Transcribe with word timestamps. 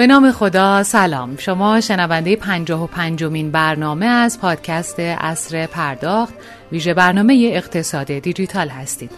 به 0.00 0.06
نام 0.06 0.32
خدا 0.32 0.82
سلام. 0.82 1.36
شما 1.36 1.80
شنونده 1.80 2.36
پنجاه 2.36 2.84
و 2.84 2.86
پنجمین 2.86 3.50
برنامه 3.50 4.06
از 4.06 4.40
پادکست 4.40 5.00
اصر 5.00 5.66
پرداخت 5.66 6.34
ویژه 6.72 6.94
برنامه 6.94 7.50
اقتصاد 7.52 8.06
دیجیتال 8.06 8.68
هستید. 8.68 9.10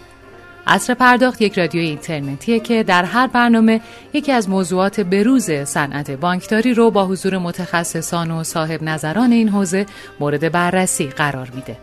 اصر 0.67 0.95
پرداخت 0.95 1.43
یک 1.43 1.59
رادیو 1.59 1.81
اینترنتیه 1.83 2.61
که 2.61 2.83
در 2.83 3.05
هر 3.05 3.27
برنامه 3.27 3.81
یکی 4.13 4.33
از 4.33 4.49
موضوعات 4.49 5.01
بروز 5.01 5.51
صنعت 5.51 6.11
بانکداری 6.11 6.75
رو 6.75 6.91
با 6.91 7.07
حضور 7.07 7.39
متخصصان 7.39 8.31
و 8.31 8.45
صاحب 8.45 8.83
نظران 8.83 9.33
این 9.33 9.49
حوزه 9.49 9.87
مورد 10.21 10.53
بررسی 10.53 11.07
قرار 11.07 11.51
میده. 11.55 11.77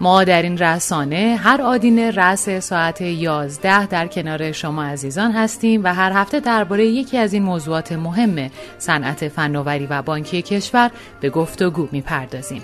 ما 0.00 0.24
در 0.24 0.42
این 0.42 0.58
رسانه 0.58 1.38
هر 1.42 1.62
آدین 1.62 2.12
رأس 2.12 2.48
ساعت 2.48 3.00
11 3.00 3.86
در 3.86 4.06
کنار 4.06 4.52
شما 4.52 4.84
عزیزان 4.84 5.32
هستیم 5.32 5.84
و 5.84 5.94
هر 5.94 6.12
هفته 6.12 6.40
درباره 6.40 6.86
یکی 6.86 7.18
از 7.18 7.32
این 7.32 7.42
موضوعات 7.42 7.92
مهم 7.92 8.50
صنعت 8.78 9.28
فناوری 9.28 9.86
و 9.86 10.02
بانکی 10.02 10.42
کشور 10.42 10.90
به 11.20 11.30
گفتگو 11.30 11.88
می‌پردازیم. 11.92 12.62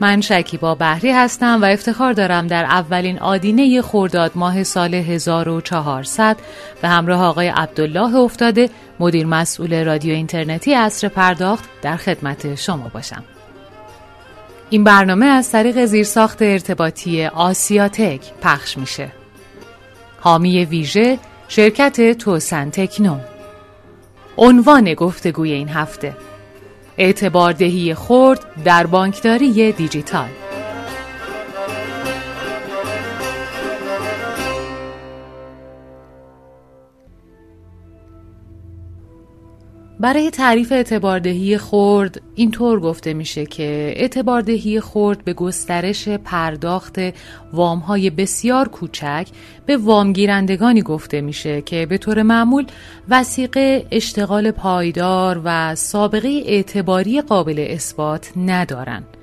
من 0.00 0.20
شکیبا 0.20 0.74
بهری 0.74 1.12
هستم 1.12 1.62
و 1.62 1.64
افتخار 1.64 2.12
دارم 2.12 2.46
در 2.46 2.64
اولین 2.64 3.18
آدینه 3.18 3.82
خورداد 3.82 4.32
ماه 4.34 4.62
سال 4.62 4.94
1400 4.94 6.36
به 6.82 6.88
همراه 6.88 7.24
آقای 7.24 7.48
عبدالله 7.48 8.16
افتاده 8.16 8.70
مدیر 9.00 9.26
مسئول 9.26 9.84
رادیو 9.84 10.14
اینترنتی 10.14 10.74
اصر 10.74 11.08
پرداخت 11.08 11.64
در 11.82 11.96
خدمت 11.96 12.54
شما 12.54 12.88
باشم. 12.94 13.24
این 14.70 14.84
برنامه 14.84 15.26
از 15.26 15.50
طریق 15.50 15.84
زیرساخت 15.84 16.42
ارتباطی 16.42 17.26
آسیاتک 17.26 18.20
پخش 18.42 18.78
میشه. 18.78 19.12
حامی 20.20 20.64
ویژه 20.64 21.18
شرکت 21.48 22.18
توسن 22.18 22.70
تکنو. 22.70 23.18
عنوان 24.36 24.94
گفتگوی 24.94 25.52
این 25.52 25.68
هفته. 25.68 26.16
اعتباردهی 26.98 27.94
خرد 27.94 28.62
در 28.64 28.86
بانکداری 28.86 29.72
دیجیتال. 29.72 30.28
برای 40.00 40.30
تعریف 40.30 40.72
اعتباردهی 40.72 41.58
خرد 41.58 42.20
اینطور 42.34 42.80
گفته 42.80 43.14
میشه 43.14 43.46
که 43.46 43.94
اعتباردهی 43.96 44.80
خرد 44.80 45.24
به 45.24 45.32
گسترش 45.32 46.08
پرداخت 46.08 46.98
وامهای 47.52 48.10
بسیار 48.10 48.68
کوچک 48.68 49.28
به 49.66 49.76
وامگیرندگانی 49.76 50.82
گفته 50.82 51.20
میشه 51.20 51.62
که 51.62 51.86
به 51.86 51.98
طور 51.98 52.22
معمول 52.22 52.66
وسیقه 53.08 53.86
اشتغال 53.90 54.50
پایدار 54.50 55.40
و 55.44 55.74
سابقه 55.74 56.42
اعتباری 56.46 57.20
قابل 57.20 57.66
اثبات 57.70 58.32
ندارند. 58.36 59.17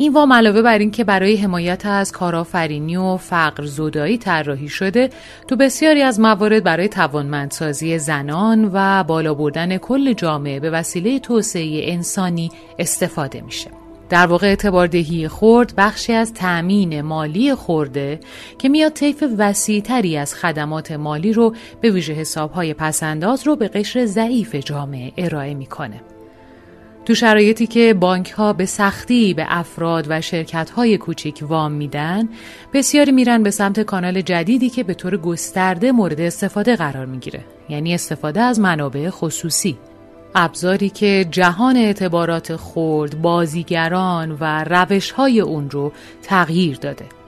این 0.00 0.12
وام 0.12 0.32
علاوه 0.32 0.62
بر 0.62 0.78
اینکه 0.78 1.04
برای 1.04 1.36
حمایت 1.36 1.86
از 1.86 2.12
کارآفرینی 2.12 2.96
و 2.96 3.16
فقر 3.16 3.64
زدایی 3.64 4.18
طراحی 4.18 4.68
شده 4.68 5.10
تو 5.48 5.56
بسیاری 5.56 6.02
از 6.02 6.20
موارد 6.20 6.64
برای 6.64 6.88
توانمندسازی 6.88 7.98
زنان 7.98 8.70
و 8.72 9.04
بالا 9.04 9.34
بردن 9.34 9.78
کل 9.78 10.12
جامعه 10.12 10.60
به 10.60 10.70
وسیله 10.70 11.18
توسعه 11.18 11.92
انسانی 11.92 12.50
استفاده 12.78 13.40
میشه 13.40 13.70
در 14.08 14.26
واقع 14.26 14.46
اعتباردهی 14.46 15.28
خورد 15.28 15.72
بخشی 15.76 16.12
از 16.12 16.34
تأمین 16.34 17.00
مالی 17.02 17.54
خورده 17.54 18.20
که 18.58 18.68
میاد 18.68 18.92
طیف 18.92 19.24
وسیعتری 19.38 20.16
از 20.16 20.34
خدمات 20.34 20.92
مالی 20.92 21.32
رو 21.32 21.54
به 21.80 21.90
ویژه 21.90 22.12
حسابهای 22.12 22.74
پسنداز 22.74 23.46
رو 23.46 23.56
به 23.56 23.68
قشر 23.68 24.06
ضعیف 24.06 24.54
جامعه 24.54 25.12
ارائه 25.18 25.54
می‌کنه. 25.54 26.00
تو 27.04 27.14
شرایطی 27.14 27.66
که 27.66 27.94
بانک 27.94 28.30
ها 28.30 28.52
به 28.52 28.66
سختی 28.66 29.34
به 29.34 29.46
افراد 29.48 30.06
و 30.08 30.20
شرکت 30.20 30.70
های 30.70 30.98
کوچیک 30.98 31.44
وام 31.48 31.72
میدن 31.72 32.28
بسیاری 32.72 33.12
میرن 33.12 33.42
به 33.42 33.50
سمت 33.50 33.80
کانال 33.80 34.20
جدیدی 34.20 34.70
که 34.70 34.82
به 34.82 34.94
طور 34.94 35.16
گسترده 35.16 35.92
مورد 35.92 36.20
استفاده 36.20 36.76
قرار 36.76 37.06
می‌گیره 37.06 37.44
یعنی 37.68 37.94
استفاده 37.94 38.40
از 38.40 38.60
منابع 38.60 39.10
خصوصی. 39.10 39.78
ابزاری 40.34 40.88
که 40.88 41.26
جهان 41.30 41.76
اعتبارات 41.76 42.56
خورد 42.56 43.22
بازیگران 43.22 44.36
و 44.40 44.64
روش 44.64 45.10
های 45.10 45.40
اون 45.40 45.70
رو 45.70 45.92
تغییر 46.22 46.76
داده. 46.76 47.19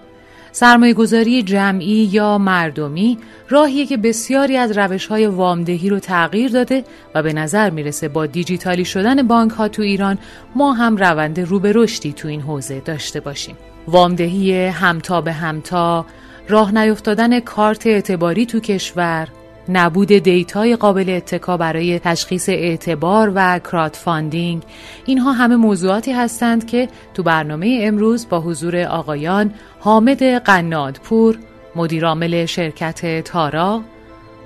سرمایه 0.53 0.95
گذاری 0.95 1.43
جمعی 1.43 2.09
یا 2.13 2.39
مردمی 2.39 3.19
راهیه 3.49 3.87
که 3.87 3.97
بسیاری 3.97 4.57
از 4.57 4.79
روش 4.79 5.07
های 5.07 5.27
وامدهی 5.27 5.89
رو 5.91 5.99
تغییر 5.99 6.51
داده 6.51 6.85
و 7.15 7.23
به 7.23 7.33
نظر 7.33 7.71
می‌رسه 7.71 8.09
با 8.09 8.27
دیجیتالی 8.27 8.85
شدن 8.85 9.29
بانک 9.29 9.51
ها 9.51 9.69
تو 9.69 9.83
ایران 9.83 10.19
ما 10.55 10.73
هم 10.73 10.97
روند 10.97 11.41
رو 11.41 11.59
به 11.59 11.73
رشدی 11.75 12.13
تو 12.13 12.29
این 12.29 12.41
حوزه 12.41 12.81
داشته 12.81 13.21
باشیم. 13.21 13.57
وامدهی 13.89 14.67
همتا 14.67 15.21
به 15.21 15.33
همتا، 15.33 16.07
راه 16.49 16.75
نیفتادن 16.75 17.41
کارت 17.41 17.87
اعتباری 17.87 18.47
تو 18.47 18.61
کشور، 18.61 19.29
نبود 19.69 20.09
data 20.09 20.63
ی 20.63 20.77
قابل 20.77 21.11
اتکا 21.11 21.57
برای 21.57 21.99
تشخیص 21.99 22.49
اعتبار 22.49 23.33
و 23.35 23.59
crowdfunding 23.59 24.63
اینها 25.05 25.33
همه 25.33 25.57
موضوعاتی 25.57 26.13
هستند 26.13 26.67
که 26.67 26.89
تو 27.15 27.23
برنامه 27.23 27.79
امروز 27.83 28.29
با 28.29 28.41
حضور 28.41 28.77
آقایان 28.77 29.55
حامد 29.81 30.23
قنادپور 30.23 31.39
مدیرعامل 31.77 32.47
شرکت 32.47 33.25
تارا 33.25 33.83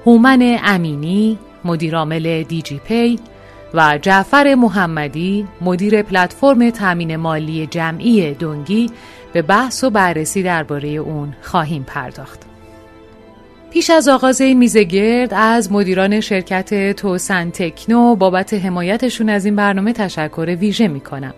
هومن 0.06 0.58
امینی 0.64 1.38
مدیرعامل 1.64 2.42
دیجی 2.42 2.80
پی 2.84 3.18
و 3.74 3.98
جعفر 4.02 4.54
محمدی 4.54 5.46
مدیر 5.60 6.02
پلتفرم 6.02 6.70
تامین 6.70 7.16
مالی 7.16 7.66
جمعی 7.66 8.34
دنگی 8.34 8.90
به 9.32 9.42
بحث 9.42 9.84
و 9.84 9.90
بررسی 9.90 10.42
درباره 10.42 10.88
اون 10.88 11.34
خواهیم 11.42 11.84
پرداخت. 11.84 12.55
پیش 13.76 13.90
از 13.90 14.08
آغاز 14.08 14.40
این 14.40 14.58
میزه 14.58 14.84
گرد 14.84 15.34
از 15.34 15.72
مدیران 15.72 16.20
شرکت 16.20 16.92
توسن 16.92 17.50
تکنو 17.50 18.16
بابت 18.16 18.54
حمایتشون 18.54 19.28
از 19.28 19.44
این 19.44 19.56
برنامه 19.56 19.92
تشکر 19.92 20.56
ویژه 20.60 20.88
می 20.88 21.00
کنم. 21.00 21.34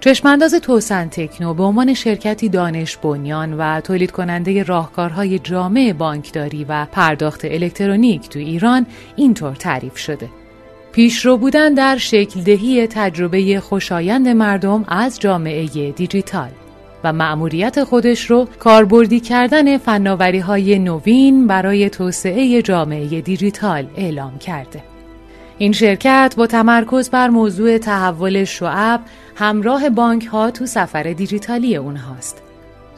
چشمانداز 0.00 0.54
توسن 0.54 1.08
تکنو 1.08 1.54
به 1.54 1.62
عنوان 1.62 1.94
شرکتی 1.94 2.48
دانش 2.48 2.96
بنیان 2.96 3.54
و 3.58 3.80
تولید 3.80 4.10
کننده 4.10 4.62
راهکارهای 4.62 5.38
جامع 5.38 5.94
بانکداری 5.98 6.66
و 6.68 6.84
پرداخت 6.84 7.44
الکترونیک 7.44 8.28
تو 8.28 8.38
ایران 8.38 8.86
اینطور 9.16 9.54
تعریف 9.54 9.98
شده. 9.98 10.28
پیشرو 10.92 11.36
بودن 11.36 11.74
در 11.74 11.96
شکل 11.96 12.40
دهی 12.40 12.86
تجربه 12.86 13.60
خوشایند 13.60 14.28
مردم 14.28 14.84
از 14.88 15.20
جامعه 15.20 15.66
دیجیتال 15.92 16.50
و 17.04 17.12
مأموریت 17.12 17.84
خودش 17.84 18.30
رو 18.30 18.48
کاربردی 18.58 19.20
کردن 19.20 19.78
فناوری 19.78 20.38
های 20.38 20.78
نوین 20.78 21.46
برای 21.46 21.90
توسعه 21.90 22.62
جامعه 22.62 23.20
دیجیتال 23.20 23.86
اعلام 23.96 24.38
کرده. 24.38 24.82
این 25.58 25.72
شرکت 25.72 26.34
با 26.36 26.46
تمرکز 26.46 27.10
بر 27.10 27.28
موضوع 27.28 27.78
تحول 27.78 28.44
شعب 28.44 29.00
همراه 29.34 29.90
بانک 29.90 30.26
ها 30.26 30.50
تو 30.50 30.66
سفر 30.66 31.02
دیجیتالی 31.02 31.76
اونهاست. 31.76 32.42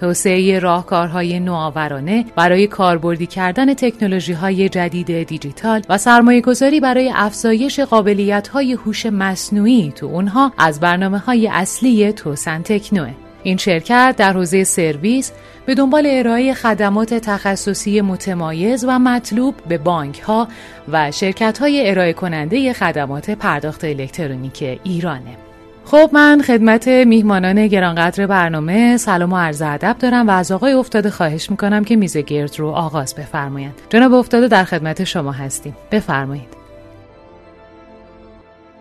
توسعه 0.01 0.59
راهکارهای 0.59 1.41
نوآورانه 1.41 2.25
برای 2.37 2.67
کاربردی 2.67 3.27
کردن 3.27 3.75
تکنولوژی 3.75 4.33
های 4.33 4.69
جدید 4.69 5.23
دیجیتال 5.23 5.83
و 5.89 5.99
سرمایه 5.99 6.41
گذاری 6.41 6.81
برای 6.81 7.13
افزایش 7.15 7.81
قابلیت 7.81 8.49
های 8.49 8.73
هوش 8.73 9.07
مصنوعی 9.07 9.93
تو 9.97 10.07
اونها 10.07 10.53
از 10.59 10.81
برنامه 10.81 11.19
های 11.19 11.49
اصلی 11.49 12.13
توسن 12.13 12.63
تکنوه. 12.63 13.30
این 13.43 13.57
شرکت 13.57 14.15
در 14.19 14.33
حوزه 14.33 14.65
سرویس 14.65 15.33
به 15.67 15.75
دنبال 15.75 16.07
ارائه 16.11 16.55
خدمات 16.55 17.15
تخصصی 17.15 18.01
متمایز 18.01 18.85
و 18.89 18.99
مطلوب 18.99 19.55
به 19.69 19.79
بانک 19.79 20.21
ها 20.21 20.49
و 20.89 21.11
شرکت 21.11 21.59
های 21.59 21.91
ارائه 21.91 22.13
کننده 22.13 22.73
خدمات 22.73 23.31
پرداخت 23.31 23.85
الکترونیک 23.85 24.81
ایرانه. 24.85 25.37
خب 25.85 26.11
من 26.13 26.43
خدمت 26.47 26.89
میهمانان 26.89 27.67
گرانقدر 27.67 28.27
برنامه 28.27 28.97
سلام 28.97 29.33
و 29.33 29.37
عرض 29.37 29.63
ادب 29.63 29.97
دارم 29.99 30.29
و 30.29 30.31
از 30.31 30.53
آقای 30.53 30.73
افتاده 30.73 31.11
خواهش 31.11 31.51
می‌کنم 31.51 31.85
که 31.85 31.97
میز 31.97 32.17
گرد 32.17 32.59
رو 32.59 32.69
آغاز 32.69 33.15
بفرمایند. 33.15 33.75
جناب 33.89 34.15
افتاده 34.15 34.49
در 34.49 34.65
خدمت 34.65 35.05
شما 35.05 35.33
هستیم. 35.33 35.77
بفرمایید. 35.91 36.60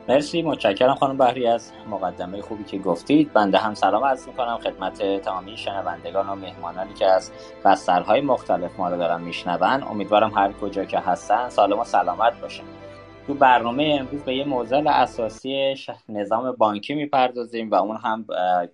مرسی. 0.10 0.42
متشکرم 0.42 0.96
خانم 0.96 1.18
بحری 1.18 1.48
از 1.48 1.72
مقدمه 1.90 2.42
خوبی 2.42 2.64
که 2.64 2.78
گفتید. 2.78 3.34
بنده 3.34 3.58
هم 3.58 3.74
سلام 3.74 4.04
عرض 4.04 4.28
کنم 4.28 4.58
خدمت 4.58 5.22
تمامی 5.22 5.58
شنوندگان 5.58 6.30
و 6.30 6.36
مهمانانی 6.36 6.94
که 6.94 7.06
از 7.06 7.32
بسترهای 7.66 8.22
مختلف 8.22 8.80
ما 8.80 8.90
رو 8.90 8.98
دارن 8.98 9.22
میشنون. 9.22 9.84
امیدوارم 9.84 10.32
هر 10.34 10.52
کجا 10.52 10.86
که 10.86 11.00
هستن 11.00 11.50
سالم 11.50 11.80
و 11.80 11.84
سلامت 11.84 12.42
باشن. 12.42 12.64
تو 13.28 13.34
برنامه 13.34 13.98
امروز 14.00 14.24
به 14.24 14.36
یه 14.36 14.44
موزل 14.44 14.88
اساسی 14.88 15.76
نظام 16.10 16.52
بانکی 16.52 16.96
می‌پردازیم 16.96 17.72
و 17.72 17.76
اون 17.76 17.98
هم 17.98 18.26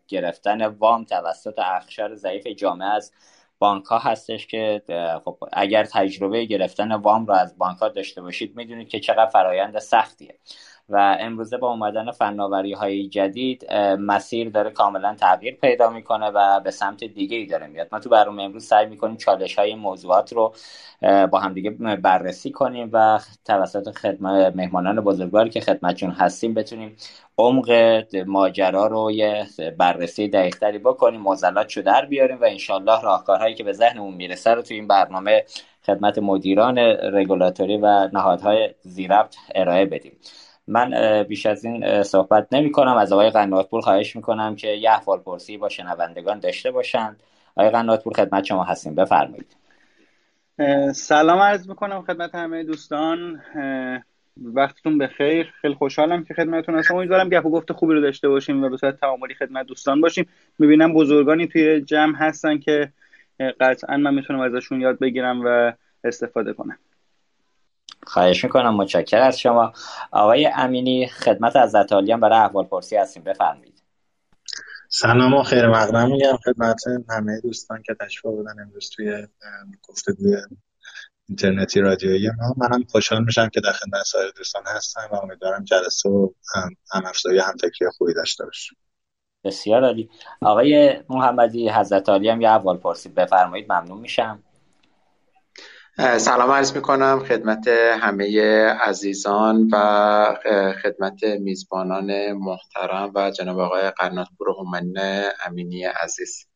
گرفتن 0.07 0.65
وام 0.65 1.03
توسط 1.03 1.59
اخشار 1.59 2.15
ضعیف 2.15 2.47
جامعه 2.47 2.87
از 2.87 3.13
بانک 3.59 3.85
ها 3.85 3.97
هستش 3.97 4.47
که 4.47 4.81
خب 5.25 5.37
اگر 5.53 5.83
تجربه 5.83 6.45
گرفتن 6.45 6.95
وام 6.95 7.25
رو 7.25 7.33
از 7.33 7.57
بانک 7.57 7.77
ها 7.77 7.89
داشته 7.89 8.21
باشید 8.21 8.55
می‌دونید 8.55 8.89
که 8.89 8.99
چقدر 8.99 9.25
فرایند 9.25 9.79
سختیه. 9.79 10.35
و 10.89 11.17
امروزه 11.19 11.57
با 11.57 11.71
اومدن 11.71 12.11
فناوری 12.11 12.73
های 12.73 13.07
جدید 13.07 13.73
مسیر 13.99 14.49
داره 14.49 14.69
کاملا 14.69 15.15
تغییر 15.15 15.55
پیدا 15.55 15.89
می‌کنه 15.89 16.27
و 16.27 16.59
به 16.59 16.71
سمت 16.71 17.03
دیگه 17.03 17.37
ای 17.37 17.45
داره 17.45 17.67
میاد. 17.67 17.87
ما 17.91 17.99
تو 17.99 18.09
برنامه 18.09 18.43
امروز 18.43 18.65
سعی 18.65 18.85
می‌کنیم 18.85 19.17
چالش 19.17 19.59
های 19.59 19.75
موضوعات 19.75 20.33
رو 20.33 20.53
با 21.31 21.39
همدیگه 21.39 21.69
بررسی 21.95 22.51
کنیم 22.51 22.89
و 22.93 23.19
توسط 23.45 23.97
خدمت 23.97 24.55
مهمانان 24.55 25.01
بزرگواری 25.01 25.49
که 25.49 25.61
خدمتشون 25.61 26.11
هستیم 26.11 26.53
بتونیم 26.53 26.95
عمق 27.37 27.71
ماجرا 28.25 28.87
رو 28.87 29.11
یه 29.11 29.47
بررسی 29.77 30.27
دقیقتری 30.27 30.77
بکنیم 30.79 31.21
موزلات 31.21 31.73
رو 31.73 31.83
در 31.83 32.05
بیاریم 32.05 32.41
و 32.41 32.45
انشالله 32.45 33.01
راهکارهایی 33.01 33.55
که 33.55 33.63
به 33.63 33.73
ذهنمون 33.73 34.13
می‌رسه 34.13 34.53
رو 34.53 34.61
تو 34.61 34.73
این 34.73 34.87
برنامه 34.87 35.45
خدمت 35.85 36.17
مدیران 36.17 36.77
رگولاتوری 37.13 37.77
و 37.77 38.09
نهادهای 38.13 38.69
زیربط 38.81 39.35
ارائه 39.55 39.85
بدیم. 39.85 40.17
من 40.67 41.23
بیش 41.23 41.45
از 41.45 41.65
این 41.65 42.03
صحبت 42.03 42.47
نمی 42.51 42.71
کنم. 42.71 42.97
از 42.97 43.13
آقای 43.13 43.29
قناتپور 43.29 43.81
خواهش 43.81 44.15
می 44.15 44.21
کنم 44.21 44.55
که 44.55 44.67
یه 44.67 44.91
احوال 44.91 45.19
پرسی 45.19 45.57
با 45.57 45.69
شنوندگان 45.69 46.39
داشته 46.39 46.71
باشند. 46.71 47.19
آقای 47.55 47.71
قناتپور 47.71 48.13
خدمت 48.13 48.43
شما 48.43 48.63
هستیم. 48.63 48.95
بفرمایید. 48.95 49.55
سلام 50.93 51.39
عرض 51.39 51.69
می‌کنم 51.69 52.01
خدمت 52.01 52.35
همه 52.35 52.63
دوستان. 52.63 53.41
وقتتون 54.43 54.97
بخیر. 54.97 55.53
خیلی 55.61 55.73
خوشحالم 55.73 56.23
که 56.23 56.33
خدمتتون 56.33 56.75
هستم. 56.75 56.95
امیدوارم 56.95 57.29
گپ 57.29 57.45
و 57.45 57.49
گفت 57.49 57.71
خوبی 57.71 57.93
رو 57.93 58.01
داشته 58.01 58.29
باشیم 58.29 58.63
و 58.63 58.69
به 58.69 58.77
صورت 58.77 58.99
تعاملی 58.99 59.33
خدمت 59.33 59.65
دوستان 59.65 60.01
باشیم. 60.01 60.27
می‌بینم 60.59 60.93
بزرگانی 60.93 61.47
توی 61.47 61.81
جمع 61.81 62.15
هستن 62.17 62.57
که 62.57 62.91
قطعا 63.59 63.97
من 63.97 64.13
می‌تونم 64.13 64.39
ازشون 64.39 64.81
یاد 64.81 64.99
بگیرم 64.99 65.41
و 65.45 65.73
استفاده 66.03 66.53
کنم. 66.53 66.77
خواهش 68.05 68.43
می‌کنم 68.43 68.75
متشکر 68.75 69.21
از 69.21 69.39
شما. 69.39 69.73
آقای 70.11 70.49
امینی 70.55 71.07
خدمت 71.07 71.55
از 71.55 71.75
عالیان 71.75 72.19
برای 72.19 72.39
احوال 72.39 72.65
پرسی 72.65 72.95
هستیم. 72.95 73.23
بفرمایید. 73.23 73.83
سلام 74.89 75.33
و 75.33 75.43
خیر 75.43 75.67
مقدم 75.67 76.11
میگم 76.11 76.37
خدمت 76.45 76.81
همه 77.09 77.41
دوستان 77.41 77.83
که 77.85 77.95
تشریف 78.01 78.21
بودن 78.21 78.59
امروز 78.61 78.89
توی 78.89 79.27
گفتگوی 79.89 80.37
اینترنتی 81.29 81.79
رادیویی 81.79 82.29
ما. 82.29 82.55
منم 82.57 82.83
خوشحال 82.83 83.23
میشم 83.23 83.49
که 83.49 83.61
در 83.61 83.71
خدمت 83.71 84.03
سایر 84.03 84.31
دوستان 84.37 84.63
هستم 84.65 85.09
و 85.11 85.15
امیدوارم 85.15 85.63
جلسه 85.63 86.09
و 86.09 86.29
هم 86.93 87.05
افزایی 87.05 87.39
هم 87.39 87.53
فکری 87.61 87.89
خوبی 87.97 88.13
داشته 88.13 88.45
باشیم. 88.45 88.77
بسیار 89.43 89.83
عالی. 89.83 90.09
آقای 90.41 90.99
محمدی 91.09 91.69
حضرت 91.69 92.09
عالی 92.09 92.29
هم 92.29 92.41
یه 92.41 92.49
اول 92.49 92.77
پرسی 92.77 93.09
بفرمایید. 93.09 93.71
ممنون 93.71 93.97
میشم. 93.99 94.43
سلام 95.97 96.51
عرض 96.51 96.75
می 96.75 96.81
کنم 96.81 97.19
خدمت 97.19 97.67
همه 98.01 98.39
عزیزان 98.81 99.69
و 99.73 99.77
خدمت 100.83 101.23
میزبانان 101.23 102.31
محترم 102.31 103.11
و 103.15 103.31
جناب 103.31 103.59
آقای 103.59 103.91
قرناتپور 103.91 104.49
هومنین 104.49 104.97
امینی 105.45 105.83
عزیز. 105.83 106.47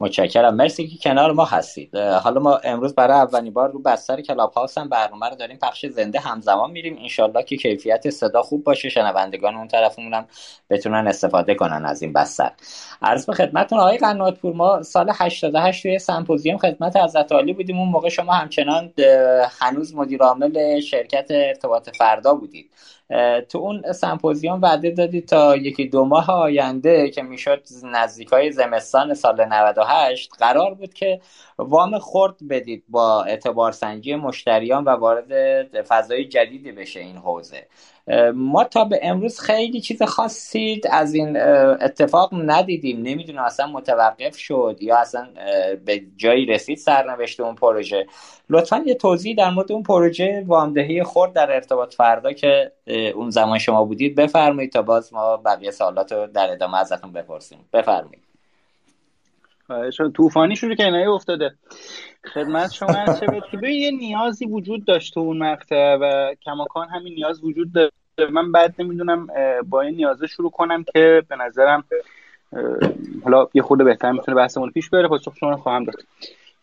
متشکرم. 0.00 0.54
مرسی 0.54 0.88
که 0.88 0.98
کنار 0.98 1.32
ما 1.32 1.44
هستید. 1.44 1.96
حالا 1.96 2.40
ما 2.40 2.56
امروز 2.56 2.94
برای 2.94 3.16
اولین 3.16 3.52
بار 3.52 3.70
رو 3.70 3.78
بستر 3.78 4.20
کلاب 4.20 4.52
هاوس 4.52 4.78
هم 4.78 4.88
برنامه 4.88 5.28
رو 5.28 5.36
داریم. 5.36 5.58
پخش 5.62 5.86
زنده 5.86 6.20
همزمان 6.20 6.70
میریم. 6.70 6.98
انشالله 7.00 7.42
که 7.42 7.56
کیفیت 7.56 8.10
صدا 8.10 8.42
خوب 8.42 8.64
باشه. 8.64 8.88
شنوندگان 8.88 9.54
اون 9.56 9.68
طرفمون 9.68 10.14
هم 10.14 10.26
بتونن 10.70 11.08
استفاده 11.08 11.54
کنن 11.54 11.86
از 11.86 12.02
این 12.02 12.12
بستر. 12.12 12.52
عرض 13.02 13.26
به 13.26 13.32
خدمتتون 13.32 13.78
آقای 13.78 13.98
قناتپور 13.98 14.54
ما 14.54 14.82
سال 14.82 15.10
88 15.14 15.82
توی 15.82 15.98
سمپوزیوم 15.98 16.58
خدمت 16.58 16.96
حضرت 16.96 17.32
عالی 17.32 17.52
بودیم. 17.52 17.78
اون 17.78 17.88
موقع 17.88 18.08
شما 18.08 18.32
همچنان 18.32 18.92
هنوز 19.60 19.94
مدیر 19.94 20.22
عامل 20.22 20.80
شرکت 20.80 21.26
ارتباط 21.30 21.90
فردا 21.90 22.34
بودید. 22.34 22.70
تو 23.48 23.58
اون 23.58 23.92
سمپوزیوم 23.92 24.62
وعده 24.62 24.90
دادی 24.90 25.20
تا 25.20 25.56
یکی 25.56 25.86
دو 25.88 26.04
ماه 26.04 26.30
آینده 26.30 27.10
که 27.10 27.22
می‌شد 27.22 27.62
نزدیک 27.84 28.28
های 28.28 28.52
زمستان 28.52 29.14
سال 29.14 29.44
98 29.44 30.30
قرار 30.38 30.74
بود 30.74 30.94
که 30.94 31.20
وام 31.58 31.98
خورد 31.98 32.48
بدید 32.50 32.84
با 32.88 33.24
اعتبار 33.24 33.72
سنجی 33.72 34.14
مشتریان 34.14 34.84
و 34.84 34.88
وارد 34.90 35.82
فضای 35.82 36.24
جدیدی 36.24 36.72
بشه 36.72 37.00
این 37.00 37.16
حوزه. 37.16 37.66
ما 38.34 38.64
تا 38.64 38.84
به 38.84 39.00
امروز 39.02 39.40
خیلی 39.40 39.80
چیز 39.80 40.02
خاصی 40.02 40.80
از 40.90 41.14
این 41.14 41.36
اتفاق 41.80 42.30
ندیدیم. 42.34 43.02
نمی‌دونم 43.02 43.42
اصلا 43.42 43.66
متوقف 43.66 44.36
شد 44.36 44.78
یا 44.80 44.98
اصلا 44.98 45.28
به 45.84 46.02
جایی 46.16 46.46
رسید 46.46 46.78
سرنوشت 46.78 47.40
اون 47.40 47.54
پروژه. 47.54 48.06
لطفا 48.50 48.82
یه 48.86 48.94
توضیح 48.94 49.36
در 49.36 49.50
مورد 49.50 49.72
اون 49.72 49.82
پروژه 49.82 50.44
وامدهی 50.46 51.02
خورد 51.02 51.32
در 51.32 51.52
ارتباط 51.52 51.94
فردا 51.94 52.32
که 52.32 52.72
اون 53.14 53.30
زمان 53.30 53.58
شما 53.58 53.84
بودید 53.84 54.16
بفرمایید 54.16 54.72
تا 54.72 54.82
باز 54.82 55.14
ما 55.14 55.36
بقیه 55.36 55.70
سوالات 55.70 56.12
رو 56.12 56.26
در 56.26 56.52
ادامه 56.52 56.78
ازتون 56.78 57.12
بپرسیم. 57.12 57.58
بفرمایید. 57.72 58.28
طوفانی 60.14 60.56
شروع 60.56 60.74
که 60.74 61.08
افتاده. 61.08 61.54
خدمت 62.34 62.72
شما 62.72 63.04
چه 63.20 63.26
یه 63.72 63.90
نیازی 63.90 64.46
وجود 64.46 64.84
داشت 64.84 65.14
تو 65.14 65.20
اون 65.20 65.38
مقطع 65.38 65.96
و 66.00 66.34
کماکان 66.42 66.88
همین 66.88 67.14
نیاز 67.14 67.44
وجود 67.44 67.72
داره 67.72 67.90
من 68.26 68.52
بعد 68.52 68.74
نمی‌دونم 68.78 69.26
با 69.68 69.80
این 69.80 69.96
نیازه 69.96 70.26
شروع 70.26 70.50
کنم 70.50 70.84
که 70.92 71.22
به 71.28 71.36
نظرم 71.36 71.84
حالا 73.24 73.48
یه 73.54 73.62
خورده 73.62 73.84
بهتر 73.84 74.12
می‌تونه 74.12 74.36
بحثمون 74.36 74.70
پیش 74.70 74.90
بره 74.90 75.08
پاسخ 75.08 75.36
شما 75.36 75.56
خواهم 75.56 75.84
داد. 75.84 75.94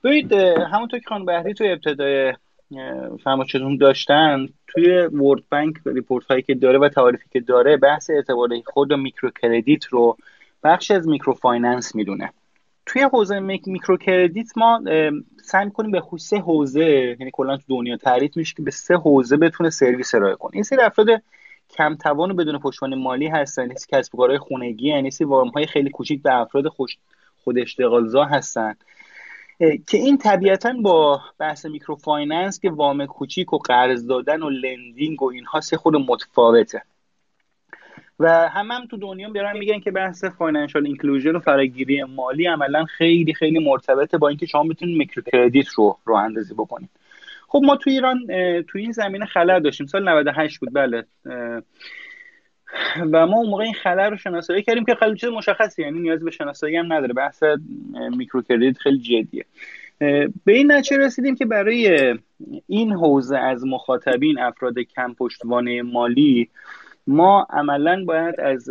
ببینید 0.03 0.33
همونطور 0.73 0.99
که 0.99 1.05
خانم 1.09 1.25
بهری 1.25 1.53
توی 1.53 1.71
ابتدای 1.71 2.33
فرمایشتون 3.23 3.77
داشتن 3.77 4.47
توی 4.67 5.01
World 5.01 5.43
Bank 5.51 5.75
report 5.85 6.25
هایی 6.25 6.41
که 6.41 6.55
داره 6.55 6.79
و 6.79 6.89
تعاریفی 6.89 7.25
که 7.33 7.39
داره 7.39 7.77
بحث 7.77 8.09
اعتباری 8.09 8.63
خرد 8.65 8.91
و 8.91 8.97
micro 8.97 9.29
credit 9.41 9.85
رو 9.85 10.17
بخش 10.63 10.91
از 10.91 11.07
micro 11.07 11.33
finance 11.33 11.95
می‌دونه. 11.95 12.31
توی 12.85 13.01
حوزه 13.01 13.39
micro 13.39 13.97
credit 13.97 14.57
ما 14.57 14.81
سعی 15.43 15.69
کنیم 15.69 15.91
به 15.91 16.03
سه 16.17 16.37
حوزه 16.37 17.15
یعنی 17.19 17.29
کلا 17.33 17.57
تو 17.57 17.63
دنیا 17.69 17.97
تعریف 17.97 18.37
میشه 18.37 18.53
که 18.57 18.63
به 18.63 18.71
سه 18.71 18.95
حوزه 18.95 19.37
بتونه 19.37 19.69
سرویس 19.69 20.15
ارائه 20.15 20.35
کنه. 20.35 20.51
این 20.53 20.63
سری 20.63 20.81
افراد 20.81 21.07
کم 21.77 21.95
توان 21.95 22.31
و 22.31 22.33
بدون 22.33 22.59
پشتوانه 22.59 22.95
مالی 22.95 23.27
هستن 23.27 23.67
نیست 23.67 23.89
کسب 23.89 24.15
و 24.15 24.17
کارهای 24.17 24.37
خونگی 24.37 24.87
یعنی 24.87 25.09
وام 25.21 25.49
های 25.49 25.65
خیلی 25.65 25.89
کوچیک 25.89 26.23
به 26.23 26.33
افراد 26.33 26.67
خوش 26.67 26.97
خود 27.43 27.59
اشتغالزا 27.59 28.23
هستن. 28.23 28.75
که 29.59 29.97
این 29.97 30.17
طبیعتا 30.17 30.73
با 30.83 31.21
بحث 31.37 31.65
microfinance 31.65 32.59
که 32.59 32.69
وام 32.69 33.05
کوچیک 33.05 33.53
و 33.53 33.57
قرض 33.57 34.07
دادن 34.07 34.43
و 34.43 34.49
lending 34.49 35.23
و 35.23 35.29
اینها 35.31 35.61
یه 35.61 35.77
خورده 35.77 35.95
متفاوته. 35.95 36.81
و 38.19 38.49
هم 38.49 38.71
هم 38.71 38.85
تو 38.87 38.97
دنیا 38.97 39.29
بیارن 39.29 39.57
میگن 39.57 39.79
که 39.79 39.91
بحث 39.91 40.25
financial 40.25 40.85
inclusion 40.85 41.35
و 41.35 41.39
فراگیری 41.39 42.03
مالی 42.03 42.45
عملا 42.45 42.85
خیلی 42.85 43.33
خیلی 43.33 43.59
مرتبطه 43.59 44.17
با 44.17 44.27
اینکه 44.27 44.45
شما 44.45 44.63
بتونید 44.63 44.97
micro 44.97 45.23
credit 45.23 45.67
رو 45.67 45.97
راه 46.05 46.15
اندازی 46.15 46.53
بکنید. 46.53 46.89
خب 47.55 47.61
ما 47.63 47.75
تو 47.75 47.89
ایران 47.89 48.19
تو 48.61 48.77
این 48.77 48.91
زمینه 48.91 49.25
خلل 49.25 49.59
داشتیم. 49.59 49.87
سال 49.87 50.09
98 50.09 50.59
بود 50.59 50.73
بله. 50.73 51.03
و 53.11 53.27
ما 53.27 53.37
اون 53.37 53.49
موقع 53.49 53.63
این 53.63 53.73
خلل 53.73 54.09
رو 54.09 54.17
شناسایی 54.17 54.63
کردیم 54.63 54.85
که 54.85 54.95
خیلی 54.95 55.15
چیز 55.15 55.29
مشخصی 55.29 55.81
یعنی 55.81 55.99
نیاز 55.99 56.23
به 56.23 56.31
شناسایی 56.31 56.75
هم 56.75 56.93
نداره. 56.93 57.13
بحث 57.13 57.43
micro 58.17 58.41
credit 58.41 58.77
خیلی 58.77 58.97
جدیه. 58.97 59.45
به 60.45 60.53
این 60.53 60.71
نتیجه 60.71 60.97
رسیدیم 60.97 61.35
که 61.35 61.45
برای 61.45 62.15
این 62.67 62.91
حوزه 62.93 63.37
از 63.37 63.65
مخاطبین 63.65 64.39
افراد 64.39 64.79
کم 64.79 65.13
پشتوانه 65.13 65.81
مالی 65.81 66.49
ما 67.07 67.47
عملا 67.49 68.03
باید 68.05 68.39
از 68.39 68.69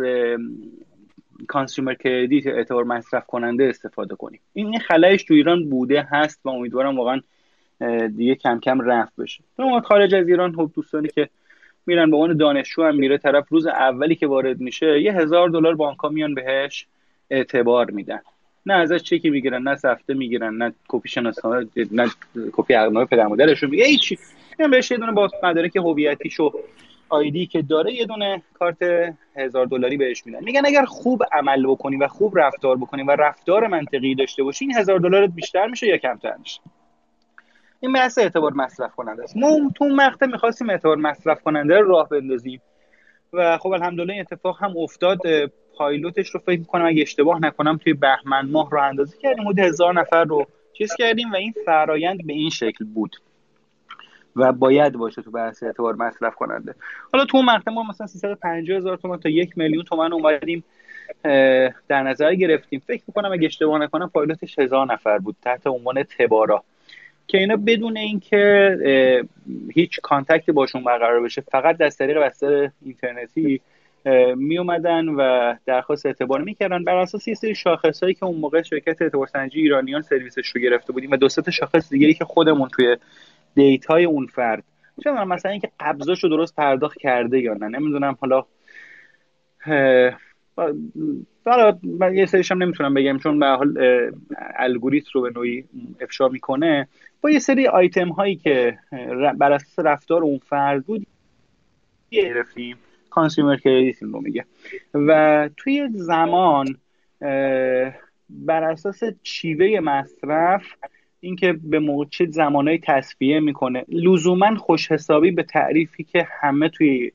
consumer 1.47 1.93
credit 1.93 2.47
اعتبار 2.47 2.83
مصرف 2.83 3.25
کننده 3.25 3.63
استفاده 3.63 4.15
کنیم. 4.15 4.39
این 4.53 4.79
خلأش 4.79 5.23
تو 5.23 5.33
ایران 5.33 5.69
بوده 5.69 6.07
هست 6.11 6.45
و 6.45 6.49
امیدوارم 6.49 6.97
واقعا 6.97 7.21
دیگه 8.17 8.35
کم 8.35 8.59
کم 8.59 8.81
رفع 8.81 9.15
بشه. 9.15 9.43
ما 9.59 9.81
خارج 9.81 10.15
از 10.15 10.27
ایران 10.27 10.55
خب 10.55 10.71
دوستانی 10.75 11.07
که 11.07 11.29
میرن 11.85 12.11
به 12.11 12.17
عنوان 12.17 12.37
دانشجو 12.37 12.83
هم 12.83 12.95
میره 12.95 13.17
طرف 13.17 13.49
روز 13.49 13.67
اولی 13.67 14.15
که 14.15 14.27
وارد 14.27 14.59
میشه 14.59 15.01
یه 15.01 15.13
هزار 15.13 15.49
دلار 15.49 15.75
بانک 15.75 16.05
میان 16.05 16.33
بهش 16.33 16.87
اعتبار 17.29 17.91
میدن. 17.91 18.19
نه 18.65 18.73
ازش 18.73 19.01
چکی 19.03 19.29
می‌گیرن 19.29 19.63
نه 19.63 19.75
سفته 19.75 20.13
می‌گیرن 20.13 20.57
نه 20.57 20.73
کپی 20.87 21.09
شناسنامه 21.09 21.67
نه 21.91 22.07
کپی 22.51 22.73
عقدنامه 22.73 23.05
پدر 23.05 23.27
مادرشون 23.27 23.69
میگه 23.69 23.85
هیچ 23.85 24.13
بهش 24.71 24.91
یه 24.91 24.97
دونه 24.97 25.11
با 25.11 25.29
مدارک 25.43 25.75
هویتیشو 25.75 26.53
آیدی 27.09 27.45
که 27.45 27.61
داره 27.61 27.93
یه 27.93 28.05
دونه 28.05 28.41
کارت 28.53 28.77
هزار 29.35 29.65
دلاری 29.65 29.97
بهش 29.97 30.25
میدن. 30.25 30.43
میگن 30.43 30.65
اگر 30.65 30.85
خوب 30.85 31.23
عمل 31.31 31.67
بکنی 31.67 31.97
و 31.97 32.07
خوب 32.07 32.39
رفتار 32.39 32.77
بکنی 32.77 33.03
و 33.03 33.11
رفتار 33.11 33.67
منطقی 33.67 34.15
داشته 34.15 34.43
باشی 34.43 34.65
این 34.65 34.77
هزار 34.77 34.99
دلارت 34.99 35.29
بیشتر 35.29 35.67
میشه 35.67 35.87
یا 35.87 35.97
کمتر 35.97 36.35
میشه؟ 36.39 36.61
این 37.79 37.93
بحث 37.93 38.17
اعتبار 38.17 38.53
مصرف 38.53 38.95
کننده 38.95 39.23
است. 39.23 39.37
ما 39.37 39.71
تو 39.75 39.85
مقطع 39.85 40.25
می‌خواستیم 40.25 40.69
اعتبار 40.69 40.97
مصرف 40.97 41.41
کننده 41.41 41.79
رو 41.79 41.87
راه 41.87 42.09
بندازیم. 42.09 42.61
و 43.33 43.57
خب 43.57 43.69
الحمدلله 43.69 44.13
این 44.13 44.21
اتفاق 44.21 44.63
هم 44.63 44.77
افتاد. 44.77 45.19
پایلوتش 45.77 46.29
رو 46.29 46.39
فکر 46.39 46.59
می‌کنم 46.59 46.85
اگه 46.85 47.01
اشتباه 47.01 47.41
نکنم 47.41 47.77
توی 47.77 47.93
بهمن 47.93 48.49
ماه 48.49 48.69
رو 48.71 48.81
اندازه 48.81 49.17
کردیم. 49.17 49.47
حدود 49.47 49.59
هزار 49.59 49.93
نفر 49.93 50.23
رو 50.23 50.47
چیز 50.73 50.95
کردیم 50.95 51.31
و 51.31 51.35
این 51.35 51.53
فرایند 51.65 52.27
به 52.27 52.33
این 52.33 52.49
شکل 52.49 52.85
بود. 52.85 53.15
و 54.35 54.51
باید 54.51 54.93
باشه 54.93 55.21
تو 55.21 55.31
بحث 55.31 55.63
اعتبار 55.63 55.95
مصرف 55.95 56.35
کننده. 56.35 56.75
حالا 57.13 57.25
تو 57.25 57.41
مقطع 57.41 57.71
ما 57.71 57.83
مثلا 57.83 58.07
350 58.07 58.77
هزار 58.77 58.97
تومان 58.97 59.19
تا 59.19 59.29
یک 59.29 59.57
میلیون 59.57 59.83
تومن 59.83 60.13
اومدیم 60.13 60.63
در 61.87 62.03
نظر 62.03 62.35
گرفتیم. 62.35 62.81
فکر 62.87 63.03
می‌کنم 63.07 63.31
اگه 63.31 63.45
اشتباه 63.45 63.79
نکنم 63.79 64.09
پایلوتش 64.09 64.59
هزار 64.59 64.93
نفر 64.93 65.17
بود 65.17 65.35
تحت 65.41 65.67
عنوان 65.67 66.03
تبارا. 66.03 66.63
که 67.27 67.37
اینا 67.37 67.55
بدون 67.55 67.97
اینکه 67.97 69.23
هیچ 69.73 69.99
کانتکتی 70.03 70.51
باشون 70.51 70.83
برقرار 70.83 71.21
بشه 71.21 71.41
فقط 71.41 71.81
از 71.81 71.97
طریق 71.97 72.17
بستر 72.17 72.69
اینترنتی 72.81 73.61
می 74.35 74.57
اومدن 74.57 75.09
و 75.09 75.53
درخواست 75.65 76.05
اعتبار 76.05 76.41
می‌کردن. 76.41 76.83
بر 76.83 76.95
اساس 76.95 77.27
یه 77.27 77.33
سری 77.33 77.55
شاخص 77.55 78.03
هایی 78.03 78.15
که 78.15 78.25
اون 78.25 78.39
موقع 78.39 78.61
شرکت 78.61 79.01
اعتبار 79.01 79.27
سنجی 79.27 79.59
ایرانیان 79.59 80.01
سرویسش 80.01 80.47
رو 80.47 80.61
گرفته 80.61 80.93
بودیم 80.93 81.11
و 81.11 81.17
دو 81.17 81.27
تا 81.27 81.51
شاخص 81.51 81.89
دیگه 81.89 82.13
که 82.13 82.25
خودمون 82.25 82.69
توی 82.69 82.97
data 83.55 83.95
ی 83.95 84.05
اون 84.05 84.27
فرد 84.27 84.63
چه 85.03 85.11
مثلا 85.11 85.51
اینکه 85.51 85.69
قبضاش 85.79 86.23
رو 86.23 86.29
درست 86.29 86.55
پرداخت 86.55 86.97
کرده 86.97 87.39
یا 87.39 87.53
نه 87.53 87.67
نمی‌دونم. 87.67 88.17
حالا 88.21 88.45
حالا 91.45 91.79
من 91.83 92.15
یه 92.15 92.25
سریش 92.25 92.51
هم 92.51 92.63
نمی‌تونم 92.63 92.93
بگم 92.93 93.19
چون 93.19 93.39
به 93.39 93.45
حال 93.45 93.77
الگوریتم 94.55 95.09
رو 95.13 95.21
به 95.21 95.31
نوعی 95.35 95.63
افشا 96.01 96.27
می‌کنه. 96.27 96.87
با 97.25 97.31
یه 97.31 97.39
سری 97.39 97.67
آیتم 97.67 98.09
هایی 98.09 98.35
که 98.35 98.77
بر 99.37 99.51
اساس 99.51 99.79
رفتار 99.85 100.23
اون 100.23 100.37
فرد 100.37 100.85
بود 100.85 101.07
گرفتیم. 102.11 102.77
consumer 103.09 103.57
credit 103.57 104.03
رو 104.03 104.21
میگه. 104.21 104.45
و 104.93 105.49
توی 105.57 105.89
زمان 105.93 106.77
بر 108.29 108.63
اساس 108.63 108.99
شیوه 109.23 109.79
مصرف 109.79 110.63
اینکه 111.19 111.53
به 111.63 111.79
موقع 111.79 112.05
چه 112.09 112.25
زمانهایی 112.25 112.79
تصفیه 112.83 113.39
می‌کنه 113.39 113.85
لزوما 113.89 114.55
خوش 114.55 114.91
حسابی 114.91 115.31
به 115.31 115.43
تعریفی 115.43 116.03
که 116.03 116.27
همه 116.41 116.69
توی 116.69 117.11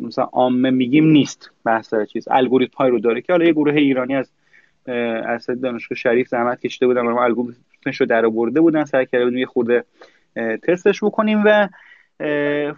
مثلا 0.00 0.24
عامه 0.24 0.70
میگیم 0.70 1.06
نیست. 1.06 1.50
بحث 1.64 1.94
چیز. 2.12 2.28
الگوریتم 2.30 2.84
رو 2.84 2.98
داره 2.98 3.20
که 3.20 3.32
حالا 3.32 3.44
یه 3.44 3.52
گروه 3.52 3.74
ایرانی 3.74 4.16
از 4.16 4.30
از 5.26 5.46
دانشگاه 5.46 5.98
شریف 5.98 6.28
زحمت 6.28 6.60
کشیده 6.60 6.86
بودن 6.86 7.06
و 7.06 7.18
الگوریتمش 7.86 8.00
رو 8.00 8.06
در 8.06 8.26
آورده 8.26 8.60
بودن 8.60 8.84
سعی 8.84 9.06
کرده 9.06 9.24
بودیم 9.24 9.38
یه 9.38 9.46
خورده 9.46 9.84
تستش 10.62 11.04
بکنیم 11.04 11.42
و 11.46 11.68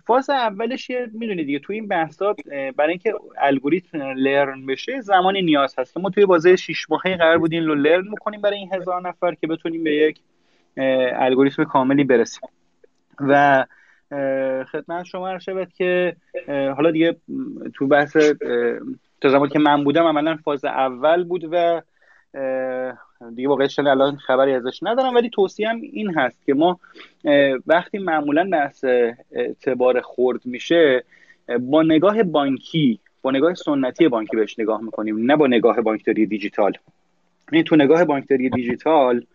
فاز 0.06 0.30
اولش 0.30 0.90
می‌دونید 1.12 1.46
دیگه 1.46 1.58
توی 1.58 1.76
این 1.76 1.88
بحثات 1.88 2.36
برای 2.76 2.90
اینکه 2.90 3.14
الگوریتم 3.38 3.98
لرن 3.98 4.66
بشه 4.66 5.00
زمانی 5.00 5.42
نیاز 5.42 5.74
هست. 5.78 5.98
ما 5.98 6.10
توی 6.10 6.26
بازه 6.26 6.56
6 6.56 6.90
ماهه 6.90 7.16
قرار 7.16 7.38
بودیم 7.38 7.62
لرن 7.62 8.08
می‌کنیم 8.08 8.40
برای 8.40 8.58
این 8.58 8.74
هزار 8.74 9.08
نفر 9.08 9.34
که 9.34 9.46
بتونیم 9.46 9.84
به 9.84 9.94
یک 9.94 10.20
الگوریتم 11.16 11.64
کاملی 11.64 12.04
برسیم. 12.04 12.48
و 13.20 13.64
خدمت 14.72 15.04
شما 15.04 15.28
عرض 15.28 15.42
شود 15.42 15.72
که 15.72 16.16
حالا 16.48 16.90
دیگه 16.90 17.16
تو 17.74 17.86
بحث 17.86 18.16
تا 19.20 19.28
زمانی 19.28 19.50
که 19.50 19.58
من 19.58 19.84
بودم 19.84 20.04
عملا 20.04 20.36
فاز 20.44 20.64
اول 20.64 21.24
بود 21.24 21.48
و 21.52 21.82
دیگه 23.34 23.48
واقعا 23.48 23.68
الان 23.78 24.16
خبری 24.16 24.52
ازش 24.52 24.82
ندارم 24.82 25.14
ولی 25.14 25.30
توصیه 25.30 25.70
این 25.70 26.14
هست 26.18 26.46
که 26.46 26.54
ما 26.54 26.80
وقتی 27.66 27.98
معمولا 27.98 28.48
بحث 28.52 28.84
اعتبار 29.32 30.00
خورد 30.00 30.46
میشه 30.46 31.04
با 31.60 31.82
نگاه 31.82 32.22
بانکی 32.22 33.00
با 33.22 33.30
نگاه 33.30 33.54
سنتی 33.54 34.08
بانکی 34.08 34.36
بهش 34.36 34.58
نگاه 34.58 34.82
می‌کنیم 34.82 35.18
نه 35.18 35.36
با 35.36 35.46
نگاه 35.46 35.80
بانکداری 35.80 36.26
دیجیتال. 36.26 36.72
یعنی 37.52 37.64
تو 37.64 37.76
نگاه 37.76 38.04
بانکداری 38.04 38.50
دیجیتال 38.50 39.26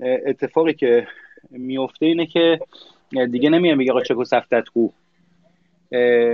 اتفاقی 0.00 0.72
که 0.72 1.06
میفته 1.50 2.06
اینه 2.06 2.26
که 2.26 2.60
دیگه 3.30 3.50
نمیام 3.50 3.78
بگه 3.78 3.92
آقا 3.92 4.00
چکو 4.00 4.24
سفتت 4.24 4.68
کو. 4.68 4.88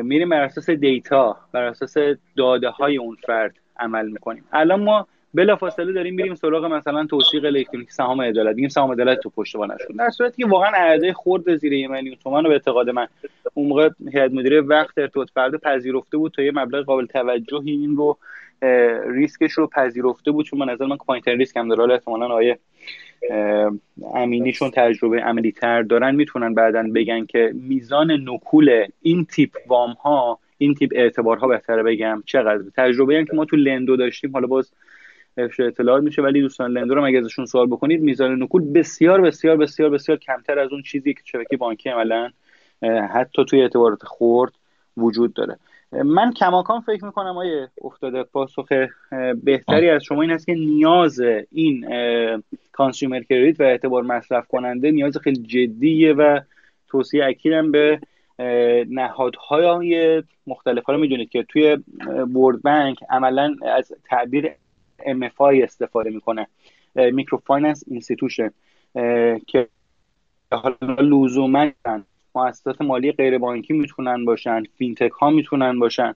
میریم 0.02 0.28
بر 0.28 0.43
اساس 0.43 0.71
دیتا 0.71 1.37
بر 1.52 1.62
اساس 1.62 1.95
داده 2.37 2.69
های 2.69 2.97
اون 2.97 3.16
فرد 3.26 3.55
عمل 3.76 4.09
می‌کنیم. 4.09 4.45
الان 4.52 4.83
ما 4.83 5.07
بلا 5.37 5.57
فاصله 5.57 5.93
داریم 5.93 6.14
میریم 6.14 6.35
سراغ 6.35 6.64
مثلا 6.64 7.07
توثیق 7.07 7.45
الکترونیک 7.45 7.93
سهام 7.93 8.23
عدالت. 8.23 8.55
میگیم 8.55 8.69
سهام 8.69 8.93
عدالت 8.93 9.21
تو 9.21 9.31
پشتوانه 9.31 9.75
شد. 9.78 9.97
در 9.97 10.11
صورتی 10.11 10.43
که 10.43 10.49
واقعا 10.49 10.71
اعدای 10.75 11.12
خورد 11.12 11.57
زیر 11.57 11.73
یه 11.73 11.88
میلیون 11.88 12.16
تومان 12.23 12.45
رو 12.45 12.49
به 12.49 12.55
اعتقاد 12.55 12.90
من 12.90 13.07
اون 13.55 13.69
موقع 13.69 13.90
هیئت 14.12 14.33
مدیره 14.33 14.61
وقت 14.61 14.99
ارتباط 14.99 15.28
فرد 15.35 15.61
پذیرفته 15.61 16.16
بود 16.16 16.33
تا 16.33 16.43
یه 16.43 16.52
مبلغ 16.55 16.85
قابل 16.85 17.07
توجهی 17.07 17.71
این 17.71 17.97
رو 17.97 18.19
ریسکش 19.09 19.52
رو 19.52 19.66
پذیرفته 19.66 20.31
بود. 20.31 20.47
چون 20.47 20.59
من 20.59 20.71
نظر 20.71 20.87
من 20.87 20.97
پایینترین 20.97 21.38
ریسک 21.38 21.57
هم 21.57 21.69
داره. 21.69 21.81
حالا 21.81 21.95
احتمالاً 21.95 22.26
آقای 22.26 22.58
امینیشون 24.14 24.71
تجربه 24.71 25.21
عملی 25.21 25.52
تر 25.52 25.83
دارن 25.83 26.14
می‌تونن 26.14 26.55
بعدا 26.55 26.90
بگن 26.95 27.26
که 27.26 27.52
میزان 27.55 28.11
نکول 28.12 28.85
این 29.02 29.25
تیپ 29.25 29.50
وام 29.66 29.93
ها 29.93 30.38
این 30.59 30.75
تیپ 30.75 30.90
اعتبارها 30.95 31.49
بهتره 31.49 31.83
بگم 31.83 32.23
چقدر. 32.26 32.64
تجربه 32.76 33.16
هم 33.16 33.25
که 33.25 33.37
ما 33.37 33.45
تو 33.45 33.57
لندو 33.57 33.97
داشتیم 33.97 34.33
حالا 34.33 34.47
باز 34.47 34.73
افشا 35.38 35.64
اطلاعات 35.64 36.02
میشه 36.02 36.23
ولی 36.23 36.40
دوستان 36.40 36.71
لندو 36.71 36.95
رو 36.95 37.05
اگه 37.05 37.19
ازشون 37.19 37.47
سوال 37.47 37.66
بکنید 37.66 38.00
میزان 38.00 38.43
نکول 38.43 38.73
بسیار 38.73 39.21
بسیار 39.21 39.57
بسیار 39.57 39.90
بسیار 39.90 40.19
کمتر 40.19 40.59
از 40.59 40.73
اون 40.73 40.83
چیزی 40.83 41.14
که 41.14 41.21
شبکه 41.25 41.57
بانکی 41.57 41.88
عملا 41.88 42.31
حتی 43.14 43.45
توی 43.45 43.62
اعتبارات 43.62 44.02
خرد 44.02 44.52
وجود 44.97 45.35
داره. 45.35 45.57
من 45.93 46.33
کماکان 46.33 46.81
فکر 46.81 47.05
می‌کنم 47.05 47.38
آقای 47.38 47.68
افتاده 47.85 48.23
پاسخ 48.23 48.69
بهتری 49.45 49.90
از 49.90 50.02
شما 50.05 50.23
این 50.23 50.31
هست 50.31 50.47
که 50.47 50.55
نیاز 50.55 51.21
این 51.52 51.87
consumer 52.73 53.20
credit 53.20 53.61
و 53.61 53.62
اعتبار 53.62 54.02
مصرف 54.02 54.47
کننده 54.47 54.90
نیاز 54.90 55.19
خیلی 55.19 55.43
جدیه 55.43 56.12
و 56.12 56.40
توصیه 56.88 57.25
اکیدم 57.25 57.73
به 57.73 58.00
نهادهای 58.90 60.23
مختلف 60.47 60.88
رو 60.88 60.99
می‌دونید 60.99 61.28
که 61.28 61.43
توی 61.43 61.76
World 62.32 62.62
Bank 62.62 62.99
عملا 63.11 63.57
از 63.76 63.93
تعبیر 64.05 64.50
MFI 65.00 65.62
استفاده 65.62 66.10
می‌کنه. 66.10 66.46
microfinance 66.94 67.85
institution 67.87 68.50
که 69.46 69.68
حالا 70.52 70.76
لزوما 71.00 71.70
مؤسسات 72.34 72.82
مالی 72.82 73.12
غیر 73.12 73.38
بانکی 73.38 73.72
می‌تونن 73.72 74.24
باشن 74.24 74.62
فینتک 74.78 75.10
ها 75.10 75.30
می‌تونن 75.30 75.78
باشن. 75.78 76.14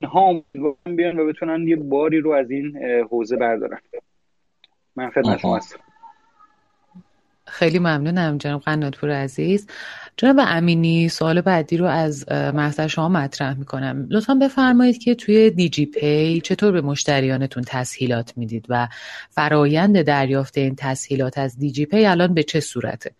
اینها 0.00 0.42
بیان 0.84 1.18
و 1.18 1.26
بتونن 1.26 1.68
یه 1.68 1.76
باری 1.76 2.20
رو 2.20 2.30
از 2.30 2.50
این 2.50 2.76
حوزه 3.10 3.36
بردارن. 3.36 3.78
من 4.96 5.10
خدمت 5.10 5.38
شما 5.38 5.56
هستم. 5.56 5.80
خیلی 7.48 7.78
ممنونم 7.78 8.38
جناب 8.38 8.62
قناتپور 8.62 9.10
عزیز. 9.10 9.66
جناب 10.16 10.36
امینی 10.38 11.08
سوال 11.08 11.40
بعدی 11.40 11.76
رو 11.76 11.86
از 11.86 12.24
محضر 12.30 12.86
شما 12.86 13.08
مطرح 13.08 13.54
می‌کنم. 13.54 14.06
لطفا 14.10 14.34
بفرمایید 14.34 14.98
که 14.98 15.14
توی 15.14 15.50
دیجی 15.50 15.86
پی 15.86 16.40
چطور 16.40 16.72
به 16.72 16.80
مشتریانتون 16.80 17.64
تسهیلات 17.66 18.32
می‌دید 18.36 18.66
و 18.68 18.88
فرایند 19.30 20.02
دریافت 20.02 20.58
این 20.58 20.74
تسهیلات 20.78 21.38
از 21.38 21.58
دیجی 21.58 21.86
پی 21.86 22.06
الان 22.06 22.34
به 22.34 22.42
چه 22.42 22.60
صورته؟ 22.60 23.10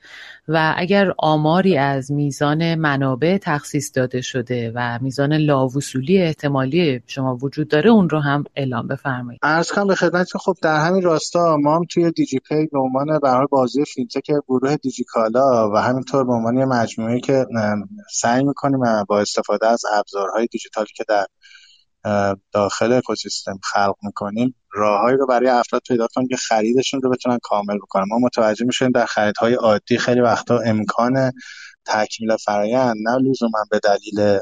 و 0.48 0.74
اگر 0.76 1.12
آماری 1.18 1.78
از 1.78 2.12
میزان 2.12 2.74
منابع 2.74 3.38
تخصیص 3.42 3.90
داده 3.94 4.20
شده 4.20 4.72
و 4.74 4.98
میزان 5.02 5.32
لاوصولی 5.32 6.22
احتمالی 6.22 7.02
شما 7.06 7.36
وجود 7.36 7.68
داره 7.68 7.90
اون 7.90 8.08
رو 8.08 8.20
هم 8.20 8.44
اعلام 8.56 8.86
بفرمایید. 8.86 9.40
عرض 9.42 9.72
کنم 9.72 9.86
به 9.86 9.94
خدمت 9.94 10.36
خب 10.36 10.54
در 10.62 10.86
همین 10.86 11.02
راستا 11.02 11.56
ما 11.56 11.76
هم 11.76 11.84
توی 11.90 12.10
دیجی 12.10 12.38
پی 12.38 12.66
به 12.66 12.78
عنوان 12.78 13.18
به 13.18 13.46
بازوی 13.50 13.84
فینتک 13.84 14.30
گروه 14.48 14.76
دیجیکالا 14.76 15.70
و 15.70 15.76
همینطور 15.76 16.24
به 16.24 16.32
عنوان 16.32 16.64
مجموعه 16.64 17.20
که 17.20 17.46
سعی 18.10 18.44
می‌کنیم 18.44 18.80
با 19.08 19.20
استفاده 19.20 19.66
از 19.66 19.82
ابزارهای 19.92 20.46
دیجیتالی 20.46 20.88
که 20.96 21.04
در 21.08 21.26
داخل 22.52 22.92
اکوسیستم 22.92 23.58
خلق 23.62 23.94
می‌کنیم 24.02 24.54
راههایی 24.72 25.16
رو 25.16 25.26
برای 25.26 25.48
افراد 25.48 25.82
پیدا 25.88 26.06
کنیم 26.14 26.28
که 26.28 26.36
خریدشون 26.36 27.02
رو 27.02 27.10
بتونن 27.10 27.38
کامل 27.42 27.76
بکنن. 27.76 28.04
ما 28.08 28.18
متوجه 28.18 28.66
میشیم 28.66 28.90
در 28.90 29.06
خریدهای 29.06 29.54
عادی 29.54 29.98
خیلی 29.98 30.20
وقتا 30.20 30.58
امکان 30.58 31.32
تکمیل 31.86 32.36
فرایند 32.36 32.96
نه 33.04 33.18
لزوما 33.18 33.64
به 33.70 33.78
دلیل 33.78 34.38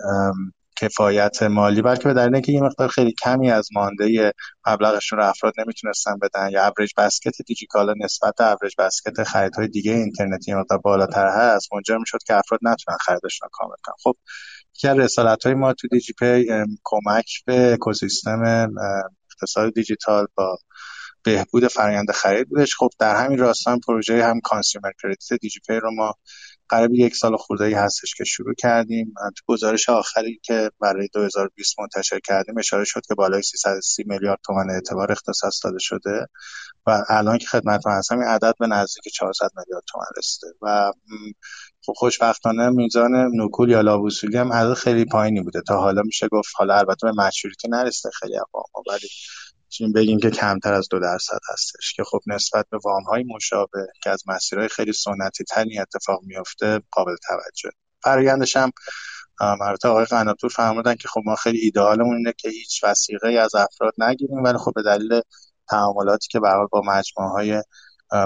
کفایت 0.76 1.42
مالی 1.42 1.83
بلکه 1.83 2.04
به 2.04 2.14
دلیل 2.14 2.35
اینکه 2.35 2.52
یه 2.52 2.61
مقدار 2.62 2.88
خیلی 2.88 3.12
کمی 3.12 3.50
از 3.50 3.68
مانده 3.73 4.33
مبلغشون 4.66 5.18
رو 5.18 5.25
افراد 5.25 5.52
نمی‌تونستن 5.59 6.18
بدن. 6.23 6.50
یا 6.50 6.64
ابریج 6.64 6.90
بسکت 6.97 7.42
دیجیکالا 7.47 7.94
نسبت 8.04 8.35
به 8.38 8.44
ابریج 8.44 8.73
بسکت 8.78 9.23
خریدهای 9.23 9.68
دیگه 9.68 9.92
اینترنتی 9.92 10.54
مقدار 10.54 10.78
بالاتر 10.78 11.26
هست. 11.26 11.73
منجر 11.73 11.97
می‌شد 11.97 12.18
که 12.26 12.35
افراد 12.35 12.61
نتونن 12.62 12.97
خریدشون 13.00 13.47
رو 13.47 13.50
کامل 13.52 13.76
کنن. 13.85 13.94
خب 14.02 14.16
یکی 14.76 14.88
از 14.88 14.98
رسالت 14.98 15.46
های 15.46 15.54
ما 15.54 15.72
تو 15.72 15.88
دیجی 15.88 16.12
پی 16.12 16.48
کمک 16.84 17.26
به 17.46 17.72
اکوسیستم 17.72 18.68
اقتصاد 19.30 19.74
دیجیتال 19.74 20.26
با 20.34 20.58
بهبود 21.22 21.68
فرآیند 21.68 22.10
خرید 22.10 22.48
بودش. 22.48 22.74
خب 22.78 22.90
در 22.98 23.24
همین 23.24 23.38
راستا 23.38 23.80
پروژه 23.80 24.24
هم 24.24 24.40
consumer 24.40 24.90
credit 25.02 25.40
دیجی 25.40 25.60
پی 25.66 25.74
رو 25.74 25.94
ما 25.94 26.14
قریب 26.68 26.90
یک 26.94 27.16
سال 27.16 27.36
خورده 27.36 27.64
ای 27.64 27.74
هستش 27.74 28.14
که 28.14 28.24
شروع 28.24 28.54
کردیم. 28.54 29.14
تو 29.36 29.42
گزارش 29.46 29.88
آخری 29.88 30.40
که 30.42 30.70
برای 30.80 31.08
2020 31.12 31.80
منتشر 31.80 32.20
کردیم 32.20 32.58
اشاره 32.58 32.84
شد 32.84 33.00
که 33.08 33.14
بالای 33.14 33.42
330 33.42 34.04
میلیارد 34.06 34.38
تومان 34.46 34.70
اعتبار 34.70 35.12
اختصاص 35.12 35.64
داده 35.64 35.78
شده 35.80 36.26
و 36.86 37.02
الان 37.08 37.38
که 37.38 37.46
خدمتتون 37.46 37.92
هستم 37.92 38.18
این 38.18 38.28
عدد 38.28 38.54
به 38.60 38.66
نزدیک 38.66 39.12
400 39.12 39.50
میلیارد 39.56 39.84
تومان 39.86 40.06
رسیده 40.18 40.46
و 40.62 40.92
خب 41.86 41.92
خوشبختانه 41.96 42.70
میزان 42.70 43.30
نکول 43.34 43.70
یا 43.70 43.80
لابوسولی 43.80 44.36
هم 44.36 44.52
عدد 44.52 44.74
خیلی 44.74 45.04
پایینی 45.04 45.40
بوده. 45.40 45.60
تا 45.60 45.80
حالا 45.80 46.02
میشه 46.02 46.28
گفت 46.28 46.52
حالا 46.56 46.74
البته 46.74 47.06
به 47.06 47.12
مچوریتی 47.22 47.68
نرسیده 47.68 48.10
خیلی 48.20 48.34
وام 48.54 48.64
ولی 48.88 49.08
چون 49.68 49.92
بگیم 49.92 50.18
که 50.18 50.30
کمتر 50.30 50.72
از 50.72 50.88
دو 50.88 51.00
درصد 51.00 51.38
هستش 51.52 51.92
که 51.92 52.04
خب 52.04 52.20
نسبت 52.26 52.66
به 52.70 52.78
وام 52.84 53.02
های 53.02 53.24
مشابه 53.24 53.86
که 54.02 54.10
از 54.10 54.22
مسیرهای 54.26 54.68
خیلی 54.68 54.92
سنتی 54.92 55.44
تری 55.44 55.78
اتفاق 55.78 56.20
میفته 56.22 56.80
قابل 56.90 57.16
توجه. 57.28 57.70
فرایندش 58.02 58.56
هم 58.56 58.70
مرتا 59.40 59.90
آقای 59.90 60.04
قناتور 60.04 60.50
فرمودن 60.50 60.94
که 60.94 61.08
خب 61.08 61.22
ما 61.24 61.34
خیلی 61.36 61.58
ایدئالمون 61.58 62.16
اینه 62.16 62.32
که 62.38 62.48
هیچ 62.48 62.84
وسیقه 62.84 63.28
از 63.28 63.54
افراد 63.54 63.94
نگیریم 63.98 64.42
ولی 64.42 64.58
خب 64.58 64.72
به 64.74 64.82
دلیل 64.82 65.20
تعاملاتی 65.68 66.28
که 66.30 66.40
به 66.40 66.48
با 66.72 66.82
مجموعه 66.86 67.30
های 67.30 67.62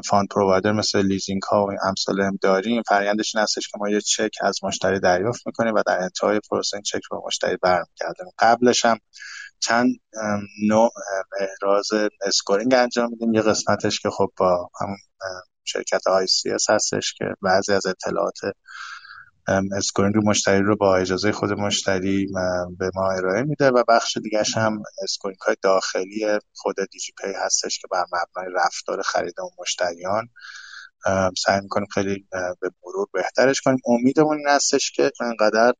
fund 0.09 0.29
provider 0.31 0.73
مثل 0.73 1.03
لیزینگ 1.03 1.43
ها 1.43 1.67
و 1.67 1.71
امثال 1.89 2.21
هم 2.21 2.39
داریم. 2.41 2.83
فرآیندش 2.83 3.37
این 3.37 3.43
هستش 3.43 3.69
که 3.69 3.79
ما 3.79 3.89
یه 3.89 4.01
چک 4.01 4.31
از 4.41 4.65
مشتری 4.65 5.01
دریافت 5.01 5.47
می‌کنیم 5.47 5.75
و 5.75 5.83
در 5.87 5.99
انتهای 6.03 6.41
پروسه 6.51 6.77
این 6.77 6.83
چک 6.83 7.01
رو 7.11 7.23
مشتری 7.27 7.57
برمیگردونیم 7.63 8.27
قبلش 8.39 8.85
هم 8.85 8.99
چند 9.61 9.95
نوع 10.69 10.91
احراز 11.41 11.89
scoring 12.27 12.75
انجام 12.75 13.11
میدیم. 13.11 13.35
یه 13.35 13.43
قسمتش 13.43 14.01
که 14.01 14.11
خب 14.11 14.33
با 14.37 14.71
همون 14.81 14.97
شرکت 15.65 16.07
اس 16.07 16.71
هستش 16.71 17.15
که 17.15 17.25
بعضی 17.43 17.73
از 17.73 17.87
اطلاعات 17.87 18.39
scoring 19.77 20.15
مشتری 20.25 20.63
رو 20.63 20.77
با 20.77 20.97
اجازه 20.97 21.33
خود 21.33 21.53
مشتری 21.53 22.27
به 22.79 22.91
ما 22.95 23.11
ارائه 23.11 23.43
میده 23.43 23.71
و 23.71 23.85
بخش 23.89 24.17
دیگرش 24.17 24.57
هم 24.57 24.83
scoring 25.03 25.39
های 25.47 25.57
داخلی 25.63 26.39
خود 26.53 26.77
دیجی 26.93 27.13
پی 27.23 27.33
هستش 27.45 27.79
که 27.79 27.89
بر 27.91 28.05
مبنای 28.13 28.55
رفتار 28.55 29.03
خرید 29.03 29.41
اون 29.41 29.51
مشتریان. 29.59 30.29
سعی 31.47 31.61
می‌کنیم 31.63 31.87
خیلی 31.95 32.27
به 32.61 32.71
مرور 32.85 33.07
بهترش 33.13 33.61
کنیم. 33.61 33.79
امیدمون 33.87 34.37
این 34.39 34.49
هستش 34.49 34.93
که 34.93 35.13
انقدر 35.21 35.75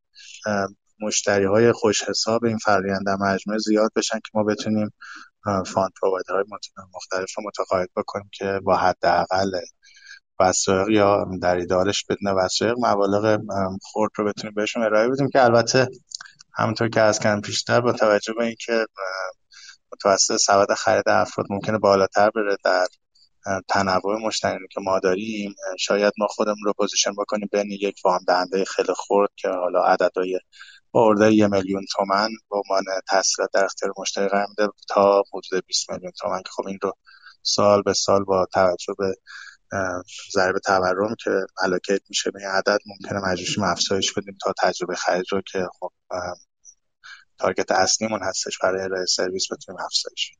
مشتری 1.01 1.45
های 1.45 1.73
خوش 1.73 2.03
حساب 2.03 2.45
این 2.45 2.59
فرآیند 2.59 3.09
مجموعه 3.09 3.59
زیاد 3.59 3.91
بشن 3.97 4.19
که 4.19 4.31
ما 4.35 4.45
بتونیم 4.45 4.91
فاند 5.67 5.93
های 6.03 6.45
مختلف 6.95 7.31
رو 7.37 7.45
متقاعد 7.47 7.89
بکنیم 7.97 8.31
که 8.33 8.61
با 8.65 8.77
حداقل 8.77 9.51
وسایق 10.41 10.89
یا 10.89 11.27
در 11.43 11.57
ایدالش 11.57 12.05
بدون 12.05 12.33
وسایق 12.33 12.75
مبالغ 12.79 13.41
خورد 13.83 14.13
رو 14.17 14.25
بتونیم 14.25 14.55
بهشون 14.55 14.83
ارائه 14.83 15.09
بدیم 15.09 15.29
که 15.29 15.45
البته 15.45 15.89
همونطور 16.55 16.89
که 16.89 17.01
از 17.01 17.19
کردم 17.19 17.41
پیشتر 17.41 17.81
با 17.81 17.93
توجه 17.93 18.33
به 18.33 18.45
اینکه 18.45 18.87
متوسط 19.93 20.37
سبد 20.37 20.75
خرید 20.75 21.09
افراد 21.09 21.47
ممکنه 21.51 21.79
بالاتر 21.79 22.31
بره 22.31 22.57
در 22.65 22.87
تنوع 23.69 24.19
مشتری 24.27 24.69
که 24.71 24.81
ما 24.81 24.99
داریم 24.99 25.55
شاید 25.79 26.13
ما 26.19 26.27
خودمون 26.27 26.65
رو 26.65 26.73
position 26.73 27.13
بکنیم 27.19 27.49
بین 27.53 27.71
یک 27.71 28.01
وام 28.05 28.21
دهنده 28.27 28.65
خیلی 28.65 28.93
خرد 28.97 29.31
که 29.37 29.49
حالا 29.49 29.85
عددهای 29.85 30.41
با 30.91 31.29
یه 31.29 31.47
میلیون 31.47 31.85
تومن 31.93 32.29
به 32.51 32.57
عنوان 32.57 32.85
تسهیلات 33.09 33.51
در 33.53 33.65
اختیار 33.65 33.93
مشتری 33.99 34.29
قرار 34.29 34.47
میده 34.49 34.73
تا 34.89 35.23
حدود 35.33 35.65
20 35.67 35.91
میلیون 35.91 36.13
تومن 36.21 36.43
که 36.43 36.51
خب 36.57 36.67
این 36.67 36.79
رو 36.83 36.93
سال 37.43 37.83
به 37.83 37.93
سال 37.93 38.25
با 38.25 38.47
توجه 38.53 38.95
به 38.99 39.15
ضریب 40.33 40.59
تورم 40.59 41.15
که 41.25 41.31
allocate 41.63 42.01
میشه 42.09 42.31
به 42.31 42.41
این 42.41 42.49
عدد 42.49 42.79
ممکنه 42.87 43.19
مجبورشیم 43.19 43.65
افزایش 43.65 44.13
بدیم 44.13 44.39
تا 44.43 44.53
تجربه 44.63 44.95
خرید 44.95 45.25
رو 45.31 45.41
که 45.41 45.67
خب 45.81 45.93
target 47.39 47.73
اصلیمون 47.73 48.21
هستش 48.23 48.59
برای 48.59 48.83
ارائه 48.83 49.05
سرویس 49.05 49.53
بتونیم 49.53 49.81
افزایش 49.81 50.33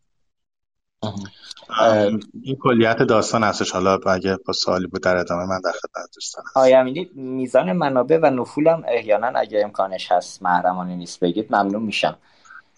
این 2.43 2.57
کلیت 2.61 3.03
داستان 3.03 3.45
هستش. 3.45 3.71
حالا 3.73 3.99
اگه 4.07 4.37
با 4.47 4.53
سوالی 4.53 4.87
بود 4.87 5.03
در 5.03 5.17
ادامه 5.17 5.45
من 5.45 5.61
در 5.65 5.73
خدمت 5.73 6.11
دوستان 6.15 6.45
آیا 6.55 6.87
میزان 7.15 7.73
منابع 7.73 8.19
و 8.23 8.31
نفولم 8.31 8.83
احیانا 8.89 9.27
اگه 9.27 9.61
امکانش 9.65 10.13
هست 10.13 10.43
محرمانه 10.43 10.97
نیست 10.97 11.21
بگید 11.21 11.47
ممنون 11.51 11.83
میشم. 11.83 12.19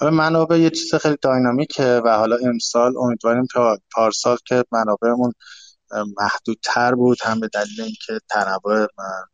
منابع 0.02 0.58
یه 0.58 0.70
چیز 0.70 0.94
خیلی 0.94 1.16
داینامیکه 1.22 2.00
و 2.04 2.16
حالا 2.16 2.36
امسال 2.36 2.96
امیدواریم 2.96 3.46
تا 3.52 3.78
پارسال 3.94 4.36
که 4.46 4.64
منابعمون 4.72 5.32
محدودتر 6.20 6.94
بود 6.94 7.18
هم 7.22 7.40
به 7.40 7.48
دلیل 7.48 7.80
اینکه 7.82 8.18
تنوع 8.30 8.86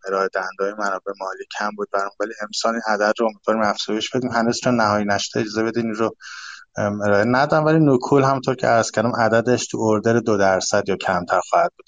ارائه 0.06 0.28
دهنده 0.32 0.74
منابع 0.78 1.12
مالی 1.20 1.44
کم 1.58 1.70
بود 1.76 1.88
برام. 1.92 2.10
ولی 2.20 2.32
امسال 2.42 2.72
این 2.72 2.82
عدد 2.86 3.12
رو 3.18 3.26
امیدواریم 3.26 3.62
افزایش 3.62 4.10
بدیم. 4.10 4.30
هنوز 4.30 4.60
چون 4.60 4.76
نهایی 4.76 5.04
نشده 5.04 5.40
اجازه 5.40 5.62
بدین 5.62 5.94
رو 5.94 6.16
ارائه 6.78 7.24
ندم. 7.24 7.64
ولی 7.64 7.78
نکول 7.80 8.22
همونطور 8.22 8.54
که 8.54 8.66
عرض 8.66 8.90
کردم 8.90 9.16
عددش 9.16 9.66
تو 9.66 9.80
order 9.80 10.20
دو 10.20 10.36
درصد 10.36 10.88
یا 10.88 10.96
کمتر 10.96 11.40
خواهد 11.50 11.72
بود. 11.76 11.86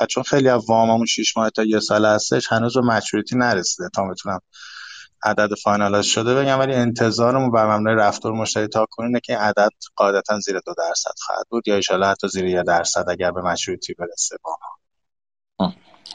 و 0.00 0.06
چون 0.06 0.22
خیلی 0.22 0.48
از 0.48 0.62
واممون 0.68 1.06
6 1.06 1.36
ماه 1.36 1.50
تا 1.50 1.62
یه 1.62 1.80
سال 1.80 2.06
هستش 2.06 2.52
هنوز 2.52 2.74
به 2.74 2.80
maturity 2.80 3.36
نرسیده 3.36 3.88
تا 3.94 4.04
بتونم 4.04 4.40
عدد 5.24 5.54
finalize 5.54 6.06
شده 6.06 6.34
بگم 6.34 6.58
ولی 6.58 6.74
انتظارمون 6.74 7.50
بر 7.50 7.76
مبنای 7.76 7.94
رفتار 7.94 8.32
مشتری 8.32 8.68
تا 8.68 8.86
کنونه 8.90 9.20
که 9.20 9.32
این 9.32 9.42
عدد 9.42 9.70
قاعدتا 9.96 10.38
زیر 10.38 10.60
دو 10.66 10.74
درصد 10.78 11.12
خواهد 11.26 11.46
بود 11.50 11.68
یا 11.68 11.74
ایشالا 11.76 12.10
حتی 12.10 12.28
زیر 12.28 12.44
یه 12.44 12.62
درصد 12.62 13.04
اگر 13.08 13.30
به 13.30 13.42
maturity 13.42 13.94
برسه 13.94 14.36
با 14.44 14.56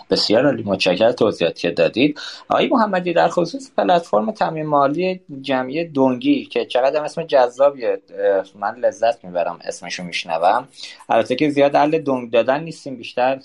بسیار 0.09 0.45
عالی. 0.45 0.63
متشکرم 0.63 1.11
توضیحاتی 1.11 1.61
که 1.61 1.71
دادید. 1.71 2.19
آقای 2.49 2.67
محمدی 2.67 3.13
در 3.13 3.29
خصوص 3.29 3.71
پلتفرم 3.77 4.31
تامین 4.31 4.65
مالی 4.65 5.21
جمعی 5.41 5.85
دونگی 5.85 6.45
که 6.45 6.65
چقدر 6.65 7.03
اسم 7.03 7.23
جذابیه 7.23 8.01
من 8.55 8.75
لذت 8.75 9.25
می‌برم 9.25 9.59
اسمشو 9.63 10.03
میشنوم. 10.03 10.67
البته 11.09 11.35
که 11.35 11.49
زیاد 11.49 11.75
اهل 11.75 11.99
دونگ 11.99 12.31
دادن 12.31 12.63
نیستیم 12.63 12.95
بیشتر 12.95 13.39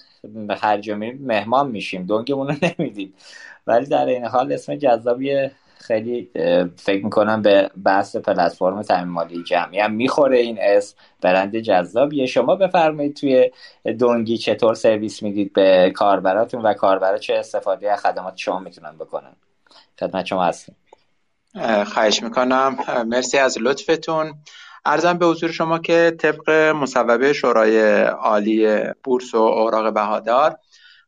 هر 0.60 0.78
جمعی 0.78 1.12
مهمان 1.12 1.70
میشیم. 1.70 2.06
دونگمون 2.06 2.48
رو 2.48 2.54
نمیدیم. 2.78 3.14
ولی 3.66 3.86
در 3.86 4.06
این 4.06 4.24
حال 4.24 4.52
اسم 4.52 4.74
جذابی 4.74 5.50
خیلی 5.78 6.30
فکر 6.76 7.04
می‌کنم 7.04 7.42
به 7.42 7.70
بحث 7.84 8.16
پلتفرم 8.16 8.82
تامین 8.82 9.08
مالی 9.08 9.42
جمعی 9.42 9.80
هم 9.80 9.92
می‌خوره 9.92 10.38
این 10.38 10.58
اسم. 10.60 10.96
برند 11.20 11.56
جذابیه. 11.56 12.26
شما 12.26 12.56
بفرمایید 12.56 13.16
توی 13.16 13.50
دونگی 13.98 14.38
چطور 14.38 14.74
سرویس 14.74 15.22
می‌دید 15.22 15.52
به 15.52 15.92
کاربراتون 15.94 16.62
و 16.62 16.74
کاربرا 16.74 17.18
چه 17.18 17.34
استفاده 17.34 17.92
از 17.92 18.00
خدمات 18.00 18.36
شما 18.36 18.58
می‌تونن 18.58 18.96
بکنن؟ 18.98 19.32
خدمت 20.00 20.26
شما 20.26 20.44
هستیم. 20.44 20.76
خواهش 21.86 22.22
می‌کنم. 22.22 22.76
مرسی 23.06 23.38
از 23.38 23.58
لطفتون. 23.60 24.34
ارزم 24.84 25.18
به 25.18 25.26
حضور 25.26 25.50
شما 25.50 25.78
که 25.78 26.16
طبق 26.18 26.50
مصوبه 26.50 27.32
شورای 27.32 28.02
عالی 28.02 28.78
بورس 29.04 29.34
و 29.34 29.38
اوراق 29.38 29.94
بهادار 29.94 30.56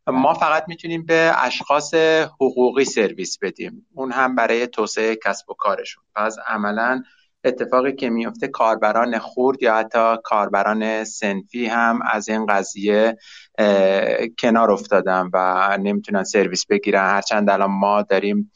ما 0.07 0.35
فقط 0.35 0.65
می‌تونیم 0.69 1.07
به 1.07 1.33
اشخاص 1.37 1.95
حقوقی 2.41 2.85
سرویس 2.85 3.39
بدیم. 3.43 3.87
اون 3.95 4.13
هم 4.13 4.35
برای 4.35 4.67
توسعه 4.67 5.17
کسب 5.17 5.51
و 5.51 5.55
کارشون. 5.55 6.05
پس 6.17 6.37
عملا 6.47 7.03
اتفاقی 7.45 7.93
که 7.93 8.11
میفته 8.11 8.49
کاربران 8.49 9.19
خورد 9.19 9.63
یا 9.63 9.77
حتی 9.77 10.17
کاربران 10.25 11.05
سنفی 11.05 11.67
هم 11.67 12.01
از 12.11 12.29
این 12.29 12.47
قضیه 12.47 13.17
کنار 14.39 14.71
افتادن 14.71 15.31
و 15.33 15.79
نمی‌تونن 15.81 16.25
سرویس 16.25 16.67
بگیرن. 16.67 17.11
هرچند 17.11 17.51
الان 17.51 17.71
ما 17.71 18.03
داریم 18.03 18.53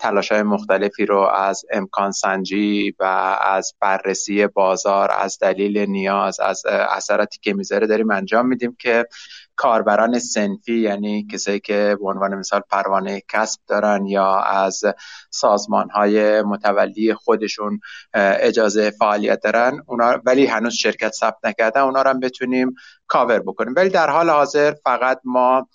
تلاش 0.00 0.32
های 0.32 0.42
مختلفی 0.42 1.06
رو 1.06 1.18
از 1.18 1.62
امکان 1.72 2.12
سنجی 2.12 2.94
و 2.98 3.04
از 3.42 3.74
بررسی 3.80 4.46
بازار 4.46 5.10
از 5.18 5.38
دلیل 5.40 5.78
نیاز 5.78 6.40
از 6.40 6.66
اثراتی 6.66 7.38
که 7.42 7.54
می‌ذاره 7.54 7.86
داریم 7.86 8.10
انجام 8.10 8.46
میدیم 8.46 8.76
که 8.80 9.06
کاربران 9.56 10.18
سنفی 10.18 10.78
یعنی 10.78 11.26
کسایی 11.26 11.60
که 11.60 11.96
به 12.00 12.08
عنوان 12.08 12.34
مثال 12.34 12.60
پروانه 12.70 13.22
کسب 13.28 13.60
دارن 13.66 14.06
یا 14.06 14.40
از 14.40 14.82
سازمان 15.30 15.90
های 15.90 16.42
متولی 16.42 17.14
خودشون 17.14 17.80
اجازه 18.14 18.90
فعالیت 18.90 19.40
دارن 19.42 19.82
اونا 19.86 20.20
ولی 20.24 20.46
هنوز 20.46 20.74
شرکت 20.74 21.12
ثبت 21.12 21.38
نکردن 21.44 21.80
اونا 21.80 22.02
رو 22.02 22.10
هم 22.10 22.20
بتونیم 22.20 22.74
کاور 23.06 23.38
بکنیم. 23.38 23.74
ولی 23.76 23.88
در 23.88 24.10
حال 24.10 24.30
حاضر 24.30 24.74
فقط 24.84 25.20
ما 25.24 25.68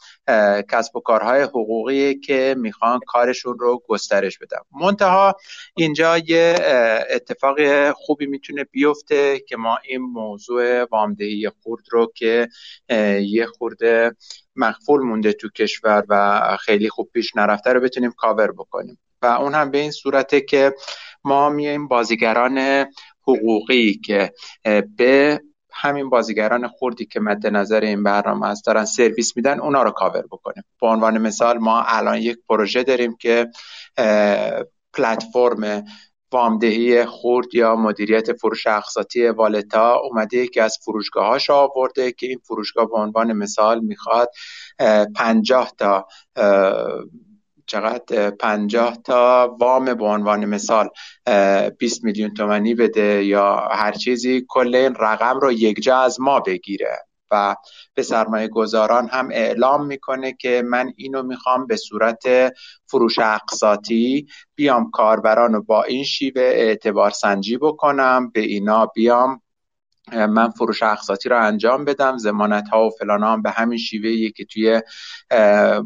کسب 0.69 0.95
و 0.95 0.99
کارهای 0.99 1.41
حقوقی 1.41 2.19
که 2.19 2.55
می‌خوان 2.57 2.99
کارشون 3.07 3.59
رو 3.59 3.81
گسترش 3.87 4.37
بدن. 4.37 4.59
منتها 4.81 5.35
اینجا 5.75 6.17
یه 6.17 6.55
اتفاق 7.09 7.57
خوبی 7.91 8.25
می‌تونه 8.25 8.63
بیفته 8.63 9.39
که 9.39 9.57
ما 9.57 9.77
این 9.83 10.01
موضوع 10.01 10.83
وامدهی 10.83 11.49
خورد 11.63 11.83
رو 11.91 12.11
که 12.15 12.47
یه 13.21 13.45
خورده 13.45 14.15
مخفول 14.55 15.01
مونده 15.01 15.33
تو 15.33 15.49
کشور 15.49 16.03
و 16.09 16.41
خیلی 16.59 16.89
خوب 16.89 17.09
پیش 17.13 17.35
نرفته 17.35 17.73
رو 17.73 17.79
بتونیم 17.79 18.11
کاور 18.17 18.51
بکنیم. 18.51 18.99
و 19.21 19.25
اون 19.25 19.53
هم 19.53 19.71
به 19.71 19.77
این 19.77 19.91
صورته 19.91 20.41
که 20.41 20.73
ما 21.23 21.49
میایم 21.49 21.87
بازیگران 21.87 22.85
حقوقی 23.27 23.93
که 24.05 24.33
به 24.97 25.41
همین 25.81 26.09
بازیگران 26.09 26.67
خوردی 26.67 27.05
که 27.05 27.19
مد 27.19 27.47
نظر 27.47 27.81
این 27.81 28.03
برنامه 28.03 28.47
است 28.47 28.65
دارن 28.65 28.85
سرویس 28.85 29.37
میدن 29.37 29.59
اونا 29.59 29.83
رو 29.83 29.91
کاور 29.91 30.21
بکنیم. 30.31 30.63
به 30.81 30.87
عنوان 30.87 31.17
مثال 31.17 31.57
ما 31.57 31.83
الان 31.87 32.17
یک 32.17 32.37
پروژه 32.49 32.83
داریم 32.83 33.17
که 33.17 33.47
پلتفرم 34.93 35.83
وامدهی 36.31 37.05
خورد 37.05 37.55
یا 37.55 37.75
مدیریت 37.75 38.33
فروش 38.33 38.67
اقساطی 38.67 39.27
والتا 39.27 39.95
اومده 39.95 40.37
یکی 40.37 40.59
از 40.59 40.77
فروشگاهاش 40.85 41.49
آورده 41.49 42.11
که 42.11 42.27
این 42.27 42.39
فروشگاه 42.43 42.85
به 42.85 42.97
عنوان 42.97 43.33
مثال 43.33 43.79
می‌خواد 43.79 44.29
پنجاه 45.15 45.71
تا 45.77 46.07
چقدر 47.69 48.29
پنجاه 48.29 48.97
تا 49.03 49.55
وام 49.59 49.93
به 49.93 50.05
عنوان 50.05 50.45
مثال 50.45 50.89
20 51.79 52.03
میلیون 52.03 52.33
تومنی 52.33 52.73
بده 52.73 53.23
یا 53.25 53.55
هر 53.55 53.91
چیزی 53.91 54.45
کل 54.47 54.75
این 54.75 54.95
رقم 54.95 55.39
رو 55.39 55.51
یک 55.51 55.81
جا 55.81 55.97
از 55.97 56.21
ما 56.21 56.39
بگیره. 56.39 56.97
و 57.31 57.55
به 57.93 58.03
سرمایه 58.03 58.47
گذاران 58.47 59.07
هم 59.07 59.29
اعلام 59.31 59.85
می‌کنه 59.85 60.33
که 60.33 60.63
من 60.65 60.93
اینو 60.97 61.23
می‌خوام 61.23 61.67
به 61.67 61.75
صورت 61.75 62.23
فروش 62.85 63.19
اقساطی 63.19 64.27
بیام 64.55 64.91
کاربران 64.91 65.53
رو 65.53 65.63
با 65.63 65.83
این 65.83 66.03
شیوه 66.03 66.41
اعتبار 66.41 67.11
سنجی 67.11 67.57
بکنم 67.57 68.31
به 68.33 68.41
اینا 68.41 68.85
بیام 68.85 69.41
من 70.13 70.49
فروش 70.49 70.83
اقساطی 70.83 71.29
رو 71.29 71.45
انجام 71.45 71.85
بدم 71.85 72.17
زمانت 72.17 72.69
ها 72.69 72.87
و 72.87 72.89
فلان 72.89 73.23
هم 73.23 73.41
به 73.41 73.51
همین 73.51 73.77
شیوه 73.77 74.29
که 74.29 74.45
توی 74.45 74.81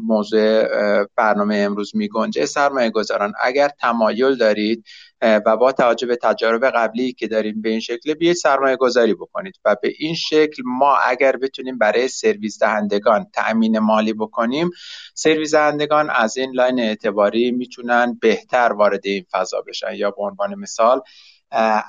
موضوع 0.02 0.64
برنامه 1.04 1.56
امروز 1.56 1.96
می 1.96 2.08
گنجه 2.08 2.46
سرمایه 2.46 2.90
گذاران 2.90 3.32
اگر 3.40 3.68
تمایل 3.68 4.36
دارید 4.36 4.84
و 5.22 5.56
با 5.56 5.72
توجه 5.72 6.06
به 6.06 6.16
تجارب 6.16 6.64
قبلی 6.64 7.12
که 7.12 7.28
داریم 7.28 7.62
به 7.62 7.68
این 7.68 7.80
شکل 7.80 8.14
بیاید 8.14 8.36
سرمایه 8.36 8.76
گذاری 8.76 9.14
بکنید 9.14 9.54
و 9.64 9.76
به 9.82 9.92
این 9.98 10.14
شکل 10.14 10.62
ما 10.64 10.96
اگر 10.96 11.36
بتونیم 11.36 11.78
برای 11.78 12.08
سرویس 12.08 12.58
دهندگان 12.58 13.26
تأمین 13.32 13.78
مالی 13.78 14.12
بکنیم 14.12 14.70
سرویس 15.14 15.54
دهندگان 15.54 16.10
از 16.10 16.36
این 16.36 16.50
line 16.54 16.80
اعتباری 16.80 17.50
می‌تونن 17.50 18.18
بهتر 18.20 18.72
وارد 18.72 19.00
این 19.04 19.24
فضا 19.32 19.60
بشن. 19.68 19.94
یا 19.94 20.10
به 20.10 20.22
عنوان 20.22 20.54
مثال 20.54 21.00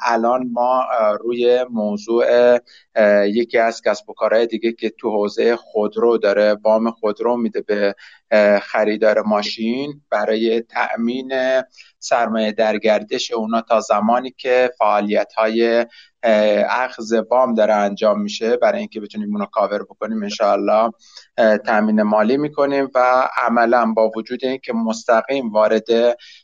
الان 0.05 0.49
ما 0.51 0.83
روی 1.19 1.65
موضوع 1.71 2.59
یکی 3.27 3.57
از 3.57 3.81
کسب 3.81 4.09
و 4.09 4.13
کارهای 4.13 4.47
دیگه 4.47 4.71
که 4.71 4.89
تو 4.89 5.09
حوزه 5.09 5.55
خودرو 5.55 6.17
داره 6.17 6.53
وام 6.63 6.91
خودرو 6.91 7.37
میده 7.37 7.61
به 7.61 7.95
خریدار 8.61 9.21
ماشین 9.21 10.01
برای 10.09 10.61
تأمین 10.61 11.31
سرمایه 11.99 12.51
در 12.51 12.77
گردش 12.77 13.31
اونا 13.31 13.61
تا 13.61 13.79
زمانی 13.79 14.31
که 14.37 14.71
فعالیت 14.77 15.33
های 15.33 15.85
اخذ 16.69 17.13
وام 17.31 17.53
داره 17.53 17.73
انجام 17.73 18.21
میشه. 18.21 18.57
برای 18.57 18.79
اینکه 18.79 18.99
بتونیم 18.99 19.35
اونو 19.35 19.45
کاور 19.45 19.83
بکنیم 19.83 20.23
انشاءالله 20.23 20.91
تامین 21.65 22.01
مالی 22.01 22.37
می‌کنیم 22.37 22.89
و 22.95 23.29
عملا 23.37 23.85
با 23.85 24.11
وجود 24.15 24.45
اینکه 24.45 24.73
مستقیم 24.73 25.51
وارد 25.51 25.87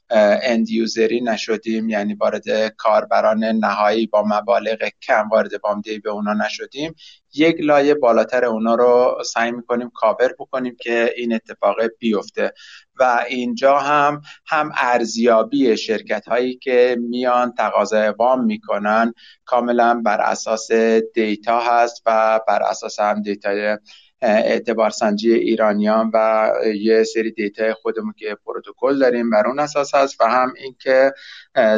اند 0.09 0.69
یوزری 0.69 1.21
نشدیم 1.21 1.89
یعنی 1.89 2.13
وارد 2.13 2.67
کاربران 2.77 3.43
نهایی 3.43 4.07
با 4.07 4.23
مبالغ 4.27 4.89
کم 5.01 5.29
وارد 5.29 5.51
وامدهی 5.63 5.99
به 5.99 6.09
اونا 6.09 6.33
نشدیم 6.33 6.95
یک 7.33 7.55
لایه 7.59 7.93
بالاتر 7.93 8.45
اونا 8.45 8.75
رو 8.75 9.17
سعی 9.25 9.51
می‌کنیم 9.51 9.89
کاور 9.93 10.33
بکنیم 10.39 10.75
که 10.81 11.13
این 11.17 11.33
اتفاق 11.33 11.75
بیفته. 11.99 12.53
و 12.99 13.25
اینجا 13.27 13.77
هم 13.77 14.21
هم 14.45 14.71
ارزیابی 14.77 15.77
شرکت 15.77 16.27
هایی 16.27 16.55
که 16.55 16.97
میان 17.09 17.53
تقاضای 17.53 18.13
وام 18.19 18.45
می‌کنن 18.45 19.13
کاملا 19.45 20.01
بر 20.05 20.21
اساس 20.21 20.71
data 21.13 21.59
هست 21.59 22.01
و 22.05 22.39
بر 22.47 22.63
اساس 22.63 22.99
هم 22.99 23.21
data 23.21 23.66
ی 23.66 23.77
اعتبار 24.21 24.89
سنجی 24.89 25.33
ایرانیان 25.33 26.11
و 26.13 26.49
یه 26.75 27.03
سری 27.03 27.31
data 27.31 27.73
خودمون 27.73 28.13
که 28.17 28.37
پروتکل 28.45 28.99
داریم. 28.99 29.29
بر 29.29 29.47
اون 29.47 29.59
اساس 29.59 29.95
هست 29.95 30.21
و 30.21 30.25
هم 30.25 30.53
اینکه 30.57 31.13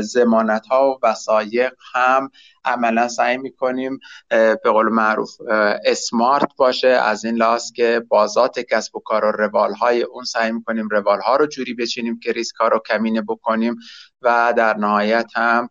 ضمانت 0.02 0.66
ها 0.66 0.92
و 0.92 1.08
وثایق 1.08 1.74
هم 1.94 2.30
عملا 2.66 3.08
سعی 3.08 3.38
می‌کنیم 3.38 4.00
به 4.30 4.60
قول 4.64 4.90
معروف 4.90 5.30
اسمارت 5.86 6.50
باشه. 6.58 6.88
از 6.88 7.26
این 7.26 7.36
لحاظ 7.36 7.72
که 7.72 8.02
بازات 8.08 8.60
کسب 8.60 8.96
و 8.96 9.00
کار 9.00 9.26
و 9.26 9.32
روال 9.32 9.74
های 9.74 10.02
اون 10.04 10.24
سعی 10.24 10.52
می‌کنیم 10.52 10.88
روال 10.92 11.22
ها 11.22 11.36
رو 11.36 11.48
جوری 11.48 11.74
بچینیم 11.74 12.20
که 12.20 12.32
ریسک 12.32 12.56
ها 12.56 12.68
رو 12.68 12.80
کمینه 12.80 13.22
بکنیم. 13.22 13.76
و 14.24 14.54
در 14.58 14.78
نهایت 14.78 15.32
هم 15.36 15.70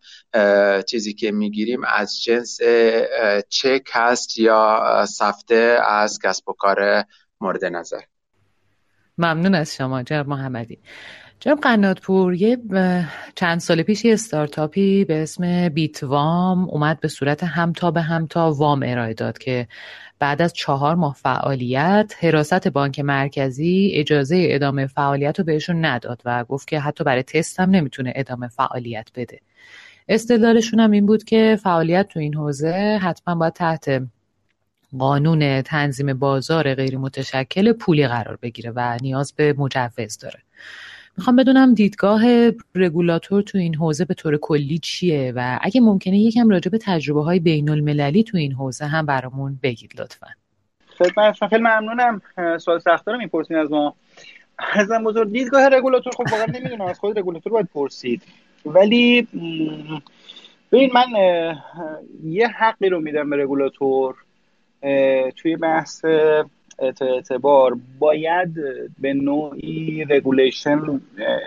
چیزی 0.83 1.15
که 1.15 1.33
می‌گیریم 1.33 1.81
از 1.85 2.23
جنس 2.23 2.59
چک 3.49 3.83
هست 3.93 4.38
یا 4.38 5.05
سفته 5.09 5.79
از 5.88 6.19
کسب 6.25 6.49
و 6.49 6.53
کار 6.53 7.05
مورد 7.41 7.65
نظر. 7.65 8.01
ممنون 9.19 9.55
از 9.55 9.75
شما 9.75 10.03
جناب 10.03 10.29
محمدی. 10.29 10.79
جناب 11.41 11.61
قناتپور 11.61 12.35
یه 12.35 12.59
چند 13.35 13.61
سال 13.61 13.83
پیش 13.83 14.05
یه 14.05 14.12
استارتاپی 14.12 15.05
به 15.05 15.23
اسم 15.23 15.69
بیت 15.69 16.03
وام 16.03 16.69
اومد 16.69 17.01
به 17.01 17.09
صورت 17.09 17.45
همتا 17.45 17.91
به 17.91 18.01
همتا 18.01 18.53
وام 18.53 18.83
ارائه 18.87 19.15
داد 19.15 19.38
که 19.38 19.69
بعد 20.23 20.43
از 20.43 20.53
چهار 20.53 20.95
ماه 20.95 21.15
فعالیت 21.15 22.15
حراست 22.21 22.69
بانک 22.69 23.01
مرکزی 23.01 23.91
اجازه 23.95 24.47
ادامه 24.51 24.87
فعالیت 24.87 25.39
رو 25.39 25.45
بهشون 25.45 25.85
نداد 25.85 26.23
و 26.25 26.45
گفت 26.45 26.69
که 26.69 26.81
حتی 26.81 27.05
برای 27.05 27.23
تست 27.23 27.61
هم 27.61 27.71
نمی‌تونه 27.71 28.13
ادامه 28.17 28.49
فعالیت 28.49 29.09
بده. 29.15 29.41
استدلالشون 30.09 30.81
هم 30.81 30.91
این 30.91 31.07
بود 31.07 31.25
که 31.25 31.59
فعالیت 31.63 32.09
تو 32.09 32.21
این 32.21 32.35
حوزه 32.35 32.99
حتما 33.03 33.35
باید 33.35 33.53
تحت 33.53 34.03
قانون 34.99 35.63
تنظیم 35.63 36.15
بازار 36.15 36.75
غیر 36.75 36.99
متشکل 36.99 37.73
پولی 37.73 38.09
قرار 38.09 38.39
بگیره 38.43 38.73
و 38.77 38.99
نیاز 39.03 39.33
به 39.37 39.55
مجوز 39.59 40.19
داره. 40.19 40.39
می‌خوام 41.18 41.37
بدونم 41.37 41.75
دیدگاه 41.75 42.22
رگولاتور 42.75 43.42
تو 43.42 43.59
این 43.59 43.75
حوزه 43.75 44.05
به 44.05 44.14
طور 44.14 44.37
کلی 44.37 44.79
چیه 44.79 45.33
و 45.37 45.59
اگه 45.62 45.81
ممکنه 45.81 46.18
یکم 46.18 46.48
راجع 46.48 46.70
به 46.70 46.79
تجربه 46.79 47.22
های 47.22 47.40
بین 47.40 47.68
المللی 47.68 48.22
تو 48.22 48.37
این 48.37 48.53
حوزه 48.53 48.85
هم 48.85 49.07
برامون 49.07 49.59
بگید 49.62 50.01
لطفا. 50.01 50.27
خدمتتون 50.98 51.48
خیلی 51.48 51.62
ممنونم. 51.62 52.22
سوال 52.59 52.79
سخت 52.79 53.07
دارم 53.07 53.18
می‌پرسین 53.18 53.57
از 53.57 53.70
ما. 53.70 53.94
ازم 54.72 55.05
بزرگ 55.05 55.33
دیدگاه 55.33 55.68
رگولاتور 55.68 56.12
خب 56.12 56.25
واقعا 56.33 56.46
نمی‌دونم 56.46 56.87
از 56.87 56.98
خود 56.98 57.18
رگولاتور 57.18 57.53
باید 57.53 57.68
پرسید. 57.75 58.22
ولی 58.66 59.29
ببین 60.72 60.90
من 60.94 61.07
یه 62.25 62.48
حقی 62.48 62.88
رو 62.88 63.01
میدم 63.01 63.31
به 63.31 63.37
رگولاتور 63.37 64.14
توی 65.37 65.57
بحث 65.57 66.05
اعتبار 66.79 67.79
باید 67.99 68.55
به 68.99 69.13
نوعی 69.15 70.05
regulation 70.05 71.01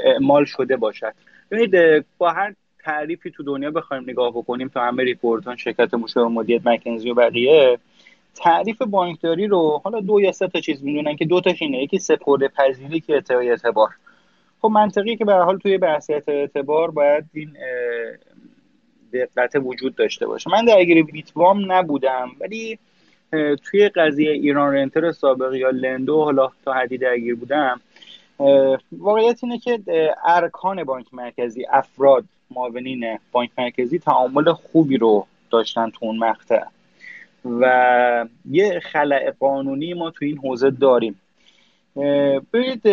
اعمال 0.03 0.45
شده 0.45 0.77
باشد. 0.77 1.13
ببینید 1.51 2.05
با 2.17 2.31
هر 2.31 2.53
تعریفی 2.83 3.31
تو 3.31 3.43
دنیا 3.43 3.71
بخوایم 3.71 4.03
نگاه 4.03 4.31
بکنیم 4.31 4.67
تو 4.67 4.79
همه 4.79 5.03
report 5.03 5.42
های 5.42 5.55
شرکت 5.55 5.93
و 6.15 6.29
مدیریت 6.29 6.67
مکنزی 6.67 7.11
و 7.11 7.13
بقیه 7.13 7.77
تعریف 8.35 8.81
بانکداری 8.81 9.47
رو 9.47 9.81
حالا 9.83 9.99
دو 9.99 10.21
یا 10.21 10.31
سه 10.31 10.47
تا 10.47 10.59
چیز 10.59 10.83
می‌دونن 10.83 11.15
که 11.15 11.25
دو 11.25 11.41
تاش 11.41 11.61
اینه. 11.61 11.83
یکی 11.83 11.99
سپرده 11.99 12.47
پذیری 12.47 12.99
که 12.99 13.23
اعتبار. 13.29 13.89
خب 14.61 14.67
منطقی 14.67 15.15
که 15.15 15.25
به 15.25 15.33
حال 15.33 15.57
توی 15.57 15.77
بحث 15.77 16.09
اعتبار 16.27 16.91
باید 16.91 17.25
این 17.33 17.57
دقت 19.13 19.55
وجود 19.55 19.95
داشته 19.95 20.27
باشه. 20.27 20.51
من 20.51 20.65
درگیر 20.65 21.03
بیتوام 21.03 21.71
نبودم 21.71 22.31
ولی 22.39 22.79
توی 23.63 23.89
قضیه 23.89 24.31
ایران 24.31 24.73
رنتر 24.73 25.11
سابق 25.11 25.53
یا 25.53 25.69
لندو 25.69 26.23
حالا 26.23 26.51
تا 26.65 26.73
حدی 26.73 26.97
درگیر 26.97 27.35
بودم 27.35 27.81
واقعیت 28.91 29.43
اینه 29.43 29.59
که 29.59 29.79
ارکان 30.27 30.83
بانک 30.83 31.13
مرکزی 31.13 31.65
افراد 31.69 32.23
معاونین 32.51 33.19
بانک 33.31 33.49
مرکزی 33.57 33.99
تعامل 33.99 34.51
خوبی 34.51 34.97
رو 34.97 35.27
داشتن 35.51 35.89
تو 35.89 36.05
اون 36.05 36.17
مقطع. 36.17 36.63
و 37.45 38.25
یه 38.49 38.79
خلع 38.79 39.31
قانونی 39.39 39.93
ما 39.93 40.11
تو 40.11 40.25
این 40.25 40.37
حوزه 40.37 40.69
داریم. 40.69 41.21
ببینید 42.53 42.85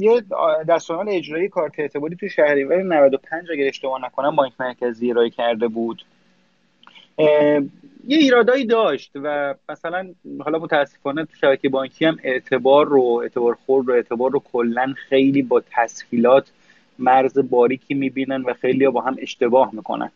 یه 0.00 0.22
دستورال 0.68 1.08
اجرایی 1.08 1.48
کارت 1.48 1.78
اعتباری 1.78 2.16
تو 2.16 2.28
شهریور 2.28 2.82
95 2.82 3.50
اگر 3.52 3.68
اشتباه 3.68 4.04
نکنم 4.04 4.36
بانک 4.36 4.52
مرکزی 4.60 5.10
ارائه 5.10 5.30
کرده 5.30 5.68
بود. 5.68 6.04
یه 7.18 8.18
ایرادایی 8.18 8.66
داشت 8.66 9.10
و 9.14 9.54
مثلا 9.68 10.14
حالا 10.44 10.58
متاسفانه 10.58 11.24
تو 11.24 11.36
شبکه 11.40 11.68
بانکی 11.68 12.04
هم 12.04 12.18
اعتبار 12.22 12.86
رو 12.86 13.20
اعتبار 13.22 13.54
خرد 13.66 13.84
رو 13.84 13.94
اعتبار 13.94 14.30
رو 14.30 14.42
کلا 14.52 14.94
خیلی 15.08 15.42
با 15.42 15.62
تسهیلات 15.70 16.50
مرز 16.98 17.38
باریکی 17.50 17.94
می‌بینن 17.94 18.42
و 18.42 18.54
خیلی 18.54 18.88
با 18.88 19.00
هم 19.00 19.16
اشتباه 19.18 19.70
می‌کنن. 19.74 20.10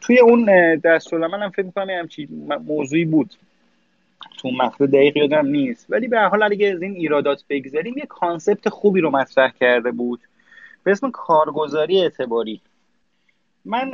توی 0.00 0.18
اون 0.18 0.44
دستورالعمل 0.76 1.42
هم 1.42 1.50
فکر 1.50 1.66
می‌کنم 1.66 1.90
همچین 1.90 2.28
موضوعی 2.66 3.04
بود. 3.04 3.34
تو 4.38 4.50
مقطع 4.50 4.86
دقیق 4.86 5.16
یادم 5.16 5.46
نیست. 5.46 5.86
ولی 5.88 6.08
به 6.08 6.20
حال 6.20 6.42
اگه 6.42 6.72
از 6.72 6.82
این 6.82 6.92
ایرادات 6.92 7.44
بگذاریم 7.48 7.98
یه 7.98 8.06
concept 8.06 8.68
خوبی 8.68 9.00
رو 9.00 9.10
مطرح 9.10 9.52
کرده 9.60 9.90
بود. 9.90 10.20
به 10.84 10.90
اسم 10.90 11.10
کارگزاری 11.10 12.00
اعتباری. 12.00 12.60
من 13.64 13.92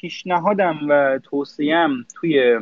پیشنهادم 0.00 0.78
و 0.88 1.18
توصیم 1.18 2.06
توی 2.14 2.58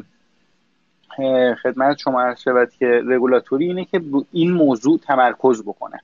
خدمت 1.62 1.99
شما 1.99 2.22
عرض 2.22 2.40
شود 2.40 2.70
که 2.79 3.03
رگولاتوری 3.07 3.66
اینه 3.66 3.85
که 3.85 4.01
این 4.33 4.53
موضوع 4.53 4.99
تمرکز 4.99 5.62
بکنه. 5.62 6.01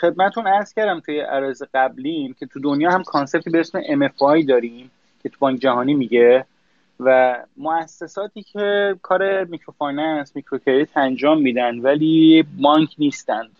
خدمتون 0.00 0.46
عرض 0.46 0.74
کردم 0.74 1.00
توی 1.00 1.20
عرض 1.20 1.62
قبلیم 1.74 2.36
که 2.38 2.46
تو 2.46 2.60
دنیا 2.60 2.90
هم 2.90 3.02
concept 3.02 3.44
ی 3.44 3.50
به 3.50 3.60
اسم 3.60 3.80
MFI 3.80 4.46
داریم 4.48 4.90
که 5.22 5.28
تو 5.28 5.36
بانک 5.38 5.60
جهانی 5.60 5.94
میگه 5.94 6.44
و 7.00 7.36
مؤسساتی 7.56 8.42
که 8.42 8.96
کار 9.02 9.44
microfinance 9.44 10.36
microcredit 10.36 10.96
انجام 10.96 11.42
میدن 11.42 11.78
ولی 11.78 12.44
بانک 12.62 12.88
نیستند. 12.98 13.50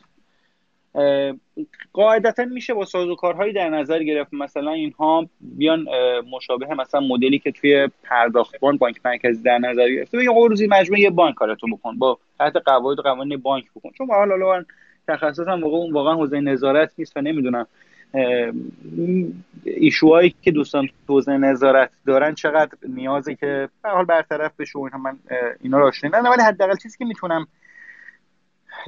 قاعدتا 1.93 2.45
میشه 2.45 2.75
با 2.75 2.85
سازوکارهایی 2.85 3.53
در 3.53 3.69
نظر 3.69 4.03
گرفت. 4.03 4.35
مثلا 4.35 4.71
اینها 4.71 5.27
بیان 5.41 5.87
مشابه 6.33 6.75
مثلا 6.75 7.01
مدلی 7.01 7.39
که 7.39 7.53
توی 7.53 7.89
پرداختبان 8.03 8.77
بانک 8.77 8.97
مرکزی 9.05 9.43
در 9.43 9.59
نظر 9.59 9.89
گرفته. 9.89 10.19
بگه 10.19 10.31
روزی 10.49 10.67
مجموعه 10.67 11.01
یه 11.01 11.11
بانک 11.11 11.35
کارتو 11.35 11.67
بکن. 11.67 11.99
با 11.99 12.19
تحت 12.39 12.57
قواعد 12.57 12.99
قوانین 12.99 13.37
بانک 13.37 13.65
بکن. 13.77 13.91
چون 13.91 14.07
حالا 14.11 14.47
حالا 14.47 14.65
تخصصم 15.09 15.63
واقعا 15.63 15.93
واقعا 15.93 16.15
حوزه 16.15 16.41
نظارت 16.41 16.93
نیست 16.99 17.17
و 17.17 17.21
نمی‌دونم 17.21 17.67
ایشوهایی 19.65 20.35
که 20.43 20.51
دوستان 20.51 20.89
حوزه 21.09 21.37
نظارت 21.37 21.91
دارن 22.07 22.35
چقدر 22.35 22.71
نیازه 22.89 23.35
که 23.35 23.69
به 23.83 23.89
حال 23.89 24.05
برطرف 24.05 24.53
بشه 24.61 24.79
من 24.79 25.17
اینا 25.61 25.79
رو 25.79 25.93
ولی 26.13 26.43
حداقل 26.43 26.77
چیزی 26.77 26.99
که 26.99 27.05
می‌تونم 27.05 27.47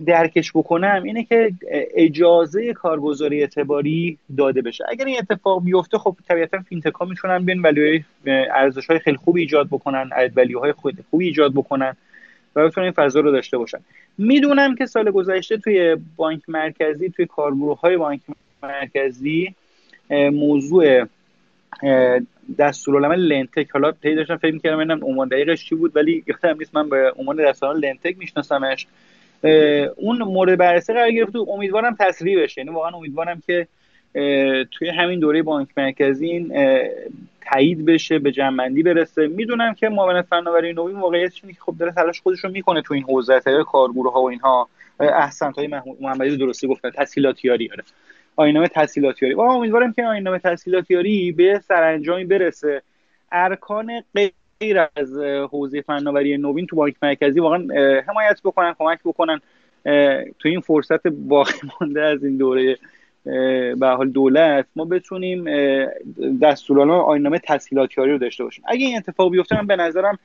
درکش 0.06 0.52
بکنم 0.54 1.02
اینه 1.04 1.24
که 1.24 1.52
اجازه 1.94 2.72
کارگزاری 2.72 3.40
اعتباری 3.40 4.18
داده 4.36 4.62
بشه. 4.62 4.84
اگر 4.88 5.04
این 5.04 5.18
اتفاق 5.18 5.64
بیفته 5.64 5.98
خب 5.98 6.16
طبیعتا 6.28 6.58
فینتکا 6.58 7.04
می‌تونن 7.04 7.44
بیان 7.44 7.60
ولی 7.60 8.04
ارزش 8.26 8.86
های 8.86 8.98
خیلی 8.98 9.16
خوبی 9.16 9.40
ایجاد 9.40 9.66
بکنن 9.66 10.10
ولی 10.36 10.54
های 10.54 10.72
خوبی 11.10 11.26
ایجاد 11.26 11.52
بکنن 11.52 11.96
و 12.56 12.68
بتونن 12.68 12.84
این 12.84 12.92
فضا 12.92 13.20
رو 13.20 13.30
داشته 13.30 13.58
باشن. 13.58 13.78
می‌دونم 14.18 14.74
که 14.74 14.86
سال 14.86 15.10
گذشته 15.10 15.56
توی 15.56 15.96
بانک 16.16 16.40
مرکزی 16.48 17.10
توی 17.10 17.26
کارگروه 17.26 17.80
های 17.80 17.96
بانک 17.96 18.20
مرکزی 18.62 19.54
موضوع 20.32 21.04
دستورالعمل 22.58 23.18
لنتک 23.18 23.70
حالا 23.70 23.92
تی 23.92 24.14
داشتم 24.14 24.36
فکر 24.36 24.52
می‌کردم 24.52 24.76
ببینم 24.76 25.04
عنوان 25.04 25.28
دقیقش 25.28 25.64
چی 25.64 25.74
بود 25.74 25.96
ولی 25.96 26.24
یادم 26.26 26.58
نیست 26.58 26.74
من 26.74 26.88
به 26.88 27.12
عنوان 27.18 27.36
دستورالعمل 27.36 27.86
لنتک 27.86 28.18
میشناسمش. 28.18 28.86
اون 29.96 30.18
مورد 30.18 30.59
بررسی 30.59 30.92
قرار 30.92 31.11
گرفت 31.11 31.37
و 31.37 31.46
امیدوارم 31.50 31.96
تصریح 32.00 32.42
بشه. 32.42 32.61
یعنی 32.61 32.70
واقعا 32.70 32.90
امیدوارم 32.90 33.42
که 33.46 33.66
توی 34.70 34.88
همین 34.88 35.20
دوره 35.20 35.42
بانک 35.42 35.68
مرکزی 35.76 36.50
تایید 37.53 37.85
بشه 37.85 38.18
به 38.18 38.33
جنبندی 38.33 38.83
برسه. 38.83 39.26
می‌دونم 39.26 39.74
که 39.74 39.88
معاونت 39.88 40.26
فناوری 40.26 40.72
نوین 40.72 40.96
اینه 41.05 41.29
که 41.31 41.61
خب 41.61 41.74
داره 41.79 41.92
تلاش 41.92 42.20
خودش 42.20 42.38
رو 42.44 42.50
می‌کنه 42.50 42.83
تو 42.83 42.94
این 42.94 43.03
حوزه 43.03 43.40
تا 43.40 43.62
کارگروه 43.62 44.12
ها 44.12 44.22
و 44.22 44.29
اینها. 44.31 44.68
احسنت 45.00 45.59
های 45.59 45.68
محمدی 46.00 46.37
درستی 46.37 46.68
گفتن 46.68 46.90
تسهیلاتیاری 46.90 47.70
آره. 47.72 47.85
آینامه 48.37 48.68
تسهیلاتیاری 48.68 49.35
و 49.35 49.40
امیدوارم 49.40 49.92
که 49.92 50.07
آینامه 50.07 50.38
تسهیلاتیاری 50.38 51.33
به 51.33 51.61
سرانجامی 51.68 52.24
برسه. 52.24 52.83
ارکان 53.33 54.03
غیر 54.14 54.33
از 54.96 55.18
حوزه 55.50 55.82
فناوری 55.82 56.38
نوین 56.38 56.66
تو 56.66 56.76
بانک 56.76 56.94
مرکزی 57.02 57.40
واقعا 57.40 57.66
حمایت 58.08 58.40
بکنن 58.44 58.74
کمک 58.78 58.98
بکنن. 59.04 59.40
تو 60.38 60.48
این 60.48 60.60
فرصت 60.60 61.06
باقی 61.06 61.52
مانده 61.80 62.02
از 62.02 62.24
این 62.24 62.36
دوره 62.36 62.78
به 63.74 63.86
حال 63.86 64.10
دولت 64.10 64.66
ما 64.76 64.84
بتونیم 64.84 65.44
دستورالعمل 66.42 67.00
آیین‌نامه 67.00 67.38
تسهیلات‌یاری 67.38 68.12
رو 68.12 68.18
داشته 68.18 68.44
باشیم. 68.44 68.64
اگه 68.68 68.86
این 68.86 68.96
اتفاق 68.96 69.30
بیفته 69.30 69.56
من 69.56 69.66
به 69.66 69.76
نظرم 69.76 70.18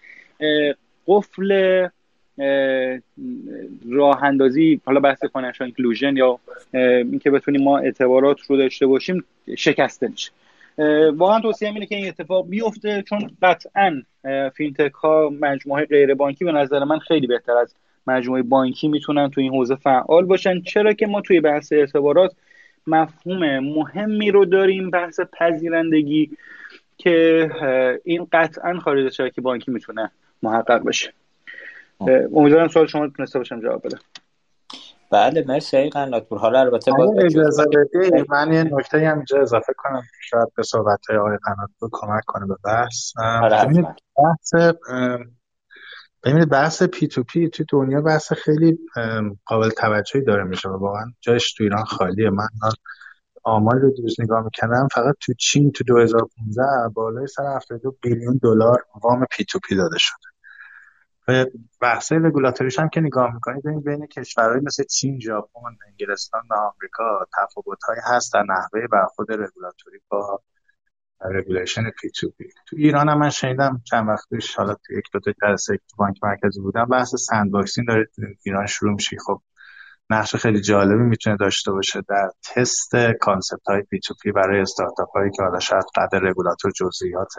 قفل 1.07 1.51
راه 3.91 4.23
اندازی 4.23 4.81
حالا 4.85 4.99
بحث 4.99 5.25
financial 5.25 5.65
inclusion 5.65 6.17
یا 6.17 6.39
اینکه 6.73 7.31
بتونیم 7.31 7.63
ما 7.63 7.77
اعتبارات 7.77 8.41
رو 8.41 8.57
داشته 8.57 8.87
باشیم 8.87 9.23
شکسته 9.57 10.07
میشه. 10.07 10.31
واقعا 11.13 11.39
توصیه 11.39 11.69
اینه 11.69 11.85
که 11.85 11.95
این 11.95 12.07
اتفاق 12.07 12.49
بیفته 12.49 13.03
چون 13.09 13.31
قطعا 13.41 14.01
فینتک 14.55 14.91
ها 14.93 15.29
مجموعه 15.39 15.85
غیر 15.85 16.13
بانکی 16.13 16.45
به 16.45 16.51
نظر 16.51 16.83
من 16.83 16.99
خیلی 16.99 17.27
بهتر 17.27 17.57
از 17.57 17.75
مجموعه 18.07 18.41
بانکی 18.41 18.88
می‌تونن 18.88 19.29
تو 19.29 19.41
این 19.41 19.51
حوزه 19.51 19.75
فعال 19.75 20.25
باشن. 20.25 20.61
چرا 20.61 20.93
که 20.93 21.07
ما 21.07 21.21
توی 21.21 21.39
بحث 21.39 21.73
اعتبارات 21.73 22.35
مفهوم 22.88 23.59
مهمی 23.59 24.31
رو 24.31 24.45
داریم 24.45 24.89
بحث 24.89 25.19
پذیرندگی 25.39 26.31
که 26.97 27.49
این 28.03 28.27
قطعا 28.31 28.79
خارج 28.79 29.05
از 29.05 29.15
شبکه 29.15 29.41
بانکی 29.41 29.71
می‌تونه 29.71 30.11
محقق 30.43 30.83
بشه. 30.83 31.13
امیدوارم 32.33 32.67
سوال 32.67 32.88
شما 32.88 33.07
تونسته 33.07 33.39
باشم 33.39 33.61
جواب 33.61 33.85
بده. 33.85 33.97
بله 35.11 35.45
مرسی 35.47 35.77
ای 35.77 35.89
قناتپور 35.89 36.39
حالا 36.39 36.59
البته 36.59 36.91
باز 36.91 37.09
اجازه 37.23 37.65
بدی 37.65 38.23
من 38.29 38.53
یه 38.53 38.63
نکته 38.63 39.09
هم 39.09 39.15
اینجا 39.15 39.41
اضافه 39.41 39.73
کنم. 39.77 40.03
شاید 40.29 40.47
به 40.55 40.63
صحبت 40.63 40.99
های 41.09 41.17
آقای 41.17 41.37
قناتپور 41.43 41.89
کمک 41.91 42.23
کنه 42.27 42.45
به 42.47 42.55
بحث. 42.63 43.11
آره، 43.41 43.95
بحث 44.17 44.73
ببینید 46.23 46.49
بحث 46.49 46.83
P2P 46.83 47.49
تو 47.49 47.63
دنیا 47.69 48.01
بحث 48.01 48.33
خیلی 48.33 48.79
قابل 49.45 49.69
توجهی 49.69 50.21
داره 50.21 50.43
میشه 50.43 50.69
واقعا 50.69 51.05
جایش 51.21 51.53
تو 51.53 51.63
ایران 51.63 51.83
خالیه. 51.83 52.29
من 52.29 52.47
آماری 53.43 53.79
رو 53.79 53.91
دیروز 53.91 54.15
نگاه 54.19 54.43
می‌کنم 54.43 54.87
فقط 54.93 55.15
تو 55.21 55.33
چین 55.33 55.71
تو 55.71 55.83
2015 55.83 56.63
بالای 56.93 57.27
سر 57.27 57.55
72 57.55 57.95
بیلیون 58.01 58.39
دلار 58.43 58.85
وام 59.03 59.25
P2P 59.31 59.75
داده 59.75 59.97
شده. 59.99 60.34
بحث 61.81 62.11
رگولاتوریش 62.11 62.79
هم 62.79 62.89
که 62.89 63.01
نگاه 63.01 63.33
می‌کنید 63.33 63.83
بین 63.85 64.07
کشورهای 64.07 64.59
مثل 64.59 64.83
چین، 64.83 65.19
ژاپن، 65.19 65.77
انگلستان 65.88 66.41
و 66.49 66.53
آمریکا 66.53 67.27
تفاوت‌هایی 67.38 68.01
هست 68.03 68.33
در 68.33 68.43
نحوه 68.43 68.88
برخورد 68.91 69.31
رگولاتوری 69.31 69.99
با 70.09 70.41
regulation 71.21 71.89
P2P 72.01 72.45
تو 72.67 72.75
ایران 72.75 73.09
هم 73.09 73.19
من 73.19 73.29
شنیدم 73.29 73.81
چند 73.83 74.09
وقت 74.09 74.29
پیش 74.29 74.55
حالا 74.55 74.73
تو 74.73 74.93
یک 74.93 75.05
دو 75.13 75.19
تا 75.19 75.31
جلسه 75.41 75.79
بانک 75.97 76.15
مرکزی 76.23 76.61
بودم 76.61 76.85
بحث 76.85 77.15
sandboxing 77.15 77.88
داره 77.88 78.09
ایران 78.45 78.65
شروع 78.65 78.93
میشه. 78.93 79.17
خب 79.25 79.41
نقش 80.09 80.35
خیلی 80.35 80.61
جالبی 80.61 81.03
می‌تونه 81.03 81.38
داشته 81.38 81.71
باشه 81.71 82.01
در 82.09 82.31
تست 82.43 82.95
concept 83.21 83.67
های 83.67 83.81
P2P 83.81 84.31
برای 84.31 84.61
استارتاپ 84.61 85.09
هایی 85.09 85.31
که 85.31 85.43
حالا 85.43 85.59
شاید 85.59 85.85
انقدر 85.95 86.19
رگولاتور 86.19 86.71
جزئیات 86.71 87.33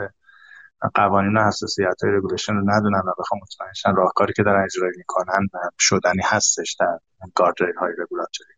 قوانین 0.94 1.36
و 1.36 1.46
حساسیت 1.46 2.02
های 2.02 2.12
regulation 2.12 2.54
رو 2.54 2.70
ندونن 2.70 2.98
و 2.98 3.12
بخوان 3.18 3.40
مطمئن 3.42 3.77
شن 3.77 3.94
راهکاری 3.94 4.32
که 4.32 4.42
دارن 4.42 4.64
اجرایی 4.64 4.92
می‌کنن 4.96 5.48
شدنی 5.78 6.22
هستش 6.24 6.76
در 6.80 6.98
guardrail 7.34 7.76
های 7.76 7.92
رگولاتوری 7.98 8.50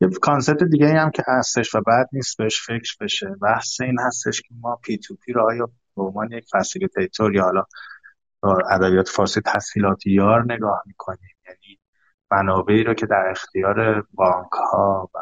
یه 0.00 0.08
concept 0.08 0.62
دیگه 0.62 0.88
هم 0.88 1.10
که 1.10 1.22
هستش 1.26 1.74
و 1.74 1.80
بد 1.80 2.08
نیست 2.12 2.38
بهش 2.38 2.66
فکر 2.66 2.96
بشه. 3.00 3.26
بحث 3.42 3.80
این 3.80 3.96
هستش 4.00 4.42
که 4.42 4.54
ما 4.60 4.76
P2P 4.76 5.32
رو 5.32 5.46
آیا 5.46 5.66
به 5.96 6.02
عنوان 6.02 6.32
یک 6.32 6.44
facilitator 6.52 7.34
یا 7.34 7.44
حالا 7.44 7.64
ادبیات 8.70 9.08
فارسی 9.08 9.40
تسهیلات 9.40 10.06
یار 10.06 10.52
نگاه 10.52 10.82
می‌کنیم. 10.86 11.36
یعنی 11.46 11.80
منابعی 12.30 12.84
رو 12.84 12.94
که 12.94 13.06
در 13.06 13.28
اختیار 13.30 14.06
بانک 14.14 14.52
ها 14.72 15.10
و 15.14 15.18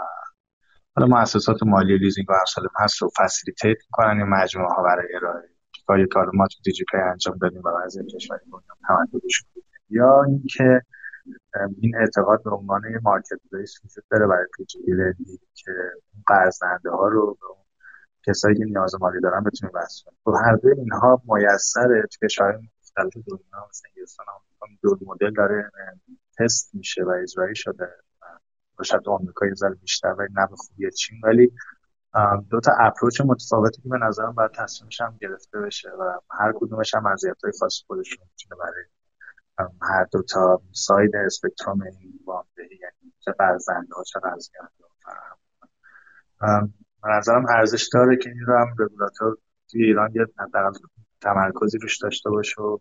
حالا 0.97 1.20
مؤسسات 1.20 1.62
مالی 1.62 1.99
لیزینگ 1.99 2.31
و 2.31 2.33
امثال 2.33 2.68
هست 2.81 3.03
رو 3.03 3.11
facilitate 3.18 3.76
می‌کنن 3.87 4.18
یا 4.18 4.25
مجموعه 4.25 4.75
ها 4.75 4.83
برای 4.83 5.07
ارائه 5.14 5.53
کاری 5.87 6.07
کار 6.07 6.31
ما 6.35 6.47
تو 6.47 6.59
دیجی 6.64 6.85
پی 6.90 6.97
انجام 6.97 7.38
دادیم 7.38 7.61
و 7.61 7.68
از 7.68 7.97
این 7.97 8.07
کشوری 8.07 8.40
تمددش 8.88 9.44
یا 9.90 10.23
اینکه 10.23 10.83
این 11.79 11.97
اعتقاد 11.97 12.42
به 12.42 12.51
عنوان 12.51 12.83
یه 12.90 12.99
مارکت 13.03 13.38
پلیس 13.53 13.75
وجود 13.85 14.05
داره 14.11 14.27
برای 14.27 14.47
پیچ 14.57 14.77
که 15.55 15.73
قرض 16.27 16.59
ها 16.87 17.09
رو 17.09 17.38
به 17.40 17.47
کسایی 18.27 18.57
که 18.57 18.64
نیاز 18.64 18.94
مالی 19.01 19.20
دارن 19.20 19.44
بتونیم 19.44 19.73
بحث 19.75 20.03
کنیم. 20.03 20.18
خب 20.25 20.35
هر 20.44 20.57
دو 20.57 20.68
اینها 20.68 21.23
میسره 21.25 22.03
تو 22.03 22.27
کشورهای 22.27 22.68
مختلف 22.83 23.25
دنیا 23.27 23.68
مثل 23.70 23.88
انگلستان 23.88 24.27
آمریکا 24.29 24.97
دو 24.97 25.07
مدل 25.07 25.31
داره 25.31 25.70
تست 26.38 26.75
میشه 26.75 27.05
و 27.05 27.09
اجرایی 27.09 27.57
شده 27.57 27.88
باشد 28.79 29.03
آمریکا 29.07 29.47
یه 29.47 29.55
ذره 29.55 29.75
بیشتر 29.75 30.09
ولی 30.09 30.29
نه 30.37 30.47
به 30.47 30.57
خوبی 30.57 30.90
چین 30.90 31.20
ولی 31.25 31.53
دو 32.50 32.61
تا 32.61 32.72
اپروچ 32.81 33.20
متفاوتی 33.20 33.83
که 33.83 33.88
به 33.88 33.98
نظرم 33.98 34.33
باید 34.33 34.50
تصمیمش 34.50 35.00
هم 35.00 35.16
گرفته 35.20 35.61
بشه 35.61 35.90
و 35.90 36.12
هر 36.31 36.53
کدومش 36.57 36.94
هم 36.94 37.03
های 37.03 37.53
خاص 37.61 37.83
خودشون 37.87 38.27
می‌تونه 38.31 38.61
برای 38.61 38.85
هر 39.83 40.07
دو 40.12 40.22
تا 40.22 40.62
ساید 40.72 41.16
اسپکتروم 41.16 41.83
این 41.83 42.20
یعنی 42.59 43.12
چه 43.20 43.33
برزنده 43.38 43.94
ها 43.94 44.03
چه 44.03 44.20
قرضگرده 44.20 44.68
ها 46.40 46.68
به 47.03 47.11
نظرم 47.11 47.46
ارزش 47.48 47.88
داره 47.92 48.16
که 48.16 48.31
این 48.31 48.46
رو 48.46 48.59
هم 48.59 48.74
رگولاتور 48.79 49.37
توی 49.70 49.85
ایران 49.85 50.11
یه 50.14 50.27
تمرکزی 51.20 51.79
روش 51.79 51.98
داشته 51.98 52.31
باشه 52.31 52.62
و 52.62 52.79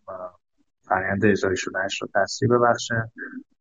فرآیند 0.88 1.26
اجرایی 1.26 1.58
شدنش 1.58 2.02
رو 2.02 2.08
تاثیر 2.14 2.50
ببخشه. 2.50 3.12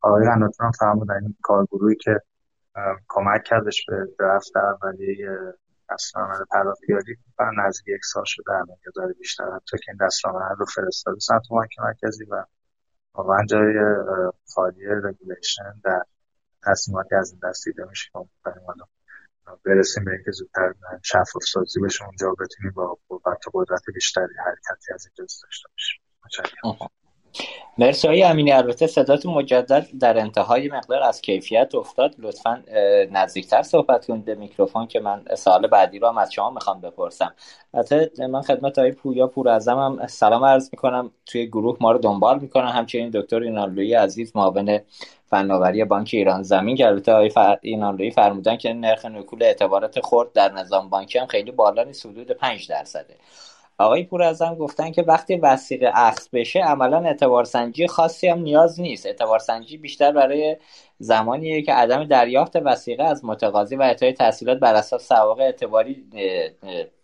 آقای 0.01 0.25
قناتون 0.25 0.67
هم 0.67 0.73
فرمودن 0.73 1.23
این 1.23 1.37
کارگروهی 1.43 1.97
که 1.97 2.21
کمک 3.09 3.45
کردش 3.45 3.87
به 3.89 4.09
درفت 4.19 4.57
اولیه 4.57 5.55
دستنامه 5.93 6.35
پرداختیاری 6.51 7.17
بر 7.39 7.51
نزدیک 7.67 7.89
یک 7.89 8.05
سال 8.05 8.25
شده 8.27 8.53
یا 8.69 8.93
داره 8.95 9.13
بیشتر. 9.13 9.45
حتی 9.45 9.79
که 9.79 9.85
این 9.89 9.99
رو 10.59 10.67
فرستاده 10.67 11.21
سمت 11.21 11.43
بانک 11.51 11.71
مرکزی 11.79 12.25
و 12.25 12.45
واقعا 13.15 13.47
جای 13.47 13.75
خالی 14.55 14.87
regulation 14.87 15.81
در 15.85 16.03
تصمیماتی 16.63 17.15
از 17.15 17.31
این 17.31 17.41
دست 17.51 17.65
دیده 17.65 17.85
میشه 17.89 18.11
برسیم 19.65 20.05
به 20.05 20.11
اینکه 20.13 20.31
زودتر 20.31 20.75
شفاف 21.03 21.43
سازی 21.53 21.81
بشه 21.81 22.05
اونجا 22.05 22.31
بتونیم 22.33 22.73
با 22.75 22.99
و 23.47 23.51
قدرت 23.53 23.83
بیشتری 23.95 24.35
حرکتی 24.47 24.95
از 24.95 25.07
اینجا 25.07 25.25
داشته 25.43 25.69
باشیم. 25.69 27.02
مرسی 27.79 28.23
امینی. 28.23 28.53
البته 28.53 28.87
صدات 28.87 29.27
مجدد 29.27 29.87
در 30.01 30.19
انتهای 30.19 30.69
مقدار 30.69 31.03
از 31.03 31.21
کیفیت 31.21 31.75
افتاد. 31.75 32.15
لطفا 32.19 32.63
نزدیکتر 33.13 33.63
صحبت 33.63 34.07
کنید 34.07 34.25
به 34.25 34.35
میکروفون 34.35 34.87
که 34.87 35.01
من 35.01 35.25
سال 35.37 35.67
بعدی 35.67 35.99
رو 35.99 36.09
هم 36.09 36.19
از 36.19 36.33
شما 36.33 36.51
می‌خوام 36.51 36.81
بپرسم. 36.81 37.35
البته 37.75 38.27
من 38.27 38.43
خدمت 38.43 38.79
های 38.79 38.93
پویا 38.93 39.27
پور 39.27 39.49
ازم 39.49 39.79
هم 39.79 40.07
سلام 40.07 40.45
عرض 40.45 40.69
می‌کنم. 40.73 41.11
توی 41.27 41.47
گروه 41.47 41.77
ما 41.81 41.93
رو 41.93 41.99
دنبال 41.99 42.39
می‌کنم. 42.39 42.67
همچنین 42.67 43.11
دکتر 43.11 43.41
اینالوی 43.41 43.95
عزیز 43.95 44.33
معاون 44.37 44.81
فناوری 45.27 45.85
بانک 45.85 46.11
ایران 46.13 46.43
زمین 46.43 46.77
که 46.77 46.87
البته 46.87 47.13
آقای 47.13 47.29
فر... 47.29 47.59
فرمودن 48.15 48.57
که 48.57 48.73
نرخ 48.73 49.05
نکول 49.05 49.43
اعتبارات 49.43 50.01
خورد 50.01 50.33
در 50.33 50.53
نظام 50.53 50.89
بانکی 50.91 51.19
هم 51.19 51.27
خیلی 51.27 51.51
بالا 51.51 51.85
نیست. 51.85 52.07
حدود 52.07 52.31
5 52.33 52.69
درصده. 52.69 53.17
آقای 53.79 54.05
پور 54.05 54.23
ازم 54.23 54.55
گفتن 54.55 54.93
که 54.93 55.03
وقتی 55.03 55.35
وسیقه 55.37 55.91
اخذ 55.95 56.29
بشه 56.33 56.61
عملا 56.61 56.99
اعتبار 56.99 57.45
سنجی 57.45 57.87
خاصی 57.87 58.29
هم 58.29 58.39
نیاز 58.39 58.81
نیست. 58.81 59.07
اعتبار 59.07 59.39
سنجی 59.39 59.77
بیشتر 59.77 60.13
برای 60.13 60.57
زمانیه 61.03 61.63
که 61.63 61.73
عدم 61.73 62.05
دریافت 62.05 62.57
وسیقه 62.57 63.05
از 63.05 63.25
متقاضی 63.25 63.77
و 63.77 63.83
اعطای 63.83 64.13
تحصیلات 64.13 64.59
بر 64.59 64.75
اساس 64.75 65.09
سوابق 65.09 65.41
اعتباری 65.41 66.05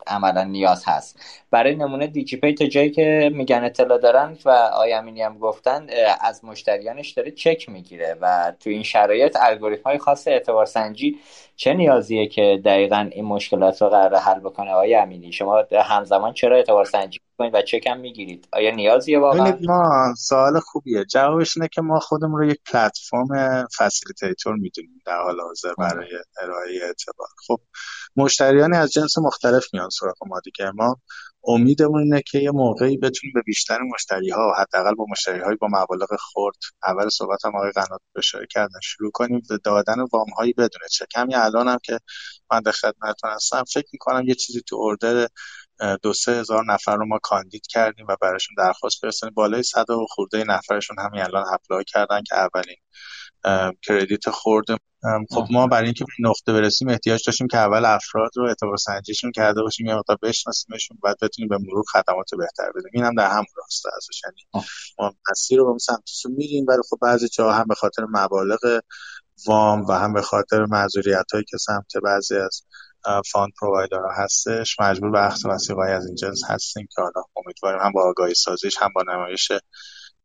عملا 0.06 0.44
نیاز 0.44 0.84
هست. 0.86 1.20
برای 1.50 1.76
نمونه 1.76 2.06
دیجیپی 2.06 2.54
تا 2.54 2.66
جایی 2.66 2.90
که 2.90 3.30
میگن 3.34 3.64
اطلاع 3.64 3.98
دارن 3.98 4.36
و 4.44 4.50
آقای 4.50 4.81
امینی 4.81 5.22
هم 5.22 5.38
گفتن 5.38 5.86
از 6.20 6.44
مشتریانش 6.44 7.10
داره 7.10 7.30
چک 7.30 7.68
می‌گیره 7.68 8.16
و 8.20 8.52
تو 8.60 8.70
این 8.70 8.82
شرایط 8.82 9.36
الگوریتم 9.40 9.82
های 9.84 9.98
خاص 9.98 10.28
اعتبار 10.28 10.66
سنجی 10.66 11.18
چه 11.56 11.74
نیازیه 11.74 12.26
که 12.26 12.60
دقیقا 12.64 13.08
این 13.12 13.24
مشکلات 13.24 13.82
رو 13.82 13.88
قرار 13.88 14.16
حل 14.16 14.40
بکنه 14.40 14.70
آقای 14.70 14.94
امینی؟ 14.94 15.32
شما 15.32 15.64
همزمان 15.72 16.32
چرا 16.32 16.56
اعتبار 16.56 16.84
سنجی 16.84 17.18
کنید 17.38 17.54
و 17.54 17.62
چک 17.62 17.86
هم 17.86 18.00
می‌گیرید. 18.00 18.48
آیا 18.52 18.74
نیازیه 18.74 19.18
واقعا؟ 19.18 19.58
ما 19.62 20.14
سوال 20.18 20.60
خوبیه. 20.60 21.04
جوابش 21.04 21.56
اینه 21.56 21.68
که 21.72 21.80
ما 21.80 22.00
خودمون 22.00 22.40
رو 22.40 22.50
یک 22.50 22.60
پلتفرم 22.66 23.28
facilitator 23.78 24.54
می‌دونیم 24.54 25.02
در 25.06 25.22
حال 25.22 25.40
حاضر 25.40 25.74
برای 25.78 26.08
ارائه 26.42 26.80
اعتبار. 26.82 27.28
خب 27.46 27.60
مشتریانی 28.16 28.76
از 28.76 28.92
جنس 28.92 29.18
مختلف 29.18 29.64
میان 29.72 29.88
سراغ 29.88 30.16
ما 30.26 30.40
دیگه. 30.40 30.70
ما 30.74 30.96
امیدمون 31.44 32.02
اینه 32.02 32.22
که 32.22 32.38
یه 32.38 32.50
موقعی 32.50 32.96
بتونیم 32.96 33.32
به 33.34 33.42
بیشتر 33.42 33.78
مشتری 33.94 34.30
ها 34.30 34.54
حداقل 34.58 34.94
با 34.94 35.06
مشتری 35.10 35.40
های 35.40 35.56
با 35.56 35.68
مبالغ 35.70 36.16
خورد 36.18 36.56
اول 36.86 37.08
صحبت 37.08 37.44
هم 37.44 37.56
آقای 37.56 37.70
قنات 37.70 38.00
اشاره 38.16 38.46
کردن 38.50 38.80
شروع 38.82 39.10
کنیم 39.10 39.42
به 39.48 39.58
دادن 39.64 40.00
وام 40.12 40.30
هایی 40.38 40.52
بدون 40.52 40.80
چک 40.90 41.16
همین 41.16 41.36
الان 41.36 41.68
هم 41.68 41.78
که 41.82 41.98
من 42.50 42.60
در 42.60 42.72
خدمتتون 42.72 43.30
هستم 43.30 43.64
فکر 43.64 43.88
می‌کنم 43.92 44.28
یه 44.28 44.34
چیزی 44.34 44.60
تو 44.60 44.76
اردر 44.80 45.28
دو 46.02 46.12
سه 46.12 46.32
هزار 46.32 46.64
نفر 46.64 46.96
رو 46.96 47.06
ما 47.06 47.18
کاندید 47.22 47.66
کردیم 47.66 48.06
و 48.08 48.16
براشون 48.20 48.54
درخواست 48.58 49.00
فرستادیم. 49.00 49.34
بالای 49.34 49.62
صد 49.62 49.90
و 49.90 50.06
خورده 50.10 50.44
نفرشون 50.44 50.96
همین 50.98 51.22
الان 51.22 51.44
اپلای 51.54 51.84
کردن 51.84 52.22
که 52.22 52.34
اولین 52.34 52.76
credit 53.82 54.30
خرد. 54.30 54.66
خب 55.30 55.46
ما 55.50 55.66
برای 55.66 55.84
اینکه 55.84 56.04
به 56.04 56.28
نقطه 56.28 56.52
برسیم 56.52 56.88
احتیاج 56.88 57.22
داشتیم 57.26 57.46
که 57.46 57.58
اول 57.58 57.84
افراد 57.84 58.30
رو 58.36 58.44
اعتبار 58.44 58.76
سنجیشون 58.76 59.32
کرده 59.32 59.62
باشیم 59.62 59.86
یا 59.86 59.96
مقدار 59.98 60.18
بشناسیمشون 60.22 60.98
بعد 61.02 61.16
بتونیم 61.22 61.48
به 61.48 61.58
مرور 61.58 61.84
خدمات 61.92 62.30
بهتر 62.38 62.70
بدیم. 62.74 62.90
اینم 62.94 63.14
در 63.14 63.30
هم 63.30 63.44
راستا 63.56 63.88
ازش. 63.96 64.22
یعنی 64.24 64.66
ما 64.98 65.14
مسیر 65.30 65.58
رو 65.58 65.72
به 65.72 65.78
سمتش 65.78 66.26
میریم 66.28 66.64
ولی 66.68 66.78
خب 66.90 66.98
بعضی 67.02 67.28
جا 67.28 67.52
هم 67.52 67.64
به 67.68 67.74
خاطر 67.74 68.02
مبالغ 68.10 68.80
وام 69.46 69.84
و 69.84 69.92
هم 69.92 70.12
به 70.12 70.22
خاطر 70.22 70.64
معذوریت 70.64 71.26
هایی 71.32 71.44
که 71.48 71.56
سمت 71.56 71.96
بعضی 72.04 72.36
از 72.36 72.62
fund 73.32 73.52
provider 73.60 74.02
هستش. 74.16 74.80
مجبور 74.80 75.10
به 75.10 75.26
اخذ 75.26 75.46
وثیقه 75.46 75.82
از 75.82 76.06
این 76.06 76.14
جنس 76.14 76.42
هستیم 76.48 76.88
که 76.94 77.02
حالا 77.02 77.26
امیدواریم 77.36 77.80
هم 77.80 77.92
با 77.92 78.08
آگاهی 78.08 78.34
سازیش 78.34 78.76
هم 78.80 78.88
با 78.94 79.02
نمایش 79.08 79.52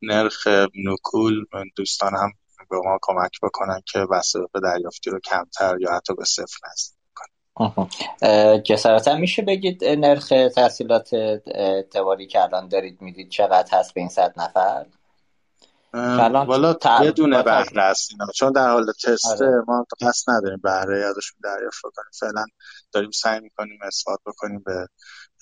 نرخ 0.02 0.46
نکول 0.86 1.44
دوستان 1.76 2.12
هم 2.14 2.32
به 2.70 2.76
ما 2.84 2.98
کمک 3.02 3.40
بکنن 3.42 3.80
که 3.92 3.98
وسایل 4.10 4.46
دریافتی 4.62 5.10
رو 5.10 5.20
کمتر 5.20 5.76
یا 5.80 5.92
حتی 5.92 6.14
به 6.14 6.24
صفر 6.24 6.58
نزدیک 6.72 7.04
جسارتا 8.64 9.16
میشه 9.16 9.42
بگید 9.42 9.84
نرخ 9.84 10.28
تحصیلات 10.28 11.10
اعتباری 11.46 12.26
که 12.26 12.42
الان 12.42 12.68
دارید 12.68 13.02
می‌دید 13.02 13.28
چقدر 13.28 13.78
هست 13.78 13.94
به 13.94 14.00
این 14.00 14.10
صد 14.10 14.34
نفر؟ 14.36 14.86
والا 16.46 16.76
یه 17.02 17.10
دونه 17.10 17.42
بهره 17.42 17.82
است 17.82 18.10
چون 18.34 18.52
در 18.52 18.68
حال 18.70 18.92
تست 19.04 19.42
آره. 19.42 19.62
ما 19.68 19.86
قصد 20.00 20.30
نداریم 20.30 20.60
بهره 20.62 21.04
ازشون 21.04 21.38
دریافت 21.44 21.80
کنیم. 21.82 22.10
فعلا 22.20 22.44
داریم 22.92 23.10
سعی 23.10 23.40
می‌کنیم 23.40 23.78
اثبات 23.82 24.20
بکنیم 24.26 24.62
به 24.66 24.88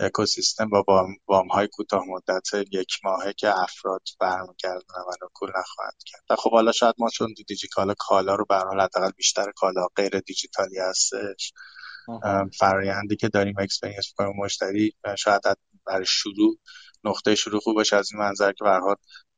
اکوسیستم 0.01 0.69
با 0.69 1.07
وام 1.29 1.49
های 1.49 1.69
کوتاه 1.69 2.03
مدت 2.09 2.49
یک 2.73 2.93
ماهه 3.05 3.33
که 3.33 3.63
افراد 3.63 4.03
برمیگردن 4.21 5.01
و 5.09 5.25
نکول 5.25 5.49
نخواهند 5.49 6.03
کرد. 6.07 6.39
خب 6.39 6.51
حالا 6.51 6.73
شاید 6.73 6.95
ما 6.99 7.09
چون 7.09 7.35
دیجیکال 7.49 7.95
کالا 7.99 8.35
رو 8.35 8.45
به 8.49 8.55
حداقل 8.55 9.11
بیشتر 9.17 9.53
کالا 9.57 9.87
غیر 9.97 10.21
دیجیتالی 10.21 10.79
هستش 10.79 11.53
فرایندی 12.59 13.17
که 13.17 13.29
داریم 13.29 13.55
اکسپریانس 13.59 14.13
کنیم 14.17 14.33
مشتری 14.37 14.95
شاید 15.19 15.43
برای 15.87 16.07
شروع 16.07 16.59
نقطه 17.05 17.35
شروع 17.35 17.61
خوب 17.61 17.75
باشه 17.75 17.97
از 17.97 18.13
این 18.13 18.23
منظر 18.23 18.53
که 18.53 18.65
به 18.65 18.81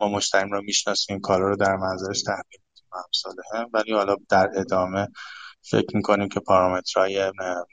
ما 0.00 0.08
مشتریم 0.08 0.52
رو 0.52 0.62
می‌شناسیم 0.62 1.20
کالا 1.20 1.48
رو 1.48 1.56
در 1.56 1.76
منظرش 1.76 2.22
تحقیق 2.22 2.60
هم 3.54 3.70
ولی 3.72 3.92
حالا 3.92 4.16
در 4.28 4.50
ادامه 4.56 5.08
فکر 5.70 5.96
می‌کنیم 5.96 6.28
که 6.28 6.40
پارامترهای 6.40 7.32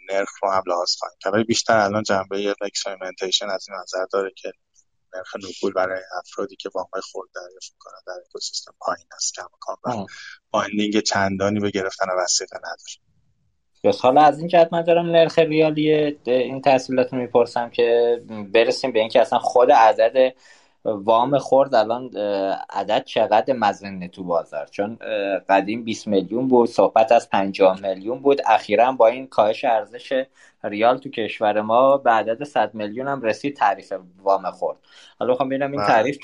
نرخ 0.09 0.29
رو 0.43 0.51
هم 0.51 0.63
لحاظ 0.67 0.95
خواهیم 0.99 1.17
کرد. 1.21 1.33
ولی 1.33 1.43
بیشتر 1.43 1.77
الان 1.77 2.03
جنبه 2.03 2.55
experimentation 2.61 3.49
از 3.49 3.65
این 3.69 3.77
نظر 3.79 4.05
داره 4.11 4.31
که 4.35 4.51
نرخ 5.13 5.35
نکول 5.35 5.73
برای 5.73 6.01
افرادی 6.19 6.55
که 6.55 6.69
وامهای 6.75 7.01
خرد 7.11 7.29
دریافت 7.35 7.73
می‌کنن 7.73 8.01
در 8.07 8.13
اکوسیستم 8.25 8.73
پایین 8.79 9.07
است 9.15 9.33
کماکان 9.35 9.77
و 9.85 10.05
binding 10.51 10.99
چندانی 10.99 11.59
به 11.59 11.71
گرفتن 11.71 12.05
وثیقه 12.17 12.57
نداره. 12.57 13.10
بس. 13.83 14.01
حالا 14.01 14.21
از 14.21 14.39
این 14.39 14.47
جهت 14.47 14.73
من 14.73 14.81
دارم 14.81 15.05
نرخ 15.05 15.39
ریالی 15.39 15.91
این 16.25 16.61
تسهیلات 16.61 17.13
رو 17.13 17.19
می‌پرسم 17.19 17.69
که 17.69 18.21
برسیم 18.53 18.91
به 18.91 18.99
اینکه 18.99 19.21
اصلا 19.21 19.39
خود 19.39 19.71
عدد 19.71 20.33
وام 20.85 21.37
خرد 21.37 21.75
الان 21.75 22.09
عدد 22.69 23.03
چقدر 23.03 23.53
مزنه 23.53 24.07
تو 24.07 24.23
بازار؟ 24.23 24.67
چون 24.67 24.97
قدیم 25.49 25.83
20 25.83 26.07
میلیون 26.07 26.47
بود 26.47 26.69
صحبت 26.69 27.11
از 27.11 27.29
50 27.29 27.81
میلیون 27.81 28.19
بود. 28.19 28.41
اخیرا 28.45 28.91
با 28.91 29.07
این 29.07 29.27
کاهش 29.27 29.65
ارزش 29.65 30.23
ریال 30.63 30.97
تو 30.97 31.09
کشور 31.09 31.61
ما 31.61 31.97
به 31.97 32.11
عدد 32.11 32.43
100 32.43 32.73
میلیون 32.73 33.07
هم 33.07 33.21
رسید 33.21 33.55
تعریف 33.55 33.93
وام 34.23 34.51
خورد 34.51 34.77
حالا 35.19 35.33
بخوام 35.33 35.49
ببینم 35.49 35.71
این 35.71 35.81
بله. 35.81 35.89
تعریف 35.89 36.17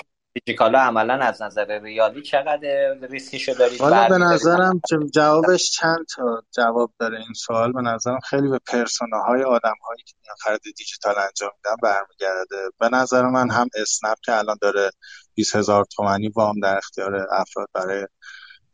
دیجیکالا 0.44 0.78
عملا 0.78 1.14
از 1.14 1.42
نظر 1.42 1.80
ریالی 1.82 2.22
چقدر 2.22 2.94
ریسکیشو 3.10 3.52
دارید 3.52 3.80
حالا 3.80 4.08
به 4.08 4.18
نظرم 4.18 4.80
جوابش 5.14 5.70
چند 5.70 6.06
تا 6.16 6.42
جواب 6.56 6.92
داره 6.98 7.18
این 7.18 7.34
سوال 7.34 7.72
به 7.72 7.80
نظرم 7.80 8.20
خیلی 8.20 8.48
به 8.48 8.58
پرسوناهای 8.66 9.42
آدم 9.42 9.74
هایی 9.86 10.02
که 10.06 10.14
میان 10.22 10.36
خرید 10.40 10.60
دیجیتال 10.76 11.14
انجام 11.18 11.50
میدن 11.56 11.76
برمیگرده. 11.82 12.70
به 12.80 12.88
نظر 12.88 13.22
من 13.22 13.50
هم 13.50 13.68
اسنپ 13.74 14.18
که 14.24 14.38
الان 14.38 14.56
داره 14.60 14.90
20 15.34 15.56
هزار 15.56 15.84
تومنی 15.84 16.28
وام 16.28 16.60
در 16.60 16.76
اختیار 16.76 17.26
افراد 17.30 17.68
برای 17.72 18.06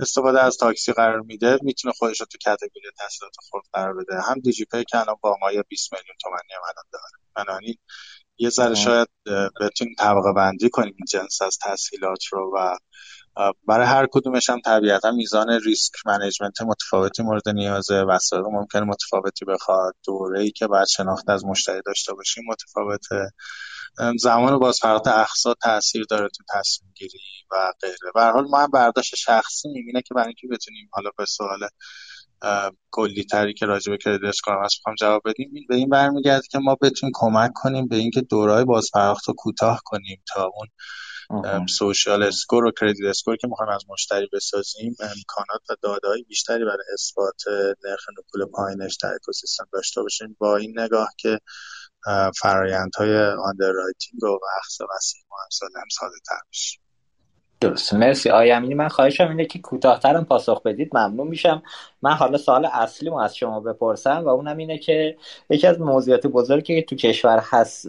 استفاده 0.01 0.43
از 0.43 0.57
تاکسی 0.57 0.93
قرار 0.93 1.21
میده 1.21 1.59
می‌تونه 1.63 1.95
خودش 1.99 2.21
رو 2.21 2.27
تو 2.27 2.39
category 2.45 2.91
تسهیلات 2.99 3.33
خرد 3.51 3.65
قرار 3.73 3.95
بده. 3.95 4.21
هم 4.21 4.41
دیجی 4.41 4.65
پی 4.65 4.85
که 4.85 4.99
الان 4.99 5.17
وام 5.23 5.63
20 5.69 5.93
میلیون 5.93 6.17
تومانی 6.23 6.53
هم 6.57 6.63
الان 6.63 6.85
داره. 6.93 7.05
بنابراین 7.37 7.77
یه 8.39 8.49
ذره 8.51 8.75
شاید 8.75 9.09
بتونیم 9.61 9.95
طبقه 9.99 10.33
بندی 10.37 10.71
کنیم 10.71 10.95
این 10.97 11.07
جنس 11.11 11.43
از 11.43 11.59
تسهیلات 11.63 12.25
رو 12.33 12.53
و 12.57 12.77
برای 13.69 13.87
هر 13.87 14.07
کدومش 14.13 14.51
هم 14.51 14.61
طبیعتا 14.61 15.11
میزان 15.11 15.51
risk 15.51 15.93
management 16.07 16.63
متفاوتی 16.63 17.23
مورد 17.23 17.49
نیازه 17.49 18.03
وثایق 18.03 18.43
ممکن 18.43 18.81
متفاوتی 18.81 19.45
بخواد 19.45 19.95
دوره 20.07 20.41
ای 20.41 20.51
که 20.51 20.67
بعد 20.67 20.87
شناخت 20.87 21.31
از 21.31 21.45
مشتری 21.45 21.83
داشته 21.87 22.15
باشیم 22.15 22.45
متفاوته. 22.49 23.31
زمان 24.19 24.59
بازپرداخت 24.59 25.09
اقساط 25.09 25.57
تاثیر 25.63 26.05
داره 26.11 26.29
تو 26.29 26.45
تصمیم 26.55 26.93
گیری 26.97 27.19
و 27.51 27.73
غیره. 27.83 28.13
به 28.15 28.23
حال 28.23 28.49
ما 28.51 28.59
هم 28.59 28.71
برداشت 28.71 29.15
شخصی 29.15 29.69
اینه 29.69 30.03
که 30.03 30.15
برای 30.15 30.27
اینکه 30.27 30.47
بتونیم 30.51 30.89
حالا 30.93 31.11
به 31.19 31.25
سوال 31.25 31.69
کلی 32.91 33.25
تری 33.25 33.55
که 33.55 33.67
راجع 33.67 33.93
به 33.93 33.99
credit 33.99 34.29
score 34.29 34.65
هست 34.65 34.77
می‌خوام 34.79 34.95
جواب 34.99 35.23
بدیم. 35.25 35.51
به 35.69 35.77
این 35.77 35.89
برمیگرده 35.89 36.47
که 36.51 36.59
ما 36.59 36.77
بتونیم 36.83 37.13
کمک 37.15 37.51
کنیم 37.55 37.89
به 37.89 37.97
اینکه 37.97 38.21
دوره‌ای 38.21 38.65
باز 38.65 38.91
پرداخت 38.95 39.29
رو 39.29 39.35
کوتاه 39.39 39.81
کنیم 39.85 40.23
تا 40.35 40.51
اون 40.55 40.69
social 41.67 42.23
score 42.23 42.65
و 42.65 42.73
credit 42.81 43.07
score 43.09 43.37
که 43.37 43.49
می‌خوایم 43.49 43.73
از 43.73 43.85
مشتری 43.89 44.29
بسازیم 44.33 44.97
امکانات 45.01 45.71
و 45.71 45.75
دادههای 45.83 46.23
بیشتری 46.23 46.65
برای 46.65 46.85
اثبات 46.93 47.43
نرخ 47.85 48.07
نکول 48.19 48.45
پایینش 48.45 48.97
در 49.03 49.15
اکوسیستم 49.15 49.65
داشته 49.73 50.03
باشیم. 50.03 50.37
با 50.39 50.57
این 50.57 50.79
نگاه 50.79 51.09
که 51.19 51.39
فرایندهای 52.41 53.17
underwriting 53.19 54.23
و 54.23 54.39
بحث 54.39 54.81
وسیع 54.97 55.23
ما 55.31 55.37
هم 55.77 55.89
ساده 55.91 56.17
تر 56.29 56.41
بشه 56.51 56.84
درست 57.69 57.95
مرسی. 57.95 58.31
آقای 58.31 58.51
امینی 58.51 58.75
من 58.75 58.89
خواهشم 58.89 59.29
اینه 59.29 59.45
که 59.45 59.59
کوتاهترم 59.59 60.25
پاسخ 60.25 60.63
بدید. 60.63 60.97
ممنون 60.97 61.29
میشم. 61.29 61.63
من 62.03 62.13
حالا 62.13 62.39
سوال 62.39 62.65
اصلی 62.65 63.11
ما 63.11 63.23
از 63.23 63.37
شما 63.37 63.61
بپرسم 63.61 64.23
و 64.25 64.29
اونم 64.29 64.57
اینه 64.57 64.79
که 64.79 65.17
یکی 65.51 65.67
از 65.67 65.81
موضوعات 65.81 66.27
بزرگی 66.27 66.81
که 66.81 66.83
تو 66.83 66.97
کشور 66.97 67.43
هست 67.45 67.89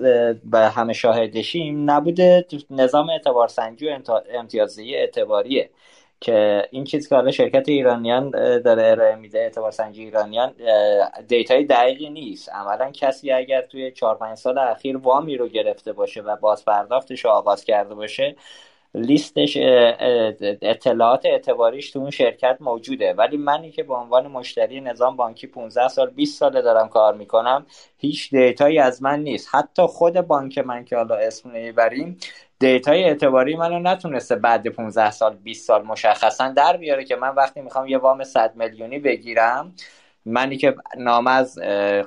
و 0.51 0.69
همه 0.69 0.93
شاهدشیم 0.93 1.91
نبوده 1.91 2.45
نظام 2.69 3.09
اعتبار 3.09 3.47
سنجی 3.47 3.89
و 3.89 3.99
امتیازدهی 4.33 4.95
اعتباریه 4.95 5.69
که 6.19 6.67
این 6.71 6.83
چیز 6.83 7.09
که 7.09 7.15
حالا 7.15 7.31
شرکت 7.31 7.69
ایرانیان 7.69 8.29
داره 8.59 8.83
ارائه 8.83 9.15
میده 9.15 9.39
اعتبار 9.39 9.71
سنجی 9.71 10.03
ایرانیان 10.03 10.53
دیتای 11.27 11.65
دقیقی 11.65 12.09
نیست. 12.09 12.49
عملا 12.49 12.91
کسی 12.91 13.31
اگر 13.31 13.61
توی 13.61 13.91
4 13.91 14.15
5 14.15 14.37
سال 14.37 14.57
اخیر 14.57 14.97
وامی 14.97 15.37
رو 15.37 15.47
گرفته 15.47 15.93
باشه 15.93 16.21
و 16.21 16.35
باز 16.35 16.65
پرداختش 16.65 17.25
رو 17.25 17.31
آغاز 17.31 17.65
کرده 17.65 17.95
باشه 17.95 18.35
لیستش 18.95 19.57
اطلاعات 20.61 21.25
اعتباریش 21.25 21.91
تو 21.91 21.99
اون 21.99 22.09
شرکت 22.09 22.57
موجوده. 22.59 23.13
ولی 23.13 23.37
منی 23.37 23.71
که 23.71 23.83
به 23.83 23.93
عنوان 23.93 24.27
مشتری 24.27 24.81
نظام 24.81 25.15
بانکی 25.15 25.47
15 25.47 25.87
سال 25.87 26.09
20 26.09 26.39
ساله 26.39 26.61
دارم 26.61 26.87
کار 26.89 27.13
می‌کنم 27.15 27.65
هیچ 27.97 28.29
دیتایی 28.29 28.79
از 28.79 29.03
من 29.03 29.19
نیست. 29.19 29.49
حتی 29.51 29.81
خود 29.81 30.13
بانک 30.13 30.57
من 30.57 30.85
که 30.85 30.95
حالا 30.95 31.15
اسم 31.15 31.51
نمی‌بریم 31.51 32.17
دیتای 32.59 33.03
اعتباری 33.03 33.55
منو 33.55 33.79
نتونسته 33.79 34.35
بعد 34.35 34.67
15 34.67 35.11
سال 35.11 35.35
20 35.35 35.67
سال 35.67 35.83
مشخصا 35.85 36.47
در 36.49 36.77
بیاره 36.77 37.03
که 37.03 37.15
من 37.15 37.29
وقتی 37.29 37.61
می‌خوام 37.61 37.87
یه 37.87 37.97
وام 37.97 38.23
100 38.23 38.55
میلیونی 38.55 38.99
بگیرم 38.99 39.73
منی 40.25 40.57
که 40.57 40.75
نام 40.97 41.27
از 41.27 41.59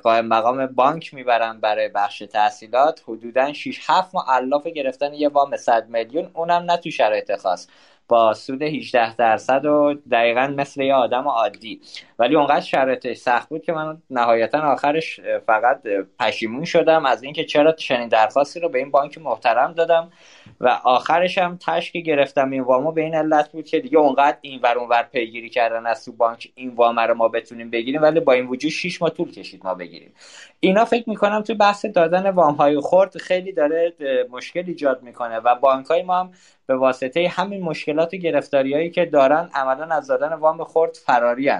قائم 0.03 0.25
مقام 0.27 0.65
بانک 0.67 1.13
می‌برم 1.13 1.59
برای 1.61 1.89
بخش 1.89 2.19
تحصیلات 2.19 3.03
حدودا 3.07 3.53
6 3.53 3.79
7 3.89 4.15
ماه 4.15 4.25
علاف 4.29 4.67
گرفتن 4.67 5.13
یه 5.13 5.29
وام 5.29 5.57
100 5.57 5.89
میلیون 5.89 6.31
اونم 6.33 6.63
نه 6.71 6.77
تو 6.77 6.91
شرایط 6.91 7.35
خاص. 7.35 7.67
با 8.09 8.33
سود 8.33 8.61
18 8.61 9.15
درصد 9.15 9.65
و 9.65 9.93
دقیقا 10.11 10.53
مثل 10.57 10.81
یه 10.81 10.93
آدم 10.93 11.27
عادی. 11.27 11.81
ولی 12.19 12.35
اونقدر 12.35 12.61
شرایطش 12.61 13.17
سخت 13.17 13.49
بود 13.49 13.63
که 13.63 13.73
من 13.73 13.97
نهایتا 14.09 14.59
آخرش 14.59 15.19
فقط 15.47 15.81
پشیمون 16.19 16.65
شدم 16.65 17.05
از 17.05 17.23
اینکه 17.23 17.45
چرا 17.45 17.71
چنین 17.71 18.07
درخواستی 18.07 18.59
رو 18.59 18.69
به 18.69 18.79
این 18.79 18.91
بانک 18.91 19.17
محترم 19.17 19.73
دادم 19.73 20.11
و 20.59 20.67
آخرش 20.83 21.37
هم 21.37 21.57
تشک 21.67 21.97
گرفتم. 21.97 22.51
این 22.51 22.61
وامو 22.61 22.91
به 22.91 23.01
این 23.01 23.15
علت 23.15 23.51
بود 23.51 23.65
که 23.65 23.79
دیگه 23.79 23.97
اونقدر 23.97 24.37
این 24.41 24.59
ور 24.63 24.77
اونور 24.77 25.03
پیگیری 25.03 25.49
کردن 25.49 25.85
از 25.85 26.05
تو 26.05 26.11
بانک 26.11 26.51
این 26.55 26.69
وام 26.69 26.99
رو 26.99 27.13
ما 27.13 27.27
بتونیم 27.27 27.69
بگیریم 27.69 28.01
ولی 28.01 28.19
با 28.19 28.33
این 28.33 28.47
وجود 28.47 28.71
6 28.71 29.01
ماه 29.01 29.11
طول 29.11 29.31
کشید 29.31 29.61
ما 29.63 29.73
بگیریم. 29.73 30.13
اینا 30.59 30.85
فکر 30.85 31.09
می‌کنم 31.09 31.41
تو 31.41 31.55
بحث 31.55 31.85
دادن 31.85 32.29
وام 32.29 32.55
های 32.55 32.79
خرد 32.81 33.17
خیلی 33.17 33.51
داره 33.51 33.93
مشکل 34.29 34.63
ایجاد 34.67 35.03
می‌کنه 35.03 35.39
و 35.39 35.55
بانک 35.55 35.85
های 35.85 36.03
ما 36.03 36.19
هم 36.19 36.31
به 36.69 36.75
واسطه 36.75 37.27
همین 37.27 37.61
مشکلات 37.63 38.13
و 38.13 38.17
گرفتاریایی 38.17 38.89
که 38.89 39.05
دارن 39.05 39.49
عملا 39.53 39.95
از 39.95 40.07
دادن 40.07 40.33
وام 40.33 40.63
خرد 40.63 40.95
فراری 41.05 41.51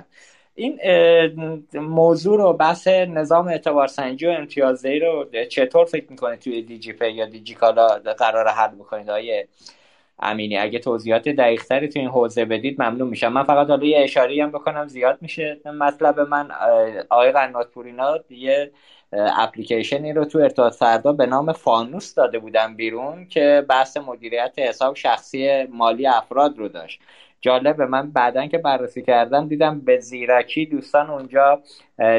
این 0.56 0.80
موضوع 1.74 2.38
رو 2.38 2.54
بحث 2.54 2.88
نظام 2.88 3.48
اعتبار 3.48 3.88
سنجی 3.88 4.28
و 4.28 4.30
امتیازدهی 4.30 5.00
رو 5.00 5.26
چطور 5.50 5.86
فکر 5.86 6.06
می‌کنه 6.10 6.38
توی 6.38 6.62
دیجی 6.62 6.94
پی 6.94 7.12
یا 7.12 7.26
دیجی 7.26 7.56
کالا 7.56 7.88
قرار 7.98 8.48
حل 8.48 8.76
بکنید؟ 8.76 9.10
آیه 9.10 9.48
امینی 10.20 10.58
اگه 10.58 10.80
توضیحات 10.80 11.30
دقیقتری 11.30 11.88
تو 11.88 12.00
این 12.00 12.10
حوزه 12.10 12.46
بدید 12.46 12.82
ممنون 12.82 13.08
میشم. 13.10 13.28
من 13.34 13.44
فقط 13.44 13.68
حالا 13.68 13.86
یه 13.86 14.00
اشاره 14.04 14.44
هم 14.44 14.52
بکنم 14.52 14.88
زیاد 14.88 15.18
میشه. 15.22 15.62
مطلب 15.66 16.20
من 16.20 16.52
آقای 17.10 17.32
قنات‌پور 17.32 17.72
اینا 17.72 18.20
یه 18.30 18.72
اپلیکیشنی 19.14 20.14
رو 20.14 20.26
تو 20.26 20.40
ارتباط 20.40 20.76
فردا 20.76 21.14
به 21.14 21.26
نام 21.26 21.54
فانوس 21.54 22.14
داده 22.14 22.40
بودم 22.40 22.76
بیرون 22.76 23.26
که 23.28 23.66
بحث 23.70 23.98
مدیریت 23.98 24.54
حساب 24.60 24.96
شخصی 24.96 25.64
مالی 25.64 26.08
افراد 26.08 26.58
رو 26.58 26.68
داشت. 26.70 27.02
جالبه. 27.42 27.86
من 27.86 28.12
بعدا 28.12 28.48
که 28.48 28.58
بررسی 28.58 29.02
کردم 29.02 29.48
دیدم 29.48 29.80
به 29.80 30.00
زیرکی 30.00 30.66
دوستان 30.66 31.10
اونجا 31.10 31.62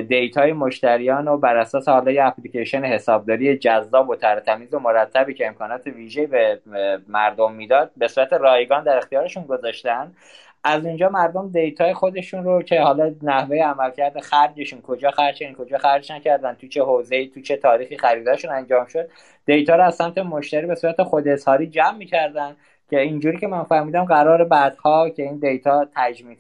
دیتای 0.09 0.53
مشتریان 0.53 1.29
و 1.29 1.37
بر 1.37 1.57
اساس 1.57 1.89
حالا 1.89 2.13
یه 2.13 2.25
اپلیکیشن 2.25 2.85
حسابداری 2.85 3.59
جذاب 3.59 4.09
و 4.09 4.17
ترتمیز 4.17 4.75
و 4.75 4.79
مرتبی 4.79 5.35
که 5.35 5.47
امکانات 5.47 5.87
ویژه 5.87 6.27
به 6.27 6.61
مردم 7.09 7.53
می‌داد 7.53 7.91
به 7.97 8.09
صورت 8.09 8.33
رایگان 8.33 8.85
در 8.85 8.97
اختیارشون 8.97 9.45
گذاشتن. 9.45 10.13
از 10.65 10.87
اینجا 10.87 11.09
مردم 11.09 11.51
دیتای 11.53 11.95
خودشون 11.95 12.45
رو 12.45 12.63
که 12.63 12.81
حالا 12.81 13.15
نحوه 13.23 13.57
عملکرد 13.57 14.21
خرجشون 14.21 14.81
کجا 14.81 15.11
خرج 15.11 15.43
کجا 15.59 15.79
خرج 15.79 16.13
نکردن 16.13 16.55
تو 16.55 16.67
چه 16.69 16.83
حوزه‌ای 16.83 17.29
تو 17.29 17.41
چه 17.41 17.57
تاریخی 17.57 17.97
خریداشون 17.97 18.51
انجام 18.51 18.87
شد 18.87 19.09
دیتا 19.47 19.77
رو 19.77 19.85
از 19.85 19.95
سمت 19.95 20.19
مشتری 20.19 20.67
به 20.67 20.75
صورت 20.75 21.03
خود 21.03 21.29
اظهاری 21.29 21.67
جمع 21.67 21.97
می‌کردن. 21.97 22.57
که 22.91 23.01
اینجوری 23.01 23.39
که 23.39 23.47
من 23.47 23.63
فهمیدم 23.63 24.05
قراره 24.05 24.45
بعدها 24.45 25.09
که 25.11 25.23
این 25.23 25.39
دیتا 25.39 25.85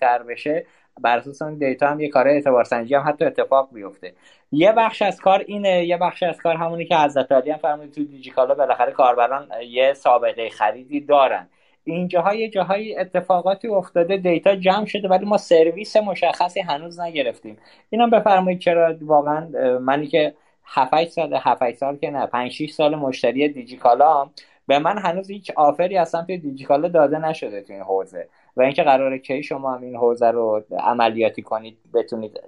تر 0.00 0.22
بشه 0.22 0.66
بر 1.02 1.18
اساس 1.18 1.42
اون 1.42 1.54
دیتا 1.58 1.88
هم 1.88 2.00
یه 2.00 2.08
کار 2.08 2.28
اعتبار 2.28 2.64
سنجی 2.64 2.94
هم 2.94 3.08
حتی 3.08 3.24
اتفاق 3.24 3.68
بیفته. 3.72 4.12
یه 4.52 4.72
بخش 4.72 5.02
از 5.02 5.20
کار 5.20 5.44
اینه 5.46 5.84
یه 5.84 5.96
بخش 5.96 6.22
از 6.22 6.38
کار 6.42 6.56
همونی 6.56 6.84
که 6.84 6.96
حضرتعالی 6.96 7.50
هم 7.50 7.58
فرمودید 7.58 7.94
تو 7.94 8.04
دیجیکالا 8.04 8.54
بالاخره 8.54 8.92
کاربران 8.92 9.48
یه 9.68 9.94
سابقه 9.94 10.50
خریدی 10.50 11.00
دارن. 11.00 11.48
اینجاها 11.84 12.34
یه 12.34 12.48
جاهای 12.48 12.98
اتفاقاتی 12.98 13.68
افتاده 13.68 14.16
دیتا 14.16 14.56
جمع 14.56 14.86
شده 14.86 15.08
ولی 15.08 15.26
ما 15.26 15.36
سرویس 15.36 15.96
مشخصی 15.96 16.60
هنوز 16.60 17.00
نگرفتیم. 17.00 17.58
اینم 17.90 18.10
بفرمایید 18.10 18.60
چرا 18.60 18.94
واقعا 19.00 19.48
منی 19.78 20.06
که 20.06 20.34
7 20.64 21.04
سال 21.04 21.34
7 21.34 21.72
سال 21.72 21.96
که 21.96 22.10
نه 22.10 22.26
5 22.26 22.52
6 22.52 22.70
سال 22.70 22.94
مشتری 22.94 23.48
دیجیکالا 23.48 24.30
به 24.70 24.78
من 24.78 24.98
هنوز 24.98 25.30
هیچ 25.30 25.50
آفری 25.56 25.96
از 25.98 26.08
سمت 26.10 26.26
دیجیکالا 26.26 26.88
داده 26.88 27.18
نشده 27.18 27.62
تو 27.62 27.72
این 27.72 27.82
حوزه. 27.82 28.28
و 28.56 28.62
اینکه 28.62 28.82
قراره 28.82 29.18
کی 29.18 29.42
شما 29.42 29.74
هم 29.74 29.82
این 29.82 29.96
حوزه 29.96 30.30
رو 30.30 30.64
عملیاتی 30.78 31.42
کنید 31.42 31.78
بتونید 31.94 32.40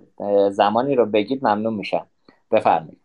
زمانی 0.51 0.95
رو 0.95 1.07
بگید 1.07 1.47
ممنون 1.47 1.75
میشم. 1.75 2.07
بفرمایید. 2.53 3.02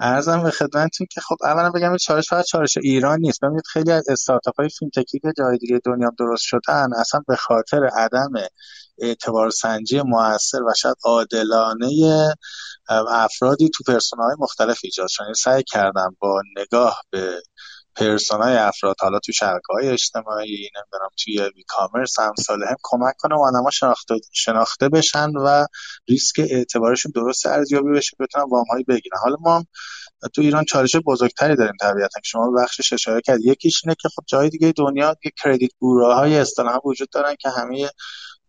عرضم 0.00 0.42
به 0.42 0.50
خدمتتون 0.50 1.06
که 1.10 1.20
خب 1.20 1.36
اولا 1.42 1.70
بگم 1.70 1.96
چالش 1.96 2.28
فقط 2.28 2.44
چالش 2.44 2.78
ایران 2.82 3.20
نیست. 3.20 3.40
ببینید 3.40 3.66
خیلی 3.66 3.92
از 3.92 4.08
استارتاپ 4.08 4.60
های 4.60 4.68
فینتکی 4.68 5.18
که 5.18 5.32
جای 5.38 5.58
دیگه 5.58 5.80
دنیا 5.84 6.10
درست 6.18 6.42
شدن 6.42 6.88
اصلا 6.98 7.20
به 7.28 7.36
خاطر 7.36 7.86
عدم 7.86 8.30
اعتبار 8.98 9.50
سنجی 9.50 10.02
موثر 10.02 10.62
و 10.62 10.74
شاید 10.76 10.96
عادلانه 11.04 11.88
افرادی 13.08 13.70
تو 13.74 13.84
persona 13.86 14.30
ی 14.30 14.36
مختلف 14.38 14.80
ایجاد 14.84 15.08
شدن. 15.08 15.24
یعنی 15.24 15.34
سعی 15.34 15.62
کردم 15.62 16.16
با 16.20 16.42
نگاه 16.56 17.00
به 17.10 17.42
persona 18.00 18.49
ی 18.49 18.56
افراد 18.56 18.96
حالا 19.00 19.18
تو 19.18 19.32
شبکه 19.32 19.72
های 19.72 19.88
اجتماعی 19.88 20.70
نمی‌دونم 20.76 21.10
توی 21.24 21.40
e-commerce 21.40 22.18
هم 22.18 22.32
هم 22.48 22.76
کمک 22.82 23.14
کنم 23.18 23.38
آدما 23.38 23.70
شناخته 23.70 24.14
شناخته 24.32 24.88
بشن 24.88 25.30
و 25.30 25.66
ریسک 26.08 26.38
اعتبارشون 26.50 27.12
درست 27.14 27.46
ارزیابی 27.46 27.92
بشه 27.92 28.16
بتونن 28.20 28.44
وام 28.50 28.64
هایی 28.70 28.84
بگیرن. 28.84 29.18
حالا 29.22 29.36
ما 29.40 29.64
تو 30.34 30.42
ایران 30.42 30.64
چالش 30.64 30.96
بزرگتری 31.06 31.56
داریم 31.56 31.74
طبیعتا 31.80 32.20
که 32.20 32.28
شما 32.28 32.50
بخشش 32.50 32.92
اشاره 32.92 33.20
کرد 33.20 33.40
یکیش 33.44 33.82
اینه 33.84 33.96
که 34.00 34.08
خب 34.08 34.22
جای 34.26 34.48
دیگه 34.50 34.72
دنیا 34.76 35.16
یه 35.24 35.32
کردیت 35.44 35.70
بوراهای 35.78 36.36
اصطلاحا 36.38 36.78
وجود 36.84 37.08
دارن 37.10 37.34
که 37.40 37.48
همه 37.48 37.90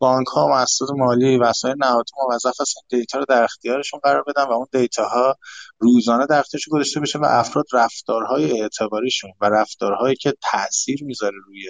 بانک 0.01 0.27
ها 0.27 0.45
و 0.45 0.49
مؤسسات 0.49 0.89
مالی 0.97 1.37
وسایل 1.37 1.75
نهادی 1.79 2.11
موظف 2.17 2.61
هستن 2.61 2.81
دیتا 2.89 3.19
رو 3.19 3.25
در 3.25 3.43
اختیارشون 3.43 3.99
قرار 4.03 4.23
بدن 4.27 4.43
و 4.43 4.51
اون 4.51 4.67
دیتا 4.71 5.07
ها 5.07 5.35
روزانه 5.79 6.25
در 6.25 6.39
اختیارشون 6.39 6.71
گذاشته 6.71 6.99
بشه 6.99 7.19
و 7.19 7.25
افراد 7.25 7.65
رفتارهای 7.73 8.61
اعتباریشون 8.61 9.31
و 9.41 9.45
رفتارهایی 9.45 10.15
که 10.15 10.33
تاثیر 10.51 11.03
می‌ذاره 11.03 11.37
روی 11.45 11.63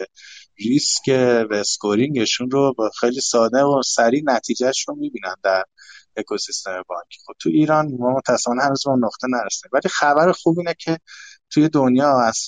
ریسک 0.59 1.07
و 1.49 1.53
scoring 1.53 2.16
شون 2.16 2.51
رو 2.51 2.73
با 2.77 2.89
خیلی 2.99 3.21
ساده 3.21 3.63
و 3.63 3.81
سریع 3.85 4.23
نتیجهش 4.25 4.87
رو 4.87 4.95
می‌بینن 4.95 5.35
در 5.43 5.63
اکوسیستم 6.17 6.83
بانکی 6.87 7.19
خب 7.25 7.33
تو 7.39 7.49
ایران 7.49 7.91
ما 7.99 8.11
متاسفانه 8.11 8.63
هنوز 8.63 8.83
به 8.85 8.91
نقطه 8.91 9.27
نرسیدیم. 9.29 9.69
ولی 9.73 9.89
خبر 9.89 10.31
خوب 10.31 10.59
اینه 10.59 10.75
که 10.79 10.97
توی 11.49 11.69
دنیا 11.69 12.21
از 12.21 12.47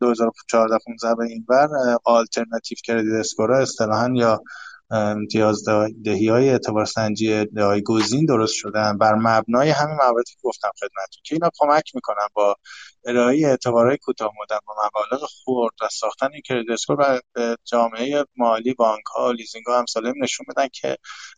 2014 0.00 0.78
15 0.86 1.14
به 1.14 1.24
این 1.24 1.46
ور 1.48 1.68
alternative 2.04 2.78
credit 2.84 3.20
score 3.20 3.52
ا 3.52 3.58
اصطلاحا 3.58 4.10
یا 4.14 4.42
امتیاز 4.90 5.64
دهی 6.04 6.28
های 6.28 6.48
اعتبار 6.48 6.84
سنجی 6.84 7.46
جایگزین 7.84 8.26
درست 8.26 8.54
شدن. 8.54 8.98
بر 8.98 9.14
مبنای 9.14 9.70
همین 9.70 9.96
مواردی 9.96 10.32
که 10.32 10.38
گفتم 10.42 10.70
خدمتتون 10.80 11.22
که 11.24 11.34
اینا 11.34 11.50
کمک 11.58 11.94
می‌کنن 11.94 12.28
با 12.34 12.56
ارائه 13.04 13.46
اعتبارهای 13.46 13.96
کوتاه 13.96 14.30
مدت 14.42 14.60
با 14.66 14.74
مبالغ 14.86 15.24
خرد 15.44 15.74
و 15.82 15.88
ساختن 15.92 16.28
این 16.32 16.42
کردیت 16.44 16.70
اسکور 16.70 17.20
به 17.32 17.56
جامعه 17.64 18.24
مالی 18.36 18.74
بانک 18.74 19.04
ها 19.16 19.30
لیزینگ 19.30 19.64
ها 19.66 19.78
همساله 19.78 20.12
نشون 20.22 20.46
بدن 20.48 20.68
که 20.72 20.96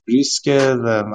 ریسک 0.08 0.48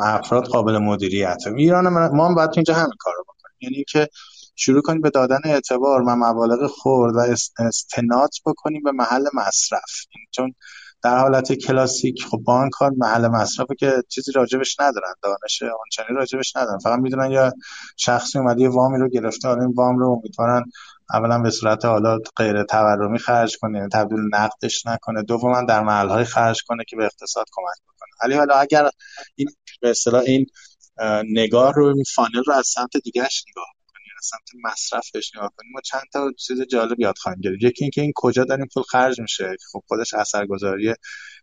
افراد 0.02 0.46
قابل 0.46 0.78
مدیریت 0.78 1.38
ایران 1.58 1.88
ما 1.88 2.28
هم 2.28 2.36
باید 2.36 2.50
اینجا 2.56 2.74
همین 2.74 2.94
کارو 3.00 3.24
بکنیم. 3.24 3.58
یعنی 3.62 3.86
که 3.90 4.08
شروع 4.56 4.82
کنیم 4.82 5.02
به 5.02 5.10
دادن 5.10 5.40
اعتبار 5.46 6.02
و 6.02 6.16
مبالغ 6.16 6.68
خورد 6.68 7.16
و 7.16 7.20
استناد 7.60 8.30
بکنیم 8.46 8.84
به 8.84 8.92
محل 8.92 9.24
مصرف. 9.34 9.92
چون 10.32 10.56
در 11.04 11.18
حالت 11.18 11.54
کلاسیک 11.54 12.24
خب 12.32 12.38
بانک 12.38 12.74
ها 12.74 12.92
محل 12.98 13.28
مصرفه 13.28 13.76
که 13.76 14.04
چیزی 14.10 14.32
راجبش 14.32 14.80
ندارن 14.80 15.14
دانش 15.24 15.64
آنچنانی 15.64 16.20
راجبش 16.20 16.56
ندارن. 16.56 16.78
فقط 16.80 17.00
می‌دونن 17.00 17.32
یا 17.32 17.54
شخصی 17.98 18.40
اومده 18.40 18.62
یه 18.62 18.70
وامی 18.70 18.98
رو 19.00 19.10
گرفته 19.10 19.48
حالا 19.48 19.62
این 19.62 19.74
وام 19.74 19.98
رو 19.98 20.12
امیدوارن 20.12 20.64
اولا 21.14 21.40
به 21.40 21.50
صورت 21.50 21.86
حالا 21.86 22.20
غیر 22.36 22.64
تورمی 22.64 23.20
خرج 23.20 23.58
کنه 23.58 23.78
یعنی 23.78 23.90
تبدیل 23.90 24.20
نقدش 24.34 24.86
نکنه. 24.86 25.24
دوما 25.24 25.62
در 25.62 25.84
محل 25.84 26.10
های 26.10 26.24
خرج 26.24 26.64
کنه 26.68 26.84
که 26.88 26.96
به 26.96 27.06
اقتصاد 27.06 27.46
کمک 27.52 27.78
بکنه. 27.84 28.10
ولی 28.24 28.34
حالا 28.34 28.56
اگر 28.56 28.90
این 29.36 29.48
به 29.82 29.90
اصطلاح 29.90 30.22
این 30.22 30.46
نگاه 31.32 31.74
رو 31.74 31.86
این 31.86 32.04
فانل 32.16 32.44
رو 32.48 32.54
از 32.54 32.68
سمت 32.68 32.98
دیگهش 33.04 33.46
نگاه 33.50 33.66
سمت 34.22 34.50
مصرفش 34.64 35.36
نگاه 35.36 35.52
کنیم 35.58 35.72
ما 35.74 35.82
چند 35.82 36.04
تا 36.14 36.32
چیز 36.38 36.62
جالب 36.62 37.00
یاد 37.00 37.18
خواهیم 37.18 37.42
گرفت. 37.42 37.58
یکی 37.62 37.84
اینکه 37.84 38.02
این 38.02 38.14
کجا 38.16 38.44
داریم 38.44 38.68
پول 38.74 38.84
خرج 38.84 39.22
میشه. 39.22 39.56
خب 39.72 39.84
خودش 39.88 40.14
اثرگذاری 40.14 40.94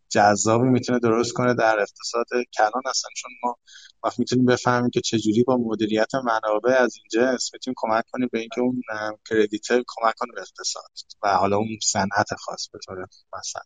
جذابی 0.09 0.69
می‌تونه 0.69 0.99
درست 0.99 1.33
کنه 1.33 1.55
در 1.55 1.81
اقتصاد 1.81 2.27
کلان 2.59 2.83
اصلا 2.87 3.11
چون 3.17 3.31
ما 3.43 3.57
وقت 4.05 4.19
می‌تونیم 4.19 4.45
بفهمیم 4.45 4.91
که 4.91 5.01
چجوری 5.01 5.43
با 5.43 5.57
مدیریت 5.57 6.15
منابع 6.15 6.73
از 6.83 6.95
این 6.97 7.07
جنس 7.13 7.51
می‌تونیم 7.53 7.75
کمک 7.77 8.05
کنیم 8.13 8.29
به 8.33 8.39
اینکه 8.39 8.61
اون 8.61 8.83
کردیتر 9.31 9.83
کمک 9.87 10.15
کنه 10.19 10.33
به 10.35 10.41
اقتصاد 10.41 10.91
و 11.23 11.37
حالا 11.37 11.57
اون 11.57 11.79
صنعت 11.83 12.35
خاص 12.39 12.69
به 12.73 12.79
طور 12.87 13.07
مثلا 13.39 13.63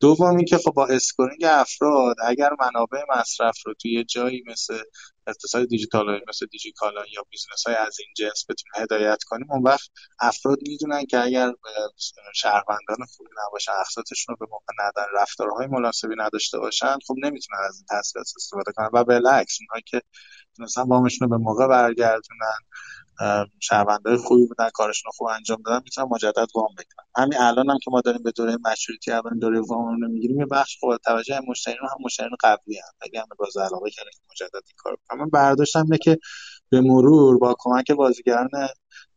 دوم 0.00 0.36
اینکه 0.36 0.58
خب 0.58 0.70
با 0.70 0.86
scoring 0.86 1.44
افراد 1.44 2.16
اگر 2.24 2.50
منابع 2.60 2.98
مصرف 3.16 3.56
رو 3.66 3.74
توی 3.74 4.04
جایی 4.04 4.44
مثل 4.46 4.78
اقتصاد 5.26 5.68
دیجیتال 5.68 6.20
مثل 6.28 6.46
دیجیکالا 6.46 7.00
یا 7.14 7.22
business 7.30 7.66
های 7.66 7.76
از 7.76 7.96
این 8.00 8.08
جنس 8.16 8.44
بتونیم 8.48 8.72
هدایت 8.84 9.22
کنیم 9.22 9.50
اون 9.50 9.62
وقت 9.62 9.90
افراد 10.20 10.58
می‌دونن 10.68 11.06
که 11.06 11.20
اگر 11.20 11.52
شهروندان 12.34 13.06
خوبی 13.16 13.30
نباشن 13.46 13.72
اقساطشون 13.80 14.36
رو 14.38 14.46
به 14.46 14.52
موقع 14.52 14.86
ندن 14.86 15.20
رفتارهای 15.20 15.66
مناسبی 15.66 16.14
نداشته 16.18 16.58
باشن 16.58 16.98
خب 17.06 17.14
نمی‌تونن 17.22 17.58
از 17.68 17.76
این 17.76 18.00
تسهیلات 18.00 18.26
استفاده 18.36 18.72
کنن. 18.72 18.88
و 18.92 19.04
بالعکس 19.04 19.58
اونهایی 19.60 19.82
که 19.86 20.02
تونستن 20.56 20.82
وامشون 20.82 21.28
رو 21.28 21.38
به 21.38 21.44
موقع 21.44 21.66
برگردونن 21.66 22.58
شهروندای 23.60 24.16
خوبی 24.16 24.46
بودن 24.46 24.70
کارشون 24.74 25.10
خوب 25.14 25.28
انجام 25.28 25.62
دادن 25.66 25.80
می‌تونن 25.84 26.08
مجدد 26.10 26.46
وام 26.54 26.68
بگیرن 26.78 27.04
همین 27.16 27.38
الان 27.38 27.70
هم 27.70 27.78
که 27.82 27.90
ما 27.90 28.00
داریم 28.00 28.22
به 28.22 28.30
دوره 28.30 28.56
مشروطی 28.64 29.12
اولین 29.12 29.38
دوره 29.38 29.60
وام 29.60 30.00
رو 30.00 30.08
می‌گیریم 30.08 30.40
یه 30.40 30.46
بخش 30.46 30.78
خب 30.80 30.96
توجه 31.04 31.40
مشتریان 31.48 31.78
هم 31.82 32.04
مشتریان 32.04 32.30
قبلی 32.40 32.76
هم 32.76 32.92
اگه 33.00 33.20
هم 33.20 33.26
باز 33.38 33.56
علاقه 33.56 33.90
کردن 33.90 34.10
مجدد 34.30 34.54
این 34.54 34.76
کارو 34.76 34.96
من 35.18 35.30
برداشتم 35.30 35.82
اینه 35.82 35.98
که 35.98 36.18
به 36.70 36.80
مرور 36.80 37.38
با 37.38 37.56
کمک 37.58 37.90
بازیگران 37.90 38.50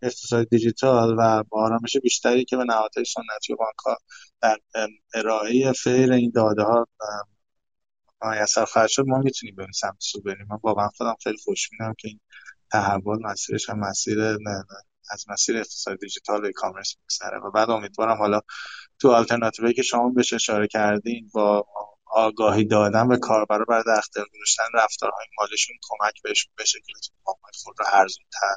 اقتصاد 0.02 0.50
دیجیتال 0.50 1.16
و 1.20 1.44
با 1.50 1.64
آرامش 1.66 1.98
بیشتری 1.98 2.46
که 2.46 2.58
به 2.58 2.64
نهادهای 2.64 3.06
سنتی 3.06 3.54
و 3.54 3.58
در 4.42 4.58
ارائه 5.14 5.72
فیر 5.72 6.14
این 6.14 6.32
داده 6.36 6.64
ها 6.64 6.88
میسر 8.22 8.66
خواهد 8.66 8.90
شد 8.90 9.04
ما 9.08 9.18
می‌تونیم 9.18 9.56
به 9.56 9.68
سمت 9.74 9.96
سو 10.00 10.22
بریم 10.22 10.48
من 10.50 10.58
واقعا 10.64 10.90
خودم 10.98 11.16
خیلی 11.24 11.38
خوشبینم 11.38 11.94
که 11.98 12.08
این 12.08 12.20
تحول 12.72 13.20
مسیرش 13.22 13.70
هم 13.70 13.80
مسیر 13.80 14.18
نه 14.20 14.64
از 15.12 15.26
مسیر 15.30 15.58
اقتصاد 15.58 16.00
دیجیتال 16.00 16.46
و 16.46 16.52
کامرس 16.56 16.96
میگذره. 17.02 17.40
و 17.40 17.52
بعد 17.52 17.70
امیدوارم 17.70 18.18
حالا 18.18 18.42
تو 19.00 19.12
آلترناتیوی 19.12 19.74
که 19.74 19.82
شما 19.82 20.10
بهش 20.10 20.34
اشاره 20.34 20.68
کردین 20.68 21.30
با 21.34 21.66
آگاهی 22.06 22.66
دادن 22.66 23.08
به 23.08 23.18
کاربرا 23.18 23.66
برای 23.66 23.84
در 23.88 23.98
اختیار 23.98 24.26
گذاشتن 24.34 24.64
رفتارهای 24.74 25.26
مالشون 25.40 25.76
کمک 25.82 26.22
بهشون 26.24 26.54
بشه 26.60 26.80
که 26.80 26.94
خود 27.64 27.76
رو 27.80 27.86
ارزونتر 27.94 28.56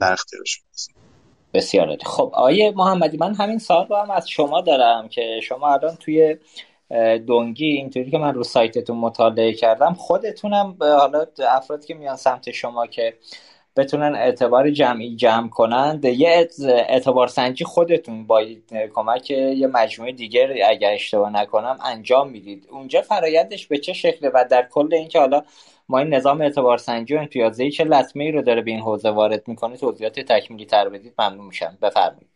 در 0.00 0.12
اختیارشون 0.12 0.64
بسیار 1.54 1.96
خب 2.06 2.30
آیه 2.34 2.72
محمدی 2.76 3.16
من 3.16 3.34
همین 3.34 3.58
سال 3.58 3.86
رو 3.86 3.96
هم 3.96 4.10
از 4.10 4.28
شما 4.28 4.60
دارم 4.60 5.08
که 5.08 5.40
شما 5.42 5.72
الان 5.72 5.96
توی 5.96 6.36
دونگی 7.26 7.66
اینطوری 7.66 8.10
که 8.10 8.18
من 8.18 8.34
رو 8.34 8.44
سایتتون 8.44 8.96
مطالعه 8.96 9.52
کردم 9.52 9.94
خودتونم 9.94 10.76
حالا 10.80 11.26
افرادی 11.48 11.86
که 11.86 11.94
میان 11.94 12.16
سمت 12.16 12.50
شما 12.50 12.86
که 12.86 13.14
بتونن 13.76 14.14
اعتبار 14.14 14.70
جمعی 14.70 15.16
جمع 15.16 15.48
کنند 15.48 16.04
یه 16.04 16.48
اعتبار 16.68 17.28
سنجی 17.28 17.64
خودتون 17.64 18.26
با 18.26 18.44
کمک 18.94 19.30
یه 19.30 19.66
مجموعه 19.66 20.12
دیگر 20.12 20.52
اگر 20.68 20.92
اشتباه 20.92 21.30
نکنم 21.30 21.78
انجام 21.84 22.30
می‌دید. 22.30 22.68
اونجا 22.70 23.02
فرایندش 23.02 23.66
به 23.66 23.78
چه 23.78 23.92
شکله 23.92 24.30
و 24.34 24.44
در 24.50 24.68
کل 24.70 24.94
اینکه 24.94 25.18
حالا 25.18 25.42
ما 25.88 25.98
این 25.98 26.14
نظام 26.14 26.40
اعتبار 26.40 26.78
سنجی 26.78 27.14
و 27.14 27.18
امتیازدهی 27.18 27.70
چه 27.70 27.84
لطمه 27.84 28.24
ای 28.24 28.32
رو 28.32 28.42
داره 28.42 28.62
به 28.62 28.70
این 28.70 28.80
حوزه 28.80 29.10
وارد 29.10 29.48
می‌کنه 29.48 29.76
توضیحات 29.76 30.20
تکمیلی 30.20 30.66
تر 30.66 30.88
بدید 30.88 31.14
ممنون 31.18 31.46
میشم. 31.46 31.78
بفرمایید. 31.82 32.35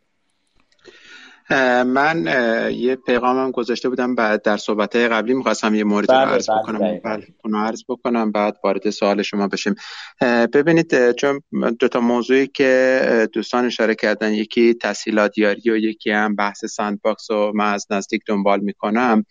من 1.87 2.27
یه 2.75 2.97
پیغامم 2.97 3.51
گذاشته 3.51 3.89
بودم 3.89 4.15
بعد 4.15 4.43
در 4.43 4.57
صحبت 4.57 4.97
قبلی 4.97 5.35
می‌خواستم 5.35 5.75
یه 5.75 5.85
مورد 5.85 6.09
بله، 6.09 6.19
عرض 6.19 6.51
بله، 6.51 6.59
بکنم. 6.63 7.01
بله 7.05 7.27
اونو 7.45 7.59
عرض 7.59 7.83
بکنم 7.89 8.33
بعد 8.33 8.57
وارد 8.65 8.91
سوال 8.91 9.23
شما 9.23 9.49
بشیم. 9.49 9.75
ببینید 10.53 11.13
چون 11.13 11.43
دو 11.79 11.89
تا 11.89 12.01
موضوعی 12.01 12.47
که 12.47 13.29
دوستان 13.33 13.65
اشاره 13.65 13.95
کردن 13.95 14.33
یکی 14.33 14.75
تسهیلات‌یاری 14.75 15.71
و 15.71 15.77
یکی 15.77 16.11
هم 16.11 16.37
بحث 16.37 16.65
sandbox 16.65 17.31
و 17.31 17.53
من 17.55 17.73
از 17.73 17.87
نزدیک 17.91 18.23
دنبال 18.27 18.61
می‌کنم. 18.61 19.25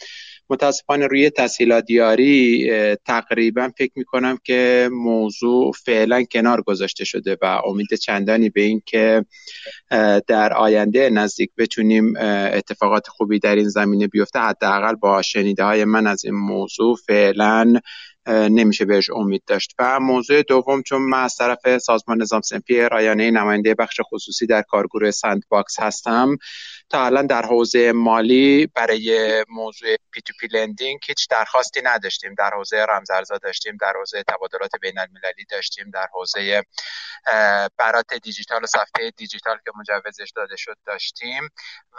متاسفانه 0.49 1.07
روی 1.07 1.29
تسهیلات‌یاری 1.29 2.69
تقریبا 2.95 3.71
فکر 3.77 3.91
می‌کنم 3.95 4.37
که 4.43 4.89
موضوع 4.91 5.71
فعلا 5.85 6.23
کنار 6.23 6.61
گذاشته 6.61 7.05
شده 7.05 7.37
و 7.41 7.45
امید 7.45 7.93
چندانی 7.93 8.49
به 8.49 8.61
این 8.61 8.81
که 8.85 9.25
در 10.27 10.53
آینده 10.53 11.09
نزدیک 11.09 11.49
بتونیم 11.57 12.13
اتفاقات 12.53 13.07
خوبی 13.07 13.39
در 13.39 13.55
این 13.55 13.69
زمینه 13.69 14.07
بیفته. 14.07 14.39
حداقل 14.39 14.95
با 14.95 15.21
شنیده 15.21 15.63
های 15.63 15.85
من 15.85 16.07
از 16.07 16.25
این 16.25 16.33
موضوع 16.33 16.95
فعلا 17.07 17.73
نمیشه 18.27 18.85
بهش 18.85 19.09
امید 19.09 19.43
داشت. 19.47 19.75
و 19.79 19.99
موضوع 19.99 20.41
دوم 20.41 20.81
چون 20.81 21.01
من 21.01 21.23
از 21.23 21.35
طرف 21.35 21.77
سازمان 21.77 22.21
نظام 22.21 22.41
صنفی 22.41 22.81
رایانه 22.81 23.31
نماینده 23.31 23.73
بخش 23.73 23.99
خصوصی 24.13 24.45
در 24.45 24.61
کارگروه 24.61 25.11
sandbox 25.11 25.79
هستم 25.79 26.37
تا 26.89 27.05
الان 27.05 27.27
در 27.27 27.45
حوزه 27.45 27.91
مالی 27.91 28.67
برای 28.75 29.45
موضوع 29.49 29.95
P2P 30.11 30.21
lending 30.21 30.99
هیچ 31.07 31.27
درخواستی 31.29 31.81
نداشتیم. 31.83 32.35
در 32.37 32.49
حوزه 32.53 32.85
رمزارزها 32.89 33.37
داشتیم 33.37 33.77
در 33.81 33.93
حوزه 33.95 34.23
تبادلات 34.23 34.71
بین 34.81 34.99
المللی 34.99 35.45
داشتیم 35.49 35.89
در 35.89 36.07
حوزه 36.13 36.63
برات 37.77 38.13
دیجیتال 38.23 38.63
و 38.63 38.67
سفته 38.67 39.11
دیجیتال 39.17 39.57
که 39.65 39.71
مجوزش 39.75 40.31
داده 40.35 40.55
شد 40.55 40.77
داشتیم. 40.85 41.49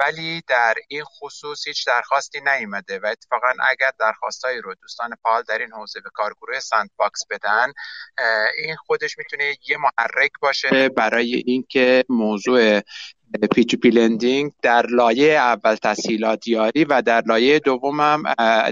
ولی 0.01 0.43
در 0.49 0.75
این 0.89 1.05
خصوص 1.05 1.67
هیچ 1.67 1.87
درخواستی 1.87 2.41
نیامده 2.41 2.99
و 2.99 3.07
اتفاقا 3.07 3.53
اگر 3.69 3.91
درخواستایی 4.01 4.61
رو 4.61 4.75
دوستان 4.75 5.17
فعال 5.23 5.43
در 5.43 5.59
این 5.59 5.73
حوزه 5.73 6.01
به 6.01 6.11
کارگروه 6.15 6.61
sandbox 6.61 7.21
بدن 7.31 7.73
این 8.59 8.77
خودش 8.77 9.19
می‌تونه 9.19 9.57
یه 9.69 9.77
محرک 9.77 10.31
باشه. 10.41 10.89
برای 10.89 11.43
اینکه 11.47 12.05
موضوع 12.09 12.81
P2P 13.39 13.65
lending 13.65 14.53
در 14.63 14.87
لایه 14.87 15.33
اول 15.33 15.75
تسهیلات 15.75 16.49
یاری 16.49 16.85
و 16.85 17.03
در 17.03 17.23
لایه 17.27 17.59
دوم 17.59 18.01
هم 18.01 18.23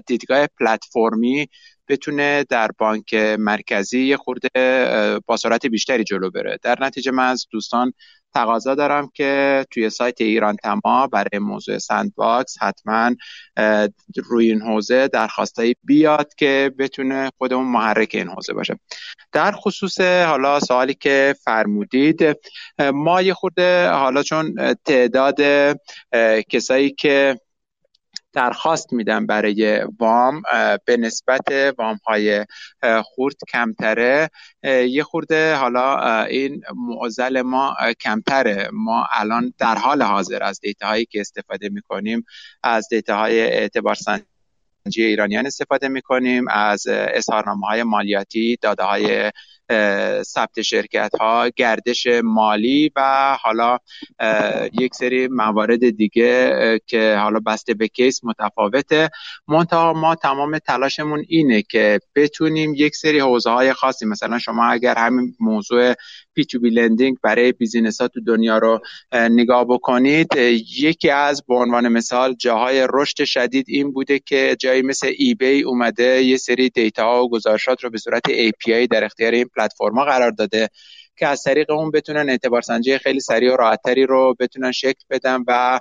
دیدگاه 0.07 0.47
پلتفرمی 0.61 1.49
بتونه 1.89 2.45
در 2.49 2.71
بانک 2.79 3.15
مرکزی 3.39 4.17
خورده 4.17 5.21
با 5.27 5.37
سرعت 5.37 5.67
بیشتری 5.67 6.05
جلو 6.05 6.31
بره. 6.31 6.59
در 6.63 6.77
نتیجه 6.81 7.11
من 7.11 7.29
از 7.29 7.47
دوستان 7.51 7.93
تقاضا 8.35 8.74
دارم 8.74 9.11
که 9.14 9.64
توی 9.70 9.91
سایت 9.91 10.20
ایران 10.20 10.57
تما 10.57 11.07
برای 11.07 11.39
موضوع 11.41 11.79
sandbox 11.79 12.57
حتما 12.61 13.11
روی 14.16 14.51
این 14.51 14.62
حوزه 14.62 15.09
درخواستایی 15.09 15.76
بیاد 15.85 16.35
که 16.35 16.72
بتونه 16.79 17.31
خودمون 17.39 17.66
محرک 17.66 18.11
این 18.14 18.29
حوزه 18.29 18.53
باشه. 18.53 18.79
در 19.33 19.53
خصوص 19.53 20.01
حالا 20.01 20.61
سوالی 20.61 20.95
که 20.95 21.35
فرمودید 21.45 22.20
ما 22.95 23.22
یه 23.22 23.35
خورده 23.35 23.89
حالا 23.91 24.22
چون 24.22 24.74
تعداد 24.85 25.41
کسایی 26.49 26.91
که 26.91 27.41
درخواست 28.33 28.93
میدن 28.93 29.26
برای 29.26 29.85
وام 29.99 30.43
به 30.85 30.97
نسبت 30.97 31.74
وام 31.79 32.01
های 32.07 32.47
خورد 33.05 33.37
کمتره. 33.49 34.31
یه 34.64 35.03
خورده 35.03 35.55
حالا 35.55 36.22
این 36.22 36.62
معضل 36.76 37.43
ما 37.43 37.76
کمتره. 38.01 38.68
ما 38.72 39.07
الان 39.12 39.55
در 39.59 39.74
حال 39.74 40.03
حاضر 40.03 40.43
از 40.43 40.61
دیتا 40.61 40.87
هایی 40.87 41.05
که 41.05 41.20
استفاده 41.20 41.68
می‌کنیم 41.68 42.24
از 42.62 42.89
دیتا 42.91 43.16
های 43.16 43.41
اعتبار 43.41 43.97
ایرانیان 44.97 45.47
استفاده 45.47 45.89
می‌کنیم 45.89 46.49
از 46.49 46.87
اظهارنامه 46.89 47.66
های 47.66 47.83
مالیاتی 47.83 48.59
داده 48.62 48.83
های 48.83 49.33
ثبت 50.23 50.62
شرکت 50.62 51.11
ها 51.21 51.49
گردش 51.57 52.07
مالی 52.25 52.91
و 52.97 53.37
حالا 53.43 53.79
یک 54.81 54.95
سری 54.95 55.29
موارد 55.29 55.91
دیگه 55.91 56.81
که 56.87 57.16
حالا 57.21 57.41
بسته 57.41 57.75
به 57.75 57.89
case 57.89 58.20
متفاوته. 58.25 59.11
منتها 59.49 59.93
ما 59.93 60.14
تمام 60.14 60.59
تلاشمون 60.59 61.25
اینه 61.29 61.62
که 61.62 62.01
بتونیم 62.14 62.75
یک 62.77 62.97
سری 62.97 63.19
حوزه 63.19 63.51
های 63.51 63.73
خاصی 63.73 64.07
مثلا 64.07 64.39
شما 64.39 64.64
اگر 64.64 64.95
همین 64.99 65.35
موضوع 65.41 65.95
P2B 66.35 66.45
lending 66.45 67.16
برای 67.23 67.53
business 67.53 68.01
ها 68.01 68.09
تو 68.09 68.21
دنیا 68.21 68.59
رو 68.59 68.81
نگاه 69.12 69.64
بکنید 69.64 70.37
یکی 70.79 71.11
از 71.11 71.43
به 71.49 71.55
عنوان 71.55 71.89
مثال 71.89 72.35
جاهای 72.35 72.87
رشد 72.91 73.25
شدید 73.25 73.66
این 73.69 73.93
بوده 73.93 74.19
که 74.19 74.57
جایی 74.61 74.83
مثل 74.83 75.12
eBay 75.18 75.62
اومده 75.62 76.23
یه 76.23 76.37
سری 76.37 76.69
data 76.68 77.24
و 77.25 77.31
گزارشات 77.31 77.85
رو 77.85 77.91
به 77.91 77.99
صورت 77.99 78.23
API 78.29 78.89
در 78.91 79.05
اختیار 79.05 79.33
این 79.33 79.51
پلتفرما 79.59 80.05
قرار 80.05 80.31
داده 80.31 80.69
که 81.17 81.27
از 81.27 81.43
طریق 81.43 81.71
اون 81.71 81.91
بتونن 81.91 82.31
اعتبار 82.31 82.61
سنجی 82.61 82.99
خیلی 82.99 83.21
سریع 83.21 83.53
و 83.53 83.57
راحتتری 83.57 84.07
رو 84.07 84.35
بتونن 84.41 84.73
شکل 84.73 85.05
بدن 85.11 85.45
و 85.47 85.81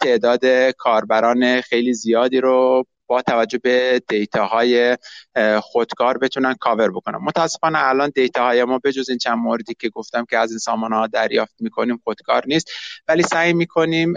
تعداد 0.00 0.46
کاربران 0.78 1.60
خیلی 1.60 1.94
زیادی 1.94 2.40
رو 2.40 2.84
با 3.06 3.22
توجه 3.22 3.58
به 3.58 4.02
دیتاهای 4.08 4.96
خودکار 5.62 6.18
بتونن 6.18 6.54
کاور 6.54 6.90
بکنن. 6.90 7.18
متاسفانه 7.22 7.78
الان 7.78 8.12
دیتاهای 8.14 8.64
ما 8.64 8.80
بجز 8.84 9.08
این 9.08 9.18
چند 9.18 9.38
موردی 9.38 9.74
که 9.74 9.88
گفتم 9.88 10.24
که 10.30 10.38
از 10.38 10.50
این 10.50 10.58
سامانه 10.58 10.96
ها 10.96 11.06
دریافت 11.06 11.54
می‌کنیم 11.60 12.00
خودکار 12.04 12.42
نیست. 12.46 12.70
ولی 13.08 13.22
سعی 13.22 13.52
می‌کنیم 13.52 14.14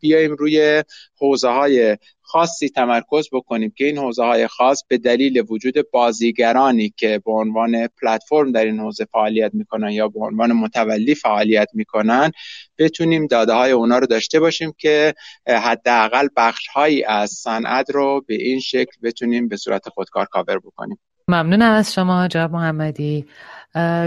بیایم 0.00 0.34
روی 0.34 0.84
حوزه 1.20 1.48
های 1.48 1.96
خاصی 2.26 2.68
تمرکز 2.68 3.28
بکنیم 3.32 3.72
که 3.76 3.84
این 3.84 3.98
حوزه 3.98 4.22
های 4.24 4.46
خاص 4.46 4.82
به 4.88 4.98
دلیل 4.98 5.44
وجود 5.48 5.90
بازیگرانی 5.90 6.94
که 6.96 7.20
به 7.24 7.32
عنوان 7.32 7.86
پلتفرم 7.86 8.52
در 8.52 8.64
این 8.64 8.80
حوزه 8.80 9.04
فعالیت 9.04 9.50
می‌کنن 9.54 9.90
یا 9.90 10.08
به 10.08 10.20
عنوان 10.20 10.52
متولی 10.52 11.14
فعالیت 11.14 11.68
می‌کنن 11.72 12.30
بتونیم 12.78 13.26
داده 13.26 13.52
های 13.52 13.70
اونا 13.70 13.98
رو 13.98 14.06
داشته 14.06 14.40
باشیم 14.40 14.72
که 14.78 15.14
حداقل 15.46 16.28
بخش 16.36 16.66
هایی 16.66 17.04
از 17.04 17.30
صنعت 17.30 17.90
رو 17.90 18.24
به 18.26 18.34
این 18.34 18.60
شکل 18.60 18.92
بتونیم 19.02 19.48
به 19.48 19.56
صورت 19.56 19.88
خودکار 19.88 20.26
کاور 20.26 20.58
بکنیم. 20.58 20.98
ممنونم 21.28 21.72
از 21.72 21.94
شما 21.94 22.28
جناب 22.28 22.52
محمدی. 22.52 23.26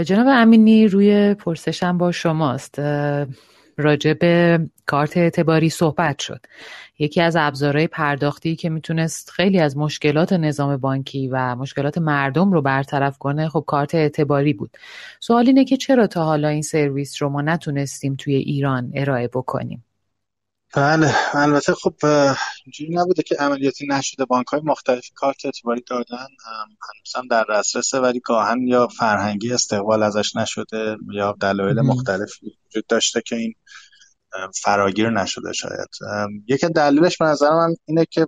جناب 0.04 0.26
امینی 0.28 0.88
روی 0.88 1.34
پرسشم 1.34 1.98
با 1.98 2.12
شماست. 2.12 2.78
راجع 3.80 4.12
به 4.12 4.60
کارت 4.86 5.16
اعتباری 5.16 5.70
صحبت 5.70 6.18
شد. 6.18 6.40
یکی 6.98 7.20
از 7.20 7.36
ابزارهای 7.36 7.86
پرداختی 7.86 8.56
که 8.56 8.68
می‌تونست 8.70 9.30
خیلی 9.30 9.60
از 9.60 9.76
مشکلات 9.76 10.32
نظام 10.32 10.76
بانکی 10.76 11.28
و 11.28 11.56
مشکلات 11.56 11.98
مردم 11.98 12.52
رو 12.52 12.62
برطرف 12.62 13.18
کنه 13.18 13.48
خب 13.48 13.64
کارت 13.66 13.94
اعتباری 13.94 14.52
بود. 14.52 14.70
سوال 15.20 15.46
اینه 15.46 15.64
که 15.64 15.76
چرا 15.76 16.06
تا 16.06 16.24
حالا 16.24 16.48
این 16.48 16.62
سرویس 16.62 17.22
رو 17.22 17.28
ما 17.28 17.42
نتونستیم 17.42 18.16
توی 18.18 18.34
ایران 18.34 18.92
ارائه 18.94 19.28
بکنیم؟ 19.28 19.84
بله 20.76 21.14
البته 21.34 21.74
خب 21.74 21.94
اینجوری 22.64 22.94
نبوده 22.94 23.22
که 23.22 23.34
عملیاتی 23.34 23.86
نشده. 23.86 24.24
بانک 24.24 24.46
های 24.46 24.60
مختلفی 24.64 25.12
کارت 25.14 25.44
اعتباری 25.44 25.82
دادن 25.86 26.26
هنوز 27.16 27.28
در 27.30 27.44
دسترسه 27.50 27.98
ولی 28.00 28.20
گاهن 28.20 28.66
یا 28.66 28.88
فرهنگی 28.88 29.52
استقبال 29.52 30.02
ازش 30.02 30.36
نشده 30.36 30.96
یا 31.12 31.36
دلایل 31.40 31.80
مختلفی 31.80 32.52
وجود 32.66 32.86
داشته 32.86 33.22
که 33.26 33.36
این 33.36 33.54
فراگیر 34.62 35.10
نشده 35.10 35.52
شاید. 35.52 35.88
یکی 36.48 36.68
دلیلش 36.68 37.18
به 37.18 37.24
نظر 37.24 37.50
من 37.50 37.74
اینه 37.84 38.04
که 38.10 38.26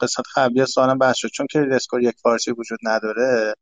قسمت 0.00 0.26
قبلی 0.36 0.66
سوالم 0.66 0.98
بحث 0.98 1.16
شد. 1.16 1.28
چون 1.28 1.46
که 1.50 1.66
اسکور 1.72 2.02
یک 2.02 2.14
فارسی 2.22 2.50
وجود 2.50 2.78
نداره 2.82 3.54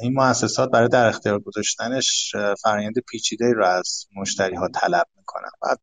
این 0.00 0.12
مؤسسات 0.14 0.70
برای 0.70 0.88
در 0.88 1.06
اختیار 1.06 1.38
گذاشتنش 1.38 2.32
فرآیند 2.62 2.98
پیچیده 2.98 3.52
رو 3.52 3.66
از 3.66 4.06
مشتری 4.16 4.56
ها 4.56 4.68
طلب 4.68 5.06
می‌کنن. 5.16 5.50
بعد 5.62 5.78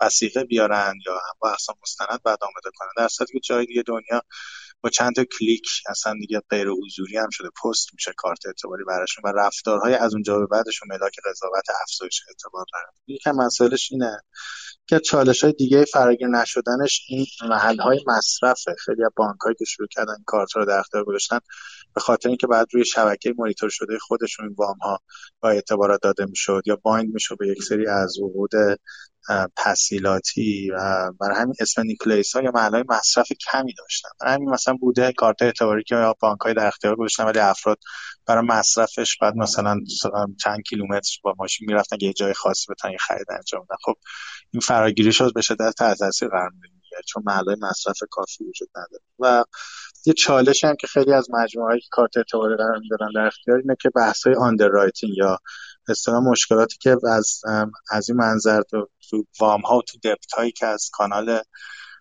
وسیقه 0.00 0.44
بیارن 0.44 0.94
یا 1.06 1.20
با 1.38 1.52
اصلا 1.52 1.74
مستند 1.82 2.20
بعد 2.24 2.38
آماده 2.42 2.70
کنن. 2.74 2.88
در 2.96 3.08
صورتی 3.08 3.32
که 3.32 3.40
جای 3.40 3.66
دیگه 3.66 3.82
دنیا 3.86 4.22
با 4.84 4.90
چند 4.90 5.14
تا 5.14 5.24
کلیک 5.38 5.66
اصلا 5.88 6.14
دیگه 6.20 6.42
غیر 6.50 6.68
حضوری 6.68 7.16
هم 7.16 7.28
شده. 7.30 7.48
پست 7.64 7.88
میشه 7.94 8.12
کارت 8.16 8.46
اعتباری 8.46 8.84
براشون 8.84 9.22
و 9.24 9.32
رفتارهای 9.36 9.94
از 9.94 10.14
اونجا 10.14 10.38
به 10.38 10.46
بعدشون 10.46 10.88
ملاک 10.88 11.16
قضاوت 11.24 11.64
افزایش 11.82 12.22
اعتبار 12.28 12.64
دارن. 12.72 12.86
یکم 13.06 13.32
مسئلهش 13.32 13.88
اینه 13.92 14.20
که 14.86 14.98
چالش 14.98 15.44
های 15.44 15.52
دیگه 15.52 15.84
فراگیر 15.84 16.28
نشدنش 16.28 17.06
این 17.08 17.26
محل 17.42 17.78
های 17.78 18.00
مصرفه. 18.06 18.74
خیلی 18.84 19.04
از 19.04 19.10
بانک 19.16 19.38
که 19.58 19.64
شروع 19.64 19.88
کردن 19.90 20.16
کارت 20.26 20.56
رو 20.56 20.64
در 20.64 20.78
اختیار 20.78 21.04
گذاشتن 21.04 21.38
به 21.94 22.00
خاطر 22.00 22.28
اینکه 22.28 22.46
بعد 22.46 22.66
روی 22.72 22.84
شبکه 22.84 23.34
مانیتور 23.38 23.70
شده 23.70 23.98
خودشون 23.98 24.54
وام 24.58 24.78
ها 24.78 25.00
با 25.40 25.50
اعتبارات 25.50 26.00
داده 26.02 26.24
می‌شد 26.26 26.62
یا 26.66 26.76
بایند 26.76 27.14
می‌شد 27.14 27.36
به 27.38 27.48
یک 27.48 27.62
سری 27.62 27.86
از 27.86 28.16
عقود 28.22 28.50
تسهیلاتی 29.56 30.70
و 30.70 31.12
برای 31.20 31.36
همین 31.36 31.54
اسم 31.60 31.82
نیکلیس 31.82 32.36
ها 32.36 32.42
یا 32.42 32.50
محل 32.54 32.84
مصرف 32.88 33.28
کمی 33.52 33.74
داشتن. 33.78 34.08
برای 34.20 34.34
همین 34.34 34.50
مثلا 34.50 34.74
بوده 34.74 35.12
کارت 35.12 35.42
اعتباری 35.42 35.82
که 35.82 36.12
بانک 36.20 36.40
های 36.40 36.54
در 36.54 36.66
اختیار 36.66 36.96
گذاشتن 36.96 37.24
ولی 37.24 37.38
افراد 37.38 37.78
برای 38.26 38.46
مصرفش 38.46 39.18
بعد 39.20 39.36
مثلا 39.36 39.80
چند 40.40 40.62
کیلومتر 40.68 41.18
با 41.22 41.34
ماشین 41.38 41.66
می‌رفتن 41.70 41.96
که 41.96 42.06
یه 42.06 42.12
جای 42.12 42.32
خاصی 42.34 42.66
بتونن 42.72 42.92
یه 42.92 42.98
خرید 42.98 43.26
انجام 43.30 43.64
بدن. 43.64 43.76
خب 43.84 43.94
این 44.50 44.60
فراگیری 44.60 45.12
شد 45.12 45.34
به 45.34 45.40
شدت 45.40 45.74
تحت 45.78 45.98
تاثیر 45.98 46.28
قرار 46.28 46.50
چون 47.06 47.22
محل 47.26 47.54
مصرف 47.60 47.98
کافی 48.10 48.44
وجود 48.44 48.68
نداره. 48.76 49.02
و 49.18 49.44
یه 50.06 50.12
چالش 50.12 50.64
هم 50.64 50.76
که 50.80 50.86
خیلی 50.86 51.12
از 51.12 51.28
مجموعه 51.30 51.80
که 51.80 51.86
کارت 51.90 52.16
اعتباری 52.16 52.56
قرار 52.56 52.78
میدارن 52.78 53.12
در 53.14 53.26
اختیار 53.26 53.58
اینه 53.58 53.76
که 53.80 53.90
بحث 53.90 54.26
های 54.26 54.36
underwriting 54.36 55.16
یا 55.16 55.38
اصطلاح 55.88 56.22
مشکلاتی 56.22 56.76
که 56.80 56.96
از 57.10 57.40
از 57.90 58.08
این 58.10 58.18
منظر 58.18 58.62
تو, 58.62 58.88
تو 59.10 59.24
وام 59.40 59.60
ها 59.60 59.78
و 59.78 59.82
تو 59.82 59.98
debt 59.98 60.32
هایی 60.36 60.52
که 60.52 60.66
از 60.66 60.90
کانال 60.92 61.40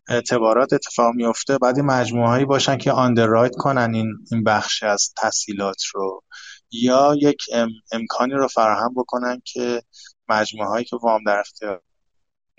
اعتبارات 0.08 0.74
اتفاق 0.74 1.16
میفته 1.16 1.58
بعد 1.58 1.78
این 1.78 1.86
مجموعه 1.86 2.28
هایی 2.28 2.46
باشن 2.46 2.78
که 2.78 2.92
underwrite 2.92 3.56
کنن 3.56 3.96
این 3.96 4.18
این 4.32 4.44
بخش 4.44 4.84
از 4.84 5.14
تسهیلات 5.18 5.84
رو. 5.94 6.24
یا 6.72 7.16
یک 7.22 7.44
امکانی 7.92 8.34
رو 8.34 8.48
فراهم 8.48 8.94
بکنن 8.94 9.42
که 9.46 9.82
مجموعه 10.30 10.70
هایی 10.70 10.86
که 10.86 10.96
وام 10.96 11.24
در 11.26 11.40
اختیار 11.40 11.82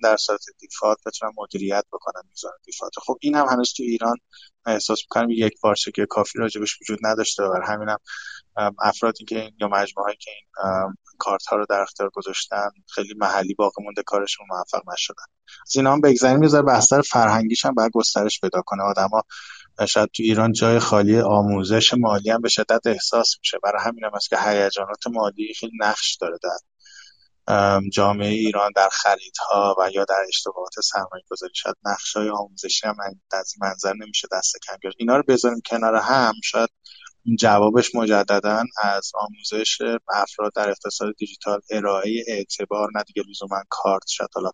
در 0.02 0.16
صورت 0.16 0.44
دیفالت 0.58 0.98
بتونن 1.06 1.32
مدیریت 1.36 1.84
بکنن 1.92 2.22
میزان 2.30 2.52
دیفالت 2.64 2.92
خب 3.06 3.18
این 3.20 3.34
هم 3.34 3.46
هنوز 3.46 3.72
تو 3.76 3.82
ایران 3.82 4.16
احساس 4.66 4.98
می‌کنم 5.00 5.30
یک 5.30 5.60
پارچه 5.60 5.90
که 5.90 6.06
کافی 6.06 6.38
راجبش 6.38 6.80
وجود 6.80 6.98
نداشته 7.02 7.42
و 7.42 7.60
همینم 7.66 7.98
افرادی 8.78 9.24
که 9.24 9.52
یا 9.60 9.68
مجموعه 9.68 10.14
که 10.20 10.30
این 10.30 10.94
کارت 11.18 11.46
ها 11.46 11.56
رو 11.56 11.66
در 11.70 11.80
اختیار 11.80 12.10
گذاشتن 12.10 12.68
خیلی 12.88 13.14
محلی 13.16 13.54
باقی 13.54 13.82
مونده 13.82 14.02
کارشون 14.02 14.46
موفق 14.50 14.82
نشدن. 14.92 15.24
از 15.66 15.76
اینا 15.76 15.92
هم 15.92 16.00
بگذاریم 16.00 16.42
یه 16.42 16.62
بستر 16.62 17.00
فرهنگیش 17.00 17.64
هم 17.64 17.74
باید 17.74 17.92
گسترش 17.94 18.40
پیدا 18.40 18.62
کنه. 18.66 18.82
آدما 18.82 19.22
شاید 19.88 20.08
تو 20.08 20.22
ایران 20.22 20.52
جای 20.52 20.78
خالی 20.78 21.20
آموزش 21.20 21.94
مالی 21.94 22.30
هم 22.30 22.40
به 22.40 22.48
شدت 22.48 22.80
احساس 22.86 23.34
میشه. 23.38 23.58
برای 23.62 23.82
همین 23.82 24.04
هم 24.04 24.14
است 24.14 24.28
که 24.30 24.36
هیجانات 24.40 25.06
مالی 25.06 25.54
خیلی 25.54 25.72
نقش 25.80 26.16
داره 26.20 26.38
در 26.42 26.56
جامعه 27.92 28.28
ایران 28.28 28.70
در 28.76 28.88
خریدها 28.88 29.76
و 29.78 29.90
یا 29.94 30.04
در 30.04 30.24
اشتباهات 30.28 30.80
سرمایه 30.82 31.24
گذاری 31.30 31.52
شاید 31.54 31.76
نقش 31.84 32.16
های 32.16 32.28
آموزشی 32.28 32.86
هم 32.86 32.96
از 33.32 33.54
منظر 33.60 33.92
نمیشه 33.92 34.28
دست 34.32 34.56
کم 34.66 34.76
گرفت 34.82 34.96
اینا 34.98 35.16
رو 35.16 35.22
بذاریم 35.28 35.60
کنار 35.66 35.94
هم. 35.94 36.34
شاید 36.44 36.68
جوابش 37.38 37.94
مجددا 37.94 38.64
از 38.82 39.12
آموزش 39.14 39.78
افراد 40.14 40.52
در 40.54 40.70
اقتصاد 40.70 41.14
دیجیتال 41.18 41.60
ارائه 41.70 42.24
اعتبار 42.28 42.88
نه 42.94 43.02
دیگه 43.02 43.22
لزوما 43.30 43.62
کارت. 43.68 44.06
شد 44.08 44.28
حالا 44.34 44.50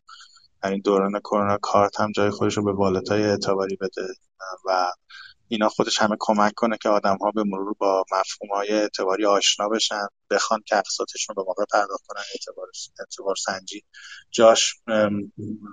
در 0.62 0.70
این 0.70 0.80
دوران 0.80 1.20
کرونا 1.20 1.58
کارت 1.62 2.00
هم 2.00 2.12
جای 2.12 2.30
خودش 2.30 2.56
رو 2.56 2.64
به 2.64 2.72
بالاتای 2.72 3.22
اعتباری 3.22 3.76
بده 3.76 4.06
و 4.66 4.92
اینا 5.52 5.68
خودش 5.68 5.98
همه 5.98 6.16
کمک 6.20 6.52
کنه 6.56 6.78
که 6.82 6.88
آدم 6.88 7.16
ها 7.16 7.30
به 7.30 7.44
مرور 7.46 7.74
با 7.78 8.04
مفهوم 8.12 8.50
های 8.56 8.72
اعتباری 8.72 9.26
آشنا 9.26 9.68
بشن 9.68 10.06
بخوان 10.30 10.62
که 10.66 10.76
اقساطشون 10.76 11.34
به 11.34 11.42
موقع 11.42 11.64
پرداخت 11.72 12.06
کنن 12.06 12.22
اعتبار, 12.34 12.66
اعتبار 12.98 13.36
سنجی. 13.36 13.84
جاش 14.30 14.74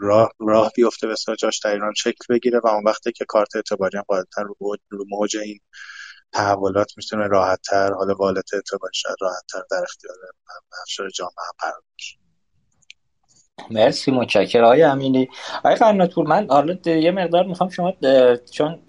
راه, 0.01 0.31
راه 0.39 0.71
بیفته 0.75 1.07
به 1.07 1.15
جاش 1.39 1.59
در 1.59 1.71
ایران 1.71 1.93
شکل 1.93 2.25
بگیره 2.29 2.59
و 2.63 2.67
اون 2.67 2.83
وقتی 2.83 3.11
که 3.11 3.25
کارت 3.25 3.55
اعتباری 3.55 3.97
هم 3.97 4.03
رو, 4.89 5.05
موج 5.09 5.37
این 5.37 5.59
تحولات 6.31 6.91
می‌تونه 6.97 7.27
راحت 7.27 7.61
تر 7.61 7.93
حالا 7.93 8.13
والت 8.13 8.53
اعتباری 8.53 8.93
شاید 8.93 9.15
راحت 9.21 9.43
تر 9.53 9.63
در 9.71 9.83
اختیار 9.83 10.15
افشار 10.81 11.09
جامعه 11.09 11.33
قرار 11.59 11.83
مرسی 13.69 14.11
متشکر 14.11 14.63
آقای 14.63 14.83
امینی. 14.83 15.29
آقای 15.57 15.75
قناتپور 15.75 16.27
من 16.27 16.47
حالا 16.49 16.77
یه 16.85 17.11
مقدار 17.11 17.45
می‌خوام 17.45 17.69
شما 17.69 17.93
چون 18.51 18.79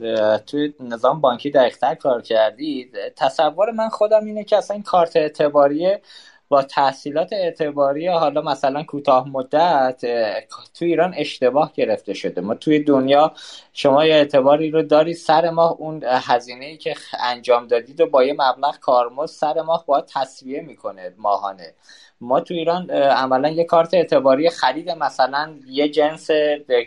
توی 0.47 0.75
نظام 0.81 1.21
بانکی 1.21 1.51
دقیقتر 1.51 1.95
کار 1.95 2.23
کردید. 2.23 2.97
تصور 3.17 3.71
من 3.71 3.89
خودم 3.89 4.25
اینه 4.25 4.45
که 4.45 4.57
اصلا 4.57 4.75
این 4.75 4.83
کارت 4.83 5.17
اعتباریه. 5.17 6.01
با 6.49 6.63
تحصیلات 6.63 7.33
اعتباری 7.33 8.09
حالا 8.09 8.43
مثلا 8.43 8.83
کوتاه 8.83 9.29
مدت 9.29 10.01
تو 10.49 10.85
ایران 10.85 11.15
اشتباه 11.17 11.73
گرفته 11.75 12.15
شده. 12.15 12.41
ما 12.41 12.55
توی 12.55 12.79
دنیا 12.79 13.33
شما 13.73 14.07
یه 14.07 14.15
اعتباری 14.15 14.71
رو 14.71 14.83
داری 14.83 15.15
سر 15.15 15.51
ماه 15.51 15.73
اون 15.79 16.03
هزینه 16.05 16.65
ای 16.65 16.77
که 16.77 16.95
انجام 17.21 17.67
دادید 17.67 18.01
و 18.01 18.07
با 18.07 18.25
یه 18.25 18.33
مبلغ 18.33 18.79
کارمزد 18.79 19.35
سر 19.35 19.63
ماه 19.63 19.85
باید 19.87 20.05
تصویه 20.15 20.61
می‌کنه 20.61 21.15
ماهانه. 21.19 21.75
ما 22.21 22.41
تو 22.41 22.55
ایران 22.55 22.91
عملا 22.91 23.49
یه 23.49 23.65
کارت 23.65 23.95
اعتباری 23.95 24.51
خرید 24.51 24.91
مثلا 24.91 25.55
یه 25.67 25.89
جنس 25.89 26.29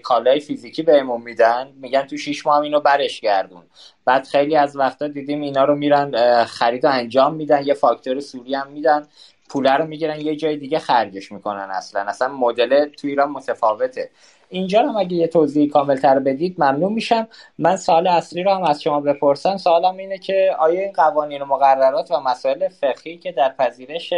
کالای 0.04 0.40
فیزیکی 0.40 0.84
بهمون 0.84 1.22
میدن. 1.22 1.72
میگن 1.76 2.02
تو 2.02 2.18
شیش 2.18 2.46
ماه 2.46 2.60
اینو 2.60 2.80
برش 2.80 3.22
گردون. 3.22 3.64
بعد 4.06 4.28
خیلی 4.28 4.56
از 4.56 4.76
وقتا 4.76 5.08
دیدیم 5.08 5.42
اینا 5.42 5.64
رو 5.64 5.76
میرن 5.76 6.44
خرید 6.46 6.86
و 6.86 6.88
انجام 6.88 7.36
میدن. 7.36 7.66
یه 7.66 7.74
فاکتور 7.74 8.20
سوری 8.20 8.56
هم 8.56 8.68
میدن. 8.68 9.08
پوله 9.52 9.72
رو 9.72 9.86
می‌گیرن 9.86 10.20
یه 10.20 10.36
جای 10.36 10.58
دیگه 10.58 10.80
خرجش 10.80 11.32
می‌کنن 11.32 11.70
اصلا. 11.72 12.02
اصلا 12.02 12.28
مدل 12.28 12.86
تو 12.86 13.08
ایران 13.08 13.32
متفاوته. 13.32 14.10
اینجا 14.50 14.82
هم 14.82 14.98
اگه 14.98 15.14
یه 15.14 15.28
توضیح 15.28 15.70
کامل 15.70 15.96
تر 15.96 16.20
بدید 16.20 16.56
ممنون 16.58 16.94
میشم. 16.94 17.28
من 17.60 17.76
سال 17.76 18.08
اصلی 18.08 18.44
رو 18.44 18.52
هم 18.52 18.64
از 18.64 18.82
شما 18.82 19.02
بپرسم. 19.02 19.58
سوالم 19.58 19.98
اینه 19.98 20.18
که 20.18 20.56
آیا 20.60 20.82
این 20.82 20.92
قوانین 20.92 21.42
و 21.42 21.46
مقررات 21.46 22.12
و 22.12 22.20
مسائل 22.20 22.68
فقهی 22.68 23.18
که 23.18 23.32
در 23.32 23.50
پذیرش 23.50 24.14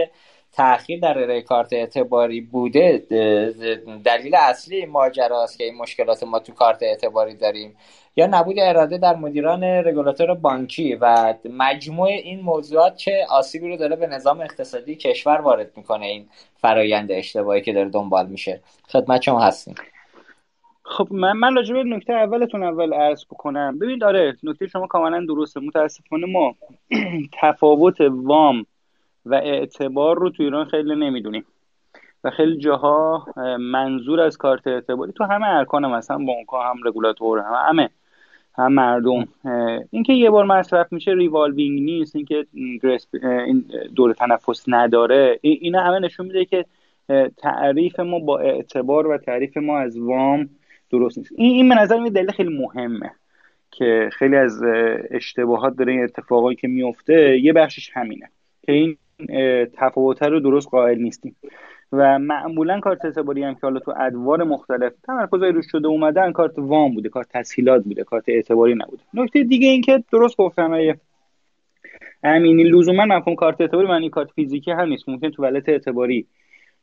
تاخیر 0.53 0.99
در 0.99 1.17
ارائه 1.19 1.41
کارت 1.41 1.73
اعتباری 1.73 2.41
بوده 2.41 2.97
دلیل 4.05 4.35
اصلی 4.35 4.85
ماجرا 4.85 5.43
است 5.43 5.57
که 5.57 5.63
این 5.63 5.75
مشکلات 5.75 6.23
ما 6.23 6.39
تو 6.39 6.53
کارت 6.53 6.83
اعتباری 6.83 7.35
داریم. 7.35 7.75
یا 8.15 8.27
نبود 8.27 8.55
اراده 8.59 8.97
در 8.97 9.15
مدیران 9.15 9.63
رگولاتور 9.63 10.33
بانکی 10.33 10.95
و 10.95 11.33
مجموع 11.49 12.07
این 12.07 12.41
موضوعات 12.41 12.95
چه 12.95 13.25
آسیبی 13.29 13.69
رو 13.69 13.77
داره 13.77 13.95
به 13.95 14.07
نظام 14.07 14.41
اقتصادی 14.41 14.95
کشور 14.95 15.41
وارد 15.41 15.71
می‌کنه 15.77 16.05
این 16.05 16.29
فرایند 16.55 17.11
اشتباهی 17.11 17.61
که 17.61 17.73
داره 17.73 17.89
دنبال 17.89 18.27
میشه. 18.27 18.61
خدمت 18.87 19.21
شما 19.21 19.39
هستیم. 19.39 19.75
خب 20.83 21.07
من 21.11 21.33
من 21.33 21.55
راجع 21.55 21.73
به 21.73 21.83
نکته 21.83 22.13
اولتون 22.13 22.63
اول 22.63 22.93
عرض 22.93 23.25
بکنم. 23.25 23.79
ببینید 23.79 24.03
آره 24.03 24.37
نکته 24.43 24.67
شما 24.67 24.87
کاملا 24.87 25.25
درسته. 25.27 25.59
متاسفانه 25.59 26.27
ما 26.27 26.55
تفاوت 27.41 27.97
وام 28.01 28.65
و 29.25 29.35
اعتبار 29.35 30.19
رو 30.19 30.29
تو 30.29 30.43
ایران 30.43 30.65
خیلی 30.65 30.95
نمی‌دونیم 30.95 31.45
و 32.23 32.29
خیلی 32.29 32.57
جاها 32.57 33.25
منظور 33.59 34.21
از 34.21 34.37
کارت 34.37 34.67
اعتباری 34.67 35.11
تو 35.11 35.23
همه 35.23 35.47
ارکان 35.47 35.85
هم 35.85 35.91
مثلا 35.91 36.17
بانک 36.17 36.47
هم 36.53 36.87
رگولاتور 36.87 37.39
هم 37.39 37.53
همه 37.67 37.89
هم 38.57 38.73
مردم. 38.73 39.27
اینکه 39.91 40.13
یه 40.13 40.29
بار 40.29 40.45
مصرف 40.45 40.93
میشه 40.93 41.11
revolving 41.11 41.81
نیست 41.81 42.15
اینکه 42.15 42.45
این 42.53 43.65
دور 43.95 44.13
تنفس 44.13 44.63
نداره. 44.67 45.39
اینا 45.41 45.81
همه 45.83 45.99
نشون 45.99 46.25
میده 46.25 46.45
که 46.45 46.65
تعریف 47.37 47.99
ما 47.99 48.19
با 48.19 48.39
اعتبار 48.39 49.07
و 49.07 49.17
تعریف 49.17 49.57
ما 49.57 49.79
از 49.79 49.97
وام 49.97 50.49
درست 50.89 51.17
نیست. 51.17 51.31
این 51.35 51.51
این 51.55 51.69
به 51.69 51.75
نظر 51.75 51.99
می 51.99 52.09
دلیل 52.09 52.31
خیلی 52.31 52.57
مهمه 52.57 53.11
که 53.71 54.09
خیلی 54.13 54.35
از 54.35 54.63
اشتباهات 55.11 55.75
داره 55.75 55.91
این 55.91 56.03
اتفاقایی 56.03 56.55
که 56.55 56.67
میفته 56.67 57.39
یه 57.39 57.53
بخشش 57.53 57.91
همینه. 57.93 58.29
که 58.61 58.71
این 58.71 58.97
تفاوت 59.77 60.23
رو 60.23 60.39
درست 60.39 60.69
قائل 60.69 61.01
نیستیم. 61.01 61.35
و 61.91 62.19
معمولا 62.19 62.79
کارت 62.79 63.05
اعتباری 63.05 63.43
هم 63.43 63.53
که 63.53 63.59
حالا 63.63 63.79
تو 63.79 63.93
ادوار 63.97 64.43
مختلف 64.43 64.93
تمرکزای 65.03 65.51
روش 65.51 65.65
شده 65.71 65.87
اومدن 65.87 66.31
کارت 66.31 66.53
وام 66.57 66.93
بوده 66.93 67.09
کارت 67.09 67.27
تسهیلات 67.29 67.83
بوده 67.83 68.03
کارت 68.03 68.23
اعتباری 68.27 68.75
نبوده. 68.75 69.03
نکته 69.13 69.43
دیگه 69.43 69.67
این 69.67 69.81
که 69.81 70.03
درست 70.11 70.37
گفتن 70.37 70.95
امینی 72.23 72.63
لزوما 72.63 73.05
مفهوم 73.05 73.35
کارت 73.35 73.61
اعتباری 73.61 73.87
معنی 73.87 74.09
کارت 74.09 74.31
فیزیکی 74.31 74.71
هم 74.71 74.89
نیست. 74.89 75.09
ممکن 75.09 75.29
تو 75.29 75.43
ولت 75.43 75.69
اعتباری 75.69 76.25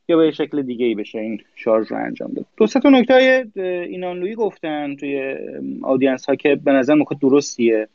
یا 0.07 0.17
به 0.17 0.31
شکل 0.31 0.61
دیگه 0.61 0.85
ای 0.85 0.95
بشه 0.95 1.19
این 1.19 1.41
شارژ 1.55 1.91
رو 1.91 1.97
انجام 1.97 2.31
داد. 2.31 2.45
دو 2.57 2.67
سه 2.67 2.79
تا 2.79 2.89
نکته 2.89 3.13
های 3.13 3.45
اینانلویی 3.65 4.35
گفتن 4.35 4.95
توی 4.95 5.35
آدینس 5.83 6.25
ها 6.25 6.35
که 6.35 6.55
به 6.55 6.71
نظر 6.71 6.95
درستیه. 7.21 7.87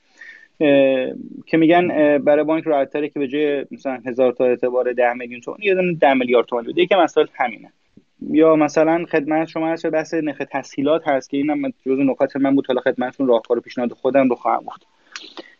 که 1.46 1.57
میگن 1.57 2.18
برای 2.18 2.44
بانک 2.44 2.64
راحت 2.64 3.12
که 3.12 3.18
به 3.18 3.28
جای 3.28 3.66
مثلا 3.70 3.98
هزار 4.07 4.32
تا 4.32 4.44
اعتبار 4.44 4.92
ده 4.92 5.12
میلیون 5.12 5.40
تومان 5.40 5.61
یه 5.62 5.74
دونه 5.74 5.94
ده 5.94 6.14
میلیارد 6.14 6.46
تومان 6.46 6.64
بده. 6.64 6.82
یکم 6.82 7.02
مسائل 7.02 7.26
همینه. 7.34 7.72
یا 8.30 8.57
مثلا 8.57 9.04
خدمت 9.04 9.48
شما 9.48 9.68
هست 9.68 9.86
بحث 9.86 10.14
نرخ 10.14 10.42
تسهیلات 10.50 11.09
هست 11.09 11.30
که 11.30 11.36
اینم 11.36 11.72
جزء 11.86 12.02
نکات 12.02 12.36
من 12.36 12.54
بود. 12.54 12.66
حالا 12.66 12.80
خدمتتون 12.80 13.26
راهکار 13.26 13.61
پیشنهاد 13.61 13.92
خودم 13.92 14.28
رو 14.28 14.34
خواهم 14.34 14.64
گفت. 14.64 14.86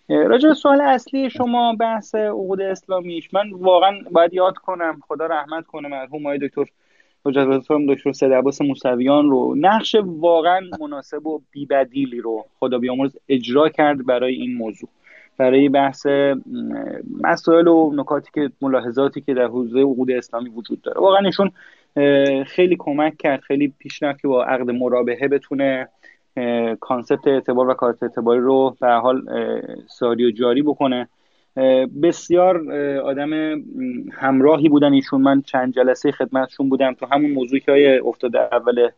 راجع 0.09 0.49
به 0.49 0.55
سوال 0.55 0.81
اصلی 0.81 1.31
شما 1.31 1.75
بحث 1.81 2.15
عقود 2.15 2.61
اسلامیش 2.61 3.35
من 3.35 3.51
واقعا 3.53 3.99
باید 4.13 4.35
یاد 4.35 4.57
کنم 4.57 5.01
خدا 5.09 5.27
رحمت 5.27 5.67
کنه 5.67 5.89
مرحوم 5.89 6.37
دکتر 6.37 6.65
حجت 7.27 7.49
دکتر 7.89 8.13
سید 8.13 8.33
عباس 8.33 8.63
موسویان 8.63 9.31
رو. 9.31 9.55
نقش 9.59 9.97
واقعا 10.05 10.61
مناسب 10.81 11.27
و 11.27 11.41
بیبدیلی 11.51 12.21
رو 12.21 12.45
خدا 12.61 12.79
بیامرز 12.79 13.17
اجرا 13.29 13.69
کرد 13.69 14.07
برای 14.07 14.35
این 14.35 14.55
موضوع. 14.55 14.89
برای 15.39 15.69
بحث 15.69 16.07
مسائل 17.21 17.69
و 17.69 17.93
نکاتی 17.95 18.31
که 18.35 18.51
ملاحظاتی 18.63 19.21
که 19.21 19.35
در 19.35 19.47
حوزه 19.47 19.81
عقود 19.81 20.11
اسلامی 20.11 20.49
وجود 20.49 20.83
داره. 20.83 21.01
واقعا 21.01 21.27
ایشون 21.27 21.51
خیلی 22.45 22.77
کمک 22.79 23.17
کرد 23.17 23.41
خیلی 23.41 23.73
پیشنهاد 23.79 24.21
که 24.21 24.29
با 24.29 24.45
عقد 24.45 24.71
مرابحه 24.71 25.29
بتونه 25.29 25.89
concept 26.81 27.27
اعتبار 27.27 27.69
و 27.69 27.75
کارت 27.75 28.03
اعتباری 28.03 28.41
رو 28.41 28.77
به 28.81 28.89
حال 28.89 29.23
ساری 29.87 30.25
و 30.25 30.31
جاری 30.31 30.63
بکنه. 30.63 31.09
بسیار 32.03 32.73
آدم 33.01 33.63
همراهی 34.13 34.69
بودن 34.69 34.93
ایشون. 34.93 35.23
من 35.23 35.43
چند 35.43 35.75
جلسه 35.75 36.13
خدمتشون 36.13 36.69
بودم. 36.69 36.95
تو 36.95 37.07
همون 37.07 37.31
موضوعی 37.31 37.61
که 37.61 38.01
افتاده 38.05 38.39
اول 38.55 38.89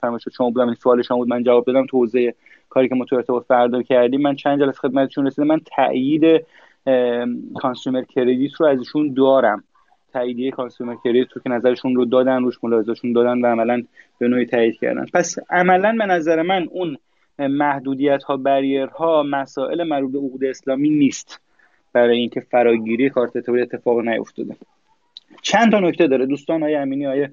فرمایشات 0.00 0.32
شما 0.32 0.50
بودم 0.50 0.66
این 0.66 0.74
سوال 0.74 1.02
شما 1.02 1.18
بود 1.18 1.28
من 1.28 1.42
جواب 1.42 1.64
دادم 1.64 1.86
تو 1.86 1.96
حوزه 1.96 2.34
کاری 2.68 2.88
که 2.88 2.94
ما 2.94 3.04
تو 3.04 3.16
ارتباط 3.16 3.46
فردا 3.46 3.82
کردیم 3.82 4.20
من 4.20 4.36
چند 4.36 4.60
جلسه 4.60 4.78
خدمتشون 4.78 5.26
رسیدم. 5.26 5.46
من 5.46 5.60
تایید 5.76 6.46
consumer 7.54 8.02
credit 8.02 8.54
رو 8.60 8.66
از 8.66 8.78
ایشون 8.78 9.14
دارم. 9.14 9.64
تاییدیه 10.12 10.50
consumer 10.50 10.94
credit 11.04 11.32
رو 11.32 11.42
که 11.42 11.50
نظرشون 11.50 11.96
رو 11.96 12.04
دادن 12.04 12.42
روش 12.42 12.54
ملاحظهشون 12.62 13.12
دادن 13.12 13.40
و 13.40 13.46
عملا 13.46 13.82
به 14.18 14.28
نوعی 14.28 14.46
تایید 14.46 14.78
کردن. 14.78 15.06
پس 15.14 15.38
عملا 15.50 15.96
به 15.98 16.06
نظر 16.06 16.42
من 16.42 16.68
اون 16.70 16.96
محدودیت 17.38 18.22
ها 18.22 18.40
ها 18.98 19.22
مسائل 19.22 19.82
مربوط 19.82 20.12
به 20.12 20.18
عقود 20.18 20.44
اسلامی 20.44 20.88
نیست. 20.88 21.40
برای 21.92 22.18
اینکه 22.18 22.40
فراگیری 22.40 23.10
کارت 23.10 23.36
اعتباری 23.36 23.62
اتفاق 23.62 24.00
نیفتاده 24.00 24.56
چند 25.42 25.72
تا 25.72 25.80
نکته 25.80 26.06
داره. 26.06 26.26
دوستان 26.26 26.62
آقای 26.62 26.74
امینی 26.74 27.04
آقای 27.04 27.28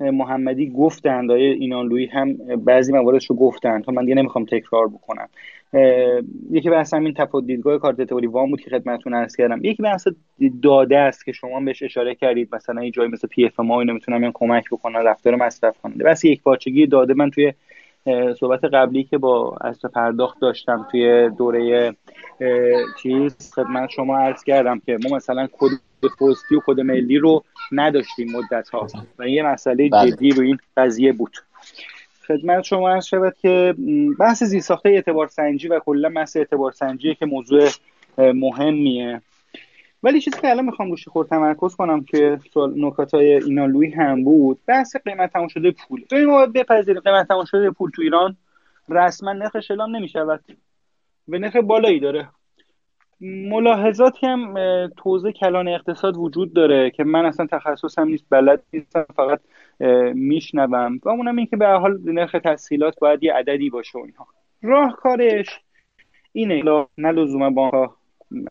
محمدی 0.00 0.70
گفتند 0.70 1.30
آقای 1.30 1.46
اینانلوی 1.46 2.06
هم 2.06 2.34
بعضی 2.56 2.92
مواردش 2.92 3.26
رو 3.26 3.36
گفتند. 3.36 3.84
تا 3.84 3.92
من 3.92 4.04
دیگه 4.04 4.14
نمی‌خوام 4.14 4.44
تکرار 4.44 4.88
بکنم. 4.88 5.28
یکی 6.50 6.70
بحث 6.70 6.94
همین 6.94 7.14
تفاوت 7.14 7.46
دیدگاه 7.46 7.78
کارت 7.78 8.00
اعتباری 8.00 8.26
وام 8.26 8.50
بود 8.50 8.60
که 8.60 8.70
خدمتتون 8.70 9.14
عرض 9.14 9.36
کردم. 9.36 9.64
یکی 9.64 9.82
بحث 9.82 10.08
داده 10.62 10.98
است 10.98 11.24
که 11.24 11.32
شما 11.32 11.60
بهش 11.60 11.82
اشاره 11.82 12.14
کردید. 12.14 12.54
مثلا 12.54 12.80
این 12.80 12.92
جایی 12.92 13.10
مثل 13.10 13.28
PFM 13.28 13.60
ها 13.60 13.80
اینو 13.80 13.92
می‌تونم 13.92 14.30
کمک 14.34 14.64
بکنن 14.72 14.98
رفتار 14.98 15.34
مصرف 15.34 15.78
کننده 15.82 16.04
بحث 16.04 16.24
یک 16.24 16.42
پارچگی 16.42 16.86
داده. 16.86 17.14
من 17.14 17.30
توی 17.30 17.52
صحبت 18.40 18.64
قبلی 18.64 19.04
که 19.04 19.18
با 19.18 19.56
اصل 19.60 19.88
پرداخت 19.88 20.40
داشتم 20.40 20.86
توی 20.90 21.30
دوره 21.30 21.94
چیز 23.02 23.52
خدمت 23.54 23.90
شما 23.90 24.18
عرض 24.18 24.44
کردم 24.44 24.80
که 24.86 24.98
ما 25.04 25.16
مثلا 25.16 25.48
کد 25.52 25.70
پستی 26.20 26.54
و 26.54 26.60
کد 26.66 26.80
ملی 26.80 27.18
رو 27.18 27.44
نداشتیم 27.72 28.28
مدت 28.32 28.68
ها 28.68 28.86
و 29.18 29.28
یه 29.28 29.42
مسئله 29.42 29.88
بله. 29.88 30.10
جدی 30.10 30.30
رو 30.30 30.42
این 30.42 30.58
قضیه 30.76 31.12
بود 31.12 31.36
خدمت 32.28 32.64
شما 32.64 32.90
عرض 32.90 33.06
شود 33.06 33.34
که 33.42 33.74
بحث 34.18 34.42
زیرساخته 34.42 34.88
اعتبار 34.88 35.26
سنجی 35.26 35.68
و 35.68 35.78
کلا 35.78 36.08
بحث 36.08 36.36
اعتبار 36.36 36.72
سنجی 36.72 37.14
که 37.14 37.26
موضوع 37.26 37.68
مهمیه 38.18 39.22
ولی 40.02 40.20
چیزی 40.20 40.40
که 40.40 40.50
الان 40.50 40.64
می‌خوام 40.64 40.90
روش 40.90 41.08
خود 41.08 41.26
تمرکز 41.26 41.76
کنم 41.76 42.04
که 42.04 42.38
نکات 42.76 43.14
های 43.14 43.34
اینا 43.34 43.66
لوی 43.66 43.90
هم 43.90 44.24
بود 44.24 44.58
بحث 44.66 44.96
قیمت 44.96 45.32
تمام 45.32 45.48
شده 45.48 45.70
پول. 45.70 46.04
ببین 46.10 46.26
ما 46.26 46.46
بپذیریم 46.46 47.00
قیمت 47.00 47.28
تمام 47.28 47.44
شده 47.44 47.70
پول 47.70 47.90
تو 47.90 48.02
ایران 48.02 48.36
رسما 48.88 49.32
نرخش 49.32 49.70
اعلام 49.70 49.96
نمی‌شود 49.96 50.44
و 51.28 51.38
نرخ 51.38 51.56
بالایی 51.56 52.00
داره. 52.00 52.28
ملاحظاتی 53.20 54.26
هم 54.26 54.54
توزه 54.96 55.32
کلان 55.32 55.68
اقتصاد 55.68 56.16
وجود 56.16 56.52
داره 56.52 56.90
که 56.90 57.04
من 57.04 57.26
اصلا 57.26 57.46
تخصصم 57.46 58.08
نیست 58.08 58.24
بلد 58.30 58.62
نیستم 58.72 59.06
فقط 59.16 59.40
میشنوم 60.14 61.00
و 61.04 61.08
اونم 61.08 61.36
این 61.36 61.46
که 61.46 61.56
به 61.56 61.66
حال 61.66 61.98
نرخ 62.04 62.36
تسهیلات 62.44 62.98
باید 63.00 63.22
یه 63.22 63.32
عددی 63.34 63.70
باشه 63.70 63.98
و 63.98 64.02
اینها. 64.02 64.26
راهکارش 64.62 65.60
اینه 66.32 66.86
نه 66.98 67.12
لزوما 67.12 67.50
بانک 67.50 67.90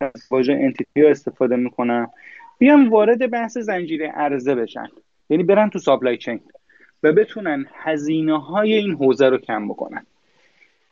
از 0.02 0.28
واژه 0.32 0.54
انتیتی 0.54 1.02
ها 1.02 1.10
استفاده 1.10 1.56
می‌کنم 1.56 2.10
بیان 2.58 2.90
وارد 2.90 3.32
بحث 3.32 3.58
زنجیره 3.58 4.08
عرضه 4.08 4.56
بشن. 4.56 4.88
یعنی 5.30 5.44
برن 5.44 5.70
تو 5.70 5.80
سابلای 5.80 6.18
چین 6.18 6.40
و 7.04 7.14
بتونن 7.14 7.66
هزینه 7.74 8.42
های 8.42 8.74
این 8.74 8.92
حوزه 8.92 9.30
رو 9.30 9.38
کم 9.38 9.68
بکنن. 9.68 10.06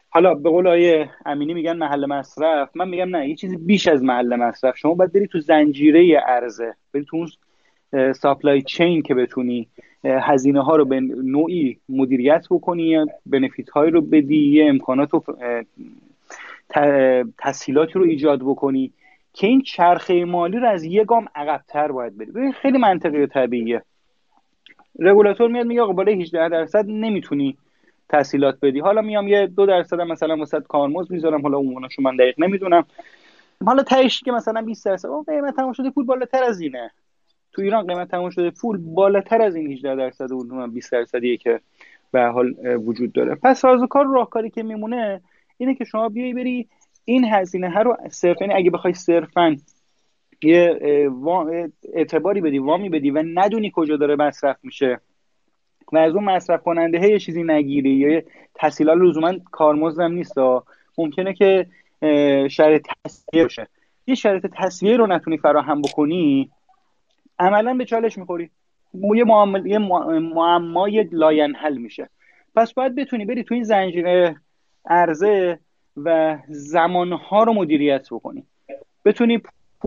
حالا 0.09 0.35
به 0.35 0.49
قول 0.49 0.67
آیه 0.67 1.09
امینی 1.25 1.53
میگن 1.53 1.77
محل 1.77 2.05
مصرف. 2.05 2.69
من 2.75 2.89
میگم 2.89 3.15
نه 3.15 3.29
یه 3.29 3.35
چیزی 3.35 3.57
بیش 3.57 3.87
از 3.87 4.03
محل 4.03 4.35
مصرف. 4.35 4.77
شما 4.77 4.93
باید 4.93 5.13
بری 5.13 5.27
تو 5.27 5.39
زنجیره 5.39 6.17
عرضه 6.17 6.73
بری 6.93 7.05
تو 7.05 7.17
اون 7.17 7.29
ساپلای 8.13 8.61
چین 8.61 9.01
که 9.01 9.13
بتونی 9.13 9.67
هزینه 10.03 10.63
ها 10.63 10.75
رو 10.75 10.85
به 10.85 10.99
نوعی 11.23 11.77
مدیریت 11.89 12.45
بکنی 12.51 13.05
بنفیت 13.25 13.69
های 13.69 13.89
رو 13.89 14.01
بدی 14.01 14.49
یه 14.49 14.65
امکانات 14.65 15.13
و 15.13 15.23
تسهیلاتی 17.37 17.93
رو 17.93 18.03
ایجاد 18.03 18.39
بکنی 18.39 18.93
که 19.33 19.47
این 19.47 19.61
چرخه 19.61 20.25
مالی 20.25 20.57
رو 20.57 20.67
از 20.67 20.83
یه 20.83 21.03
گام 21.03 21.27
عقبتر 21.35 21.91
باید 21.91 22.17
بری. 22.17 22.51
خیلی 22.51 22.77
منطقی 22.77 23.21
و 23.21 23.27
طبیعیه. 23.27 23.81
رگولاتور 24.99 25.51
میاد 25.51 25.65
میگه 25.65 25.81
آقا 25.81 25.93
بالای 25.93 26.21
18 26.21 26.49
درصد 26.49 26.85
نمی‌تونی 26.87 27.57
تسهیلات 28.09 28.57
بدی. 28.61 28.79
حالا 28.79 29.01
میام 29.01 29.27
یه 29.27 29.47
دو 29.47 29.65
درصد 29.65 30.01
مثلا 30.01 30.37
واسه 30.37 30.59
کارمزد 30.59 31.11
می‌ذارم 31.11 31.41
حالا 31.41 31.57
عنوانشو 31.57 32.01
من 32.01 32.15
دقیق 32.15 32.35
نمی‌دونم. 32.39 32.85
حالا 33.65 33.83
تهش 33.83 34.19
که 34.19 34.31
مثلا 34.31 34.61
20 34.61 34.85
درصد 34.85 35.09
قیمت 35.27 35.55
تمام 35.55 35.73
شده 35.73 35.89
پول 35.89 36.05
بالاتر 36.05 36.43
از 36.43 36.61
اینه. 36.61 36.91
تو 37.53 37.61
ایران 37.61 37.87
قیمت 37.87 38.11
تمام 38.11 38.29
شده 38.29 38.51
پول 38.51 38.77
بالاتر 38.77 39.41
از 39.41 39.55
این 39.55 39.71
18 39.71 39.95
درصد 39.95 40.31
و 40.31 40.67
20 40.67 40.91
درصدیه 40.91 41.37
که 41.37 41.59
به 42.11 42.23
حال 42.23 42.53
وجود 42.85 43.13
داره. 43.13 43.35
پس 43.35 43.59
سازوکار 43.59 44.05
راهکاری 44.05 44.49
که 44.49 44.63
میمونه 44.63 45.21
اینه 45.57 45.75
که 45.75 45.85
شما 45.85 46.09
بیای 46.09 46.33
بری 46.33 46.67
این 47.05 47.25
هزینه 47.25 47.69
ها 47.69 47.81
رو 47.81 47.97
صرفا 48.11 48.45
یعنی 48.45 48.57
اگه 48.57 48.71
بخوای 48.71 48.93
صرفا 48.93 49.57
یه 50.43 50.79
اعتباری 51.93 52.41
بدی 52.41 52.59
وامی 52.59 52.89
بدی 52.89 53.11
و 53.11 53.23
ندونی 53.25 53.71
کجا 53.75 53.97
داره 53.97 54.15
مصرف 54.15 54.57
میشه 54.63 54.99
و 55.91 55.97
از 55.97 56.15
اون 56.15 56.23
مصرف 56.23 56.63
کننده 56.63 57.09
یه 57.09 57.19
چیزی 57.19 57.43
نگیری 57.43 57.89
یا 57.89 58.21
تحصیلات 58.55 58.97
لزوما 58.97 59.33
کارمزدم 59.51 60.11
نیست 60.11 60.35
ممکنه 60.97 61.33
که 61.33 61.67
شرط 62.49 62.81
تصویه 63.05 63.43
باشه. 63.43 63.67
یه 64.07 64.15
شرط 64.15 64.45
تصویه 64.53 64.97
رو 64.97 65.07
نتونی 65.07 65.37
فراهم 65.37 65.81
بکنی 65.81 66.49
عملا 67.39 67.73
به 67.73 67.85
چالش 67.85 68.17
می‌خوری. 68.17 68.49
یه 69.15 69.23
معمای 69.23 69.77
معمای 70.19 71.09
لاینحل 71.11 71.77
میشه. 71.77 72.09
پس 72.55 72.73
باید 72.73 72.95
بتونی 72.95 73.25
بری 73.25 73.43
تو 73.43 73.53
این 73.53 73.63
زنجیره 73.63 74.35
عرضه 74.85 75.59
و 75.97 76.37
زمانها 76.49 77.43
رو 77.43 77.53
مدیریت 77.53 78.07
بکنی. 78.11 78.43
بتونی 79.05 79.41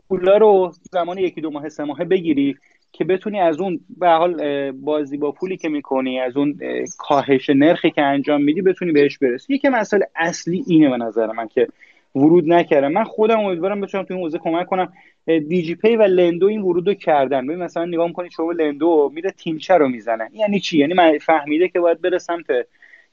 پولا 0.08 0.36
رو 0.36 0.72
زمان 0.92 1.18
یکی 1.18 1.40
دو 1.40 1.50
ماه 1.50 1.68
سه 1.68 1.84
ماه 1.84 2.04
بگیری 2.04 2.56
که 2.92 3.04
بتونی 3.04 3.40
از 3.40 3.60
اون 3.60 3.80
به 3.98 4.08
حال 4.08 4.72
بازی 4.72 5.16
با 5.16 5.32
پولی 5.32 5.56
که 5.56 5.68
می‌کنی 5.68 6.20
از 6.20 6.36
اون 6.36 6.58
کاهش 6.98 7.50
نرخی 7.50 7.90
که 7.90 8.02
انجام 8.02 8.42
میدی 8.42 8.62
بتونی 8.62 8.92
بهش 8.92 9.18
برسی. 9.18 9.54
یکی 9.54 9.68
مسئله 9.68 10.06
اصلی 10.16 10.64
اینه 10.66 10.90
به 10.90 10.96
نظر 10.96 11.32
من 11.32 11.48
که 11.48 11.68
ورود 12.14 12.52
نکردم. 12.52 12.92
من 12.92 13.04
خودم 13.04 13.40
امیدوارم 13.40 13.80
بتونم 13.80 14.04
تو 14.04 14.14
این 14.14 14.22
حوزه 14.22 14.38
کمک 14.38 14.66
کنم. 14.66 14.92
دیجی 15.26 15.74
پی 15.74 15.96
و 15.96 16.02
لندو 16.02 16.46
این 16.46 16.60
ورود 16.60 16.88
رو 16.88 16.94
کردن. 16.94 17.46
ببین 17.46 17.58
مثلا 17.58 17.84
نگاه 17.84 18.06
می‌کنید 18.06 18.30
شما 18.30 18.52
لندو 18.52 19.12
میره 19.14 19.30
تیمچه 19.30 19.74
رو 19.74 19.88
می‌زنه. 19.88 20.30
یعنی 20.32 20.60
چی؟ 20.60 20.78
یعنی 20.78 20.94
من 20.94 21.18
فهمیده 21.18 21.68
که 21.68 21.80
باید 21.80 22.00
بره 22.00 22.18
سمت 22.18 22.46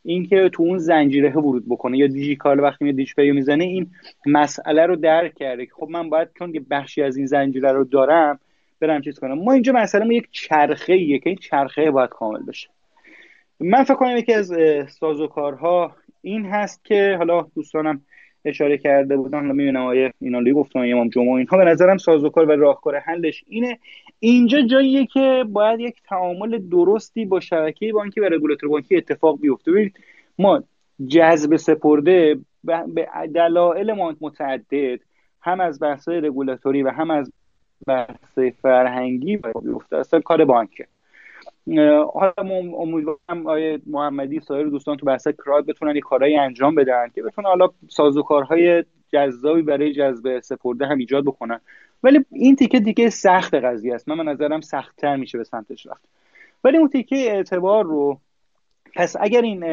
اینکه 0.06 0.50
تو 0.50 0.64
اون 0.64 0.78
زنجیره 0.78 1.30
ورود 1.30 1.70
بکنه 1.70 1.98
یا 1.98 2.08
دیجیکال 2.08 2.60
وقتی 2.60 2.86
می 2.86 2.94
دیجی 2.94 3.14
پی 3.14 3.32
می‌زنه 3.32 3.64
این 3.64 3.92
مسئله 4.26 4.86
رو 4.86 4.96
درک 4.96 5.36
کرده 5.36 5.66
که 5.66 5.72
خب 5.76 5.90
من 5.90 6.10
باید 6.10 6.28
چون 6.40 6.56
یه 6.56 6.62
بخشی 6.72 7.04
از 7.04 7.18
این 7.18 7.26
زنجیره 7.26 7.72
رو 7.72 7.84
دارم 7.84 8.40
برم 8.80 9.02
چیز 9.02 9.20
کنم. 9.20 9.34
ما 9.34 9.54
اینجا 9.54 9.74
مثلا 9.74 10.06
ما 10.06 10.14
یک 10.14 10.28
چرخه 10.32 10.94
ایه 10.94 11.20
که 11.20 11.30
این 11.30 11.38
چرخه 11.38 11.92
باید 11.92 12.10
کامل 12.10 12.44
بشه. 12.44 12.70
من 13.60 13.84
فکر 13.84 13.96
کنم 13.96 14.18
یکی 14.18 14.34
از 14.34 14.54
سازوکارها 14.90 15.96
این 16.22 16.46
هست 16.46 16.86
که 16.86 17.16
حالا 17.18 17.48
دوستانم 17.56 18.02
اشاره 18.46 18.78
کرده 18.78 19.18
بودن. 19.18 19.40
حالا 19.40 19.54
می‌بینم 19.54 19.86
آیه 19.86 20.14
اینالی 20.22 20.54
گفتم 20.54 20.80
امام 20.80 21.10
جمعه 21.10 21.34
اینها. 21.34 21.58
به 21.58 21.66
نظرم 21.66 21.98
سازوکار 21.98 22.46
و 22.46 22.52
راهکار 22.52 23.00
حلش 23.00 23.44
اینه 23.48 23.80
اینجا 24.26 24.62
جاییه 24.62 25.06
که 25.06 25.46
باید 25.50 25.80
یک 25.80 26.02
تعامل 26.04 26.58
درستی 26.58 27.26
با 27.26 27.40
شبکه 27.40 27.94
بانکی 27.94 28.20
و 28.20 28.30
رگولاتور 28.30 28.70
بانکی 28.70 28.98
اتفاق 28.98 29.40
بیفته. 29.40 29.72
ببینید 29.72 30.00
ما 30.40 30.64
جذب 31.08 31.56
سپرده 31.56 32.40
به 32.64 33.08
دلایل 33.34 33.94
متعدد 34.22 35.00
هم 35.42 35.60
از 35.60 35.80
بحث‌های 35.80 36.22
رگولاتوری 36.22 36.84
و 36.84 36.90
هم 36.90 37.12
از 37.12 37.32
بحث 37.88 38.40
فرهنگی 38.62 39.38
بیفته. 39.38 39.98
اصلا 39.98 40.20
کار 40.20 40.46
بانکه. 40.46 40.88
حالا 42.14 42.34
امیدوارم 42.78 43.48
آیه 43.48 43.82
محمدی 43.86 44.40
سایر 44.40 44.68
دوستان 44.68 44.98
تو 44.98 45.06
بحث 45.06 45.28
کراد 45.28 45.66
بتونن 45.66 45.96
یه 45.96 46.02
کارهایی 46.02 46.38
انجام 46.38 46.76
بدن 46.76 47.08
که 47.16 47.24
بتونن 47.24 47.48
حالا 47.48 47.70
سازوکارهای 47.88 48.84
جذابی 49.10 49.62
برای 49.62 49.94
جذب 49.94 50.40
سپرده 50.40 50.86
هم 50.86 50.98
ایجاد 50.98 51.24
بکنن. 51.24 51.60
ولی 52.04 52.26
این 52.32 52.56
تیکه 52.56 52.80
دیگه 52.80 53.10
سخت 53.10 53.56
قضیه 53.56 53.96
است. 53.96 54.10
من 54.10 54.18
به 54.18 54.24
نظرم 54.24 54.62
سختتر 54.62 55.16
میشه 55.16 55.38
به 55.38 55.44
سمتش 55.44 55.86
رفت. 55.86 56.04
ولی 56.64 56.78
اون 56.78 56.90
تیکه 56.90 57.16
اعتبار 57.16 57.86
رو 57.86 58.20
پس 58.96 59.16
اگر 59.20 59.42
این 59.42 59.66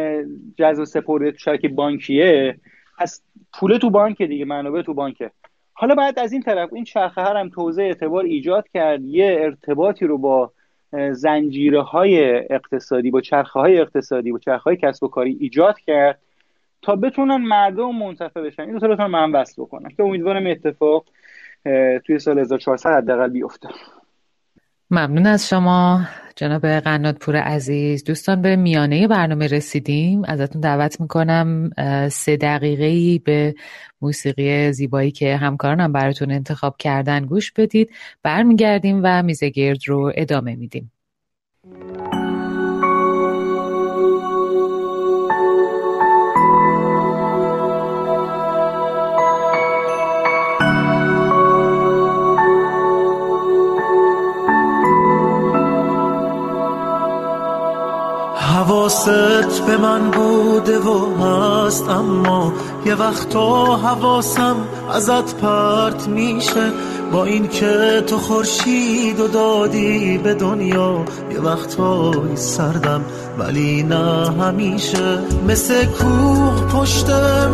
جذب 0.56 0.84
سپرده 0.84 1.32
تو 1.32 1.38
شرکت 1.38 1.70
بانکیه 1.70 2.56
پس 2.98 3.22
پول 3.52 3.78
تو 3.78 3.90
بانک 3.90 4.22
دیگه 4.22 4.44
منابع 4.44 4.82
تو 4.82 4.94
بانکه. 4.94 5.30
حالا 5.72 5.94
بعد 5.94 6.18
از 6.18 6.32
این 6.32 6.42
طرف 6.42 6.72
این 6.72 6.84
چرخه 6.84 7.22
هم 7.22 7.48
توزیع 7.48 7.84
اعتبار 7.84 8.24
ایجاد 8.24 8.68
کرد. 8.68 9.04
یه 9.04 9.38
ارتباطی 9.40 10.06
رو 10.06 10.18
با 10.18 10.52
زنجیره 11.12 11.82
های 11.82 12.38
اقتصادی 12.50 13.10
با 13.10 13.20
چرخه 13.20 13.60
های 13.60 13.78
اقتصادی 13.78 14.32
با 14.32 14.38
چرخه 14.38 14.64
های 14.64 14.76
کسب 14.76 15.04
و 15.04 15.08
کاری 15.08 15.36
ایجاد 15.40 15.78
کرد 15.78 16.18
تا 16.82 16.96
بتونن 16.96 17.36
مردم 17.36 17.96
منتفع 17.96 18.40
بشن. 18.40 18.62
این 18.62 18.72
دو 18.72 18.78
تا 18.78 18.88
بتونن 18.88 19.10
من 19.10 19.32
وصل 19.32 19.62
بکنن. 19.62 19.88
که 19.88 20.02
امیدوارم 20.02 20.46
اتفاق 20.46 21.04
توی 22.06 22.18
سال 22.18 22.38
1400 22.38 22.90
حداقل 22.90 23.28
بیفته 23.28 23.68
ممنون 24.90 25.26
از 25.26 25.48
شما 25.48 26.04
جناب 26.36 26.66
قناتپور 26.66 27.36
عزیز. 27.36 28.04
دوستان 28.04 28.42
به 28.42 28.56
میانه 28.56 29.08
برنامه 29.08 29.46
رسیدیم. 29.46 30.22
ازتون 30.24 30.60
دعوت 30.60 31.00
می‌کنم 31.00 31.70
سه 32.10 32.36
دقیقه 32.36 33.22
به 33.24 33.54
موسیقی 34.02 34.72
زیبایی 34.72 35.10
که 35.10 35.36
همکارانم 35.36 35.92
براتون 35.92 36.30
انتخاب 36.30 36.76
کردن 36.78 37.26
گوش 37.26 37.52
بدید. 37.52 37.90
برمیگردیم 38.22 39.00
و 39.04 39.22
میزگرد 39.22 39.78
رو 39.86 40.12
ادامه 40.14 40.56
میدیم. 40.56 40.92
حواست 58.90 59.66
به 59.66 59.76
من 59.76 60.10
بوده 60.10 60.78
و 60.78 61.16
هست 61.22 61.88
اما 61.88 62.52
یه 62.86 62.94
وقتا 62.94 63.76
حواسم 63.76 64.56
ازت 64.92 65.34
پرت 65.34 66.08
میشه. 66.08 66.70
با 67.12 67.24
اینکه 67.24 68.02
تو 68.06 68.18
خورشید 68.18 69.20
و 69.20 69.28
دادی 69.28 70.18
به 70.18 70.34
دنیا 70.34 71.04
یه 71.32 71.40
وقتایی 71.40 72.36
سردم 72.36 73.04
ولی 73.38 73.82
نه 73.82 74.30
همیشه. 74.40 75.18
مثل 75.48 75.84
کوه 75.84 76.66
پشت 76.66 77.10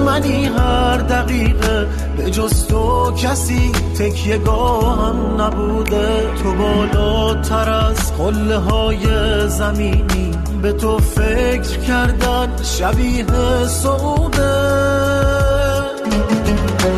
منی 0.07 0.45
هر 0.45 0.97
دقیقه 0.97 1.87
به 2.17 2.31
جز 2.31 2.67
تو 2.67 3.13
کسی 3.13 3.73
تکیه 3.99 4.39
گاهم 4.39 5.41
نبوده. 5.41 6.35
تو 6.43 6.53
بالاتر 6.53 7.71
از 7.71 8.17
قله 8.17 8.57
های 8.57 9.09
زمینی. 9.49 10.36
به 10.63 10.73
تو 10.73 10.99
فکر 10.99 11.79
کردن 11.87 12.49
شبیه 12.63 13.25
سعوده 13.67 14.77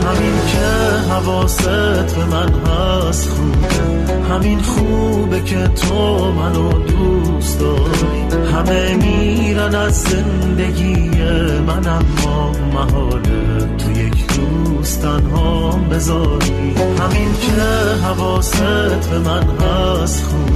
همین 0.08 0.38
که 0.46 0.66
حواست 1.10 2.16
به 2.16 2.24
من 2.24 2.48
هست 2.48 3.28
خوبه. 3.28 4.34
همین 4.34 4.58
خوبه 4.58 5.40
که 5.40 5.68
تو 5.68 6.32
منو 6.32 6.72
دوست 6.72 7.60
داری. 7.60 8.46
همه 8.52 8.96
میرن 8.96 9.74
از 9.74 10.02
زندگی 10.02 11.10
من 11.66 11.86
اما 11.86 12.52
محاله. 12.72 13.76
تو 13.78 13.90
یک 13.90 14.30
روز 14.30 14.98
تنها 14.98 15.70
بذاری. 15.70 16.74
همین 17.00 17.34
که 17.40 17.62
حواست 18.04 19.10
به 19.10 19.18
من 19.18 19.42
هست 19.42 20.24
خوبه. 20.24 20.47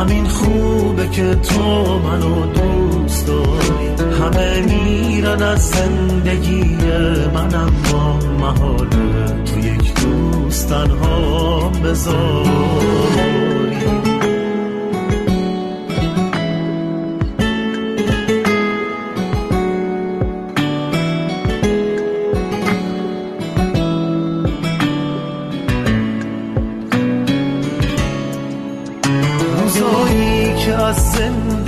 همین 0.00 0.24
خوبه 0.24 1.08
که 1.08 1.34
تو 1.34 1.98
منو 1.98 2.46
دوست 2.46 3.26
داری. 3.26 4.10
همه 4.20 4.60
میرن 4.60 5.42
از 5.42 5.70
زندگی 5.70 6.64
من 7.34 7.54
اما 7.54 8.18
محاله. 8.40 9.42
تو 9.44 9.58
یک 9.58 9.92
روز 9.98 10.66
تنها 10.66 11.68
بذاری 11.68 13.69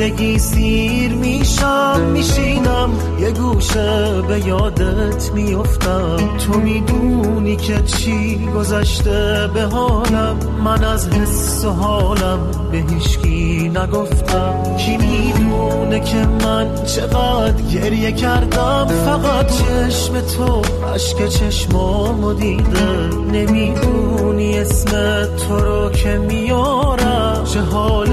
زندگی 0.02 0.38
سیر 0.38 1.12
میشم 1.12 2.00
میشینم. 2.12 2.90
یه 3.20 3.30
گوشه 3.30 4.22
به 4.28 4.46
یادت 4.46 5.30
میفتم 5.34 6.16
تو 6.38 6.58
می‌دونی 6.60 7.56
که 7.56 7.82
چی 7.82 8.48
گذشته 8.56 9.50
به 9.54 9.62
حالم. 9.62 10.36
من 10.64 10.84
از 10.84 11.08
حس 11.08 11.64
و 11.64 11.70
حالم 11.70 12.38
به 12.72 12.78
هیچکی 12.78 13.68
نگفتم. 13.74 14.76
کی 14.76 14.96
می‌دونه 14.96 16.00
که 16.00 16.26
من 16.44 16.84
چقدر 16.84 17.62
گریه 17.62 18.12
کردم؟ 18.12 18.86
فقط 19.06 19.46
چشم 19.46 20.20
تو 20.20 20.62
عشق 20.94 21.28
چشمامو 21.28 22.32
دیده. 22.32 23.08
نمی‌دونی 23.32 24.58
اسم 24.58 24.90
تو 25.26 25.56
رو 25.56 25.90
که 25.90 26.18
میارم. 26.18 27.11
چه 27.52 27.60
حال 27.60 28.12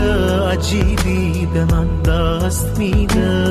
عجیبی 0.51 1.45
به 1.53 1.65
من 1.65 2.01
دست 2.01 2.79
میده؟ 2.79 3.45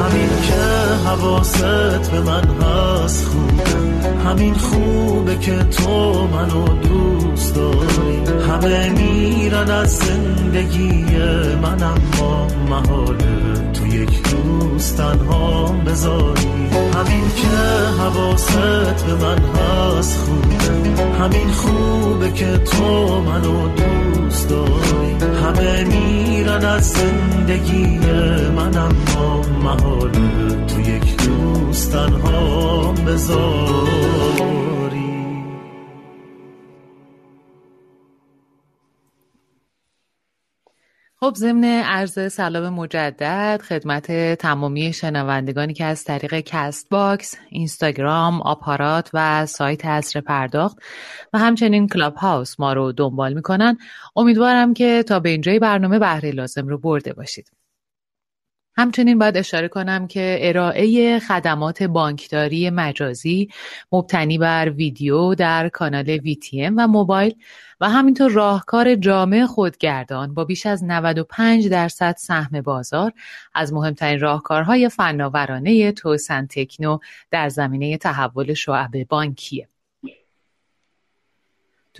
همین 0.00 0.30
که 0.42 0.60
حواست 1.06 2.10
به 2.10 2.20
من 2.20 2.44
هست 2.44 3.26
خوب 3.26 3.60
همین 4.26 4.54
خوبه 4.54 5.36
که 5.36 5.56
تو 5.56 6.26
منو 6.28 6.64
دوست 6.68 7.54
داری. 7.54 8.40
همه 8.50 8.90
میرن 8.90 9.70
از 9.70 9.96
زندگی 9.96 11.04
من 11.62 11.82
اما 11.82 12.46
محاله 12.70 13.72
تو 13.72 13.86
یک 13.86 14.22
دوست 14.80 14.96
تنها 14.96 15.72
بذاری 15.86 16.46
همین 16.94 17.28
که 17.36 17.48
حواست 17.98 19.06
به 19.06 19.14
من 19.14 19.38
هست 19.38 20.18
خوبه. 20.18 21.02
همین 21.18 21.48
خوبه 21.48 22.30
که 22.30 22.58
تو 22.58 23.20
منو 23.20 23.68
دوست 23.68 24.48
داری. 24.48 25.12
همه 25.44 25.84
میرن 25.84 26.64
از 26.64 26.90
زندگی 26.90 27.98
من 28.56 28.78
اما 28.78 29.42
محاله. 29.62 30.64
تو 30.66 30.80
یک 30.80 31.16
دوست 31.16 31.92
تنها 31.92 32.92
بذاری 32.92 34.69
خب 41.22 41.34
ضمن 41.36 41.64
عرض 41.64 42.32
سلام 42.32 42.74
مجدد 42.74 43.62
خدمت 43.68 44.34
تمامی 44.34 44.92
شنوندگانی 44.92 45.74
که 45.74 45.84
از 45.84 46.04
طریق 46.04 46.40
Castbox، 46.40 47.34
اینستاگرام، 47.48 48.42
آپارات 48.42 49.10
و 49.14 49.46
سایت 49.46 49.84
عصر 49.84 50.20
پرداخت 50.20 50.78
و 51.32 51.38
همچنین 51.38 51.88
کلاب 51.88 52.14
هاوس 52.14 52.60
ما 52.60 52.72
رو 52.72 52.92
دنبال 52.92 53.34
می‌کنن 53.34 53.78
امیدوارم 54.16 54.74
که 54.74 55.02
تا 55.02 55.20
به 55.20 55.28
اینجای 55.28 55.58
برنامه 55.58 55.98
بهره 55.98 56.30
لازم 56.30 56.68
رو 56.68 56.78
برده 56.78 57.12
باشید. 57.12 57.59
همچنین 58.76 59.18
باید 59.18 59.36
اشاره 59.36 59.68
کنم 59.68 60.06
که 60.06 60.38
ارائه 60.40 61.18
خدمات 61.18 61.82
بانکداری 61.82 62.70
مجازی 62.70 63.48
مبتنی 63.92 64.38
بر 64.38 64.70
ویدیو 64.70 65.34
در 65.34 65.68
کانال 65.68 66.18
VTM 66.18 66.72
و 66.76 66.88
موبایل 66.88 67.34
و 67.80 67.88
همینطور 67.88 68.30
راهکار 68.30 68.94
جامع 68.94 69.46
خودگردان 69.46 70.34
با 70.34 70.44
بیش 70.44 70.66
از 70.66 70.84
95 70.84 71.68
درصد 71.68 72.14
سهم 72.18 72.60
بازار 72.60 73.12
از 73.54 73.72
مهمترین 73.72 74.20
راهکارهای 74.20 74.88
فناورانه 74.88 75.92
توسن 75.92 76.46
تکنو 76.50 76.98
در 77.30 77.48
زمینه 77.48 77.96
تحول 77.96 78.54
شعب 78.54 78.90
بانکیه. 79.08 79.69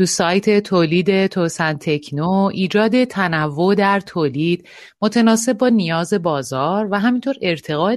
تو 0.00 0.06
سایت 0.06 0.60
تولید 0.60 1.26
توسن 1.26 1.76
تکنو 1.80 2.50
ایجاد 2.52 3.04
تنوع 3.04 3.74
در 3.74 4.00
تولید 4.00 4.68
متناسب 5.02 5.52
با 5.52 5.68
نیاز 5.68 6.14
بازار 6.14 6.88
و 6.90 7.00
همینطور 7.00 7.34
ارتقاء 7.42 7.96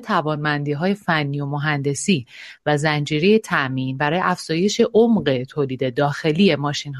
های 0.77 0.93
فنی 0.93 1.41
و 1.41 1.45
مهندسی 1.45 2.25
و 2.65 2.77
زنجیره 2.77 3.39
تأمین 3.39 3.97
برای 3.97 4.19
افزایش 4.23 4.81
عمق 4.93 5.43
تولید 5.49 5.95
داخلی 5.95 6.51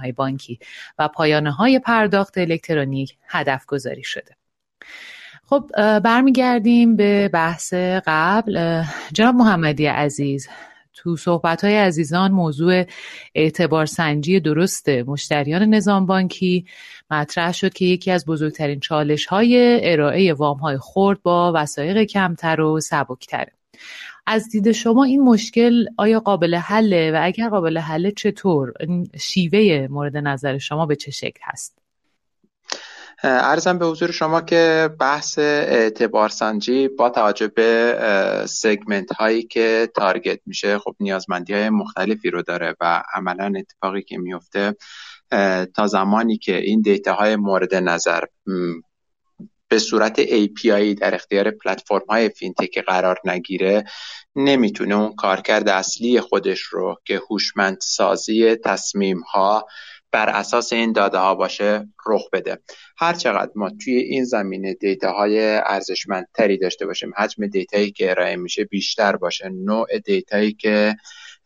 های 0.02 0.12
بانکی 0.12 0.60
و 1.00 1.10
های 1.58 1.80
پرداخت 1.80 2.38
الکترونیک 2.38 3.18
هدف 3.28 3.66
گذاری 3.66 4.04
شده. 4.04 4.36
خب 5.46 5.70
برمیگردیم 6.00 6.96
به 6.96 7.30
بحث 7.34 7.74
قبل 8.06 8.84
جناب 9.14 9.36
محمدی 9.36 9.86
عزیز 9.86 10.48
تو 10.94 11.16
صحبت 11.16 11.64
های 11.64 11.78
عزیزان 11.78 12.32
موضوع 12.32 12.84
اعتبار 13.36 13.86
سنجی 13.86 14.40
درست 14.40 14.90
مشتریان 14.90 15.64
نظام 15.64 16.06
بانکی 16.06 16.66
مطرح 17.12 17.52
شد 17.52 17.74
که 17.74 17.86
یکی 17.86 18.12
از 18.12 18.26
بزرگترین 18.26 18.80
چالش 18.80 19.26
های 19.26 19.80
ارائه 19.92 20.34
وام 20.34 20.58
های 20.58 20.78
خورد 20.78 21.22
با 21.22 21.52
وسایق 21.56 22.04
کمتر 22.04 22.62
و 22.62 22.80
سبکتره 22.80 23.52
از 24.26 24.50
دید 24.50 24.72
شما 24.72 25.04
این 25.04 25.22
مشکل 25.22 25.86
آیا 25.98 26.20
قابل 26.20 26.56
حله؟ 26.56 27.12
و 27.12 27.20
اگر 27.24 27.50
قابل 27.50 27.78
حله 27.78 28.12
چطور؟ 28.12 28.74
شیوه 29.20 29.88
مورد 29.92 30.18
نظر 30.18 30.58
شما 30.58 30.86
به 30.86 30.96
چه 30.96 31.12
شکل 31.12 31.40
هست؟ 31.44 31.83
عرضم 33.24 33.78
به 33.78 33.86
حضور 33.86 34.12
شما 34.12 34.42
که 34.42 34.90
بحث 35.00 35.40
اعتبار 35.40 36.30
سنجی 36.30 36.88
با 36.88 37.10
توجه 37.10 37.48
به 37.48 37.98
segment 38.50 39.12
هایی 39.12 39.44
که 39.44 39.90
target 39.96 40.40
میشه 40.46 40.80
خب 40.80 40.96
نیازمندی 41.00 41.54
های 41.54 41.70
مختلفی 41.70 42.30
رو 42.30 42.42
داره 42.42 42.76
و 42.82 43.04
عملا 43.14 43.54
اتفاقی 43.58 44.02
که 44.02 44.18
میفته 44.18 44.76
تا 45.76 45.88
زمانی 45.88 46.38
که 46.38 46.58
این 46.58 46.82
data 46.82 47.14
های 47.14 47.36
مورد 47.36 47.76
نظر 47.76 48.24
به 49.68 49.80
صورت 49.80 50.24
API 50.24 51.00
در 51.00 51.16
اختیار 51.16 51.52
پلتفرم 51.52 52.06
های 52.10 52.30
فینتک 52.30 52.80
قرار 52.80 53.20
نگیره 53.26 53.84
نمی‌تونه 54.36 54.96
اون 54.96 55.16
کارکرد 55.16 55.70
اصلی 55.70 56.22
خودش 56.22 56.62
رو 56.62 56.98
که 57.06 57.22
هوشمند 57.30 57.78
سازی 57.82 58.56
تصمیم 58.56 59.20
ها 59.20 59.68
بر 60.14 60.30
اساس 60.30 60.74
این 60.74 60.92
داده 60.92 61.18
ها 61.18 61.36
باشه 61.36 61.88
رخ 62.08 62.30
بده. 62.34 62.60
هر 62.98 63.14
چقدر 63.14 63.52
ما 63.56 63.70
توی 63.84 63.96
این 63.96 64.24
زمینه 64.24 64.74
data 64.74 65.12
های 65.12 65.56
ارزشمندتری 65.56 66.58
داشته 66.58 66.86
باشیم 66.86 67.12
حجم 67.18 67.48
data 67.48 67.77
یی 67.77 67.92
که 67.92 68.12
ارائه 68.12 68.36
میشه 68.36 68.64
بیشتر 68.64 69.16
باشه 69.16 69.50
نوع 69.50 70.00
data 70.00 70.36
یی 70.36 70.54
که 70.54 70.96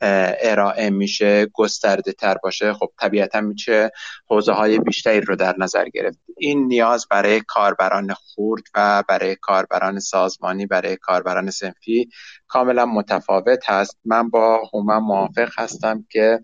ارائه 0.02 0.90
میشه 0.90 1.46
گسترده 1.46 2.12
تر 2.12 2.36
باشه 2.44 2.74
خب 2.74 2.90
طبیعتا 3.00 3.42
میشه 3.42 3.92
حوزه 4.30 4.52
های 4.52 4.80
بیشتری 4.80 5.22
رو 5.22 5.36
در 5.36 5.56
نظر 5.58 5.90
گرفت. 5.90 6.20
این 6.38 6.68
نیاز 6.68 7.08
برای 7.10 7.42
کاربران 7.48 8.14
خرد 8.14 8.64
و 8.76 9.04
برای 9.10 9.36
کاربران 9.36 10.00
سازمانی 10.00 10.66
برای 10.66 10.96
کاربران 10.96 11.52
صنفی 11.52 12.10
کاملا 12.48 12.86
متفاوت 12.86 13.70
هست. 13.70 13.98
من 14.06 14.30
با 14.30 14.62
هومن 14.74 14.98
موافق 14.98 15.50
هستم 15.58 16.06
که 16.10 16.40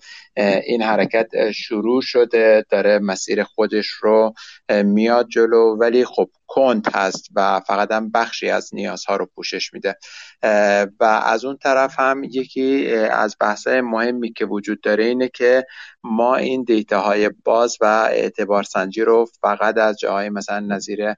این 0.65 0.81
حرکت 0.81 1.51
شروع 1.51 2.01
شده 2.01 2.65
داره 2.69 2.99
مسیر 2.99 3.43
خودش 3.43 3.87
رو 3.87 4.33
میاد 4.69 5.27
جلو 5.27 5.77
ولی 5.79 6.05
خب 6.05 6.29
کند 6.47 6.87
هست 6.95 7.29
و 7.35 7.59
فقط 7.59 7.91
هم 7.91 8.11
بخشی 8.11 8.49
از 8.49 8.69
نیازها 8.73 9.15
رو 9.15 9.29
پوشش 9.35 9.73
میده. 9.73 9.97
و 10.99 11.03
از 11.25 11.45
اون 11.45 11.57
طرف 11.57 11.99
هم 11.99 12.23
یکی 12.23 12.95
از 12.95 13.35
بحث‌های 13.39 13.81
مهمی 13.81 14.33
که 14.33 14.45
وجود 14.45 14.81
داره 14.81 15.03
اینه 15.03 15.29
که 15.29 15.65
ما 16.03 16.35
این 16.35 16.63
دیتا 16.63 17.01
های 17.01 17.29
باز 17.43 17.77
و 17.81 17.85
اعتبار 18.11 18.63
سنجی 18.63 19.01
رو 19.01 19.25
فقط 19.41 19.77
از 19.77 19.99
جاهای 19.99 20.29
مثلا 20.29 20.59
نظیر 20.59 21.13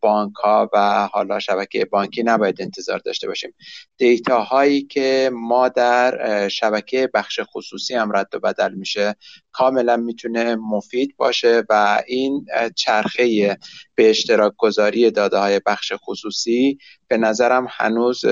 بانک 0.00 0.34
ها 0.34 0.70
و 0.72 1.08
حالا 1.12 1.38
شبکه 1.38 1.84
بانکی 1.84 2.22
نباید 2.22 2.62
انتظار 2.62 2.98
داشته 2.98 3.28
باشیم. 3.28 3.54
دیتا 3.98 4.42
هایی 4.42 4.82
که 4.82 5.30
ما 5.32 5.68
در 5.68 6.48
شبکه 6.48 7.10
بخش 7.14 7.40
خصوصی 7.42 7.94
هم 7.94 8.16
رد 8.16 8.34
و 8.34 8.38
بدل 8.38 8.74
میشه 8.74 9.16
کاملا 9.52 9.96
می‌تونه 9.96 10.56
مفید 10.56 11.14
باشه 11.16 11.62
و 11.68 12.02
این 12.06 12.46
چرخه 12.76 13.56
به 13.94 14.10
اشتراک 14.10 14.52
گذاری 14.56 15.10
داده 15.10 15.38
های 15.38 15.60
بخش 15.66 15.92
خصوصی 15.96 16.78
به 17.08 17.16
نظرم 17.16 17.66
هنوز 17.70 18.24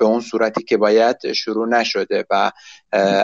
به 0.00 0.06
اون 0.06 0.20
صورتی 0.20 0.62
که 0.62 0.76
باید 0.76 1.32
شروع 1.32 1.68
نشده 1.68 2.24
و 2.30 2.52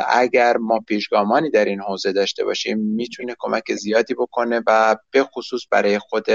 اگر 0.08 0.56
ما 0.56 0.80
پیشگامانی 0.80 1.50
در 1.50 1.64
این 1.64 1.80
حوزه 1.80 2.12
داشته 2.12 2.44
باشیم 2.44 2.78
می‌تونه 2.78 3.34
کمک 3.38 3.74
زیادی 3.74 4.14
بکنه 4.14 4.62
و 4.66 4.96
به 5.10 5.24
خصوص 5.24 5.62
برای 5.70 5.98
خود 5.98 6.26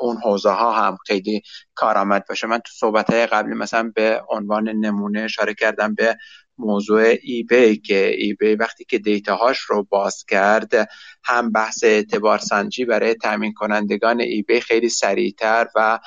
اون 0.00 0.16
حوزه 0.24 0.50
ها 0.50 0.72
هم 0.72 0.96
خیلی 1.06 1.42
کارآمد 1.74 2.24
باشه. 2.28 2.46
من 2.46 2.58
تو 2.58 2.72
صحبت 2.78 3.10
های 3.10 3.26
قبلی 3.26 3.54
مثلا 3.54 3.92
به 3.94 4.22
عنوان 4.28 4.68
نمونه 4.68 5.20
اشاره 5.20 5.54
کردم 5.54 5.94
به 5.94 6.16
موضوع 6.58 7.14
ای 7.22 7.42
بی 7.42 7.76
که 7.76 8.14
ای 8.18 8.34
بی 8.34 8.54
وقتی 8.54 8.84
که 8.84 8.98
دیتاهاش 8.98 9.58
رو 9.58 9.82
باز 9.82 10.24
کرد 10.28 10.88
هم 11.24 11.52
بحث 11.52 11.84
اعتبار 11.84 12.38
سنجی 12.38 12.84
برای 12.84 13.14
تامین 13.14 13.52
کنندگان 13.52 14.20
ای 14.20 14.42
بی 14.42 14.60
خیلی 14.60 14.88
سریعتر 14.88 15.66
و 15.74 15.98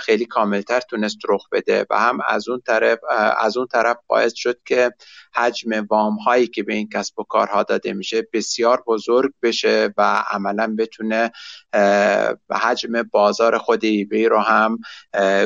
خیلی 0.00 0.24
کاملتر 0.24 0.80
تونست 0.80 1.18
رخ 1.28 1.48
بده 1.52 1.86
و 1.90 1.98
هم 1.98 2.18
از 2.26 2.48
اون 2.48 2.60
طرف 2.66 2.98
از 3.38 3.56
اون 3.56 3.66
طرف 3.66 3.96
باعث 4.06 4.32
شد 4.34 4.58
که 4.64 4.90
حجم 5.34 5.86
وام 5.90 6.16
هایی 6.16 6.46
که 6.46 6.62
به 6.62 6.74
این 6.74 6.88
کسب 6.88 7.18
و 7.18 7.24
کارها 7.24 7.62
داده 7.62 7.92
میشه 7.92 8.28
بسیار 8.32 8.82
بزرگ 8.86 9.32
بشه 9.42 9.94
و 9.96 10.24
عملا 10.30 10.74
بتونه 10.78 11.30
حجم 12.50 13.02
بازار 13.02 13.58
خود 13.58 13.84
eBay 13.84 14.24
رو 14.26 14.38
هم 14.38 14.78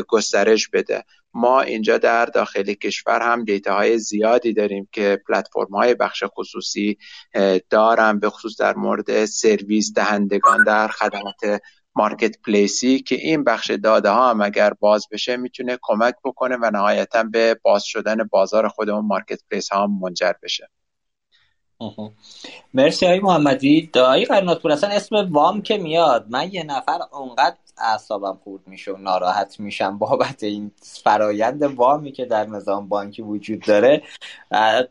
گسترش 0.09 0.69
بده. 0.69 1.05
ما 1.35 1.61
اینجا 1.61 1.99
در 1.99 2.27
داخل 2.27 2.63
کشور 2.63 3.21
هم 3.23 3.45
data 3.45 3.75
های 3.75 3.99
زیادی 3.99 4.53
داریم 4.53 4.89
که 4.93 5.23
پلتفرم 5.29 5.75
های 5.75 5.95
بخش 5.95 6.25
خصوصی 6.27 6.99
دارن 7.71 8.19
به 8.19 8.31
خصوص 8.31 8.61
در 8.61 8.75
مورد 8.75 9.25
سرویس 9.25 9.93
دهندگان 9.93 10.65
در 10.65 10.89
خدمات 10.89 11.61
marketplace 11.97 12.37
ی 12.47 12.99
که 12.99 13.15
این 13.15 13.45
بخش 13.45 13.71
داده 13.71 14.11
ها 14.11 14.31
هم 14.31 14.41
اگر 14.41 14.73
باز 14.81 15.07
بشه 15.13 15.37
می‌تونه 15.37 15.79
کمک 15.83 16.15
بکنه 16.25 16.57
و 16.63 16.71
نهایتا 16.71 17.23
به 17.23 17.57
باز 17.63 17.85
شدن 17.85 18.17
بازار 18.31 18.69
خودمون 18.69 19.07
marketplace 19.07 19.69
ها 19.69 19.87
منجر 19.87 20.33
بشه. 20.43 20.71
مرسی 22.75 23.07
های 23.07 23.21
محمدی. 23.21 23.91
دایی 23.93 24.25
قرنات 24.25 24.63
پور 24.63 24.73
اصلا 24.73 24.91
اسم 24.91 25.17
وام 25.33 25.63
که 25.63 25.79
میاد؟ 25.79 26.27
من 26.31 26.53
یه 26.53 26.63
نفر 26.63 26.99
اونقدر 27.13 27.57
اعصابم 27.79 28.39
خورد 28.45 28.69
میشه 28.69 28.93
و 28.93 28.97
ناراحت 28.97 29.61
میشم 29.61 29.99
بابت 29.99 30.43
این 30.43 30.73
فرایند 31.03 31.63
وامی 31.63 32.13
که 32.13 32.25
در 32.25 32.47
نظام 32.47 32.89
بانکی 32.89 33.23
وجود 33.23 33.61
داره. 33.61 34.03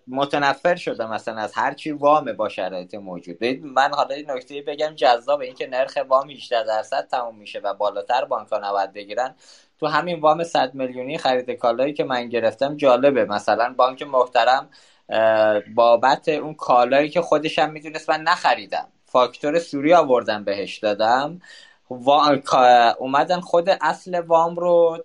متنفر 0.07 0.75
شدم 0.75 1.09
مثلا 1.09 1.41
از 1.41 1.53
هرچی 1.55 1.91
وام 1.91 2.34
با 2.34 2.49
شرایط 2.49 2.95
موجود. 2.95 3.45
من 3.63 3.91
حالا 3.93 4.15
این 4.15 4.31
نکته 4.31 4.61
بگم 4.61 4.93
جذاب 4.95 5.41
این 5.41 5.55
که 5.55 5.67
نرخ 5.67 5.97
وام 6.09 6.29
18 6.29 6.63
درصد 6.63 7.07
تموم 7.07 7.36
میشه 7.36 7.59
و 7.59 7.73
بالاتر 7.73 8.25
بانک 8.25 8.47
ها 8.47 8.57
نباید 8.63 8.93
بگیرن. 8.93 9.36
تو 9.79 9.88
همین 9.88 10.19
وام 10.19 10.43
100 10.43 10.73
میلیونی 10.73 11.17
خرید 11.17 11.51
کالایی 11.51 11.93
که 11.93 12.03
من 12.03 12.29
گرفتم 12.29 12.77
جالبه. 12.77 13.25
مثلا 13.25 13.73
بانک 13.77 14.01
محترم 14.03 14.69
بابت 15.75 16.29
اون 16.29 16.53
کالایی 16.53 17.09
که 17.09 17.21
خودشم 17.21 17.69
می‌دونست 17.69 18.09
من 18.09 18.21
نخریدم. 18.21 18.88
فاکتور 19.05 19.59
سوری 19.59 19.93
آوردم 19.93 20.43
بهش 20.43 20.77
دادم. 20.77 21.39
اومدن 22.99 23.39
خود 23.39 23.69
اصل 23.81 24.19
وام 24.19 24.55
رو 24.55 25.03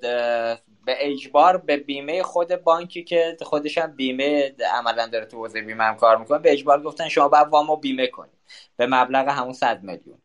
به 0.85 0.97
اجبار 0.99 1.57
به 1.57 1.77
بیمه 1.77 2.23
خود 2.23 2.57
بانکی 2.57 3.05
که 3.05 3.37
خودشم 3.43 3.87
بیمه 3.87 4.55
عملا 4.75 5.07
داره 5.07 5.25
تو 5.25 5.37
حوزه 5.37 5.63
بیمه 5.63 5.85
هم 5.85 5.97
کار 5.97 6.17
می‌کنه 6.17 6.39
به 6.39 6.53
اجبار 6.53 6.83
گفتن 6.83 7.09
شما 7.09 7.29
باید 7.29 7.49
وامو 7.49 7.77
بیمه 7.77 8.07
کنید 8.07 8.39
به 8.77 8.87
مبلغ 8.87 9.29
همون 9.29 9.53
100 9.53 9.83
میلیون. 9.83 10.19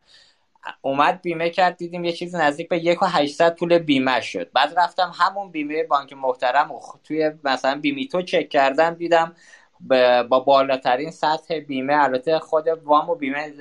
اومد 0.81 1.21
بیمه 1.21 1.49
کرد 1.49 1.77
دیدیم 1.77 2.03
یه 2.03 2.11
چیز 2.11 2.35
نزدیک 2.35 2.69
به 2.69 2.85
یک 2.85 3.03
و 3.03 3.05
800 3.05 3.55
پول 3.55 3.77
بیمه 3.77 4.21
شد. 4.21 4.51
بعد 4.51 4.73
رفتم 4.79 5.11
همون 5.15 5.51
بیمه 5.51 5.83
بانک 5.83 6.13
محترم 6.13 6.71
توی 7.03 7.31
مثلا 7.43 7.79
بیمیتو 7.79 8.21
چک 8.21 8.49
کردم 8.49 8.93
دیدم 8.93 9.35
با 10.29 10.39
بالاترین 10.39 11.11
سطح 11.11 11.59
بیمه. 11.59 12.03
البته 12.03 12.39
خود 12.39 12.67
وام 12.67 13.09
و 13.09 13.15
بیمه 13.15 13.53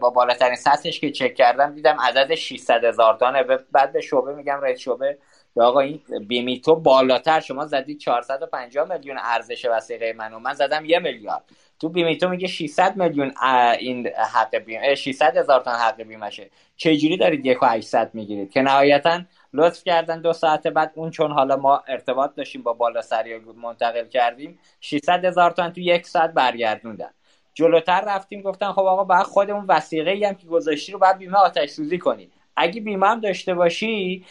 با 0.00 0.10
بالاترین 0.10 0.56
سطحش 0.56 1.00
که 1.00 1.10
چک 1.10 1.34
کردم 1.34 1.74
دیدم 1.74 1.96
عدد 2.00 2.34
600 2.34 2.84
هزار 2.84 3.16
تانه. 3.16 3.42
بعد 3.72 3.92
به 3.92 4.00
شعبه 4.00 4.34
میگم 4.34 4.60
رئیس 4.62 4.78
شعبه 4.78 5.18
آقا 5.56 5.80
این 5.80 6.00
بیمی 6.28 6.60
تو 6.60 6.76
بالاتر 6.76 7.40
شما 7.40 7.66
زدید 7.66 7.98
450 7.98 8.92
میلیون 8.92 9.18
ارزش 9.20 9.64
وسیقه 9.64 10.12
من 10.12 10.32
و 10.32 10.38
من 10.38 10.54
زدم 10.54 10.84
یه 10.84 10.98
میلیارد. 10.98 11.44
تو 11.80 11.88
بیمی 11.88 12.18
تو 12.18 12.28
میگه 12.28 12.48
600 12.48 12.96
میلیون 12.96 13.32
این 13.78 14.06
حق 14.06 14.56
بیمه 14.56 14.94
600 14.94 15.36
هزار 15.36 15.60
تا 15.60 15.70
حق 15.70 16.02
بیمشه 16.02 16.50
چه 16.76 16.96
جوری 16.96 17.16
دارید 17.16 17.46
یک 17.46 17.62
و 17.62 17.66
800 17.66 18.10
می‌گیرید؟ 18.14 18.50
که 18.50 18.62
نهایتا 18.62 19.20
لطف 19.52 19.84
کردن 19.84 20.20
دو 20.20 20.32
ساعت 20.32 20.66
بعد 20.66 20.92
اون 20.94 21.10
چون 21.10 21.32
حالا 21.32 21.56
ما 21.56 21.82
ارتباط 21.88 22.34
داشتیم 22.34 22.62
با 22.62 22.72
بالا 22.72 23.02
سری 23.02 23.38
منتقل 23.38 24.06
کردیم 24.06 24.58
600 24.80 25.24
هزار 25.24 25.50
تومن 25.50 25.72
تو 25.72 25.80
یک 25.80 26.06
ساعت 26.06 26.32
برگردوندن. 26.32 27.10
جلوتر 27.54 28.00
رفتیم 28.00 28.42
گفتن 28.42 28.72
خب 28.72 28.80
آقا 28.80 29.04
باید 29.04 29.22
خودمون 29.22 29.64
وسیقه 29.68 30.10
ای 30.10 30.24
هم 30.24 30.34
که 30.34 30.46
گذاشتی 30.46 30.92
رو 30.92 30.98
باید 30.98 31.18
بیمه 31.18 31.38
آتش 31.38 31.70
سوزی 31.70 31.98
کنی 31.98 32.30
اگه 32.58 32.80
بیمه 32.80 33.06
هم 33.06 33.20
داشته 33.20 33.54
باشی 33.54 34.24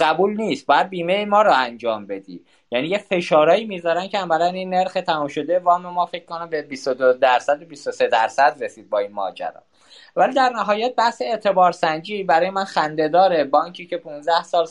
قبول 0.00 0.36
نیست. 0.36 0.66
باید 0.66 0.88
بیمه 0.88 1.24
ما 1.24 1.42
رو 1.42 1.52
انجام 1.54 2.06
بدی. 2.06 2.44
یعنی 2.70 2.88
یه 2.88 2.98
فشارایی 2.98 3.66
می‌ذارن 3.66 4.08
که 4.08 4.18
عملا 4.18 4.46
این 4.46 4.74
نرخ 4.74 4.92
تمام 4.92 5.28
شده 5.28 5.58
وام 5.58 5.82
ما 5.82 6.06
فکر 6.06 6.24
کنم 6.24 6.48
به 6.48 6.62
22 6.62 7.12
درصد 7.12 7.62
و 7.62 7.64
23 7.64 8.08
درصد 8.08 8.56
رسید 8.60 8.90
با 8.90 8.98
این 8.98 9.12
ماجرا. 9.12 9.62
ولی 10.16 10.34
در 10.34 10.48
نهایت 10.48 10.94
بحث 10.94 11.22
اعتبار 11.22 11.72
سنجی 11.72 12.22
برای 12.22 12.50
من 12.50 12.64
خنده 12.64 13.08
داره. 13.08 13.44
بانکی 13.44 13.86
که 13.86 13.96
15 13.96 14.42
سال 14.42 14.66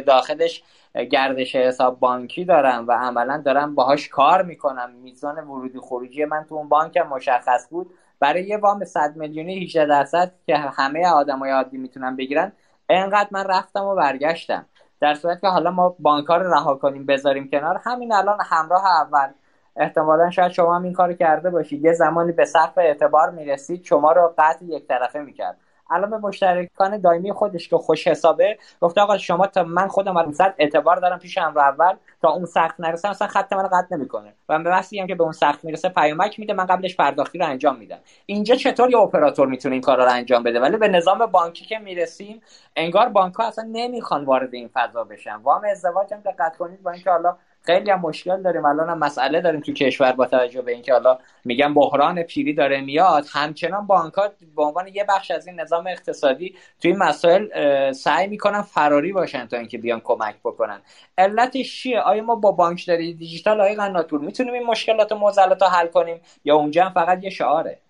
داخلش 0.00 0.62
گردش 1.10 1.56
حساب 1.56 1.98
بانکی 2.00 2.44
دارم 2.44 2.88
و 2.88 2.92
عملا 2.92 3.42
دارم 3.44 3.74
باهاش 3.74 4.08
کار 4.08 4.42
می‌کنم. 4.42 4.90
میزان 4.90 5.38
ورودی 5.38 5.78
خروجی 5.78 6.24
من 6.24 6.44
تو 6.48 6.54
اون 6.54 6.68
بانکم 6.68 7.08
مشخص 7.08 7.68
بود. 7.70 7.90
برای 8.20 8.44
یه 8.44 8.56
وام 8.56 8.84
100 8.84 9.16
میلیونی 9.16 9.64
18 9.64 9.86
درصد 9.86 10.32
که 10.46 10.56
همه 10.56 11.08
آدمای 11.08 11.50
عادی 11.50 11.78
می‌تونن 11.78 12.16
بگیرن. 12.16 12.52
انقدر 12.88 13.28
من 13.30 13.44
رفتم 13.44 13.84
و 13.84 13.94
برگشتم. 13.94 14.66
در 15.00 15.14
صورت 15.14 15.40
که 15.40 15.48
حالا 15.48 15.70
ما 15.70 15.96
بانک 15.98 16.26
رو 16.26 16.54
رها 16.54 16.74
کنیم 16.74 17.06
بذاریم 17.06 17.50
کنار. 17.50 17.80
همین 17.84 18.12
الان 18.12 18.38
همراه 18.44 18.86
اول. 18.86 19.28
احتمالا 19.76 20.30
شاید 20.30 20.52
شما 20.52 20.76
هم 20.76 20.82
این 20.82 20.92
کار 20.92 21.12
کرده 21.12 21.50
باشید. 21.50 21.84
یه 21.84 21.92
زمانی 21.92 22.32
به 22.32 22.44
سقف 22.44 22.78
اعتبار 22.78 23.30
می‌رسید 23.30 23.84
شما 23.84 24.12
رو 24.12 24.34
قطع 24.38 24.64
یک 24.64 24.88
طرفه 24.88 25.18
می‌کرد. 25.18 25.56
الان 25.90 26.10
به 26.10 26.18
مشترکان 26.18 27.00
دائمی 27.00 27.32
خودش 27.32 27.68
که 27.68 27.76
خوش 27.76 28.08
حسابه 28.08 28.58
گفته 28.80 29.00
آقا 29.00 29.18
شما 29.18 29.46
تا 29.46 29.62
من 29.62 29.88
خودم 29.88 30.16
الان 30.16 30.32
صد 30.32 30.54
اعتبار 30.58 30.96
دارم 30.96 31.18
پیش 31.18 31.38
امر 31.38 31.58
اول. 31.58 31.94
اون 32.28 32.46
سخت 32.46 32.80
نرسه 32.80 33.10
مثلا 33.10 33.28
خط 33.28 33.52
من 33.52 33.62
قطع 33.62 33.96
نمی‌کنه. 33.96 34.34
و 34.48 34.58
به 34.58 34.70
واسطه 34.70 35.00
هم 35.00 35.06
که 35.06 35.14
به 35.14 35.22
اون 35.22 35.32
سخت 35.32 35.64
می‌رسه 35.64 35.88
پیامک 35.88 36.38
میده 36.38 36.52
من 36.52 36.66
قبلش 36.66 36.96
پرداختی 36.96 37.38
رو 37.38 37.46
انجام 37.46 37.76
میدم. 37.76 37.98
اینجا 38.26 38.54
چطور 38.54 38.90
یه 38.90 38.98
اپراتور 38.98 39.48
می‌تونه 39.48 39.72
این 39.72 39.82
کارا 39.82 40.04
رو 40.04 40.12
انجام 40.12 40.42
بده؟ 40.42 40.60
ولی 40.60 40.76
به 40.76 40.88
نظام 40.88 41.26
بانکی 41.26 41.64
که 41.64 41.78
می‌رسیم 41.78 42.42
انگار 42.76 43.08
بانک 43.08 43.34
ها 43.34 43.46
اصلا 43.46 43.68
نمی‌خوان 43.72 44.24
وارد 44.24 44.54
این 44.54 44.70
فضا 44.74 45.04
بشن. 45.04 45.34
وام 45.34 45.62
ازدواج 45.70 46.14
هم 46.14 46.20
دقت 46.20 46.56
کنید 46.56 46.82
با 46.82 46.90
اینکه 46.90 47.10
حالا 47.10 47.36
خیلی 47.66 47.90
هم 47.90 48.00
مشکل 48.00 48.42
داریم. 48.42 48.64
الان 48.64 48.88
هم 48.88 48.98
مسئله 48.98 49.40
داریم 49.40 49.60
تو 49.60 49.72
کشور 49.72 50.12
با 50.12 50.26
توجه 50.26 50.62
به 50.62 50.72
اینکه 50.72 50.92
حالا 50.92 51.18
میگم 51.44 51.74
بحران 51.74 52.22
پیری 52.22 52.54
داره 52.54 52.80
میاد. 52.80 53.26
همچنان 53.32 53.86
بانک 53.86 54.12
به 54.56 54.62
عنوان 54.62 54.88
یه 54.88 55.04
بخش 55.08 55.30
از 55.30 55.46
این 55.46 55.60
نظام 55.60 55.86
اقتصادی 55.86 56.54
توی 56.82 56.90
این 56.90 57.00
مسائل 57.02 57.92
سعی 57.92 58.26
می‌کنن 58.26 58.62
فراری 58.62 59.12
باشن 59.12 59.46
تا 59.46 59.56
اینکه 59.56 59.78
بیان 59.78 60.00
کمک 60.00 60.34
بکنن. 60.44 60.80
علتش 61.18 61.82
چیه؟ 61.82 62.00
آیا 62.00 62.22
ما 62.22 62.34
با 62.34 62.52
بانکداری 62.52 63.14
دیجیتال 63.14 63.60
آیا 63.60 63.74
قناتور 63.74 64.20
می‌تونیم 64.20 64.54
این 64.54 64.66
مشکلات 64.66 65.12
و 65.12 65.18
معضلات 65.18 65.62
رو 65.62 65.68
حل 65.68 65.86
کنیم 65.86 66.20
یا 66.44 66.56
اونجا 66.56 66.84
هم 66.84 66.92
فقط 66.92 67.24
یه 67.24 67.30
شعاره؟ 67.30 67.80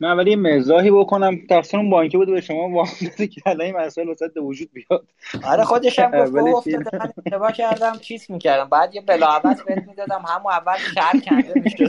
من 0.00 0.08
اولی 0.08 0.36
مزاحی 0.36 0.90
بکنم. 0.90 1.46
تقصیر 1.50 1.80
اون 1.80 1.90
بانکی 1.90 2.16
بود 2.16 2.30
به 2.30 2.40
شما 2.40 2.68
وام 2.68 2.88
داده 3.02 3.26
که 3.26 3.42
الان 3.46 3.60
این 3.60 3.76
مسائل 3.76 4.08
وسط 4.08 4.34
به 4.34 4.40
وجود 4.40 4.70
بیاد. 4.72 5.06
آره 5.44 5.64
خودش 5.64 5.98
هم 5.98 6.10
گفت 6.10 6.36
افتاده 6.36 6.90
من 6.92 7.12
اشتباه 7.26 7.52
کردم 7.52 7.98
چیز 7.98 8.30
می‌کردم. 8.30 8.68
بعد 8.68 8.94
یه 8.94 9.00
بلاعبت 9.00 9.62
بهت 9.66 9.88
می‌دادم 9.88 10.24
همون 10.28 10.52
اول 10.52 10.76
شهر 10.94 11.20
کنده 11.20 11.60
می‌شد. 11.60 11.88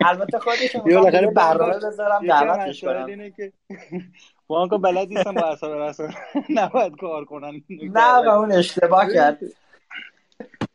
البته 0.00 0.38
خودش 0.38 0.74
می‌خوام 0.74 1.30
برنامه 1.34 1.78
بذارم 1.78 2.26
دعوتش 2.26 2.84
کنم 2.84 3.32
بانک 4.46 4.70
بلد 4.70 5.08
نیستم 5.08 5.34
با 5.34 5.52
رسول 5.52 6.12
نباید 6.48 6.96
کار 6.96 7.24
کنن. 7.24 7.62
نه 7.70 8.28
اون 8.28 8.52
اشتباه 8.52 9.12
کرد. 9.12 9.38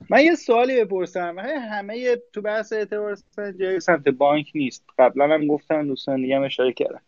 من 0.10 0.24
یه 0.24 0.36
سوالی 0.36 0.86
بپرسم. 0.86 1.36
همه 1.72 2.16
تو 2.34 2.42
بحث 2.42 2.74
اعتبار 2.74 3.16
سنجی 3.16 3.80
سمت 3.80 4.10
بانک 4.10 4.46
نیست. 4.56 4.84
قبلا 5.00 5.26
هم 5.26 5.48
گفتم 5.48 5.88
دوستان 5.88 6.22
دیگه 6.22 6.36
هم 6.36 6.44
اشاره 6.44 6.74
کردم 6.74 7.02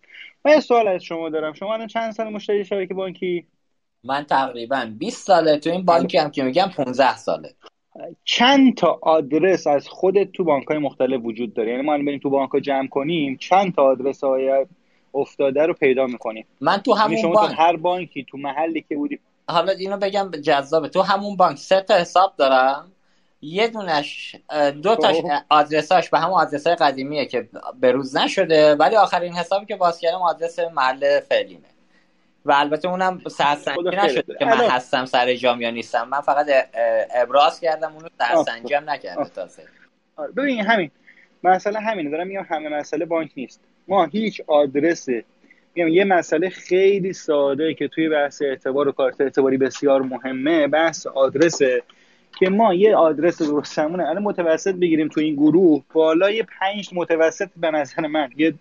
من 0.46 0.52
یه 0.52 0.60
سوال 0.60 0.88
از 0.88 1.04
شما 1.04 1.30
دارم. 1.30 1.54
شما 1.54 1.74
الان 1.74 1.88
چند 1.88 2.12
سال 2.12 2.30
مشتری 2.30 2.66
شبکه 2.66 2.94
بانکی؟ 2.94 3.46
من 4.04 4.24
تقریبا 4.24 4.92
20 5.00 5.28
ساله. 5.28 5.58
تو 5.58 5.70
این 5.70 5.86
بانکی 5.86 6.18
هم 6.18 6.32
که 6.32 6.44
میگم 6.44 6.70
15 6.76 7.18
ساله. 7.18 7.54
چند 8.24 8.76
تا 8.76 9.00
آدرس 9.02 9.68
از 9.68 9.88
خودت 9.88 10.32
تو 10.32 10.44
بانک 10.44 10.68
های 10.68 10.78
مختلف 10.78 11.22
وجود 11.24 11.54
داره؟ 11.54 11.72
یعنی 11.72 11.84
ما 11.84 11.98
بریم 11.98 12.20
تو 12.20 12.30
بانک 12.30 12.52
ها 12.52 12.60
جمع 12.60 12.88
کنیم 12.88 13.38
چند 13.38 13.76
تا 13.76 13.84
آدرس 13.84 14.24
های 14.24 14.66
افتاده 15.14 15.66
رو 15.66 15.74
پیدا 15.74 16.06
می‌کنیم؟ 16.06 16.46
من 16.62 16.78
تو 16.78 16.92
یعنی 16.92 17.02
همون 17.02 17.22
شما 17.22 17.34
بانک 17.34 17.56
تو 17.56 17.62
هر 17.62 17.76
بانکی 17.76 18.24
تو 18.24 18.38
محلی 18.38 18.86
که 18.90 18.96
بودی 18.96 19.20
حالا 19.50 19.72
اینو 19.72 19.98
بگم 19.98 20.32
جذابه. 20.32 20.90
تو 20.90 21.02
همون 21.02 21.36
بانک 21.36 21.58
سه 21.58 21.82
تا 21.82 21.98
حساب 21.98 22.34
دارم. 22.38 22.91
یه 23.42 23.68
دونش 23.68 24.36
دو 24.84 24.96
تاش 24.96 25.16
آدرساش 25.50 26.10
به 26.10 26.20
همون 26.20 26.34
آدرس 26.34 26.68
های 26.68 26.76
قدیمیه 26.76 27.26
که 27.26 27.50
بروز 27.80 28.18
نشده 28.18 28.76
ولی 28.76 28.96
آخرین 28.96 29.34
حسابی 29.34 29.66
که 29.66 29.76
باز 29.76 30.00
کردم 30.00 30.18
آدرس 30.18 30.60
محل 30.60 31.20
فعلیمه. 31.20 31.62
و 32.46 32.52
البته 32.52 32.88
اونم 32.88 33.22
سرسنجی 33.30 33.90
نشده 34.04 34.36
که 34.40 34.46
من 34.46 34.58
هستم 34.58 35.06
سر 35.06 35.34
جام 35.34 35.62
یا 35.62 35.72
نیستم. 35.72 36.08
من 36.08 36.22
فقط 36.22 36.48
ابراز 37.16 37.60
کردم 37.60 37.94
اونو 37.94 38.08
سرسنجی 38.18 38.74
هم 38.74 38.90
نکرده 38.90 39.30
تازه. 39.30 39.64
ببین 40.38 40.66
همین. 40.66 40.92
مسئله 41.44 41.80
همینه. 41.80 42.10
دارم 42.10 42.28
میگم 42.28 42.46
همه 42.50 42.70
مسئله 42.70 43.06
بانک 43.06 43.32
نیست. 43.36 43.62
ما 43.88 44.06
هیچ 44.06 44.42
آدرس 44.48 45.08
میگم 45.76 45.88
یه 45.88 46.04
مسئله 46.04 46.50
خیلی 46.50 47.14
ساده 47.14 47.74
که 47.74 47.88
توی 47.88 48.10
بحث 48.10 48.42
اعتبار 48.42 48.88
و 48.88 48.92
کارت 48.92 49.22
اعتباری 49.22 49.58
بسیار 49.58 50.02
مهمه 50.02 50.68
بحث 50.68 51.08
آدرسه 51.08 51.84
که 52.40 52.50
ما 52.50 52.74
یه 52.74 52.96
آدرس 52.96 53.42
درستمونه 53.42 54.10
الان 54.10 54.24
متوسط 54.24 54.76
بگیریم 54.76 55.08
تو 55.08 55.22
این 55.22 55.36
گروه. 55.36 55.84
بالای 55.94 56.44
پنج 56.44 56.90
متوسط 56.94 57.50
به 57.58 57.72
نظر 57.72 58.08
من. 58.08 58.30
یه 58.38 58.54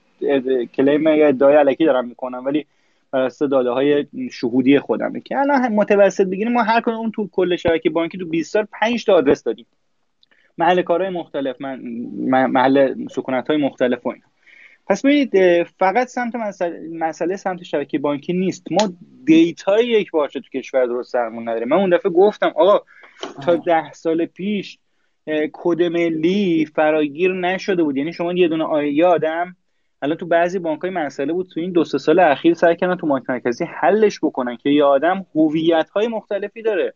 claim 0.75 1.07
یا 1.07 1.29
ادعای 1.29 1.57
الکی 1.57 1.85
دارم 1.85 2.09
می‌کنم 2.09 2.45
ولی 2.45 2.67
بر 3.11 3.21
اساس 3.21 3.51
داده 3.51 3.71
های 3.71 4.07
شهودی 4.33 4.79
خودمه. 4.79 5.21
که 5.21 5.39
الان 5.39 5.73
متوسط 5.73 6.25
بگیریم 6.25 6.53
ما 6.53 6.63
هر 6.63 6.91
کدوم 6.91 7.11
تو 7.11 7.29
کل 7.33 7.57
شبکه 7.57 7.91
بانکی 7.91 8.19
تو 8.19 8.27
20 8.27 8.53
سال 8.53 8.67
5 8.73 9.05
تا 9.05 9.15
آدرس 9.15 9.43
دادیم. 9.43 9.67
محل 10.59 10.83
کارهای 10.83 11.11
مختلف 11.11 11.57
من 11.61 11.81
محل 12.47 12.95
سکونت 13.11 13.49
های 13.49 13.57
مختلف 13.57 14.07
و 14.07 14.09
اینا. 14.09 14.25
پس 14.87 15.05
ببینید 15.05 15.63
فقط 15.79 16.07
سمت 16.07 16.35
مسئله, 16.37 16.89
مسئله 16.93 17.37
سمت 17.37 17.63
شبکه 17.63 17.99
بانکی 17.99 18.33
نیست. 18.33 18.73
ما 18.73 18.93
data 19.25 19.87
ی 19.87 20.11
یکپارچه 20.11 20.41
تو 20.41 20.59
کشور 20.59 20.87
درست 20.87 21.15
درمون 21.15 21.49
نداریم. 21.49 21.69
من 21.69 21.77
اون 21.77 21.91
دفعه 21.91 22.13
گفتم 22.13 22.53
آقا 22.57 22.81
تا 23.43 23.57
ده 23.57 23.93
سال 23.93 24.27
پیش 24.27 24.79
کد 25.53 25.83
ملی 25.83 26.67
فراگیر 26.75 27.33
نشده 27.33 27.83
بود. 27.83 27.97
یعنی 27.97 28.13
شما 28.13 28.33
یه 28.33 28.49
دونه 28.49 28.65
ID 28.65 29.07
آدم 29.07 29.57
الان 30.03 30.17
تو 30.17 30.27
بعضی 30.27 30.59
بانک 30.59 30.81
های 30.81 30.91
مسئله 30.91 31.33
بود 31.33 31.49
تو 31.55 31.61
این 31.61 31.73
دو 31.73 31.85
سه 31.85 31.99
سال 31.99 32.19
اخیر 32.19 32.55
سعی 32.55 32.77
کردن 32.77 32.97
تو 32.97 33.07
بانک 33.07 33.31
مرکزی 33.31 33.65
حلش 33.65 34.19
بکنن 34.23 34.57
که 34.57 34.71
یه 34.71 34.85
آدم 34.85 35.27
هویت 35.35 35.91
های 35.91 36.09
مختلفی 36.09 36.63
داره. 36.63 36.95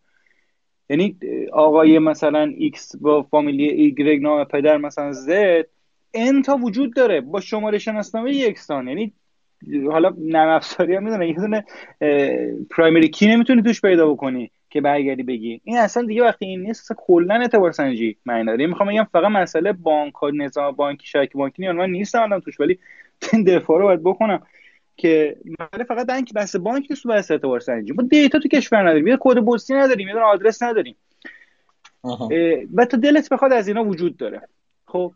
یعنی 0.90 1.16
آقای 1.52 1.98
مثلا 1.98 2.52
ایکس 2.58 2.96
با 2.96 3.22
فامیلی 3.22 3.68
ایگرگ 3.68 4.22
نام 4.22 4.44
پدر 4.44 4.76
مثلا 4.76 5.12
زد 5.12 5.66
ان 6.14 6.42
تا 6.42 6.56
وجود 6.56 6.94
داره 6.94 7.20
با 7.20 7.40
شماره 7.40 7.78
شناسنامه 7.78 8.32
یکسان 8.32 8.88
یعنی 8.88 9.12
حالا 9.90 10.14
نرم 10.18 10.48
افزاری 10.48 10.96
هم 10.96 11.04
می‌دونه 11.04 11.28
یه 11.28 11.34
دونه 11.34 11.64
primary 12.70 13.08
key 13.08 13.26
نمی‌تونی 13.26 13.62
توش 13.62 13.80
پیدا 13.80 14.12
بکنی. 14.12 14.50
که 14.74 14.80
برگردی 14.80 15.22
بگی. 15.22 15.60
این 15.64 15.78
اصلا 15.78 16.02
دیگه 16.02 16.22
وقتی 16.22 16.46
این 16.46 16.62
نیست 16.62 16.92
کلا 16.96 17.34
اعتبار 17.34 17.72
سنجی 17.72 18.16
معنی 18.26 18.44
داره. 18.44 18.66
می‌خوام 18.66 18.88
بگم 18.88 19.06
فقط 19.12 19.30
مسئله 19.30 19.72
بانک 19.72 20.14
ها 20.14 20.30
نظام 20.30 20.72
بانکی 20.72 21.06
شبکه 21.06 21.38
بانکی 21.38 21.68
من 21.68 21.90
نیستم 21.90 22.22
الان 22.22 22.40
توش 22.40 22.60
ولی 22.60 22.78
این 23.32 23.44
دفاع 23.44 23.78
رو 23.78 23.84
باید 23.84 24.02
بکنم 24.02 24.42
که 24.96 25.36
مسئله 25.60 25.84
فقط 25.84 26.06
بانک 26.06 26.32
بس 26.34 26.56
بانک 26.56 26.86
نیست 26.90 27.06
بس 27.06 27.30
اعتبار 27.30 27.60
سنجی. 27.60 27.92
ما 27.92 28.02
دیتا 28.02 28.38
تو 28.38 28.48
کشور 28.48 28.82
نداریم. 28.82 29.06
یه 29.06 29.16
کد 29.20 29.38
پستی 29.38 29.74
نداریم 29.74 30.08
یه 30.08 30.14
آدرس 30.14 30.62
نداریم. 30.62 30.96
و 32.74 32.84
تا 32.84 32.96
دلت 32.96 33.28
بخواد 33.28 33.52
از 33.52 33.68
اینا 33.68 33.84
وجود 33.84 34.16
داره. 34.16 34.40
خب 34.86 35.12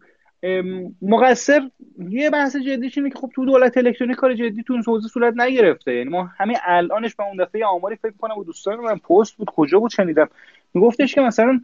مقصر 1.03 1.71
یه 2.09 2.31
بحث 2.31 2.57
جدیش 2.57 2.99
اینه 2.99 3.11
که 3.11 3.19
خب 3.19 3.31
تو 3.35 3.45
دولت 3.45 3.77
الکترونیک 3.77 4.17
کار 4.17 4.35
جدی 4.35 4.63
تو 4.63 4.73
اون 4.73 4.83
حوزه 4.87 5.09
صورت 5.09 5.35
نگرفته. 5.37 5.95
یعنی 5.95 6.11
ما 6.11 6.25
همین 6.25 6.57
الانش 6.65 7.15
به 7.15 7.25
اون 7.25 7.37
دفعه 7.37 7.67
آماری 7.67 7.97
فکر 7.97 8.15
کنم 8.19 8.39
و 8.39 8.45
دوستان 8.45 8.81
من 8.81 8.99
پست 8.99 9.37
بود 9.37 9.51
کجا 9.51 9.79
بود 9.79 9.91
شنیدم. 9.91 10.29
میگفتش 10.75 11.15
که 11.15 11.21
مثلا 11.21 11.61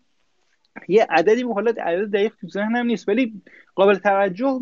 یه 0.89 1.07
عددی 1.11 1.45
به 1.45 1.55
حالت 1.55 1.79
عدد 1.79 2.11
دقیق 2.11 2.33
تو 2.41 2.49
ذهنم 2.49 2.87
نیست 2.87 3.09
ولی 3.09 3.43
قابل 3.75 3.95
توجه 3.95 4.61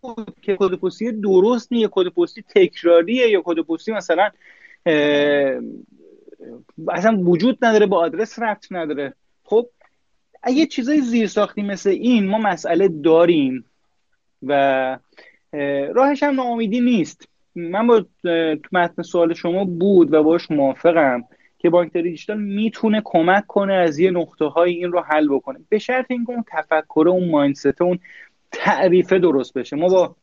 بود 0.00 0.34
که 0.42 0.56
کد 0.56 0.74
پستی 0.74 1.12
درست 1.12 1.72
یا 1.72 1.88
کد 1.92 2.08
پستی 2.08 2.42
تکراریه 2.42 3.28
یا 3.28 3.42
کد 3.44 3.58
پستی 3.58 3.92
مثلا 3.92 4.30
اصلا 6.88 7.18
وجود 7.18 7.64
نداره 7.64 7.86
با 7.86 7.98
آدرس 7.98 8.38
ربط 8.38 8.66
نداره. 8.70 9.14
خب 9.44 9.66
اگه 10.42 10.66
چیزای 10.66 11.00
زیر 11.00 11.26
ساختی 11.26 11.62
مثل 11.62 11.90
این 11.90 12.26
ما 12.26 12.38
مسئله 12.38 12.88
داریم 12.88 13.64
و 14.42 14.98
راهش 15.94 16.22
هم 16.22 16.34
ناامیدی 16.34 16.80
نیست. 16.80 17.28
من 17.54 17.86
با 17.86 18.00
تو 18.22 18.58
متن 18.72 19.02
سوال 19.02 19.34
شما 19.34 19.64
بود 19.64 20.14
و 20.14 20.22
باش 20.22 20.50
موافقم 20.50 21.24
که 21.58 21.70
بانک 21.70 21.92
دیجیتال 21.92 22.40
می‌تونه 22.40 23.02
کمک 23.04 23.46
کنه 23.46 23.74
از 23.74 23.98
یه 23.98 24.10
نقطه 24.10 24.44
های 24.44 24.74
این 24.74 24.92
رو 24.92 25.00
حل 25.00 25.28
بکنه. 25.28 25.58
به 25.68 25.78
شرط 25.78 26.06
اینکه 26.08 26.32
اون 26.32 26.44
تفکر 26.48 27.04
اون 27.08 27.30
مایندست 27.30 27.82
اون 27.82 27.98
تعریفه 28.52 29.18
درست 29.18 29.54
بشه. 29.54 29.76
ما 29.76 29.88
با 29.88 30.16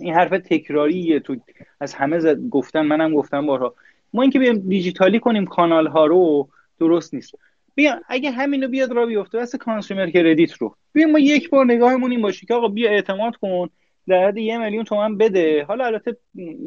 این 0.00 0.14
حرف 0.14 0.30
تکراریه 0.30 1.20
تو 1.20 1.36
از 1.80 1.94
همه 1.94 2.18
زد 2.18 2.48
گفتن 2.48 2.80
منم 2.82 3.14
گفتم 3.14 3.46
بارها. 3.46 3.74
ما 4.14 4.22
اینکه 4.22 4.38
بیایم 4.38 4.68
دیجیتالی 4.68 5.20
کنیم 5.20 5.46
کانال 5.46 5.86
ها 5.86 6.06
رو 6.06 6.48
درست 6.78 7.14
نیست. 7.14 7.34
بیا 7.78 8.00
اگه 8.08 8.30
همینو 8.30 8.68
بیاد 8.68 8.92
را 8.92 9.06
بیفته 9.06 9.38
واسه 9.38 9.58
کانسومر 9.58 10.10
کردیت 10.10 10.52
رو. 10.52 10.76
بیا 10.92 11.06
ما 11.06 11.18
یک 11.18 11.50
بار 11.50 11.64
نگاهمون 11.64 12.10
این 12.10 12.22
باشه 12.22 12.46
که 12.46 12.54
آقا 12.54 12.68
بیا 12.68 12.90
اعتماد 12.90 13.36
کن 13.36 13.68
در 14.08 14.28
حد 14.28 14.38
یه 14.38 14.58
میلیون 14.58 14.84
تومن 14.84 15.16
بده. 15.16 15.64
حالا 15.64 15.84
البته 15.84 16.16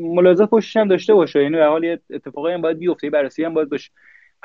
ملاحظه 0.02 0.46
پشتش 0.46 0.78
هم 0.78 0.88
داشته 0.88 1.14
باشه 1.14 1.44
یعنی 1.44 1.58
به 1.58 1.66
حال 1.66 1.98
اتفاقی 2.10 2.54
هم 2.54 2.62
باید 2.62 2.80
بیفته 2.80 3.10
بررسی 3.10 3.44
هم 3.44 3.54
باید 3.54 3.70
باشه. 3.70 3.92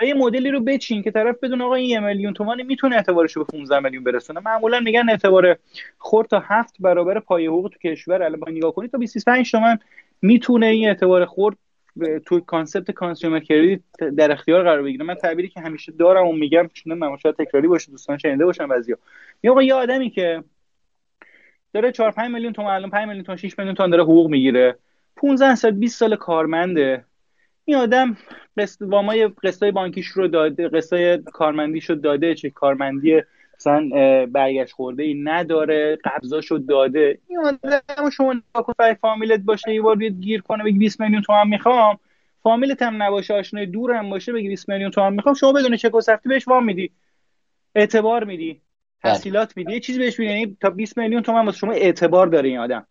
و 0.00 0.04
یه 0.04 0.14
مدلی 0.14 0.50
رو 0.50 0.60
بچین 0.60 1.02
که 1.02 1.10
طرف 1.10 1.36
بدون 1.42 1.62
آقا 1.62 1.74
این 1.74 1.88
یه 1.90 2.00
میلیون 2.00 2.32
تومان 2.32 2.62
می‌تونه 2.62 2.96
اعتبارش 2.96 3.32
رو 3.32 3.44
به 3.44 3.52
15 3.52 3.80
میلیون 3.80 4.04
برسونه. 4.04 4.40
معمولا 4.40 4.80
میگن 4.80 5.10
اعتبار 5.10 5.56
خورد 5.98 6.28
تا 6.28 6.42
هفت 6.48 6.74
برابر 6.80 7.20
پای 7.20 7.46
حقوق 7.46 7.68
تو 7.68 7.78
کشور. 7.88 8.22
الان 8.22 8.40
نگاه 8.48 8.72
کنید 8.72 8.90
تا 8.90 8.98
25 8.98 9.50
تومن 9.50 9.78
می‌تونه 10.22 10.66
این 10.66 10.88
اعتبار 10.88 11.24
خرد 11.24 11.56
تو 12.26 12.40
concept 12.40 12.90
consumer 12.90 13.40
credit 13.40 13.80
در 14.16 14.32
اختیار 14.32 14.62
قرار 14.62 14.82
بگیره. 14.82 15.04
من 15.04 15.14
تعبیری 15.14 15.48
که 15.48 15.60
همیشه 15.60 15.92
دارم 15.92 16.26
و 16.26 16.32
میگم 16.32 16.68
چون 16.72 16.94
من 16.94 17.16
شاید 17.16 17.34
تکراری 17.34 17.68
باشه 17.68 17.90
دوستان 17.90 18.18
شنیده 18.18 18.44
باشن 18.44 18.66
بعضیا. 18.66 18.98
یا 19.42 19.52
آقا 19.52 19.62
یه 19.62 19.74
آدمی 19.74 20.10
که 20.10 20.44
داره 21.72 21.92
4 21.92 22.10
5 22.10 22.30
میلیون 22.30 22.52
تومان 22.52 22.74
الان 22.74 22.90
5 22.90 23.08
میلیون 23.08 23.24
تومان 23.24 23.36
6 23.36 23.58
میلیون 23.58 23.74
تومان 23.74 23.90
داره 23.90 24.02
حقوق 24.02 24.30
می‌گیره. 24.30 24.76
15 25.16 25.54
سال 25.54 25.70
20 25.70 25.98
سال 25.98 26.16
کارمنده. 26.16 27.04
این 27.64 27.76
آدم 27.76 28.16
قسط 28.56 28.82
وامای 28.82 29.28
قسطای 29.42 29.70
بانکیش 29.70 30.06
رو 30.06 30.28
داده 30.28 30.68
قسطای 30.68 31.18
کارمندیش 31.18 31.90
رو 31.90 31.96
داده 31.96 32.34
چه 32.34 32.50
کارمندی 32.50 33.22
مثلا 33.58 33.90
برگشت 34.26 34.72
خورده 34.72 35.02
ای 35.02 35.14
نداره 35.14 35.98
قبضاشو 36.04 36.58
داده. 36.58 37.18
این 37.28 37.38
آدم 37.38 38.10
شما 38.10 38.32
نگاه 38.32 38.94
فامیلت 38.94 39.40
باشه 39.40 39.74
یه 39.74 39.82
بار 39.82 39.96
بیاد 39.96 40.12
گیر 40.12 40.40
کنه 40.40 40.64
بگی 40.64 40.78
20 40.78 41.00
میلیون 41.00 41.22
تومان 41.22 41.48
می‌خوام. 41.48 41.98
فامیلت 42.42 42.82
هم 42.82 43.02
نباشه 43.02 43.34
آشنای 43.34 43.66
دور 43.66 43.92
هم 43.92 44.10
باشه 44.10 44.32
بگی 44.32 44.48
20 44.48 44.68
میلیون 44.68 44.90
تومان 44.90 45.14
می‌خوام. 45.14 45.34
شما 45.34 45.52
بدون 45.52 45.76
چک 45.76 45.94
و 45.94 46.00
بهش 46.24 46.48
وام 46.48 46.64
میدی. 46.64 46.90
اعتبار 47.74 48.24
میدی 48.24 48.52
بله. 48.52 49.12
تحصیلات 49.12 49.56
میدی. 49.56 49.72
یه 49.72 49.80
چیزی 49.80 49.98
بهش 49.98 50.18
میدی 50.18 50.32
یعنی 50.32 50.56
تا 50.60 50.70
20 50.70 50.98
میلیون 50.98 51.22
تومان 51.22 51.46
واسه 51.46 51.58
شما 51.58 51.72
اعتبار 51.72 52.26
داره 52.26 52.48
این 52.48 52.58
آدم. 52.58 52.86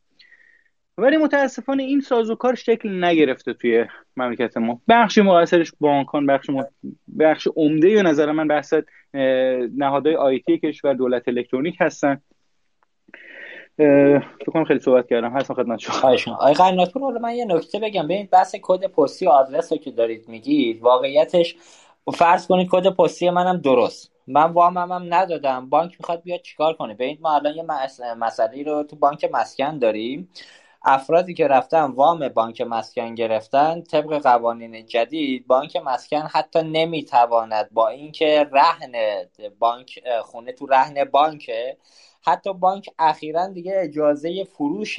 ولی 0.97 1.17
متاسفانه 1.17 1.83
این 1.83 2.01
سازوکار 2.01 2.55
شکل 2.55 3.03
نگرفته 3.03 3.53
توی 3.53 3.85
مملکت 4.17 4.57
ما. 4.57 4.81
بخش 4.87 5.17
مقصرش 5.17 5.71
بانکان 5.79 6.25
بخش 6.25 6.49
م... 6.49 6.63
بخش 7.19 7.47
عمده 7.55 7.93
به 7.93 8.01
نظر 8.01 8.31
من 8.31 8.47
بحث 8.47 8.73
نهادهای 9.77 10.15
آیتی 10.15 10.57
کشور 10.57 10.93
دولت 10.93 11.27
الکترونیک 11.27 11.75
هستن. 11.79 12.21
فکر 13.77 14.51
کنم 14.53 14.65
خیلی 14.65 14.79
صحبت 14.79 15.07
کردم. 15.07 15.37
هستم 15.37 15.53
خدمت 15.53 15.79
شما. 15.79 16.35
آقای 16.35 16.53
قناتپور 16.53 17.17
من 17.17 17.35
یه 17.35 17.45
نکته 17.45 17.79
بگم. 17.79 18.03
ببین 18.03 18.29
بحث 18.31 18.55
کد 18.61 18.85
پستی 18.85 19.25
و 19.25 19.29
آدرس 19.29 19.71
رو 19.71 19.77
که 19.77 19.91
دارید 19.91 20.29
میگید 20.29 20.81
واقعیتش 20.81 21.55
فرض 22.13 22.47
کنید 22.47 22.67
کد 22.71 22.95
پستی 22.95 23.29
منم 23.29 23.57
درست. 23.57 24.11
من 24.27 24.51
وامم 24.51 24.91
هم 24.91 25.13
ندادم. 25.13 25.69
بانک 25.69 25.95
می‌خواد 25.99 26.21
بیاد 26.23 26.41
چیکار 26.41 26.73
کنه؟ 26.73 26.93
ببینید 26.93 27.21
ما 27.21 27.35
الان 27.35 27.55
یه 27.55 27.65
مسئله 28.17 28.63
رو 28.63 28.83
تو 28.83 28.95
بانک 28.95 29.29
مسکن 29.33 29.79
داریم. 29.79 30.29
افرادی 30.85 31.35
که 31.35 31.47
رفتن 31.49 31.83
وام 31.83 32.29
بانک 32.29 32.61
مسکن 32.61 33.15
گرفتن 33.15 33.81
طبق 33.83 34.13
قوانین 34.23 34.87
جدید 34.87 35.47
بانک 35.47 35.77
مسکن 35.77 36.21
حتی 36.33 36.63
نمی‌تواند 36.63 37.69
با 37.71 37.89
اینکه 37.89 38.49
رهن 38.53 38.93
بانک 39.59 40.01
خونه 40.23 40.53
تو 40.53 40.67
رهن 40.67 41.05
بانکه 41.05 41.77
حتی 42.25 42.53
بانک 42.53 42.89
اخیرا 42.99 43.47
دیگه 43.47 43.73
اجازه 43.77 44.45
فروش 44.45 44.97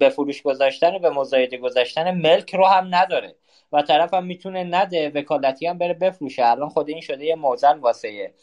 به 0.00 0.10
فروش 0.10 0.42
گذاشتن 0.42 0.96
و 0.96 1.00
به 1.00 1.10
مزایده 1.10 1.58
گذاشتن 1.58 2.12
ملک 2.12 2.56
رو 2.56 2.66
هم 2.66 2.96
نداره. 2.96 3.36
و 3.72 3.82
طرف 3.82 4.14
هم 4.14 4.24
می‌تونه 4.24 4.64
نده 4.64 5.12
وکالتی 5.14 5.66
هم 5.66 5.78
بره 5.78 5.94
بفروشه. 5.94 6.46
الان 6.46 6.68
خود 6.68 6.88
این 6.88 7.00
شده 7.00 7.24
یه 7.24 7.34
موزل 7.34 7.78
واسه 7.78 8.34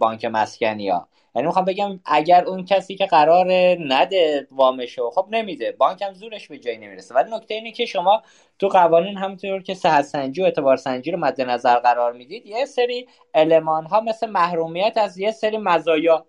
بانک 0.00 0.24
مسکنی 0.24 0.88
ها 0.88 1.08
یعنی 1.34 1.46
می‌خوام 1.46 1.64
بگم 1.64 2.00
اگر 2.04 2.44
اون 2.44 2.64
کسی 2.64 2.94
که 2.96 3.06
قرار 3.06 3.46
نده 3.80 4.48
وامشو 4.50 5.10
خب 5.10 5.26
نمیده. 5.30 5.72
بانک 5.72 6.02
هم 6.02 6.12
زورش 6.12 6.48
به 6.48 6.58
جایی 6.58 6.78
نمی‌رسه. 6.78 7.14
ولی 7.14 7.30
نکته 7.36 7.54
اینه 7.54 7.72
که 7.72 7.86
شما 7.86 8.22
تو 8.58 8.68
قوانین 8.68 9.16
همونطور 9.16 9.62
که 9.62 9.74
صحت 9.74 10.04
سنجی 10.04 10.42
و 10.42 10.44
اعتبار 10.44 10.76
سنجی 10.76 11.10
رو 11.10 11.18
مد 11.18 11.40
نظر 11.40 11.78
قرار 11.78 12.12
می‌دید 12.12 12.46
یه 12.46 12.64
سری 12.64 13.08
المان 13.34 13.86
ها 13.86 14.00
مثل 14.00 14.30
محرومیت 14.30 14.92
از 14.96 15.18
یه 15.18 15.30
سری 15.30 15.58
مزایا 15.58 16.26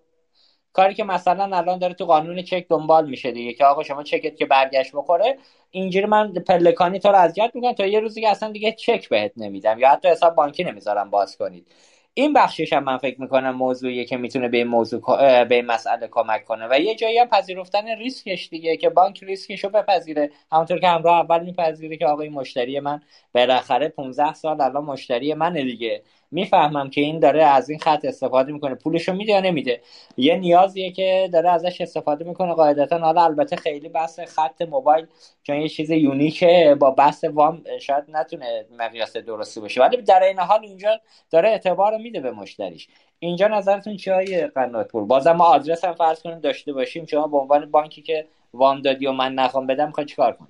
کاری 0.74 0.94
که 0.94 1.04
مثلا 1.04 1.56
الان 1.56 1.78
داره 1.78 1.94
تو 1.94 2.06
قانون 2.06 2.42
چک 2.42 2.66
دنبال 2.68 3.10
میشه 3.10 3.32
دیگه 3.32 3.52
که 3.52 3.64
آقا 3.64 3.82
شما 3.82 4.02
چکت 4.02 4.36
که 4.36 4.46
برگشت 4.46 4.92
بخوره 4.96 5.38
اینجوری 5.70 6.06
من 6.06 6.32
پلکانی 6.32 6.98
تو 7.00 7.08
رو 7.08 7.16
اذیت 7.16 7.50
می‌کنم 7.54 7.72
تا 7.72 7.86
یه 7.86 8.00
روزی 8.00 8.20
که 8.20 8.30
اصلا 8.30 8.52
دیگه 8.52 8.72
چک 8.72 9.08
بهت 9.08 9.32
نمیدم 9.36 9.78
یا 9.78 9.90
حتی 9.90 10.08
حساب 10.08 10.34
بانکی 10.34 10.64
نمی‌ذارم 10.64 11.10
باز 11.10 11.36
کنید. 11.36 11.68
این 12.14 12.32
بخشش 12.32 12.72
هم 12.72 12.84
من 12.84 12.98
فکر 12.98 13.20
می‌کنم 13.20 13.50
موضوعیه 13.56 14.04
که 14.04 14.16
می‌تونه 14.16 14.48
به 14.48 14.56
این 14.56 14.66
موضوع 14.66 15.00
به 15.44 15.54
این 15.54 15.66
مسئله 15.66 16.08
کمک 16.08 16.44
کنه. 16.44 16.68
و 16.70 16.80
یه 16.80 16.94
جایی 16.94 17.18
هم 17.18 17.26
پذیرفتن 17.28 17.88
ریسکش 17.88 18.48
دیگه 18.48 18.76
که 18.76 18.90
بانک 18.90 19.24
ریسکش 19.24 19.64
رو 19.64 19.70
بپذیره. 19.70 20.30
همونطور 20.52 20.78
که 20.80 20.88
همراه 20.88 21.20
اول 21.20 21.44
میپذیره 21.44 21.96
که 21.96 22.06
آقای 22.06 22.28
مشتری 22.28 22.80
من 22.80 23.00
بالاخره 23.34 23.88
15 23.88 24.34
سال 24.34 24.60
الان 24.60 24.84
مشتری 24.84 25.34
منه 25.34 25.64
دیگه. 25.64 26.02
می‌فهمم 26.34 26.90
که 26.90 27.00
این 27.00 27.18
داره 27.18 27.44
از 27.44 27.70
این 27.70 27.78
خط 27.78 28.04
استفاده 28.04 28.52
می‌کنه. 28.52 28.74
پولشو 28.74 29.12
میده 29.12 29.32
یا 29.32 29.40
نمیده. 29.40 29.80
یه 30.16 30.36
نیازیه 30.36 30.92
که 30.92 31.28
داره 31.32 31.50
ازش 31.50 31.80
استفاده 31.80 32.24
می‌کنه. 32.24 32.54
قاعدتا 32.54 32.98
حالا 32.98 33.24
البته 33.24 33.56
خیلی 33.56 33.88
بحث 33.88 34.20
خط 34.20 34.62
موبایل 34.62 35.06
چون 35.42 35.56
یه 35.56 35.68
چیز 35.68 35.90
یونیکه. 35.90 36.76
با 36.80 36.90
بحث 36.90 37.24
وام 37.24 37.62
شاید 37.80 38.04
نتونه 38.08 38.66
مقیاس 38.78 39.16
درستی 39.16 39.60
باشه. 39.60 39.80
ولی 39.80 39.96
در 39.96 40.22
این 40.22 40.38
حال 40.38 40.60
اینجا 40.62 41.00
داره 41.30 41.48
اعتبار 41.48 41.96
میده 41.96 42.20
به 42.20 42.30
مشتریش. 42.30 42.88
اینجا 43.18 43.48
نظرتون 43.48 43.96
چیه 43.96 44.14
های 44.14 44.46
قنات 44.46 44.88
پور؟ 44.88 45.04
بازم 45.04 45.32
ما 45.32 45.44
آدرس 45.44 45.84
هم 45.84 45.94
فرض 45.94 46.22
کنیم 46.22 46.40
داشته 46.40 46.72
باشیم. 46.72 47.06
شما 47.06 47.26
به 47.26 47.38
عنوان 47.38 47.70
بانکی 47.70 48.02
که 48.02 48.26
وام 48.54 48.80
دادی 48.80 49.06
و 49.06 49.12
من 49.12 49.34
نخوام 49.34 49.66
بدم 49.66 49.86
می‌خوای 49.86 50.06
چیکار 50.06 50.32
کنی؟ 50.32 50.48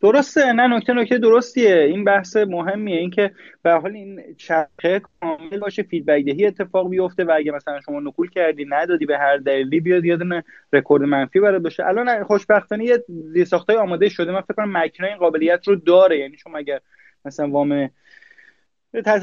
درسته 0.00 0.52
نه 0.52 0.76
نکته 0.76 0.92
نکته 0.92 1.18
درستیه. 1.18 1.78
این 1.78 2.04
بحث 2.04 2.36
مهمیه. 2.36 2.98
اینکه 2.98 3.30
به 3.62 3.72
حال 3.72 3.92
این 3.92 4.22
چرخه 4.36 5.00
کامل 5.20 5.58
باشه 5.60 5.82
feedback 5.82 6.24
دهی 6.24 6.46
اتفاق 6.46 6.90
بیفته 6.90 7.24
و 7.24 7.32
اگه 7.36 7.52
مثلا 7.52 7.80
شما 7.80 8.00
نکول 8.00 8.30
کردی 8.30 8.66
ندادی 8.68 9.06
به 9.06 9.18
هر 9.18 9.36
دلیلی 9.36 9.80
بیاد 9.80 9.93
یه 9.93 10.02
دونه 10.02 10.44
رکورد 10.72 11.02
منفی 11.02 11.40
برات 11.40 11.62
باشه. 11.62 11.86
الان 11.86 12.24
خوشبختانه 12.24 12.84
یه 12.84 13.04
زیرساختای 13.08 13.76
آماده 13.76 14.08
شده. 14.08 14.32
من 14.32 14.40
فکر 14.40 14.54
کنم 14.54 14.76
این 14.76 15.16
قابلیت 15.16 15.68
رو 15.68 15.76
داره. 15.76 16.18
یعنی 16.18 16.36
شما 16.36 16.58
اگر 16.58 16.80
مثلا 17.24 17.48
وام 17.48 17.90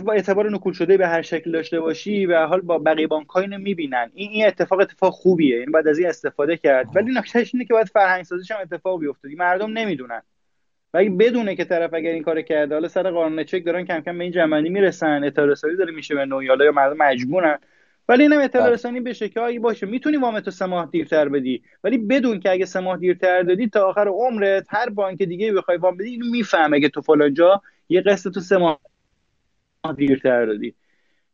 با 0.05 0.13
اعتبار 0.13 0.51
نکول 0.51 0.73
شده 0.73 0.97
به 0.97 1.07
هر 1.07 1.21
شکل 1.21 1.51
داشته 1.51 1.79
باشی 1.79 2.25
و 2.25 2.45
حال 2.45 2.61
با 2.61 2.77
بقیه 2.77 3.07
بانک 3.07 3.27
ها 3.27 3.39
اینو 3.39 3.57
می‌بینن. 3.57 4.11
این 4.13 4.29
این 4.29 4.47
اتفاق 4.47 4.79
اتفاق 4.79 5.13
خوبیه. 5.13 5.59
یعنی 5.59 5.71
بعد 5.71 5.87
از 5.87 5.97
این 5.97 6.07
استفاده 6.07 6.57
کرد. 6.57 6.87
ولی 6.95 7.13
نکتهش 7.13 7.51
اینه 7.53 7.65
که 7.65 7.73
باید 7.73 7.87
فرهنگ 7.87 8.23
سازیش 8.23 8.51
هم 8.51 8.57
اتفاق 8.61 8.99
بیفته. 8.99 9.29
مردم 9.37 9.71
نمی‌دونن. 9.71 10.21
و 10.93 10.97
اگه 10.97 11.09
بدونه 11.09 11.55
که 11.55 11.65
طرف 11.65 11.93
اگر 11.93 12.11
این 12.11 12.23
کار 12.23 12.41
کرده 12.41 12.75
حالا 12.75 12.87
سر 12.87 13.11
قانون 13.11 13.43
چک 13.43 13.65
دارن 13.65 13.85
کم 13.85 13.99
کم 13.99 14.17
به 14.17 14.23
این 14.23 14.33
جمعنی 14.33 14.69
می‌رسن 14.69 15.23
اطلاع 15.23 15.47
رسانی 15.47 15.75
داره 15.75 15.93
میشه 15.93 16.15
به 16.15 16.25
نوعی 16.25 16.47
حالا 16.47 16.65
یا 16.65 16.71
مردم 16.71 16.97
مجبورن. 16.97 17.59
ولی 18.09 18.23
اینم 18.23 18.39
اطلاع 18.39 18.63
بله. 18.63 18.73
رسانی 18.73 18.99
بشه 18.99 19.29
که 19.29 19.39
آگه 19.39 19.59
باشه 19.59 19.85
می‌تونی 19.85 20.17
وام 20.17 20.39
تو 20.39 20.51
سه 20.51 20.65
ماه 20.65 20.89
دیرتر 20.91 21.29
بدی. 21.29 21.63
ولی 21.83 21.97
بدون 21.97 22.39
که 22.39 22.51
اگه 22.51 22.65
سه 22.65 22.79
ماه 22.79 22.97
دیرتر 22.97 23.41
دادی 23.41 23.67
تا 23.67 23.89
آخر 23.89 24.07
عمرت 24.07 24.65
هر 24.69 24.89
بانک 24.89 25.23
دیگه 25.23 25.53
بخوای 25.53 25.77
وام 25.77 25.97
بدی 25.97 26.09
اینو 26.09 26.25
می‌فهمه 26.31 26.79
که 26.79 26.89
تو 26.89 27.01
فلان 27.01 27.33
جا 27.33 27.61
یه 27.89 28.01
قسط 28.01 28.33
تو 28.33 28.39
سه 28.39 28.57
ماه 28.57 28.79
دیرتر 29.97 30.45
دادی. 30.45 30.75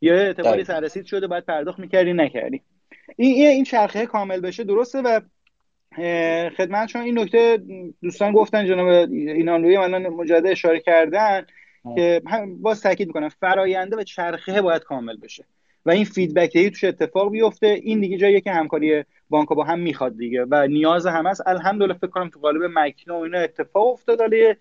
یا 0.00 0.14
اعتباری 0.14 0.64
سررسید 0.64 1.04
شده 1.04 1.26
باید 1.26 1.44
پرداخت 1.44 1.78
می‌کردی 1.78 2.12
نکردی. 2.12 2.62
این 3.16 3.46
این 3.48 3.64
چرخه 3.64 4.06
کامل 4.06 4.40
بشه 4.40 4.64
درسته 4.64 5.02
و 5.02 5.20
خدمت 6.56 6.88
شما. 6.88 7.02
این 7.02 7.18
نکته 7.18 7.62
دوستان 8.02 8.32
گفتن 8.32 8.66
جناب 8.66 8.88
اینانلوی 9.10 9.78
من 9.78 10.06
مجدد 10.06 10.46
اشاره 10.46 10.80
کردن 10.80 11.46
که 11.94 12.22
باز 12.46 12.82
تاکید 12.82 13.06
می‌کنم 13.06 13.28
فراینده 13.28 13.96
و 13.96 14.02
چرخه 14.02 14.62
باید 14.62 14.82
کامل 14.82 15.16
بشه 15.16 15.44
و 15.86 15.90
این 15.90 16.04
فیدبک 16.04 16.68
توش 16.68 16.84
اتفاق 16.84 17.30
بیفته. 17.30 17.66
این 17.66 18.00
دیگه 18.00 18.16
جاییه 18.16 18.40
که 18.40 18.52
همکاری 18.52 19.04
بانک 19.30 19.48
با 19.48 19.64
هم 19.64 19.78
می‌خواد 19.78 20.16
دیگه 20.16 20.46
و 20.50 20.66
نیاز 20.66 21.06
هم 21.06 21.26
هست. 21.26 21.42
الحمدلله 21.46 21.94
فکر 21.94 22.06
کنم 22.06 22.28
تو 22.28 22.40
قالب 22.40 22.62
مکنه 22.74 23.14
و 23.14 23.18
اینا 23.18 23.38
اتفاق 23.38 23.86
افتاد. 23.86 24.20
ولی 24.20 24.54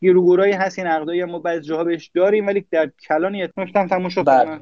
گیروگورایی 0.00 0.52
هست 0.52 0.78
این 0.78 0.88
عقدایی 0.88 1.24
ما 1.24 1.38
بعضی 1.38 1.68
جاها 1.68 1.84
بهش 1.84 2.10
داریم 2.14 2.46
ولی 2.46 2.64
در 2.70 2.90
کلانی 3.08 3.42
اتمام 3.42 3.86
تموم 3.86 4.08
شد. 4.08 4.24
بله. 4.26 4.60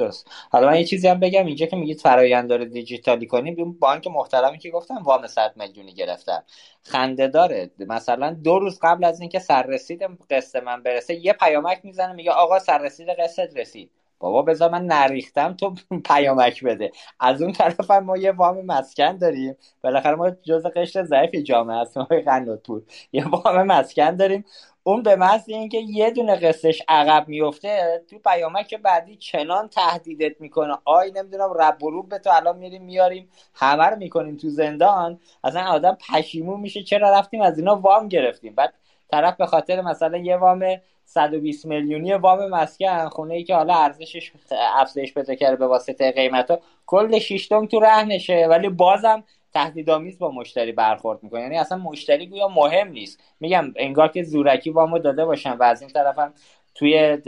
درست. 0.00 0.28
حالا 0.50 0.66
من 0.66 0.78
یه 0.78 0.84
چیزی 0.84 1.08
هم 1.08 1.20
بگم. 1.20 1.46
اینجا 1.46 1.66
که 1.66 1.76
میگید 1.76 2.00
فرایند 2.00 2.48
داره 2.50 2.64
دیجیتالی 2.64 3.26
کنیم 3.26 3.56
اون 3.58 3.78
بانک 3.78 4.06
محترمی 4.06 4.58
که 4.58 4.70
گفتم 4.70 4.96
وام 5.04 5.26
100 5.26 5.52
میلیونی 5.56 5.94
گرفتن 5.94 6.42
خنده 6.82 7.28
داره. 7.28 7.70
مثلا 7.78 8.34
دو 8.44 8.58
روز 8.58 8.78
قبل 8.82 9.04
از 9.04 9.20
اینکه 9.20 9.38
سررسید 9.38 10.02
قسط 10.30 10.62
من 10.62 10.82
برسه 10.82 11.14
یه 11.14 11.32
پیامک 11.32 11.80
می‌زنه 11.84 12.12
میگه 12.12 12.30
آقا 12.30 12.58
سررسید 12.58 13.08
قسط 13.08 13.56
رسید. 13.56 13.90
بابا 14.20 14.42
بذار 14.42 14.70
من 14.70 14.86
نریختم 14.86 15.52
تو 15.54 15.74
پیامک 16.08 16.64
بده. 16.64 16.92
از 17.20 17.42
اون 17.42 17.52
طرف 17.52 17.90
هم 17.90 18.04
ما 18.04 18.16
یه 18.16 18.32
وام 18.32 18.66
مسکن 18.66 19.16
داریم. 19.16 19.56
بالاخره 19.82 20.14
ما 20.14 20.30
جز 20.30 20.66
قشر 20.66 21.04
ضعیف 21.04 21.34
جامعه 21.34 21.80
هستیم 21.80 22.04
قنات 22.04 22.62
پور 22.66 22.82
یه 23.12 23.28
وام 23.28 23.62
مسکن 23.62 24.16
داریم. 24.16 24.44
اون 24.82 25.02
به 25.02 25.16
محض 25.16 25.44
اینکه 25.48 25.78
یه 25.78 26.10
دونه 26.10 26.36
قصهش 26.36 26.82
عقب 26.88 27.28
میفته 27.28 28.02
تو 28.10 28.18
پیامک 28.18 28.74
بعدی 28.74 29.16
چنان 29.16 29.68
تهدیدت 29.68 30.40
می‌کنه. 30.40 30.78
آی 30.84 31.10
نمی‌دونم 31.12 31.52
رب 31.60 31.82
و 31.82 32.02
به 32.02 32.18
تو 32.18 32.30
الان 32.30 32.58
میریم 32.58 32.82
میاریم 32.82 33.28
همه 33.54 33.84
رو 33.84 33.96
می‌کنیم 33.96 34.36
تو 34.36 34.48
زندان. 34.48 35.20
اصلا 35.44 35.62
آدم 35.62 35.98
پشیمون 36.12 36.60
میشه. 36.60 36.82
چرا 36.82 37.18
رفتیم؟ 37.18 37.42
از 37.42 37.58
اینا 37.58 37.76
وام 37.76 38.08
گرفتیم. 38.08 38.54
بعد 38.54 38.74
طرف 39.10 39.36
به 39.36 39.46
خاطر 39.46 39.80
مثلا 39.80 40.18
یه 40.18 40.36
وام 40.36 40.64
120 41.04 41.66
میلیونی 41.66 42.12
وام 42.12 42.48
مسکن 42.48 43.08
خونه 43.08 43.34
ای 43.34 43.44
که 43.44 43.54
حالا 43.54 43.74
ارزشش 43.74 44.32
افزایش 44.76 45.14
پیدا 45.14 45.34
کرده 45.34 45.56
به 45.56 45.66
واسطه 45.66 46.12
قیمت 46.12 46.50
ها 46.50 46.60
کل 46.86 47.18
شیشتم 47.18 47.66
تو 47.66 47.80
رهنشه. 47.80 48.46
ولی 48.50 48.68
بازم 48.68 49.24
تهدیدآمیز 49.54 50.18
با 50.18 50.30
مشتری 50.30 50.72
برخورد 50.72 51.22
می‌کنه. 51.22 51.40
یعنی 51.40 51.58
اصلا 51.58 51.78
مشتری 51.78 52.26
گویا 52.26 52.48
مهم 52.48 52.88
نیست. 52.88 53.20
میگم 53.40 53.72
انگار 53.76 54.08
که 54.08 54.22
زورکی 54.22 54.70
وامو 54.70 54.98
داده 54.98 55.24
باشن 55.24 55.52
و 55.52 55.62
از 55.62 55.82
این 55.82 55.90
طرفم 55.90 56.32
توی 56.74 57.18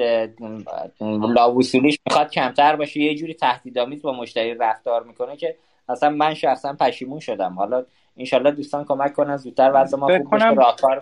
لاوصولیش 1.35 1.99
می‌خواد 2.07 2.31
کمتر 2.31 2.77
باشه. 2.77 3.01
یه 3.01 3.15
جوری 3.15 3.35
تهدیدآمیز 3.35 4.03
با 4.03 4.13
مشتری 4.13 4.55
رفتار 4.55 5.03
می‌کنه 5.03 5.37
که 5.37 5.57
اصلا 5.89 6.11
من 6.11 6.35
شخصا 6.35 6.73
پشیمون 6.73 7.21
شدم. 7.21 7.53
حالا 7.53 7.85
انشالله 8.17 8.51
دوستان 8.51 8.85
کمک 8.85 9.13
کنن 9.13 9.37
زودتر 9.37 9.71
وضع 9.75 9.97
ما 9.97 10.07
خوب 10.07 10.35
بشه 10.35 10.51
راهکار 10.51 11.01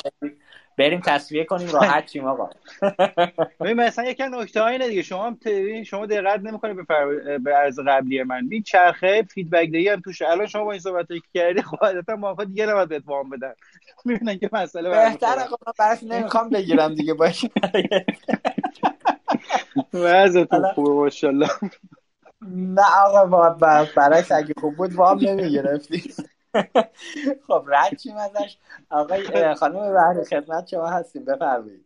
بریم 0.81 1.01
تصویه 1.05 1.45
کنیم 1.45 1.69
راحت 1.71 2.07
چیم 2.07 2.25
آقا. 2.25 2.51
ببین 3.61 3.81
مثلا 3.81 4.05
یکی 4.05 4.23
نکته 4.23 4.65
اینه 4.65 4.89
دیگه. 4.89 5.03
شما 5.03 5.37
شما 5.87 6.07
دقت 6.07 6.41
نمی‌کنید 6.41 6.77
به 6.77 6.85
فر... 6.85 7.39
به 7.39 7.55
عرض 7.55 7.79
قبلی 7.87 8.23
من. 8.23 8.49
بی 8.49 8.63
چرخه 8.63 9.23
فیدبک 9.23 9.71
دهی 9.71 9.89
هم 9.89 10.01
توش 10.01 10.23
الان 10.23 10.47
شما 10.47 10.65
با 10.65 10.71
این 10.73 10.81
صحبت 10.81 11.07
کردی 11.35 11.63
خودت 11.63 12.11
ما 12.11 12.35
خود 12.35 12.49
دیگه 12.49 12.67
نباید 12.67 12.89
بهت 12.89 13.03
وام 13.07 13.31
بدن. 13.31 13.53
می‌بینن 14.05 14.39
که 14.39 14.51
مسئله 14.53 14.91
بهتر 14.91 15.39
آقا 15.39 15.57
براش 15.79 16.03
نمی‌خوام 16.03 16.49
بگیرم 16.49 16.95
دیگه 16.95 17.15
باشه. 17.15 17.51
وضعتون 19.95 20.73
خوبه 20.75 20.91
ماشاءالله. 20.91 21.49
نه 22.47 22.83
آقا 23.05 23.51
برای 23.97 24.23
اگه 24.31 24.55
خوب 24.61 24.77
بود 24.77 24.95
وام 24.95 25.19
نمی‌گرفتی. 25.23 26.15
خب 27.47 27.65
رد 27.67 27.97
چیم 27.97 28.17
ازش. 28.17 28.57
آقای 28.91 29.55
خانم 29.55 29.95
بحر 29.95 30.25
خدمت 30.31 30.69
شما 30.69 30.87
هستیم. 30.87 31.25
بفرمایید. 31.25 31.85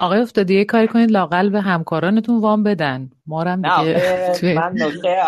آقای 0.00 0.20
افتادی 0.20 0.54
یه 0.54 0.64
کاری 0.64 0.88
کنید 0.88 1.10
لاقل 1.10 1.48
به 1.48 1.60
همکارانتون 1.60 2.40
وام 2.40 2.62
بدن. 2.62 3.10
ما 3.26 3.42
هم 3.42 3.62
دیگه 3.62 4.32
توی 4.40 4.58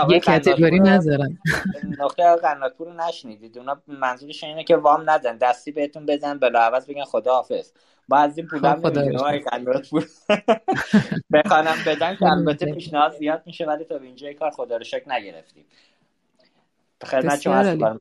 یه 0.08 0.20
کتگوری 0.20 0.80
نذارم. 0.80 1.38
نقطه 2.00 2.36
قناتپور 2.36 2.86
رو 2.86 2.92
نشنیدید. 3.08 3.58
اونا 3.58 3.82
منظورش 3.86 4.44
اینه 4.44 4.64
که 4.64 4.76
وام 4.76 5.10
ندن. 5.10 5.36
دستی 5.36 5.72
بهتون 5.72 6.06
بزن 6.06 6.38
بلا 6.38 6.60
عوض 6.60 6.86
بگن 6.86 7.04
خدا 7.04 7.34
حافظ 7.34 7.72
با 8.08 8.18
از 8.18 8.38
این 8.38 8.46
پول 8.46 8.64
هم 8.64 8.74
قناتپور 9.38 10.06
بخوانم 11.32 11.76
بدن 11.86 12.16
که 12.16 12.26
البته 12.26 12.72
پیشنهاد 12.72 13.12
زیاد 13.12 13.42
میشه 13.46 13.66
ولی 13.66 13.84
تا 13.84 13.98
به 13.98 14.06
اینجا 14.06 14.32
کار 14.32 14.50
خدا 14.50 14.76
رو 14.76 14.84
شکر 14.84 15.08
نگرفتیم. 15.08 15.64
خدمت 17.04 17.40
شما 17.40 17.54
هستم. 17.54 17.98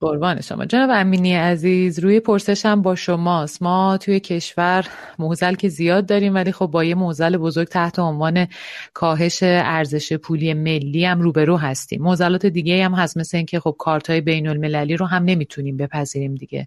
قربان 0.00 0.40
شما. 0.40 0.64
جناب 0.64 0.90
امینی 0.92 1.34
عزیز 1.34 1.98
روی 1.98 2.20
پرسشم 2.20 2.82
با 2.82 2.94
شماست. 2.94 3.62
ما 3.62 3.96
توی 3.96 4.20
کشور 4.20 4.86
موزل 5.18 5.54
که 5.54 5.68
زیاد 5.68 6.06
داریم 6.06 6.34
ولی 6.34 6.52
خب 6.52 6.66
با 6.66 6.84
یه 6.84 6.94
موزل 6.94 7.36
بزرگ 7.36 7.68
تحت 7.68 7.98
عنوان 7.98 8.46
کاهش 8.94 9.38
ارزش 9.42 10.12
پولی 10.12 10.54
ملی 10.54 11.04
هم 11.04 11.20
روبرو 11.20 11.56
هستیم. 11.56 12.02
موزلات 12.02 12.46
دیگه 12.46 12.84
هم 12.84 12.94
هست 12.94 13.16
مثل 13.16 13.36
اینکه 13.36 13.60
خب 13.60 13.76
کارت 13.78 14.10
های 14.10 14.20
بین 14.20 14.48
المللی 14.48 14.96
رو 14.96 15.06
هم 15.06 15.24
نمی‌تونیم 15.24 15.76
بپذیریم 15.76 16.34
دیگه. 16.34 16.66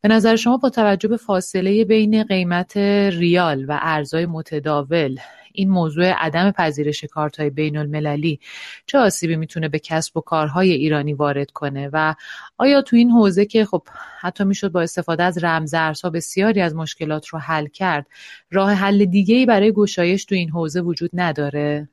به 0.00 0.08
نظر 0.08 0.36
شما 0.36 0.56
با 0.56 0.70
توجه 0.70 1.08
به 1.08 1.16
فاصله 1.16 1.84
بین 1.84 2.24
قیمت 2.24 2.76
ریال 2.76 3.64
و 3.68 3.78
ارزهای 3.82 4.26
متداول 4.26 5.18
این 5.52 5.70
موضوع 5.70 6.12
عدم 6.12 6.50
پذیرش 6.50 7.04
کارت‌های 7.04 7.50
بین 7.50 7.76
المللی 7.76 8.40
چه 8.86 8.98
آسیبی 8.98 9.36
می‌تونه 9.36 9.68
به 9.68 9.78
کسب 9.78 10.16
و 10.16 10.20
کارهای 10.20 10.72
ایرانی 10.72 11.12
وارد 11.12 11.50
کنه 11.50 11.90
و 11.92 12.14
آیا 12.58 12.82
تو 12.82 12.96
این 12.96 13.10
حوزه 13.10 13.46
که 13.46 13.64
خب 13.64 13.82
حتی 14.20 14.44
می‌شد 14.44 14.72
با 14.72 14.82
استفاده 14.82 15.22
از 15.22 15.44
رمزارزها 15.44 16.10
بسیاری 16.10 16.60
از 16.60 16.74
مشکلات 16.74 17.26
رو 17.26 17.38
حل 17.38 17.66
کرد 17.66 18.06
راه 18.50 18.72
حل 18.72 19.04
دیگه 19.04 19.34
ای 19.34 19.46
برای 19.46 19.72
گشایش 19.72 20.24
تو 20.24 20.34
این 20.34 20.50
حوزه 20.50 20.80
وجود 20.80 21.10
نداره؟ 21.14 21.88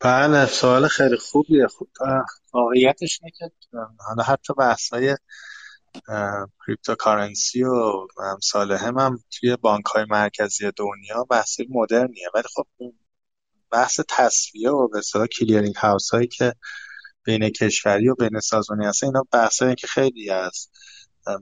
بله 0.00 0.46
سوال 0.46 0.88
خیلی 0.88 1.16
خوبیه. 1.16 1.66
خوب 1.66 1.88
واقعیتش 2.52 3.20
که 3.38 3.50
حالا 3.98 4.22
حتی 4.22 4.54
بحثای 4.54 5.16
cryptocurrency 6.66 7.64
و 7.64 8.06
امثال 8.32 8.72
هم, 8.72 8.98
هم 8.98 9.18
توی 9.40 9.56
بانک 9.56 9.84
های 9.84 10.04
مرکزی 10.10 10.70
دنیا 10.76 11.24
بحث 11.30 11.60
مدرنیه. 11.68 12.28
ولی 12.34 12.44
خب 12.54 12.66
بحث 13.70 14.00
تسویه 14.08 14.70
و 14.70 14.88
به 14.88 14.98
اصطلاح 14.98 15.26
clearing 15.26 15.74
house 15.74 16.10
هایی 16.10 16.26
که 16.26 16.52
بین 17.24 17.50
کشوری 17.50 18.08
و 18.08 18.14
بین 18.14 18.40
سازمانی 18.40 18.86
هست 18.86 19.04
اینا 19.04 19.24
بحث 19.32 19.62
که 19.62 19.86
خیلی 19.86 20.30
از 20.30 20.68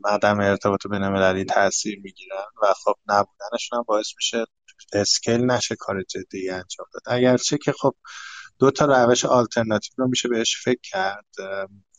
عدم 0.04 0.40
ارتباط 0.40 0.86
بین 0.90 1.02
المللی 1.02 1.44
تاثیر 1.44 2.00
می‌گیرن 2.02 2.46
و 2.62 2.74
خب 2.84 2.94
نبودنشون 3.06 3.78
هم 3.78 3.84
باعث 3.88 4.06
میشه 4.16 4.44
scale 4.92 5.40
نشه 5.44 5.76
کار 5.76 6.02
جدی 6.02 6.50
انجام 6.50 6.86
داد. 6.92 7.02
اگرچه 7.06 7.58
که 7.58 7.72
خب 7.72 7.94
دو 8.58 8.70
تا 8.70 8.84
روش 8.84 9.24
آلترناتیو 9.24 9.94
رو 9.96 10.08
میشه 10.08 10.28
بهش 10.28 10.62
فکر 10.64 10.80
کرد 10.82 11.26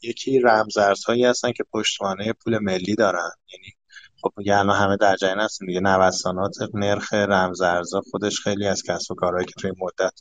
یکی 0.06 0.40
رمزارزهایی 0.40 1.26
هستن 1.26 1.52
که 1.52 1.64
پشتوانه 1.74 2.34
پول 2.34 2.58
ملی 2.58 2.96
دارن. 2.96 3.32
یعنی 3.54 3.76
خب 4.22 4.34
میگه 4.38 4.58
الان 4.58 4.76
همه 4.76 4.98
در 4.98 5.16
جریان 5.16 5.40
هستن 5.40 5.66
دیگه. 5.66 5.80
نوسانات 5.80 6.56
نرخ 6.74 7.14
رمزارزها 7.14 8.02
خودش 8.12 8.40
خیلی 8.40 8.68
از 8.68 8.84
کسب 8.84 9.12
و 9.12 9.16
کارهایی 9.16 9.46
که 9.46 9.54
توی 9.58 9.72
مدت 9.78 10.14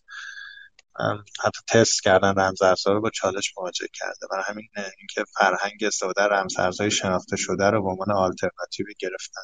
حتی 1.45 1.61
تست 1.69 2.03
کردن 2.03 2.35
رمزارزها 2.39 2.93
رو 2.93 3.01
با 3.01 3.11
چالش 3.11 3.53
مواجه 3.59 3.87
کرده. 3.93 4.27
برای 4.31 4.45
همین 4.47 4.69
اینکه 4.99 5.25
فرهنگ 5.39 5.85
استفاده 5.85 6.23
رمزارزهای 6.23 6.91
شناخته 6.91 7.37
شده 7.37 7.71
رو 7.71 7.83
به 7.83 7.89
عنوان 7.89 8.13
آلترناتیوی 8.13 8.95
گرفتن. 8.99 9.43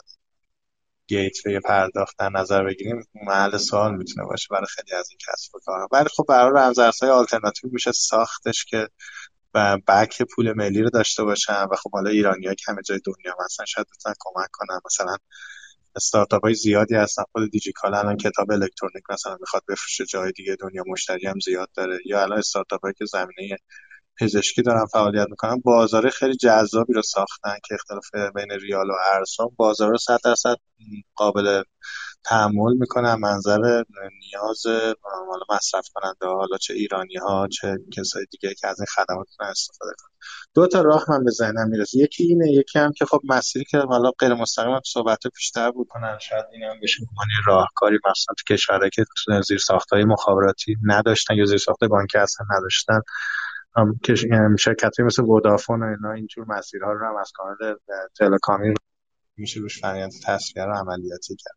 گیتوی 1.06 1.60
پرداخت 1.60 2.18
در 2.18 2.28
نظر 2.28 2.64
بگیریم 2.64 3.08
محل 3.14 3.56
سوال 3.56 3.96
می‌تونه 3.96 4.26
باشه 4.26 4.46
برای 4.50 4.66
خیلی 4.66 4.92
از 4.96 5.10
این 5.10 5.18
کسب 5.28 5.54
و 5.54 5.58
کارها. 5.64 5.88
ولی 5.92 6.08
خب 6.16 6.24
برای 6.28 6.52
رمزارزهای 6.54 7.10
آلترناتیو 7.10 7.70
میشه 7.72 7.92
ساختش 7.92 8.64
که 8.64 8.88
و 9.54 9.78
بک 9.88 10.22
پول 10.22 10.52
ملی 10.52 10.82
رو 10.82 10.90
داشته 10.90 11.24
باشن 11.24 11.64
و 11.70 11.76
خب 11.76 11.90
حالا 11.92 12.10
ایرانی 12.10 12.46
ها 12.46 12.54
که 12.54 12.64
همه 12.68 12.82
جای 12.82 13.00
دنیا 13.04 13.36
مثلا 13.44 13.66
شاید 13.66 13.86
بتونن 13.96 14.14
کمک 14.20 14.48
کنن. 14.52 14.80
مثلا 14.86 15.16
استارتاپ 15.96 16.44
های 16.44 16.54
زیادی 16.54 16.94
هستن. 16.94 17.22
خود 17.32 17.50
دیجیکال 17.50 17.94
الان 17.94 18.16
کتاب 18.16 18.50
الکترونیک 18.50 19.04
مثلا 19.10 19.36
می‌خواد 19.40 19.62
بفروشه 19.68 20.06
جای 20.06 20.32
دیگه 20.32 20.56
دنیا 20.60 20.84
مشتری 20.88 21.26
هم 21.26 21.38
زیاد 21.44 21.68
داره. 21.74 21.98
یا 22.06 22.22
الان 22.22 22.38
استارتاپ 22.38 22.80
هایی 22.82 22.94
که 22.98 23.04
زمینه 23.04 23.56
پزشکی 24.20 24.62
دارن 24.62 24.86
فعالیت 24.86 25.26
می‌کنن 25.30 25.60
بازار 25.64 26.10
خیلی 26.10 26.36
جذابی 26.36 26.92
رو 26.92 27.02
ساختن 27.02 27.56
که 27.64 27.74
اختلاف 27.74 28.04
بین 28.34 28.50
ریال 28.50 28.90
و 28.90 28.94
ارزها 29.12 29.52
بازار 29.56 29.90
رو 29.90 29.98
صد 29.98 30.18
درصد 30.24 30.56
قابل 31.14 31.62
تحمل 32.24 32.74
می‌کنن 32.78 33.14
منظر 33.14 33.82
نیاز 34.20 34.66
حالا 35.02 35.44
مصرف 35.50 35.88
کننده 35.94 36.26
حالا 36.26 36.56
چه 36.56 36.74
ایرانی 36.74 37.16
ها 37.16 37.48
چه 37.48 37.78
کسای 37.96 38.26
دیگه 38.30 38.54
که 38.54 38.68
از 38.68 38.80
این 38.80 38.86
خدمات 38.86 39.26
استفاده 39.40 39.92
کنن. 39.98 40.10
دو 40.54 40.66
تا 40.66 40.80
راه 40.80 41.04
من 41.08 41.24
به 41.24 41.30
ذهنم 41.30 41.68
می‌رسه. 41.68 41.98
یکی 41.98 42.24
اینه 42.24 42.52
یکی 42.52 42.78
هم 42.78 42.92
که 42.92 43.04
خب 43.04 43.20
مسیری 43.24 43.64
که 43.64 43.78
حالا 43.78 44.10
غیر 44.10 44.34
مستقیم 44.34 44.70
هم 44.70 44.80
صحبت 44.86 45.18
بیشتر 45.34 45.70
بود 45.70 45.88
کنن 45.90 46.18
شاید 46.20 46.44
این 46.52 46.62
هم 46.62 46.80
بشه 46.82 47.02
عنوان 47.10 47.26
راهکاری 47.46 47.98
مثلا 48.10 48.34
تو 48.38 48.54
کشورهایی 48.54 48.90
که 48.90 49.04
زیر 49.48 49.58
ساختای 49.58 50.04
مخابراتی 50.04 50.76
نداشتن 50.84 51.34
یا 51.34 51.44
زیر 51.44 51.58
ساخت 51.58 51.84
بانکی 51.84 52.18
اصلا 52.18 52.46
نداشتن. 52.58 53.00
یعنی 54.30 54.58
شرکتی 54.58 55.02
مثل 55.02 55.22
ودافون 55.22 55.82
و 55.82 55.86
اینا 55.86 56.12
اینجور 56.12 56.44
مسیرها 56.48 56.92
رو 56.92 57.06
هم 57.06 57.16
از 57.16 57.32
کانال 57.34 57.76
تلکامی 58.18 58.74
میشه 59.36 59.60
روش 59.60 59.80
فریانت 59.80 60.14
تصفیه 60.26 60.64
رو 60.64 60.74
عملیاتی 60.74 61.36
کرد. 61.36 61.56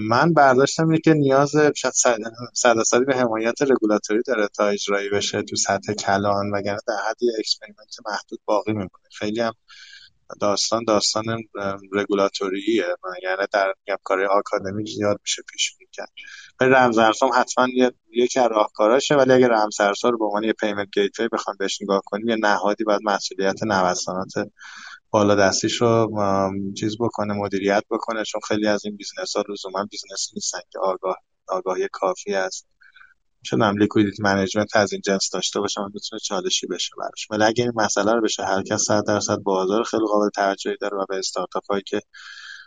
من 0.00 0.32
برداشتم 0.32 0.88
اینه 0.88 0.98
که 0.98 1.14
نیاز 1.14 1.52
صد 2.54 3.06
به 3.06 3.16
حمایت 3.16 3.62
رگولاتوری 3.62 4.22
داره 4.26 4.48
تا 4.48 4.66
اجرایی 4.66 5.10
بشه 5.10 5.42
تو 5.42 5.56
سطح 5.56 5.92
کلان 5.92 6.50
وگرنه 6.50 6.80
در 6.86 6.96
حد 7.08 7.16
experiment 7.38 7.96
محدود 8.06 8.40
باقی 8.44 8.72
میمونه. 8.72 9.08
خیلی 9.18 9.40
هم 9.40 9.52
داستان 10.40 10.84
داستان 10.84 11.24
رگولاتوریه 11.92 12.84
یعنی 13.22 13.46
در 13.52 13.74
کار 14.02 14.24
آکادمیک 14.24 14.88
زیاد 14.88 15.20
میشه 15.22 15.42
پیش 15.52 15.76
می‌کرد 15.80 16.08
ولی 16.60 16.70
رمزارزها 16.70 17.30
حتما 17.34 17.68
یکی 18.12 18.40
از 18.40 18.50
راهکاراشه 18.50 19.14
ولی 19.14 19.32
اگه 19.32 19.48
رمزارزها 19.48 20.10
رو 20.10 20.18
به 20.18 20.24
عنوان 20.24 20.44
یه 20.44 20.52
payment 20.52 20.88
gateway 20.92 21.28
بخوام 21.28 21.56
بهش 21.58 21.82
نگاه 21.82 22.02
کنیم 22.06 22.28
یه 22.28 22.36
نهادی 22.36 22.84
باید 22.84 23.00
مسئولیت 23.04 23.62
نوسانات 23.62 24.32
بالا 25.14 25.34
دستیش 25.34 25.80
رو 25.80 26.10
چیز 26.78 26.96
بکنه 27.00 27.34
مدیریت 27.34 27.82
بکنه 27.90 28.24
چون 28.24 28.40
خیلی 28.48 28.66
از 28.66 28.84
این 28.84 28.96
business 28.96 29.36
ها 29.36 29.44
لزوما 29.48 29.86
business 29.90 30.30
نیستن 30.34 30.58
که 30.72 30.78
آگاه 30.78 31.16
آگاهی 31.48 31.88
کافی 31.92 32.34
است. 32.34 32.66
چون 33.44 33.62
هم 33.62 33.76
liquidity 33.78 34.22
management 34.22 34.76
از 34.76 34.92
این 34.92 35.02
جنس 35.04 35.30
داشته 35.32 35.60
باشه 35.60 35.80
من 35.80 35.90
می‌تونه 35.94 36.20
چالشی 36.20 36.66
بشه 36.66 36.90
براش. 36.98 37.26
ولی 37.30 37.44
اگه 37.44 37.64
این 37.64 37.72
مسئله 37.76 38.12
رو 38.12 38.22
بشه 38.22 38.44
هر 38.44 38.62
کس 38.62 38.82
100 38.82 39.04
درصد 39.06 39.38
بازار 39.38 39.82
خیلی 39.84 40.04
قابل 40.06 40.28
توجهی 40.34 40.76
داره 40.80 40.96
و 40.96 41.06
به 41.08 41.18
استارتاپ 41.18 41.62
هایی 41.70 41.82
که 41.86 42.00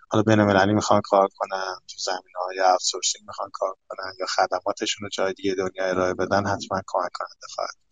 حالا 0.10 0.24
بین 0.24 0.40
المللی 0.40 0.74
می‌خوان 0.74 1.02
کار 1.04 1.28
کنن 1.38 1.76
تو 1.88 1.96
زمین 1.98 2.34
های 2.46 2.60
outsourcing 2.60 3.28
می‌خوان 3.28 3.50
کار 3.54 3.74
کنن 3.88 4.14
یا 4.20 4.26
خدماتشون 4.26 5.04
رو 5.04 5.10
جای 5.10 5.34
دیگه 5.34 5.56
دنیا 5.56 5.86
ارائه 5.90 6.14
بدن 6.14 6.46
حتما 6.46 6.82
کمک 6.88 7.12
کننده 7.14 7.48
خواهد 7.56 7.87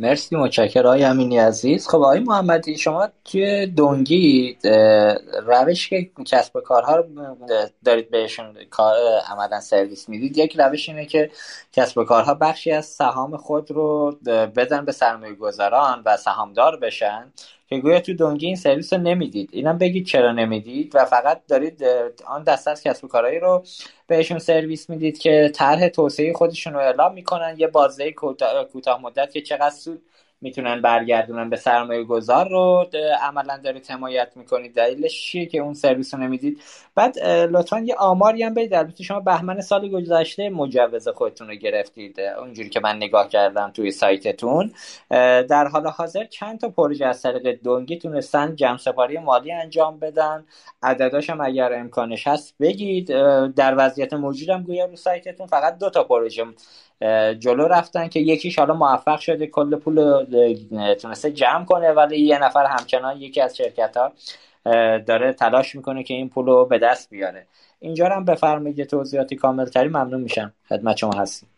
مرسی 0.00 0.36
متشکرم. 0.36 0.86
آقای 0.86 1.04
امینی 1.04 1.38
عزیز. 1.38 1.88
خب 1.88 1.96
آقای 1.96 2.20
محمدی 2.20 2.78
شما 2.78 3.08
توی 3.24 3.66
دونگی 3.66 4.58
روش 5.46 5.88
که 5.88 6.10
کسب 6.26 6.56
و 6.56 6.60
کارها 6.60 6.96
رو 6.96 7.04
دارید 7.84 8.10
بهشون 8.10 8.56
کار 8.70 8.96
عملا 9.28 9.60
سرویس 9.60 10.08
می‌دید 10.08 10.38
یک 10.38 10.56
روش 10.60 10.88
اینه 10.88 11.06
که 11.06 11.30
کسب 11.72 11.98
و 11.98 12.04
کارها 12.04 12.34
بخشی 12.34 12.72
از 12.72 12.86
سهام 12.86 13.36
خود 13.36 13.70
رو 13.70 14.18
بدن 14.56 14.84
به 14.84 14.92
سرمایه 14.92 15.34
گذاران 15.34 16.02
و 16.06 16.16
سهامدار 16.16 16.76
بشن. 16.76 17.32
که 17.70 17.78
گویا 17.78 18.00
تو 18.00 18.14
دونگی 18.14 18.46
این 18.46 18.56
سرویس 18.56 18.92
رو 18.92 18.98
نمی‌دید. 18.98 19.50
اینم 19.52 19.78
بگید 19.78 20.06
چرا 20.06 20.32
نمی‌دید 20.32 20.94
و 20.94 21.04
فقط 21.04 21.46
دارید 21.48 21.84
آن 22.26 22.42
دست 22.44 22.68
از 22.68 22.82
کسب 22.82 23.04
و 23.04 23.08
کارهایی 23.08 23.38
رو 23.38 23.64
بهشون 24.06 24.38
سرویس 24.38 24.90
می‌دید 24.90 25.18
که 25.18 25.50
طرح 25.54 25.88
توسعه 25.88 26.32
خودشون 26.32 26.72
رو 26.72 26.78
اعلام 26.78 27.14
می‌کنن. 27.14 27.54
یه 27.58 27.66
بازه 27.66 28.12
کوتاه 28.72 29.02
مدت 29.02 29.32
که 29.32 29.40
چقدر 29.40 29.70
سود 29.70 30.02
می‌تونن 30.40 30.82
برگردونن 30.82 31.50
به 31.50 31.56
سرمایه 31.56 32.04
گذار 32.04 32.48
رو. 32.48 32.86
عملا 33.22 33.60
دارید 33.64 33.86
حمایت 33.90 34.32
می‌کنید. 34.36 34.74
دلیلش 34.74 35.22
چیه 35.22 35.46
که 35.46 35.58
اون 35.58 35.74
سرویس 35.74 36.14
رو 36.14 36.20
نمی‌دید؟ 36.20 36.60
بعد 36.94 37.18
لطفا 37.26 37.80
یه 37.80 37.94
آماری 37.94 38.42
هم 38.42 38.54
بدید. 38.54 38.74
البته 38.74 39.04
شما 39.04 39.20
بهمن 39.20 39.60
سال 39.60 39.88
گذشته 39.88 40.50
مجوز 40.50 41.08
خودتون 41.08 41.48
رو 41.48 41.54
گرفتید. 41.54 42.20
اونجوری 42.20 42.68
که 42.68 42.80
من 42.80 42.96
نگاه 42.96 43.28
کردم 43.28 43.70
توی 43.70 43.90
سایتتون. 43.90 44.72
در 45.48 45.68
حال 45.68 45.86
حاضر 45.86 46.24
چند 46.24 46.60
تا 46.60 46.68
پروژه 46.68 47.06
از 47.06 47.22
طریق 47.22 47.62
دونگی 47.62 47.98
تونستن 47.98 48.56
جمع 48.56 48.76
سپاری 48.76 49.18
مالی 49.18 49.52
انجام 49.52 49.98
بدن. 49.98 50.44
عدداش 50.82 51.30
هم 51.30 51.40
اگر 51.40 51.72
امکانش 51.72 52.26
هست 52.26 52.54
بگید. 52.60 53.06
در 53.54 53.74
وضعیت 53.78 54.12
موجودم 54.12 54.62
گویا 54.62 54.84
رو 54.84 54.96
سایتتون. 54.96 55.46
فقط 55.46 55.78
دو 55.78 55.90
تا 55.90 56.04
پروژه 56.04 56.44
جلو 57.38 57.64
رفتن 57.64 58.08
که 58.08 58.20
یکیش 58.20 58.58
حالا 58.58 58.74
موفق 58.74 59.18
شده 59.18 59.46
کل 59.46 59.76
پول 59.76 60.24
تونسته 60.94 61.30
جمع 61.30 61.64
کنه 61.64 61.92
ولی 61.92 62.20
یه 62.20 62.38
نفر 62.38 62.64
همچنان 62.64 63.16
یکی 63.20 63.40
از 63.40 63.56
شرکت 63.56 63.96
ها 63.96 64.12
داره 64.98 65.32
تلاش 65.32 65.74
می‌کنه 65.74 66.02
که 66.02 66.14
این 66.14 66.28
پول 66.28 66.46
رو 66.46 66.64
به 66.64 66.78
دست 66.78 67.10
بیاره. 67.10 67.46
اینجا 67.80 68.08
هم 68.08 68.24
بفرمایید 68.24 68.84
توضیحاتی 68.84 69.36
کامل 69.36 69.64
تری 69.64 69.88
ممنون 69.88 70.20
میشم. 70.20 70.52
خدمت 70.68 70.96
شما 70.96 71.12
هستیم. 71.12 71.48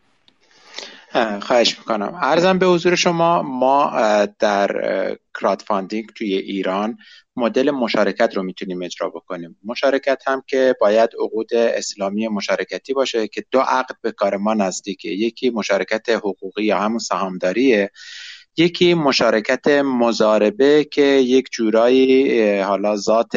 خواهش 1.43 1.79
می‌کنم. 1.79 2.19
عرضم 2.23 2.59
به 2.59 2.67
حضور 2.67 2.95
شما 2.95 3.43
ما 3.43 3.93
در 4.39 4.69
crowdfunding 5.41 6.07
توی 6.15 6.35
ایران 6.35 6.99
مدل 7.37 7.71
مشارکت 7.71 8.37
رو 8.37 8.43
می‌تونیم 8.43 8.83
اجرا 8.83 9.09
بکنیم. 9.09 9.59
مشارکت 9.65 10.23
هم 10.27 10.43
که 10.47 10.77
باید 10.81 11.11
عقود 11.21 11.55
اسلامی 11.55 12.29
مشارکتی 12.29 12.95
باشه 12.95 13.29
که 13.29 13.45
دو 13.51 13.61
عقد 13.61 13.97
به 14.03 14.13
کار 14.13 14.37
ما 14.37 14.55
نزدیکه. 14.55 15.09
یکی 15.09 15.51
مشارکت 15.51 16.09
حقوقی 16.09 16.65
یا 16.65 16.79
همون 16.79 16.99
سهامداریه. 16.99 17.91
یکی 18.57 18.95
مشارکت 18.95 19.69
مضاربه 19.69 20.85
که 20.85 21.03
یک 21.03 21.49
جورایی 21.53 22.59
حالا 22.61 22.97
ذات 22.97 23.37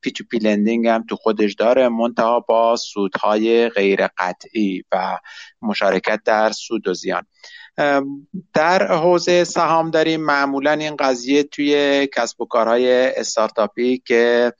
P2P 0.00 0.10
lending 0.10 0.86
هم 0.86 1.04
تو 1.08 1.16
خودش 1.16 1.54
داره 1.54 1.88
منتها 1.88 2.40
با 2.40 2.76
سودهای 2.76 3.68
غیر 3.68 4.06
قطعی 4.18 4.84
و 4.92 5.18
مشارکت 5.62 6.20
در 6.24 6.52
سود 6.52 6.88
و 6.88 6.94
زیان. 6.94 7.26
در 8.54 8.92
حوزه 8.92 9.44
سهامداری 9.44 10.16
معمولا 10.16 10.72
این 10.72 10.96
قضیه 10.96 11.42
توی 11.42 12.06
کسب 12.12 12.40
و 12.40 12.44
کارهای 12.44 13.06
استارتاپی 13.16 14.02
که 14.04 14.52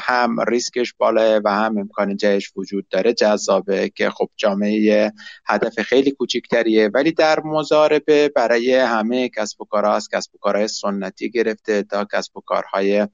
هم 0.00 0.40
ریسکش 0.48 0.94
بالا 0.98 1.40
و 1.44 1.50
هم 1.50 1.78
امکان 1.78 2.16
جهش 2.16 2.52
وجود 2.56 2.88
داره 2.88 3.12
جذابه 3.12 3.88
که 3.88 4.10
خب 4.10 4.28
جامعه 4.36 5.12
هدف 5.46 5.80
خیلی 5.80 6.10
کوچکتریه 6.10 6.90
ولی 6.94 7.12
در 7.12 7.40
مضاربه 7.40 8.28
برای 8.28 8.74
همه 8.74 9.28
کسب 9.28 9.60
و 9.60 9.64
کارها 9.64 9.94
از 9.94 10.08
کسب 10.08 10.34
و 10.34 10.38
کارهای 10.38 10.68
سنتی 10.68 11.30
گرفته 11.30 11.82
تا 11.82 12.06
کسب 12.12 12.36
و 12.36 12.40
کارهای 12.40 13.06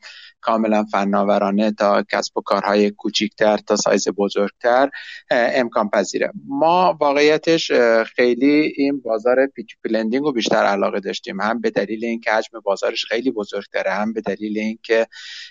کاملا 0.42 0.84
فناورانه 0.84 1.72
تا 1.72 2.02
کسب 2.02 2.36
و 2.36 2.40
کارهای 2.40 2.90
کوچیکتر 2.90 3.56
تا 3.56 3.76
سایز 3.76 4.08
بزرگتر 4.08 4.90
امکان 5.30 5.88
پذیره. 5.88 6.32
ما 6.46 6.96
واقعیتش 7.00 7.72
خیلی 8.16 8.72
این 8.76 9.00
بازار 9.00 9.46
P2P 9.46 9.76
lending 9.84 10.24
رو 10.24 10.32
بیشتر 10.32 10.56
علاقه 10.64 11.00
داشتیم. 11.00 11.40
هم 11.40 11.60
به 11.60 11.70
دلیل 11.70 12.04
اینکه 12.04 12.32
حجم 12.32 12.60
بازارش 12.60 13.04
خیلی 13.04 13.30
بزرگتره 13.30 13.90
هم 13.90 14.12
به 14.12 14.20
دلیل 14.20 14.58
اینکه 14.58 15.06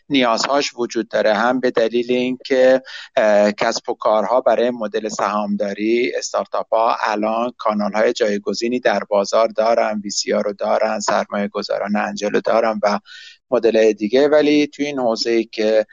نیازهاش 0.09 0.71
وجود 0.77 1.07
داره 1.07 1.33
هم 1.33 1.59
به 1.59 1.71
دلیل 1.71 2.11
اینکه 2.11 2.81
کسب 3.57 3.89
و 3.89 3.93
کارها 3.93 4.41
برای 4.41 4.69
مدل 4.69 5.09
سهامداری 5.09 6.11
استارتاپ 6.15 6.73
ها 6.73 6.97
الان 7.03 7.51
کانال 7.57 7.93
های 7.93 8.13
جایگزینی 8.13 8.79
در 8.79 9.03
بازار 9.03 9.47
دارن 9.47 10.01
وی 10.03 10.31
رو 10.31 10.53
دارن 10.53 10.99
سرمایه 10.99 11.47
گذاران 11.47 11.95
انجل 11.95 12.39
دارن 12.39 12.79
و 12.83 12.99
مدل 13.51 13.91
دیگه 13.91 14.27
ولی 14.27 14.67
توی 14.67 14.85
این 14.85 14.99
حوزه 14.99 15.31
ای 15.31 15.43
که 15.43 15.85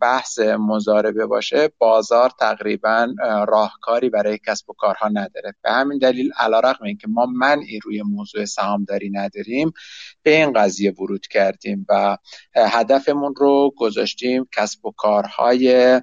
بحث 0.00 0.38
مزاربه 0.38 1.26
باشه 1.26 1.70
بازار 1.78 2.30
تقریبا 2.40 3.08
راهکاری 3.48 4.10
برای 4.10 4.38
کسب 4.46 4.70
و 4.70 4.72
کارها 4.72 5.08
نداره. 5.08 5.54
به 5.62 5.70
همین 5.72 5.98
دلیل 5.98 6.30
علیرغم 6.38 6.84
اینکه 6.84 7.08
ما 7.08 7.26
منعی 7.26 7.78
روی 7.78 8.02
موضوع 8.02 8.44
سهامداری 8.44 9.10
نداریم 9.10 9.72
به 10.22 10.36
این 10.36 10.52
قضیه 10.52 10.92
ورود 10.92 11.26
کردیم 11.26 11.86
و 11.88 12.16
هدفمون 12.56 13.34
رو 13.36 13.72
گذاشتیم 13.76 14.48
کسب 14.52 14.86
و 14.86 14.92
کارهای 14.96 16.00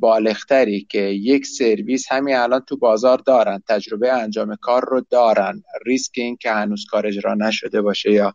بالغتری 0.00 0.86
که 0.90 1.00
یک 1.00 1.46
سرویس 1.46 2.12
همین 2.12 2.36
الان 2.36 2.60
تو 2.60 2.76
بازار 2.76 3.18
دارن 3.18 3.62
تجربه 3.68 4.12
انجام 4.12 4.56
کار 4.56 4.84
رو 4.88 5.02
دارن. 5.10 5.62
ریسک 5.86 6.12
این 6.14 6.36
که 6.36 6.50
هنوز 6.50 6.84
کار 6.90 7.06
اجرا 7.06 7.34
نشده 7.34 7.82
باشه 7.82 8.12
یا 8.12 8.34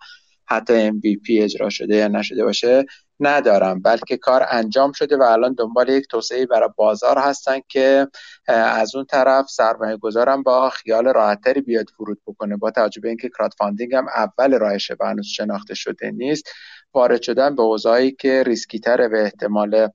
حتی 0.49 0.91
MVP 0.91 1.43
اجرا 1.43 1.69
شده 1.69 1.95
یا 1.95 2.07
نشده 2.07 2.43
باشه 2.43 2.85
ندارم. 3.19 3.81
بلکه 3.81 4.17
کار 4.17 4.45
انجام 4.49 4.91
شده 4.91 5.17
و 5.17 5.21
الان 5.21 5.53
دنبال 5.53 5.89
یک 5.89 6.07
توسعه 6.07 6.45
برای 6.45 6.69
بازار 6.75 7.17
هستن 7.17 7.59
که 7.67 8.07
از 8.47 8.95
اون 8.95 9.05
طرف 9.05 9.49
سرمایه 9.49 9.97
گذارم 9.97 10.43
با 10.43 10.69
خیال 10.69 11.07
راحتتری 11.07 11.61
بیاد 11.61 11.89
ورود 11.97 12.21
بکنه. 12.27 12.57
با 12.57 12.71
توجه 12.71 13.01
به 13.01 13.07
اینکه 13.07 13.29
crowdfunding 13.29 13.95
هم 13.95 14.07
اول 14.15 14.59
راهشه 14.59 14.95
و 14.99 15.05
هنوز 15.05 15.27
شناخته 15.27 15.73
شده 15.73 16.11
نیست 16.11 16.49
وارد 16.93 17.21
شدن 17.21 17.55
به 17.55 17.61
اوضاعی 17.61 18.11
که 18.11 18.43
ریسکی 18.43 18.79
تره 18.79 19.07
و 19.07 19.15
احتمال 19.15 19.89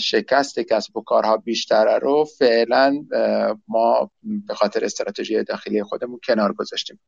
شکست 0.00 0.60
کسب 0.60 0.96
و 0.96 1.02
کارها 1.02 1.36
بیشتره 1.36 1.98
رو 1.98 2.24
فعلا 2.38 3.04
ما 3.68 4.10
به 4.22 4.54
خاطر 4.54 4.84
استراتژی 4.84 5.42
داخلی 5.42 5.82
خودمون 5.82 6.20
کنار 6.26 6.52
گذاشتیم. 6.52 7.00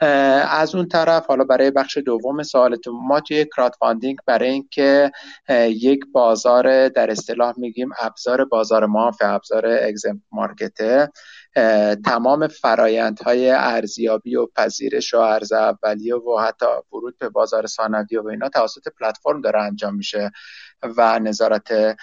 از 0.00 0.74
اون 0.74 0.88
طرف 0.88 1.26
حالا 1.26 1.44
برای 1.44 1.70
بخش 1.70 1.98
دوم 1.98 2.42
سوالتون 2.42 2.94
ما 3.08 3.20
توی 3.20 3.46
crowdfunding 3.56 4.18
برای 4.26 4.48
اینکه 4.48 5.10
یک 5.68 6.00
بازار 6.12 6.88
در 6.88 7.10
اصطلاح 7.10 7.54
میگیم 7.56 7.88
ابزار 8.00 8.44
بازار 8.44 8.86
معاف 8.86 9.16
ابزار 9.20 9.66
exempt 9.66 10.22
market 10.32 10.97
ه 10.97 11.08
تمام 12.04 12.46
فرایندهای 12.46 13.50
ارزیابی 13.50 14.36
و 14.36 14.46
پذیرش 14.46 15.14
و 15.14 15.18
عرضه 15.18 15.52
اولیه 15.52 16.14
و 16.14 16.38
حتی 16.38 16.66
ورود 16.92 17.18
به 17.18 17.28
بازار 17.28 17.66
ثانویه 17.66 18.20
و 18.20 18.28
اینا 18.28 18.48
توسط 18.48 18.88
پلتفرم 19.00 19.40
داره 19.40 19.62
انجام 19.62 19.94
میشه. 19.94 20.30
و 20.82 21.18
نظارت 21.18 21.96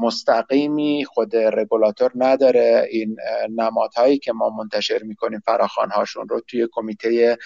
مستقیمی 0.00 1.04
خود 1.04 1.36
رگولاتور 1.36 2.10
نداره. 2.14 2.88
این 2.90 3.16
نمادهایی 3.50 4.18
که 4.18 4.32
ما 4.32 4.50
منتشر 4.50 5.02
می‌کنیم 5.02 5.42
فراخانهاشون 5.46 6.28
رو 6.28 6.40
توی 6.40 6.68
کمیته 6.72 7.38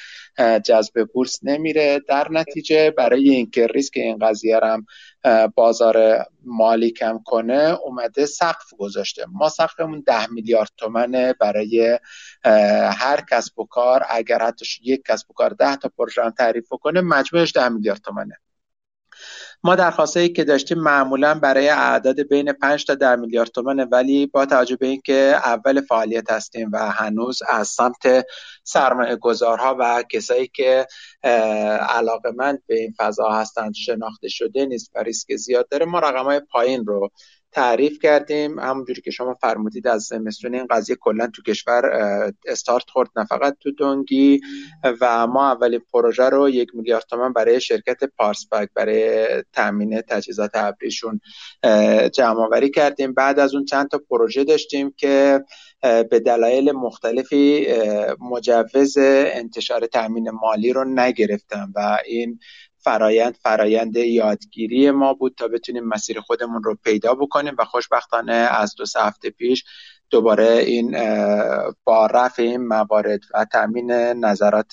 جذب 0.64 1.04
بورس 1.14 1.38
نمیره. 1.42 2.00
در 2.08 2.28
نتیجه 2.30 2.90
برای 2.90 3.28
اینکه 3.28 3.66
ریسک 3.66 3.92
این 3.96 4.18
قضیه 4.18 4.60
هم 4.62 4.86
بازار 5.54 6.26
مالی 6.44 6.90
کم 6.90 7.20
کنه 7.24 7.78
اومده 7.84 8.26
سقف 8.26 8.74
گذاشته. 8.78 9.24
ما 9.32 9.48
سقفمون 9.48 10.02
ده 10.06 10.26
میلیارد 10.26 10.70
تومنه 10.76 11.32
برای 11.32 11.98
هر 12.92 13.24
کسب 13.30 13.58
و 13.58 13.64
کار. 13.64 14.06
اگر 14.10 14.38
حتی 14.38 14.66
یک 14.82 15.02
کسب 15.08 15.30
و 15.30 15.34
کار 15.34 15.50
ده 15.50 15.76
تا 15.76 15.88
پروژه 15.98 16.30
تعریف 16.30 16.68
کنه 16.68 17.00
مجموعش 17.00 17.52
ده 17.56 17.68
میلیارد 17.68 18.00
تومنه. 18.00 18.36
ما 19.64 19.74
درخواستایی 19.74 20.28
که 20.28 20.44
داشتیم 20.44 20.78
معمولا 20.78 21.34
برای 21.34 21.68
اعداد 21.68 22.20
بین 22.20 22.52
5 22.52 22.84
تا 22.84 22.94
10 22.94 23.16
میلیارد 23.16 23.48
تومنه 23.48 23.84
ولی 23.84 24.26
با 24.26 24.46
توجه 24.46 24.76
به 24.76 24.86
اینکه 24.86 25.34
اول 25.44 25.80
فعالیت 25.80 26.30
هستیم 26.30 26.70
و 26.72 26.90
هنوز 26.90 27.38
از 27.48 27.68
سمت 27.68 28.26
سرمایه 28.64 29.16
گذارها 29.16 29.76
و 29.80 30.02
کسایی 30.10 30.50
که 30.54 30.86
علاقه 31.88 32.30
من 32.36 32.58
به 32.66 32.78
این 32.80 32.94
فضا 32.98 33.28
هستند 33.28 33.74
شناخته 33.74 34.28
شده 34.28 34.66
نیست 34.66 34.90
و 34.94 35.02
ریسک 35.02 35.36
زیاد 35.36 35.68
داره 35.68 35.86
ما 35.86 35.98
رقم 35.98 36.24
های 36.24 36.40
پایین 36.40 36.86
رو 36.86 37.10
تعریف 37.52 37.98
کردیم. 38.02 38.58
همونجوری 38.58 39.00
که 39.00 39.10
شما 39.10 39.34
فرمودید 39.34 39.86
از 39.86 40.02
زمستون 40.02 40.54
این 40.54 40.66
قضیه 40.70 40.96
کلا 41.00 41.26
تو 41.26 41.42
کشور 41.42 41.82
استارت 42.46 42.90
خورد 42.90 43.08
نه 43.16 43.24
فقط 43.24 43.56
تو 43.60 43.70
دونگی 43.70 44.40
و 45.00 45.26
ما 45.26 45.52
اولین 45.52 45.80
پروژه 45.92 46.24
رو 46.24 46.48
یک 46.48 46.68
میلیارد 46.74 47.04
تومن 47.10 47.32
برای 47.32 47.60
شرکت 47.60 48.04
پارسپک 48.04 48.68
برای 48.74 49.26
تامین 49.52 50.00
تجهیزات 50.00 50.50
ابریشون 50.54 51.20
جمع 52.14 52.40
آوری 52.40 52.70
کردیم. 52.70 53.14
بعد 53.14 53.38
از 53.38 53.54
اون 53.54 53.64
چند 53.64 53.88
تا 53.88 54.00
پروژه 54.10 54.44
داشتیم 54.44 54.94
که 54.96 55.44
به 55.82 56.20
دلایل 56.26 56.72
مختلفی 56.72 57.66
مجوز 58.20 58.98
انتشار 58.98 59.86
تامین 59.86 60.30
مالی 60.30 60.72
رو 60.72 60.84
نگرفتن. 60.84 61.72
و 61.74 61.98
این 62.06 62.38
فرایند 62.88 63.36
فرایند 63.42 63.96
یادگیری 63.96 64.90
ما 64.90 65.14
بود 65.14 65.34
تا 65.36 65.48
بتونیم 65.48 65.84
مسیر 65.84 66.20
خودمون 66.20 66.62
رو 66.62 66.74
پیدا 66.84 67.14
بکنیم 67.14 67.54
و 67.58 67.64
خوشبختانه 67.64 68.32
از 68.32 68.74
دو 68.74 68.86
سه 68.86 69.00
هفته 69.00 69.30
پیش 69.30 69.64
دوباره 70.10 70.46
این 70.46 70.96
با 71.84 72.06
رفع 72.06 72.42
این 72.42 72.66
موارد 72.66 73.20
و 73.34 73.46
تامین 73.52 73.90
نظرات 73.92 74.72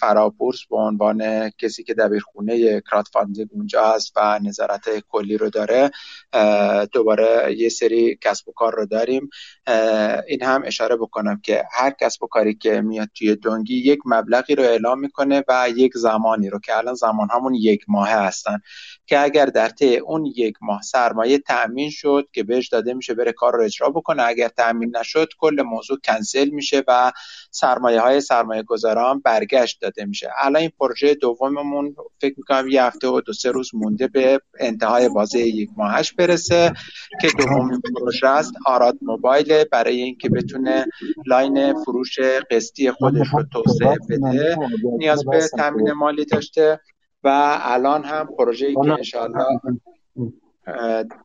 فرابورس 0.00 0.66
به 0.70 0.76
عنوان 0.76 1.50
کسی 1.50 1.84
که 1.84 1.94
دبیرخونه 1.94 2.80
crowdfunding 2.80 3.48
اونجا 3.52 3.84
هست 3.84 4.12
و 4.16 4.38
نظرات 4.42 4.88
کلی 5.08 5.36
رو 5.36 5.50
داره 5.50 5.90
دوباره 6.92 7.54
یه 7.58 7.68
سری 7.68 8.18
کسب 8.20 8.48
و 8.48 8.52
کار 8.52 8.74
رو 8.74 8.86
داریم. 8.86 9.30
این 10.28 10.42
هم 10.42 10.62
اشاره 10.64 10.96
بکنم 10.96 11.40
که 11.44 11.64
هر 11.72 11.90
کسب 12.00 12.22
و 12.22 12.26
کاری 12.26 12.54
که 12.54 12.80
میاد 12.80 13.08
توی 13.14 13.36
دونگی 13.36 13.74
یک 13.74 13.98
مبلغی 14.04 14.54
رو 14.54 14.62
اعلام 14.62 15.00
می‌کنه 15.00 15.44
و 15.48 15.68
یک 15.76 15.92
زمانی 15.94 16.50
رو 16.50 16.58
که 16.60 16.76
الان 16.76 16.94
زمان 16.94 17.28
همون 17.30 17.54
یک 17.54 17.84
ماه 17.88 18.08
هستن. 18.08 18.58
که 19.08 19.20
اگر 19.20 19.46
در 19.46 19.68
طی 19.68 19.96
اون 19.96 20.26
یک 20.26 20.54
ماه 20.60 20.82
سرمایه 20.82 21.38
تأمین 21.38 21.90
شد 21.90 22.28
که 22.32 22.42
بهش 22.42 22.68
داده 22.68 22.94
میشه 22.94 23.14
بره 23.14 23.32
کار 23.32 23.52
رو 23.52 23.64
اجرا 23.64 23.88
بکنه 23.90 24.22
اگر 24.22 24.48
تأمین 24.48 24.96
نشد 24.96 25.28
کل 25.38 25.62
موضوع 25.62 25.98
کنسل 26.04 26.48
میشه 26.48 26.82
و 26.88 27.12
سرمایه 27.50 28.00
های 28.00 28.20
سرمایه 28.20 28.62
گذاران 28.62 29.20
برگشت 29.20 29.80
داده 29.80 30.04
میشه. 30.04 30.30
الان 30.38 30.62
این 30.62 30.72
پروژه 30.80 31.14
دوممون 31.14 31.96
فکر 32.20 32.34
می‌کنم 32.36 32.68
یه 32.68 32.82
هفته 32.84 33.08
و 33.08 33.20
دو 33.20 33.32
سه 33.32 33.50
روز 33.50 33.74
مونده 33.74 34.08
به 34.08 34.40
انتهای 34.58 35.08
بازه 35.08 35.38
یک 35.38 35.70
ماهش 35.76 36.12
برسه 36.12 36.72
که 37.20 37.28
دومین 37.38 37.80
پروژه 37.94 38.26
است 38.26 38.52
آراد 38.66 38.98
موبایل 39.02 39.64
برای 39.64 40.02
اینکه 40.02 40.28
بتونه 40.28 40.86
لاین 41.26 41.74
فروش 41.84 42.18
قسطی 42.50 42.90
خودش 42.90 43.26
رو 43.32 43.44
توسعه 43.52 43.96
بده. 44.10 44.56
نیاز 44.98 45.24
به 45.24 45.48
تامین 45.56 45.92
مالی 45.92 46.24
داشته. 46.24 46.80
و 47.24 47.58
الان 47.62 48.04
هم 48.04 48.28
پروژه 48.38 48.66
ای 48.66 48.74
که 48.74 48.92
انشاءالله 48.92 49.60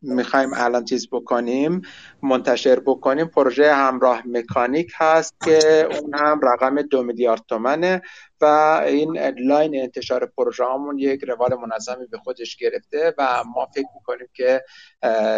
می‌خوایم 0.01 0.49
الان 0.55 0.85
چیز 0.85 1.09
بکنیم 1.11 1.81
منتشر 2.21 2.79
بکنیم 2.79 3.27
پروژه 3.27 3.73
همراه 3.73 4.27
مکانیک 4.27 4.91
هست 4.95 5.35
که 5.45 5.87
اون 6.01 6.13
هم 6.13 6.39
رقم 6.43 6.81
دو 6.81 7.03
میلیارد 7.03 7.41
تومنه 7.47 8.01
و 8.41 8.45
این 8.85 9.17
لاین 9.39 9.81
انتشار 9.81 10.31
پروژه 10.37 10.63
همون 10.65 10.99
یک 10.99 11.23
روال 11.23 11.55
منظمی 11.55 12.05
به 12.07 12.17
خودش 12.17 12.55
گرفته 12.55 13.13
و 13.17 13.43
ما 13.55 13.65
فکر 13.65 13.87
می‌کنیم 13.95 14.27
که 14.33 14.63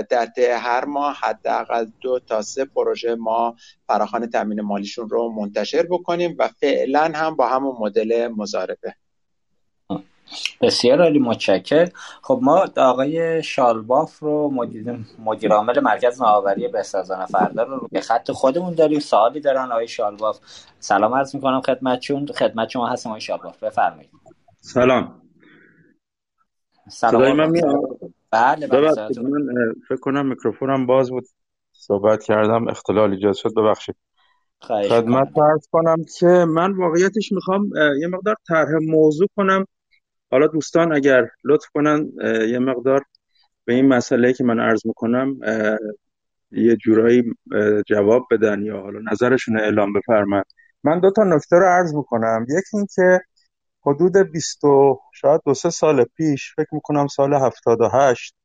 در 0.10 0.26
طی 0.26 0.46
هر 0.46 0.86
ماه 0.86 1.18
حداقل 1.22 1.86
دو 2.02 2.20
تا 2.20 2.42
سه 2.42 2.66
پروژه 2.66 3.16
ما 3.16 3.56
فراخوان 3.88 4.30
تامین 4.30 4.62
مالیشون 4.62 5.10
رو 5.10 5.30
منتشر 5.30 5.84
بکنیم 5.84 6.36
و 6.40 6.48
فعلا 6.48 7.12
هم 7.16 7.36
با 7.36 7.48
همون 7.48 7.76
مدل 7.80 8.28
مزاربه 8.28 8.96
بسیار 10.62 11.02
عالی 11.02 11.20
متشکر 11.20 11.90
خب 12.22 12.40
ما 12.42 12.66
آقای 12.78 13.44
شالباف 13.44 14.20
رو 14.20 14.52
مدیر 15.20 15.52
عامل 15.52 15.80
مرکز 15.80 16.22
نوآوری 16.22 16.68
بسازان 16.68 17.26
فردا 17.26 17.64
رو 17.64 17.88
به 17.92 18.02
خط 18.02 18.32
خودمون 18.32 18.74
داریم. 18.74 19.00
سوالی 19.00 19.40
دارن 19.40 19.72
آقای 19.72 19.88
شالباف. 19.88 20.40
سلام 20.80 21.14
عرض 21.14 21.36
می‌کنم 21.36 21.62
خدمتتون. 21.62 22.26
خدمت 22.26 22.70
شما 22.70 22.88
هستم 22.88 23.10
آقای 23.10 23.22
شالباف. 23.22 23.64
بفرمایید. 23.64 24.10
سلام. 24.62 25.22
سلام 26.90 27.38
من 27.38 27.52
بله 28.32 28.68
بله 28.68 29.10
من 29.22 29.74
فکر 29.90 30.00
کنم 30.02 30.26
میکروفونم 30.26 30.86
باز 30.86 31.10
بود. 31.10 31.26
صحبت 31.72 32.24
کردم 32.24 32.68
اختلال 32.68 33.12
ایجاد 33.12 33.34
شد. 33.34 33.54
ببخشید. 33.58 33.96
خدمت 34.90 35.28
عرض 35.38 35.68
کنم 35.72 35.96
که 36.20 36.28
من 36.28 36.72
واقعیتش 36.72 37.32
می‌خوام 37.32 37.70
یه 38.02 38.08
مقدار 38.08 38.36
طرح 38.48 38.70
موضوع 38.88 39.28
کنم. 39.36 39.66
حالا 40.36 40.48
دوستان 40.48 40.96
اگر 40.96 41.30
لطف 41.44 41.66
کنن 41.74 42.12
یه 42.50 42.60
مقدار 42.60 43.06
به 43.66 43.74
این 43.74 43.88
مسئله 43.88 44.34
که 44.34 44.44
من 44.44 44.60
عرض 44.60 44.86
می‌کنم 44.86 45.40
یه 46.52 46.76
جورایی 46.76 47.24
جواب 47.88 48.28
بدن 48.32 48.62
یا 48.62 48.82
حالا 48.82 49.00
نظرشون 49.12 49.60
اعلام 49.60 49.94
بفرمند 49.94 50.46
من 50.84 51.00
دو 51.00 51.12
تا 51.12 51.24
نکته 51.24 51.56
رو 51.56 51.66
عرض 51.66 51.94
می‌کنم. 51.94 52.46
یکی 52.50 52.78
این 52.78 52.88
که 52.96 53.22
حدود 53.86 54.18
20 54.18 54.62
شاید 55.14 55.42
دو 55.46 55.54
سه 55.54 55.70
سال 55.70 56.04
پیش 56.04 56.54
فکر 56.56 56.70
می‌کنم 56.76 57.08
سال 57.08 57.34
78 57.34 58.36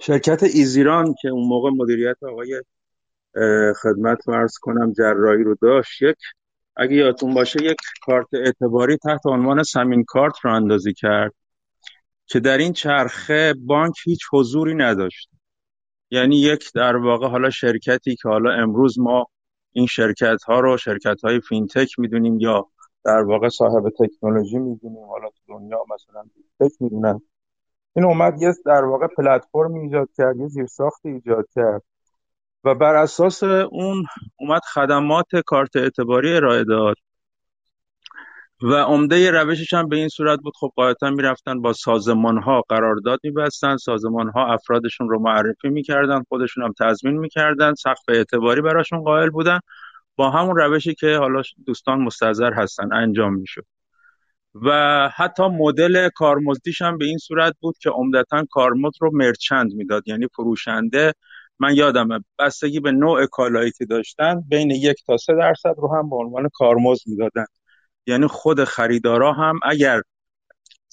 شرکت 0.00 0.42
ایزیران 0.42 1.14
که 1.20 1.28
اون 1.28 1.48
موقع 1.48 1.70
مدیریت 1.70 2.16
آقای 2.22 2.62
خدمت 3.82 4.28
عرض 4.28 4.58
کنم 4.60 4.92
جرایی 4.92 5.44
رو 5.44 5.56
داشت 5.62 6.02
یک 6.02 6.18
اگه 6.76 6.96
یادتون 6.96 7.34
باشه 7.34 7.64
یک 7.64 7.76
کارت 8.02 8.26
اعتباری 8.32 8.96
تحت 8.96 9.26
عنوان 9.26 9.62
سمین 9.62 10.04
کارت 10.04 10.34
راه 10.42 10.54
اندازی 10.54 10.92
کرد 10.92 11.34
که 12.26 12.40
در 12.40 12.58
این 12.58 12.72
چرخه 12.72 13.54
بانک 13.66 13.94
هیچ 14.04 14.20
حضوری 14.32 14.74
نداشت. 14.74 15.30
یعنی 16.10 16.36
یک 16.36 16.72
در 16.74 16.96
واقع 16.96 17.28
حالا 17.28 17.50
شرکتی 17.50 18.16
که 18.16 18.28
حالا 18.28 18.50
امروز 18.50 18.98
ما 18.98 19.26
این 19.72 19.86
شرکت 19.86 20.42
ها 20.46 20.60
رو 20.60 20.76
شرکت 20.76 21.24
های 21.24 21.40
فینتک 21.40 21.98
می‌دونیم 21.98 22.40
یا 22.40 22.66
در 23.04 23.22
واقع 23.22 23.48
صاحب 23.48 23.92
تکنولوژی 23.98 24.58
می‌دونیم 24.58 25.04
حالا 25.04 25.28
تو 25.28 25.58
دنیا 25.58 25.84
مثلا 25.94 26.24
فینتک 26.58 26.82
می‌دونن. 26.82 27.20
این 27.96 28.04
اومد 28.04 28.42
یه 28.42 28.54
در 28.66 28.84
واقع 28.84 29.06
پلتفرم 29.06 29.74
ایجاد 29.74 30.08
کرد 30.16 30.36
یه 30.36 30.48
زیرساخت 30.48 31.06
ایجاد 31.06 31.46
کرد. 31.54 31.82
و 32.64 32.74
بر 32.74 32.94
اساس 32.94 33.42
اون 33.42 34.04
اومد 34.36 34.62
خدمات 34.74 35.26
کارت 35.46 35.76
اعتباری 35.76 36.36
ارائه 36.36 36.64
داد. 36.64 36.96
و 38.62 38.74
عمده 38.74 39.30
روشش 39.30 39.74
هم 39.74 39.88
به 39.88 39.96
این 39.96 40.08
صورت 40.08 40.40
بود 40.40 40.52
خب 40.60 40.72
قاعدتا 40.76 41.10
می‌رفتن 41.10 41.62
با 41.62 41.72
سازمان 41.72 42.38
ها 42.38 42.62
قرارداد 42.68 43.20
میبستن 43.22 43.76
سازمان 43.76 44.28
ها 44.28 44.52
افرادشون 44.52 45.08
رو 45.08 45.18
معرفی 45.18 45.68
می‌کردن 45.68 46.22
خودشون 46.28 46.64
هم 46.64 46.72
تضمین 46.80 47.18
می‌کردن 47.18 47.74
سقف 47.74 48.02
اعتباری 48.08 48.60
براشون 48.60 49.02
قائل 49.02 49.30
بودن. 49.30 49.60
با 50.16 50.30
همون 50.30 50.56
روشی 50.56 50.94
که 50.94 51.16
حالا 51.16 51.42
دوستان 51.66 52.00
مستظر 52.00 52.52
هستن 52.52 52.92
انجام 52.92 53.34
می‌شد. 53.34 53.66
و 54.54 54.70
حتی 55.16 55.42
مدل 55.42 56.08
کارمزدیش 56.08 56.82
هم 56.82 56.98
به 56.98 57.04
این 57.04 57.18
صورت 57.18 57.54
بود 57.60 57.78
که 57.78 57.90
عمدتا 57.90 58.44
کارمزد 58.50 58.94
رو 59.00 59.10
مرچند 59.14 59.72
می‌داد 59.72 60.08
یعنی 60.08 60.28
فروشنده 60.36 61.14
من 61.58 61.74
یادمه 61.74 62.24
بستگی 62.38 62.80
به 62.80 62.92
نوع 62.92 63.26
کالایی 63.26 63.72
که 63.78 63.84
داشتن 63.84 64.40
بین 64.48 64.70
یک 64.70 64.96
تا 65.06 65.16
سه 65.16 65.34
درصد 65.34 65.74
رو 65.76 65.94
هم 65.94 66.10
به 66.10 66.16
عنوان 66.16 66.48
کارمزد 66.52 67.02
می‌دادن. 67.06 67.46
یعنی 68.06 68.26
خود 68.26 68.64
خریدارا 68.64 69.32
هم 69.32 69.60
اگر 69.62 70.00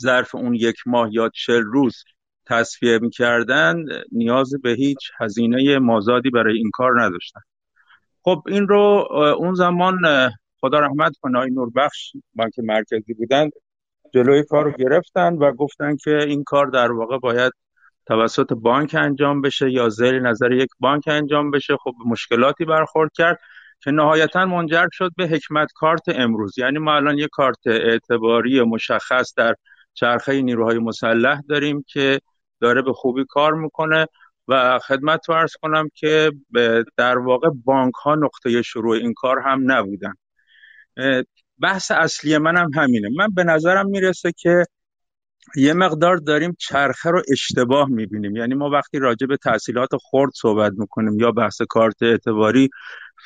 ظرف 0.02 0.36
اون 0.36 0.56
یک 0.56 0.76
ماه 0.86 1.10
یا 1.12 1.30
چل 1.30 1.62
روز 1.62 2.04
تصفیه 2.46 3.00
می‌کردن 3.00 3.76
نیاز 4.12 4.54
به 4.64 4.72
هیچ 4.72 5.12
هزینه 5.20 5.80
مازادی 5.80 6.30
برای 6.30 6.58
این 6.58 6.70
کار 6.74 7.02
نداشتن. 7.02 7.42
خب 8.24 8.44
این 8.48 8.68
رو 8.68 9.08
اون 9.40 9.54
زمان 9.54 9.98
خدا 10.60 10.80
رحمت 10.80 11.14
کنه 11.22 11.38
آقای 11.38 11.52
نوربخش 11.52 12.12
بانک 12.36 12.60
مرکزی 12.60 13.14
بودن 13.14 13.50
جلوی 14.14 14.44
کار 14.44 14.66
رو 14.66 14.72
گرفتن 14.72 15.34
و 15.34 15.52
گفتن 15.52 15.96
که 15.96 16.18
این 16.18 16.44
کار 16.44 16.68
در 16.68 16.92
واقع 16.92 17.18
باید 17.18 17.54
توسط 18.06 18.54
بانک 18.54 18.96
انجام 19.00 19.42
بشه 19.42 19.72
یا 19.72 19.90
زیر 19.90 20.20
نظر 20.20 20.52
یک 20.52 20.70
بانک 20.80 21.04
انجام 21.08 21.52
بشه 21.52 21.78
خب 21.78 21.94
مشکلاتی 22.06 22.66
برخورد 22.66 23.12
کرد 23.14 23.40
که 23.84 23.92
نهایتا 23.92 24.46
منجر 24.46 24.88
شد 24.92 25.12
به 25.18 25.28
حکمت 25.28 25.72
کارت 25.76 26.02
امروز. 26.08 26.58
یعنی 26.58 26.80
ما 26.80 26.96
الان 26.96 27.18
یک 27.18 27.30
کارت 27.32 27.68
اعتباری 27.68 28.62
مشخص 28.62 29.34
در 29.38 29.56
چرخه 29.94 30.42
نیروهای 30.42 30.78
مسلح 30.80 31.42
داریم 31.50 31.86
که 31.88 32.20
داره 32.60 32.82
به 32.82 32.94
خوبی 32.94 33.26
کار 33.30 33.54
می‌کنه 33.54 34.08
و 34.48 34.80
خدمت 34.80 35.30
رو 35.30 35.36
ارز 35.36 35.54
کنم 35.62 35.90
که 35.94 36.32
در 36.98 37.18
واقع 37.18 37.50
بانک 37.66 37.94
ها 37.94 38.16
نقطه 38.16 38.62
شروع 38.62 38.96
این 38.96 39.14
کار 39.14 39.40
هم 39.40 39.72
نبودن. 39.72 40.14
بحث 41.62 41.92
اصلی 41.92 42.38
منم 42.38 42.72
هم 42.74 42.84
همینه. 42.84 43.10
من 43.18 43.28
به 43.36 43.44
نظرم 43.44 43.90
می‌رسه 43.90 44.32
که 44.32 44.66
یه 45.56 45.74
مقدار 45.74 46.18
داریم 46.18 46.56
چرخه 46.60 47.10
رو 47.10 47.22
اشتباه 47.32 47.90
می‌بینیم. 47.90 48.36
یعنی 48.36 48.56
ما 48.56 48.70
وقتی 48.70 49.00
راجع 49.00 49.28
به 49.28 49.38
تحصیلات 49.38 49.90
خرد 50.02 50.32
صحبت 50.36 50.74
می‌کنیم 50.78 51.20
یا 51.20 51.32
بحث 51.32 51.62
کارت 51.62 52.04
اعتباری 52.04 52.70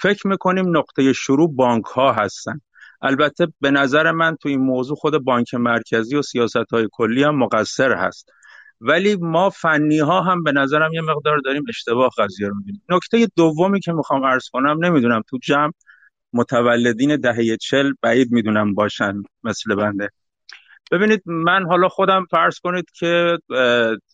فکر 0.01 0.27
می‌کنیم 0.27 0.77
نقطه 0.77 1.13
شروع 1.13 1.55
بانک 1.55 1.85
ها 1.85 2.13
هستن. 2.13 2.61
البته 3.01 3.47
به 3.61 3.71
نظر 3.71 4.11
من 4.11 4.35
تو 4.35 4.49
این 4.49 4.59
موضوع 4.59 4.95
خود 4.97 5.23
بانک 5.23 5.53
مرکزی 5.53 6.15
و 6.15 6.21
سیاست 6.21 6.73
های 6.73 6.87
کلی 6.91 7.23
هم 7.23 7.35
مقصر 7.35 7.93
هست. 7.93 8.29
ولی 8.81 9.15
ما 9.15 9.49
فنی 9.49 9.99
ها 9.99 10.21
هم 10.21 10.43
به 10.43 10.51
نظرم 10.51 10.93
یه 10.93 11.01
مقدار 11.01 11.37
داریم 11.37 11.63
اشتباه 11.69 12.09
قضیه 12.17 12.47
رو 12.47 12.55
می‌بینیم. 12.55 12.81
نکته 12.89 13.27
دومی 13.35 13.79
که 13.79 13.93
می‌خوام 13.93 14.25
عرض 14.25 14.49
کنم 14.49 14.85
نمی‌دونم 14.85 15.21
تو 15.29 15.37
جمع 15.43 15.71
متولدین 16.33 17.15
دهه 17.15 17.57
چل 17.57 17.93
بعید 18.01 18.31
می‌دونم 18.31 18.73
باشن 18.73 19.23
مثل 19.43 19.75
بنده. 19.75 20.09
ببینید 20.91 21.21
من 21.25 21.65
حالا 21.65 21.89
خودم 21.89 22.25
فرض 22.31 22.59
کنید 22.59 22.85
که 22.91 23.37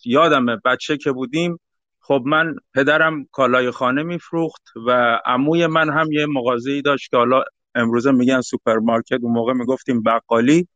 یادم 0.06 0.46
بچه 0.66 0.98
که 0.98 1.12
بودیم 1.12 1.60
خب 2.00 2.24
من 2.26 2.56
پدرم 2.74 3.26
کالای 3.32 3.72
خانه 3.72 4.04
میفروخت 4.04 4.62
و 4.88 5.20
عموی 5.26 5.68
من 5.68 5.90
هم 5.90 6.12
یه 6.12 6.26
مغازه‌ای 6.26 6.82
داشت 6.82 7.12
که 7.12 7.18
حالا 7.18 7.44
امروزه 7.76 8.12
میگن 8.12 8.42
سوپرمارکت 8.42 9.20
اون 9.22 9.34
موقع 9.34 9.54
می‌گفتیم 9.54 10.04
بقالی. 10.04 10.68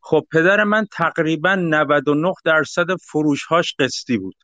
خب 0.00 0.26
پدر 0.32 0.64
من 0.64 0.86
تقریبا 0.92 1.54
99 1.54 2.32
درصد 2.44 2.86
فروشهاش 2.96 3.74
قسطی 3.78 4.18
بود 4.18 4.36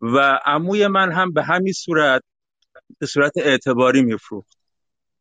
و 0.00 0.38
عموی 0.44 0.86
من 0.86 1.12
هم 1.12 1.32
به 1.32 1.42
همین 1.42 1.72
صورت 1.72 2.22
به 2.98 3.06
صورت 3.06 3.32
اعتباری 3.36 4.02
میفروخت. 4.02 4.58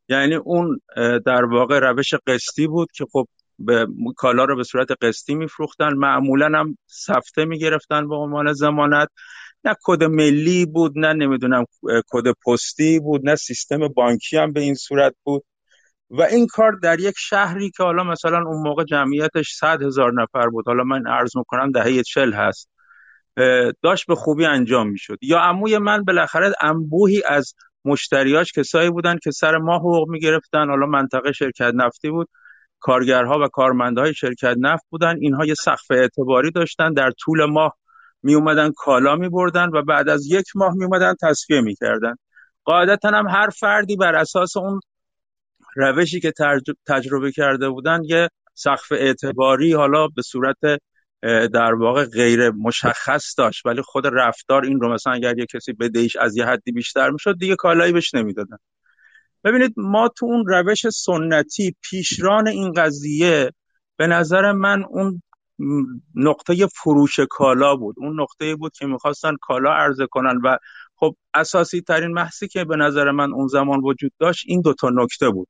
یعنی 0.09 0.35
اون 0.35 0.81
در 1.25 1.45
واقع 1.45 1.79
روش 1.79 2.13
قسطی 2.27 2.67
بود 2.67 2.91
که 2.91 3.05
خب 3.11 3.27
به 3.60 3.88
کالا 4.18 4.45
رو 4.45 4.56
به 4.56 4.64
صورت 4.64 4.88
قسطی 5.02 5.36
میفروختن. 5.36 5.94
معمولا 5.94 6.60
هم 6.60 6.77
سفته 6.88 7.45
می‌گرفتن 7.45 8.07
به 8.07 8.15
عنوان 8.15 8.53
زمانت 8.53 9.07
نه 9.64 9.76
کد 9.84 10.03
ملی 10.03 10.65
بود 10.65 10.94
نه 10.95 11.14
نمی‌دونم 11.14 11.65
کد 12.10 12.23
پستی 12.45 12.99
بود 12.99 13.22
نه 13.30 13.36
سیستم 13.36 13.88
بانکی 13.88 14.38
هم 14.38 14.53
به 14.53 14.60
این 14.61 14.76
صورت 14.76 15.15
بود. 15.23 15.44
و 16.10 16.22
این 16.22 16.48
کار 16.48 16.72
در 16.72 16.99
یک 16.99 17.15
شهری 17.18 17.72
که 17.72 17.84
حالا 17.84 18.03
مثلا 18.03 18.38
اون 18.48 18.64
موقع 18.64 18.84
جمعیتش 18.84 19.53
صد 19.53 19.81
هزار 19.81 20.14
نفر 20.14 20.49
بود 20.49 20.68
حالا 20.68 20.84
من 20.84 21.07
عرض 21.07 21.38
می‌کنم 21.38 21.72
دهه 21.72 22.03
چل 22.03 22.34
هست 22.34 22.69
داشت 23.81 24.07
به 24.07 24.15
خوبی 24.15 24.45
انجام 24.45 24.90
می‌شد. 24.90 25.18
یا 25.22 25.40
عموی 25.40 25.77
من 25.77 26.03
بالاخره 26.03 26.53
انبوهی 26.61 27.23
از 27.27 27.53
مشتریاش 27.86 28.52
کسایی 28.52 28.90
بودن 28.90 29.18
که 29.23 29.31
سر 29.31 29.57
ماه 29.57 29.80
حقوق 29.80 30.10
می‌گرفتن. 30.10 30.69
حالا 30.69 30.86
منطقه 30.86 31.31
شرکت 31.31 31.72
نفتی 31.76 32.10
بود. 32.10 32.30
کارگرها 32.80 33.39
و 33.39 33.47
کارمندهای 33.47 34.14
شرکت 34.14 34.56
نفت 34.60 34.85
بودن. 34.89 35.15
اینها 35.19 35.45
یه 35.45 35.53
سقف 35.53 35.91
اعتباری 35.91 36.51
داشتن. 36.51 36.93
در 36.93 37.11
طول 37.11 37.45
ماه 37.45 37.77
می 38.23 38.35
اومدن 38.35 38.72
کالا 38.72 39.15
می 39.15 39.30
بردن 39.30 39.69
و 39.69 39.81
بعد 39.81 40.10
از 40.10 40.27
یک 40.27 40.45
ماه 40.56 40.73
می 40.76 40.85
اومدن 40.85 41.14
تصفیه 41.22 41.61
می 41.61 41.76
کردن 41.76 42.15
قاعدتا 42.64 43.10
هم 43.10 43.27
هر 43.27 43.49
فردی 43.49 43.95
بر 43.95 44.15
اساس 44.15 44.57
اون 44.57 44.80
روشی 45.76 46.19
که 46.19 46.34
تجربه 46.88 47.31
کرده 47.31 47.69
بودن 47.69 48.01
یه 48.03 48.30
سقف 48.53 48.91
اعتباری 48.91 49.73
حالا 49.73 50.07
به 50.07 50.22
صورت 50.22 50.57
در 51.53 51.73
واقع 51.73 52.06
غیر 52.06 52.49
مشخص 52.49 53.35
داشت. 53.38 53.65
ولی 53.65 53.81
خود 53.81 54.07
رفتار 54.07 54.65
این 54.65 54.80
رو 54.80 54.93
مثلا 54.93 55.14
اگر 55.14 55.38
یه 55.38 55.45
کسی 55.45 55.73
بدهیش 55.73 56.15
از 56.15 56.38
یه 56.38 56.45
حدی 56.45 56.72
بیشتر 56.72 57.10
می‌شد 57.10 57.38
دیگه 57.39 57.56
کالایی 57.56 57.93
بهش 57.93 58.14
نمی‌دادن. 58.14 58.57
ببینید 59.43 59.73
ما 59.77 60.07
تو 60.07 60.25
اون 60.25 60.45
روش 60.47 60.89
سنتی 60.89 61.75
پیشران 61.81 62.47
این 62.47 62.73
قضیه 62.73 63.51
به 63.97 64.07
نظر 64.07 64.51
من 64.51 64.83
اون 64.83 65.21
نقطه 66.15 66.67
فروش 66.67 67.19
کالا 67.29 67.75
بود. 67.75 67.95
اون 67.97 68.21
نقطه 68.21 68.55
بود 68.55 68.71
که 68.73 68.85
می‌خواستن 68.85 69.35
کالا 69.41 69.73
عرضه 69.73 70.07
کنن 70.07 70.41
و 70.43 70.57
خب 70.95 71.15
اساسی 71.33 71.81
ترین 71.81 72.11
محصی 72.11 72.47
که 72.47 72.65
به 72.65 72.75
نظر 72.75 73.11
من 73.11 73.33
اون 73.33 73.47
زمان 73.47 73.79
وجود 73.83 74.11
داشت 74.19 74.43
این 74.47 74.61
دوتا 74.61 74.89
نکته 74.89 75.29
بود. 75.29 75.47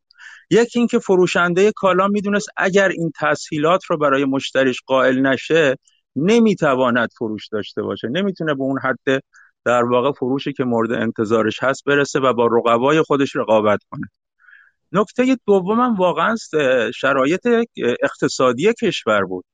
یکی 0.50 0.80
اینکه 0.80 1.00
فروشنده 1.00 1.72
کالا 1.72 2.08
می‌دونست 2.08 2.50
اگر 2.58 2.90
این 2.90 3.12
تسهیلات 3.20 3.86
رو 3.86 3.98
برای 3.98 4.26
مشتریش 4.26 4.82
قائل 4.86 5.20
نشه 5.20 5.76
نمی‌تواند 6.16 7.10
فروش 7.18 7.48
داشته 7.48 7.82
باشه. 7.82 8.08
نمی‌تونه 8.08 8.54
به 8.54 8.64
اون 8.64 8.80
حد 8.84 9.24
در 9.66 9.84
واقع 9.84 10.12
فروشی 10.12 10.54
که 10.54 10.64
مورد 10.64 10.92
انتظارش 10.92 11.64
هست 11.64 11.84
برسه 11.86 12.20
و 12.20 12.34
با 12.34 12.46
رقبای 12.46 13.02
خودش 13.02 13.36
رقابت 13.36 13.80
کنه. 13.92 14.10
نکته 14.92 15.38
دومم 15.48 15.96
واقعا 15.96 16.36
شرایط 16.96 17.48
اقتصادی 18.04 18.74
کشور 18.74 19.26
بود. 19.26 19.46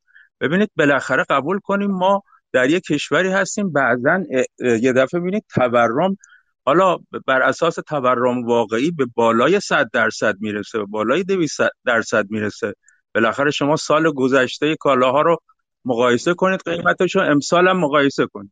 ببینید 0.42 0.72
بالاخره 0.78 1.26
قبول 1.30 1.60
کنیم 1.60 1.92
ما 1.92 2.24
در 2.52 2.70
یک 2.70 2.84
کشوری 2.84 3.30
هستیم 3.30 3.72
بعضا 3.72 4.24
یه 4.60 4.94
دفعه 4.94 5.20
ببینید 5.20 5.46
تورم 5.56 6.18
حالا 6.66 6.98
بر 7.28 7.42
اساس 7.42 7.76
تورم 7.76 8.46
واقعی 8.46 8.92
به 8.92 9.06
بالای 9.16 9.60
100 9.60 9.90
درصد 9.94 10.36
می‌رسه 10.40 10.78
به 10.78 10.86
بالای 10.86 11.24
200 11.24 11.62
درصد 11.86 12.32
می‌رسه. 12.32 12.74
بالاخره 13.16 13.52
شما 13.52 13.76
سال 13.76 14.12
گذشته 14.12 14.76
کالاها 14.76 15.22
رو 15.22 15.38
مقایسه 15.86 16.34
کنید 16.34 16.62
قیمتش 16.66 17.16
امسال 17.16 17.68
هم 17.68 17.78
مقایسه 17.80 18.26
کنید. 18.26 18.52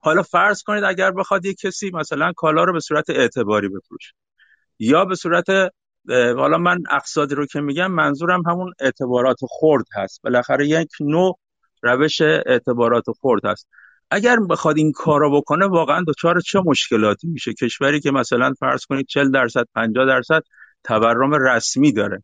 حالا 0.00 0.22
فرض 0.22 0.62
کنید 0.62 0.84
اگر 0.84 1.10
بخواد 1.10 1.44
یک 1.44 1.58
کسی 1.58 1.90
مثلا 1.94 2.32
کالا 2.36 2.64
رو 2.64 2.72
به 2.72 2.80
صورت 2.80 3.10
اعتباری 3.10 3.68
بفروشه 3.68 4.12
یا 4.78 5.04
به 5.04 5.14
صورت 5.14 5.46
حالا 6.08 6.58
من 6.58 6.78
اقصادی 6.90 7.34
رو 7.34 7.46
که 7.46 7.60
میگم 7.60 7.92
منظورم 7.92 8.42
همون 8.46 8.72
اعتبارات 8.80 9.38
خرد 9.60 9.84
هست. 9.94 10.22
بالاخره 10.22 10.68
یک 10.68 10.88
نوع 11.00 11.38
روش 11.82 12.20
اعتبارات 12.20 13.04
خرد 13.20 13.44
هست. 13.44 13.68
اگر 14.10 14.36
بخواد 14.50 14.76
این 14.78 14.92
کارا 14.92 15.30
بکنه 15.30 15.66
واقعا 15.66 16.04
دچار 16.08 16.40
چه 16.40 16.60
مشکلاتی 16.66 17.26
میشه؟ 17.26 17.52
کشوری 17.54 18.00
که 18.00 18.10
مثلا 18.10 18.54
فرض 18.60 18.84
کنید 18.84 19.06
40 19.06 19.30
درصد 19.30 19.64
50 19.74 20.06
درصد 20.06 20.42
تورم 20.84 21.34
رسمی 21.34 21.92
داره. 21.92 22.22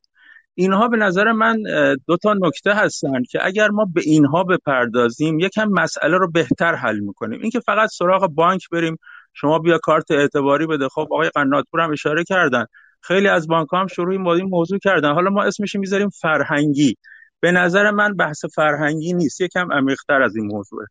اینها 0.59 0.89
به 0.89 0.97
نظر 0.97 1.33
من 1.33 1.63
دو 2.07 2.17
تا 2.17 2.35
نکته 2.35 2.75
هستن 2.75 3.23
که 3.23 3.39
اگر 3.43 3.69
ما 3.69 3.85
به 3.95 4.01
اینها 4.05 4.45
بپردازیم 4.45 5.39
یکم 5.39 5.69
مسئله 5.69 6.17
رو 6.17 6.31
بهتر 6.31 6.75
حل 6.75 6.99
می‌کنیم. 7.01 7.41
اینکه 7.41 7.61
فقط 7.61 7.89
سراغ 7.89 8.27
بانک 8.27 8.69
بریم 8.73 8.97
شما 9.33 9.59
بیا 9.59 9.79
کارت 9.79 10.11
اعتباری 10.11 10.67
بده. 10.67 10.89
خب 10.89 11.09
آقای 11.11 11.31
قناتپور 11.35 11.81
هم 11.81 11.93
اشاره 11.93 12.25
کردن. 12.25 12.65
خیلی 13.01 13.29
از 13.29 13.49
بانک 13.49 13.69
هم 13.73 13.87
شروع 13.87 14.33
این 14.35 14.49
موضوع 14.49 14.79
کردن. 14.79 15.13
حالا 15.13 15.31
ما 15.31 15.43
اسمش 15.43 15.77
می‌ذاریم 15.77 16.09
فرهنگی. 16.09 16.97
به 17.41 17.53
نظر 17.53 17.91
من 17.91 18.17
بحث 18.17 18.45
فرهنگی 18.55 19.13
نیست. 19.13 19.41
یکم 19.41 19.73
عمیق‌تر 19.73 20.23
از 20.23 20.37
این 20.37 20.47
موضوعه 20.47 20.87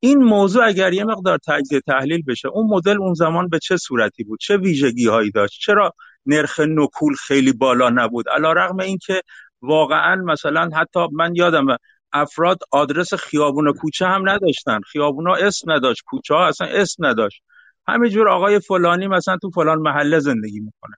این 0.00 0.24
موضوع 0.24 0.66
اگر 0.66 0.92
یه 0.92 1.04
مقدار 1.04 1.38
تجزیه 1.46 1.80
تحلیل 1.80 2.22
بشه 2.22 2.48
اون 2.48 2.66
مدل 2.70 3.02
اون 3.02 3.14
زمان 3.14 3.48
به 3.48 3.58
چه 3.58 3.76
صورتی 3.76 4.24
بود؟ 4.24 4.38
چه 4.40 4.56
ویژگی 4.56 5.08
هایی 5.08 5.30
داشت؟ 5.30 5.60
چرا 5.60 5.92
نرخ 6.26 6.60
نکول 6.60 7.14
خیلی 7.14 7.52
بالا 7.52 7.90
نبود. 7.90 8.28
علا 8.28 8.52
رغم 8.52 8.78
اینکه 8.80 9.22
واقعا 9.62 10.16
مثلا 10.16 10.70
حتی 10.74 11.00
من 11.12 11.34
یادم 11.34 11.66
افراد 12.12 12.58
آدرس 12.70 13.14
خیابون 13.14 13.68
و 13.68 13.72
کوچه 13.72 14.06
هم 14.06 14.28
نداشتن. 14.28 14.80
خیابونا 14.80 15.34
اسم 15.34 15.72
نداشت 15.72 16.02
کوچه 16.06 16.34
ها 16.34 16.46
اصلا 16.46 16.66
اسم 16.66 17.06
نداشت. 17.06 17.42
همینجور 17.88 18.28
آقای 18.28 18.60
فلانی 18.60 19.06
مثلا 19.06 19.36
تو 19.36 19.50
فلان 19.50 19.78
محله 19.78 20.18
زندگی 20.18 20.60
می‌کنه. 20.60 20.96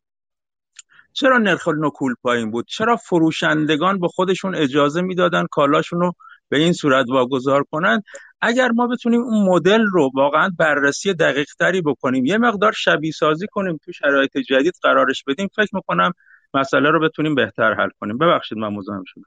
چرا 1.13 1.39
نرخ 1.39 1.69
نکول 1.69 2.15
پایین 2.23 2.51
بود؟ 2.51 2.67
چرا 2.69 2.97
فروشندگان 2.97 3.99
به 4.01 4.09
خودشون 4.09 4.55
اجازه 4.55 5.03
می‌دادن 5.03 5.47
کالاشون 5.51 6.01
رو 6.01 6.13
به 6.49 6.59
این 6.59 6.73
صورت 6.73 7.07
واگذار 7.09 7.65
کنن 7.71 8.03
اگر 8.41 8.69
ما 8.69 8.87
بتونیم 8.87 9.21
اون 9.21 9.49
مدل 9.49 9.83
رو 9.93 10.11
واقعا 10.15 10.51
بررسی 10.59 11.15
دقیق 11.15 11.49
تری 11.59 11.83
بکنیم 11.83 12.25
یه 12.25 12.39
مقدار 12.39 12.73
شبیه 12.73 13.13
سازی 13.13 13.47
کنیم 13.47 13.81
تو 13.85 13.93
شرایط 13.93 14.39
جدید 14.39 14.75
قرارش 14.83 15.25
بدیم 15.25 15.49
فکر 15.57 15.77
می‌کنم 15.77 16.13
مسئله 16.55 16.91
رو 16.91 17.01
بتونیم 17.01 17.35
بهتر 17.35 17.75
حل 17.75 17.89
کنیم. 18.01 18.19
ببخشید 18.19 18.59
من 18.59 18.69
مزاحم 18.69 19.05
شدم 19.07 19.25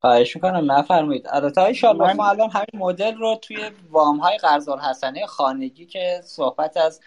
خواهش 0.00 0.36
می‌کنم. 0.36 0.72
نفرمایید. 0.72 1.26
البته 1.30 1.60
های 1.60 1.74
من... 1.98 2.16
ما 2.16 2.28
الان 2.28 2.50
همین 2.50 2.82
مدل 2.82 3.16
رو 3.16 3.38
توی 3.42 3.56
وام 3.90 4.16
های 4.16 4.38
قرض 4.38 4.68
حسنه 4.68 5.26
خانگی 5.26 5.86
که 5.86 6.20
صحبت 6.24 6.76
از 6.76 7.00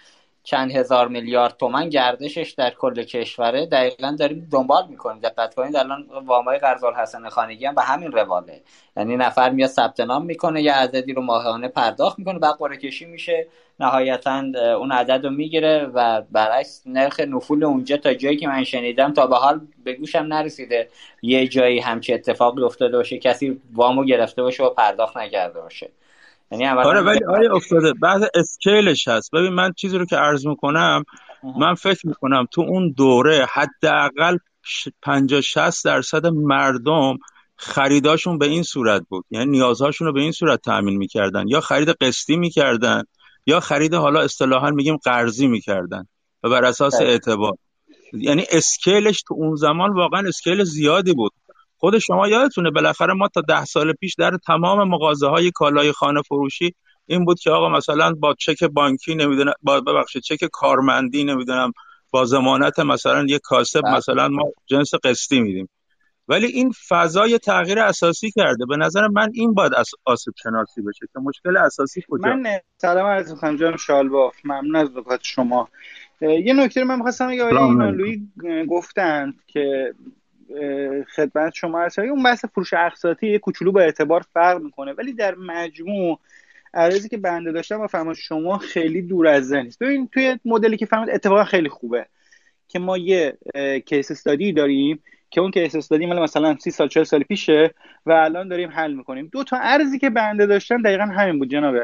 چند 0.44 0.72
هزار 0.72 1.08
میلیارد 1.08 1.58
تومن 1.58 1.90
گردشش 1.90 2.54
در 2.58 2.70
کل 2.70 3.04
کشوره. 3.04 3.66
دقیقا 3.66 4.16
داریم 4.20 4.48
دنبال 4.52 4.88
می‌کنیم. 4.90 5.22
دقت 5.22 5.56
کنید 5.56 5.76
الان 5.76 6.06
وامای 6.26 6.58
قرضال 6.58 6.94
حسن 6.94 7.30
خانگی 7.30 7.66
هم 7.66 7.76
به 7.76 7.82
همین 7.82 8.12
رواله. 8.12 8.62
یعنی 8.98 9.18
نفر 9.18 9.50
میاد 9.50 9.70
ثبت 9.70 10.00
نام 10.00 10.26
می‌کنه 10.26 10.62
یه 10.62 10.74
عددی 10.74 11.14
رو 11.14 11.22
ماهانه 11.22 11.68
پرداخت 11.68 12.20
می‌کنه 12.20 12.40
بعد 12.40 12.56
قرعه 12.56 12.78
کشی 12.78 13.06
میشه. 13.06 13.48
نهایتا 13.80 14.44
اون 14.80 14.92
عدد 14.92 15.26
رو 15.26 15.30
می‌گیره 15.30 15.86
و 15.94 16.22
برعکس 16.32 16.82
نرخ 16.86 17.20
نفول 17.20 17.64
اونجا 17.64 17.98
تا 17.98 18.14
جایی 18.14 18.38
که 18.38 18.48
من 18.48 18.64
شنیدم 18.64 19.14
تا 19.14 19.28
به 19.28 19.36
حال 19.36 19.62
به 19.84 19.94
گوشم 19.94 20.20
نرسیده. 20.20 20.90
یه 21.22 21.48
جایی 21.48 21.80
همچی 21.80 22.14
اتفاقی 22.14 22.64
افتاده 22.64 22.98
باشه 22.98 23.18
کسی 23.18 23.62
وامو 23.74 24.04
گرفته 24.04 24.42
باشه 24.42 24.64
و 24.64 24.70
پرداخت 24.70 25.18
نکرده 25.18 25.62
باشه. 25.62 25.90
یعنی 26.54 26.66
آره 26.68 27.02
ولی 27.02 27.24
آره 27.24 27.56
افتاده. 27.56 27.94
بعد 27.94 28.22
اسکیلش 28.36 29.08
هست. 29.08 29.32
ببین 29.32 29.54
من 29.54 29.72
چیزی 29.78 29.98
رو 29.98 30.06
که 30.06 30.16
عرض 30.16 30.48
می‌کنم 30.48 31.04
من 31.60 31.74
فکر 31.74 32.08
می‌کنم 32.08 32.48
تو 32.52 32.62
اون 32.62 32.94
دوره 32.98 33.48
حداقل 33.54 34.38
50 35.02 35.42
60 35.42 35.86
درصد 35.86 36.28
مردم 36.28 37.18
خریداشون 37.56 38.38
به 38.38 38.46
این 38.46 38.64
صورت 38.64 39.02
بود. 39.10 39.26
یعنی 39.32 39.52
نیازهاشون 39.52 40.08
رو 40.08 40.14
به 40.14 40.22
این 40.22 40.32
صورت 40.32 40.62
تأمین 40.62 40.98
می‌کردن. 40.98 41.48
یا 41.48 41.60
خرید 41.62 41.90
قسطی 41.90 42.36
می‌کردن 42.36 43.04
یا 43.46 43.60
خرید 43.60 43.94
حالا 43.94 44.22
اصطلاحا 44.22 44.72
میگیم 44.72 44.98
قرضی 44.98 45.48
می‌کردن. 45.48 46.08
و 46.44 46.50
بر 46.50 46.66
اساس 46.66 47.02
اعتبار. 47.02 47.54
یعنی 48.14 48.44
اسکیلش 48.52 49.24
تو 49.28 49.34
اون 49.34 49.56
زمان 49.56 49.94
واقعا 49.94 50.28
اسکیل 50.28 50.64
زیادی 50.64 51.14
بود. 51.14 51.32
خود 51.84 51.98
شما 51.98 52.28
یادتونه 52.28 52.72
بالاخره 52.72 53.14
ما 53.14 53.28
تا 53.28 53.42
ده 53.42 53.66
سال 53.66 53.94
پیش 53.94 54.16
در 54.16 54.38
تمام 54.48 54.90
مغازه 54.90 55.28
های 55.28 55.52
کالای 55.52 55.92
خانه 55.92 56.22
فروشی 56.22 56.76
این 57.06 57.26
بود 57.26 57.40
که 57.40 57.52
آقا 57.52 57.70
مثلا 57.70 58.14
با 58.14 58.36
چک 58.40 58.64
بانکی 58.64 59.16
نمی‌دونم 59.16 59.54
با 59.62 59.82
ببخشید 59.82 60.22
چک 60.22 60.46
کارمندی 60.52 61.24
نمی‌دونم 61.24 61.72
با 62.12 62.26
ضمانت 62.26 62.80
مثلا 62.80 63.26
یک 63.30 63.42
کاسب 63.44 63.82
بله. 63.82 63.96
مثلا 63.98 64.28
ما 64.28 64.44
جنس 64.66 64.96
قسطی 65.04 65.40
میدیم. 65.40 65.70
ولی 66.28 66.48
این 66.48 66.72
فضای 66.88 67.38
تغییر 67.38 67.80
اساسی 67.80 68.32
کرده. 68.32 68.66
به 68.66 68.78
نظر 68.78 69.08
من 69.08 69.30
این 69.34 69.54
باید 69.54 69.74
از 69.74 69.90
آسیب 70.06 70.34
شناسی 70.44 70.82
بشه 70.82 71.08
که 71.14 71.20
مشکل 71.20 71.58
اساسی 71.58 72.04
کجا؟ 72.10 72.36
من 72.36 72.60
سلام 72.78 73.06
عرض 73.06 73.32
می‌کنم 73.32 73.58
جان. 73.58 73.78
شالباف. 73.78 74.36
ممنون 74.44 74.76
از 74.76 74.98
نکات 74.98 75.20
شما. 75.24 75.70
یه 76.22 76.54
نکته 76.54 76.84
من 76.84 76.96
می‌خواستم 76.96 77.28
بگم. 77.28 78.66
گفتن 78.66 79.34
که 79.48 79.94
خدمت 81.16 81.54
شما 81.54 81.82
هست. 81.82 82.00
اون 82.00 82.24
بحث 82.24 82.46
فروش 82.46 82.74
اقساطی 82.74 83.28
یه 83.28 83.40
کوچولو 83.40 83.72
با 83.72 83.82
اعتبار 83.82 84.22
فرق 84.34 84.62
می‌کنه 84.62 84.94
ولی 84.94 85.14
در 85.14 85.36
مجموع 85.36 86.20
عرضی 86.74 87.10
که 87.10 87.18
بنده 87.18 87.52
داشتم 87.52 87.82
و 87.82 88.14
شما 88.14 88.58
خیلی 88.58 89.02
دور 89.02 89.28
از 89.28 89.54
نیست. 89.54 89.80
ببین 89.80 90.08
توی 90.08 90.40
مدلی 90.46 90.78
که 90.78 90.86
فهمت 90.86 91.10
اتفاقا 91.10 91.44
خیلی 91.44 91.70
خوبه 91.70 92.06
که 92.68 92.80
ما 92.80 92.98
یه 92.98 93.38
کیس 93.86 94.12
استادی 94.12 94.54
داریم 94.54 95.04
که 95.30 95.42
اون 95.42 95.52
کیس 95.52 95.76
استادی 95.76 96.06
مال 96.06 96.22
مثلا 96.22 96.58
30 96.60 96.72
سال 96.72 96.88
40 96.88 97.04
سال 97.04 97.24
پیشه 97.24 97.74
و 98.06 98.12
الان 98.12 98.48
داریم 98.48 98.70
حل 98.70 98.94
می‌کنیم. 98.94 99.30
دو 99.32 99.44
تا 99.44 99.58
ارزی 99.58 100.00
که 100.00 100.10
بنده 100.10 100.46
داشتم 100.46 100.82
دقیقا 100.82 101.04
همین 101.04 101.40
بود 101.40 101.50
جناب 101.50 101.76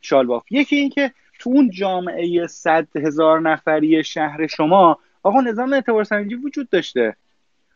شالباف. 0.00 0.44
یکی 0.50 0.76
این 0.76 0.90
که 0.90 1.12
تو 1.38 1.50
اون 1.50 1.70
جامعه 1.70 2.46
100 2.46 2.88
هزار 2.96 3.40
نفری 3.40 4.04
شهر 4.04 4.46
شما 4.46 4.98
آقا 5.22 5.40
نظام 5.40 5.72
اعتبار 5.72 6.04
سنجی 6.04 6.34
وجود 6.34 6.70
داشته. 6.70 7.16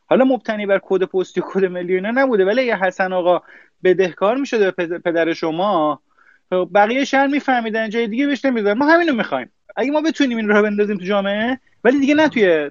حالا 0.09 0.25
مبتنی 0.25 0.67
بر 0.67 0.81
کد 0.83 1.03
پستی 1.03 1.43
کد 1.45 1.65
میلیونه 1.65 2.11
نبوده 2.11 2.45
ولی 2.45 2.65
یه 2.65 2.85
حسن 2.85 3.13
آقا 3.13 3.43
بدهکار 3.85 4.37
می‌شده 4.37 4.71
به 4.71 4.99
پدر 4.99 5.33
شما 5.33 6.01
خب، 6.51 6.69
بقیه 6.75 7.05
شهر 7.05 7.27
میفهمیدن 7.27 7.91
جای 7.91 8.07
دیگه 8.07 8.27
بهش 8.27 8.45
نمیدن 8.45 8.73
ما 8.73 8.87
همینو 8.87 9.15
می‌خوایم. 9.15 9.51
اگه 9.77 9.91
ما 9.91 10.01
بتونیم 10.01 10.37
این 10.37 10.49
رو 10.49 10.63
بندازیم 10.63 10.97
تو 10.97 11.05
جامعه 11.05 11.59
ولی 11.85 12.01
دیگه 12.01 12.15
نه 12.15 12.29
توی 12.29 12.71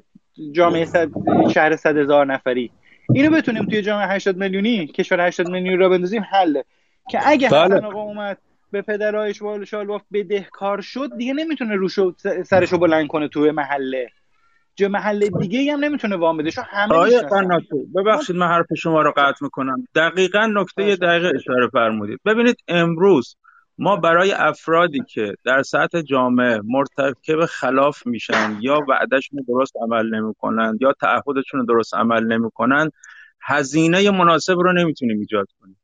جامعه 0.51 0.85
صد 0.85 1.09
شهر 1.53 1.75
صد 1.75 1.97
هزار 1.97 2.25
نفری. 2.25 2.71
اینو 3.13 3.31
بتونیم 3.31 3.65
توی 3.65 3.81
جامعه 3.81 4.07
80 4.07 4.37
میلیونی 4.37 4.87
کشور 4.87 5.27
80 5.27 5.49
میلیونی 5.49 5.77
رو 5.77 5.89
بندازیم 5.89 6.25
حله 6.31 6.65
که 7.09 7.19
اگه 7.23 7.49
بله. 7.49 7.75
حسن 7.75 7.85
آقا 7.85 8.01
اومد 8.01 8.37
به 8.71 8.81
پدرایش 8.81 9.41
وال 9.41 9.65
شالواف 9.65 10.01
بدهکار 10.13 10.81
شد 10.81 11.17
دیگه 11.17 11.33
نمی‌تونه 11.33 11.75
روشو 11.75 12.13
سرشو 12.45 12.77
بلند 12.77 13.07
کنه 13.07 13.27
توی 13.27 13.51
محله. 13.51 14.09
جا 14.77 14.87
محل 14.87 15.29
دیگه 15.39 15.73
هم 15.73 15.79
نمی‌تونه 15.79 16.15
وام 16.15 16.37
بده 16.37 16.51
همه 16.69 16.95
ببخشید 17.95 18.35
من 18.35 18.47
حرف 18.47 18.65
شما 18.77 19.01
رو 19.01 19.13
قطع 19.17 19.37
می‌کنم. 19.41 19.87
دقیقا 19.95 20.45
نکته 20.45 20.95
دقیقه 20.95 21.31
اشاره 21.35 21.67
فرمودید. 21.73 22.19
ببینید 22.25 22.55
امروز 22.67 23.35
ما 23.77 23.95
برای 23.95 24.31
افرادی 24.31 24.99
که 25.09 25.35
در 25.45 25.61
سطح 25.61 26.01
جامعه 26.01 26.61
مرتکب 26.63 27.45
خلاف 27.45 28.07
میشن 28.07 28.57
یا 28.61 28.79
وعدهشون 28.89 29.45
درست 29.47 29.73
عمل 29.81 30.15
نمی‌کنن 30.15 30.77
یا 30.81 30.93
تعهدشون 30.93 31.65
درست 31.65 31.93
عمل 31.95 32.23
نمی‌کنن 32.23 32.89
هزینه 33.41 34.11
مناسب 34.11 34.59
رو 34.59 34.73
نمی‌تونیم 34.73 35.19
ایجاد 35.19 35.47
کنیم. 35.61 35.79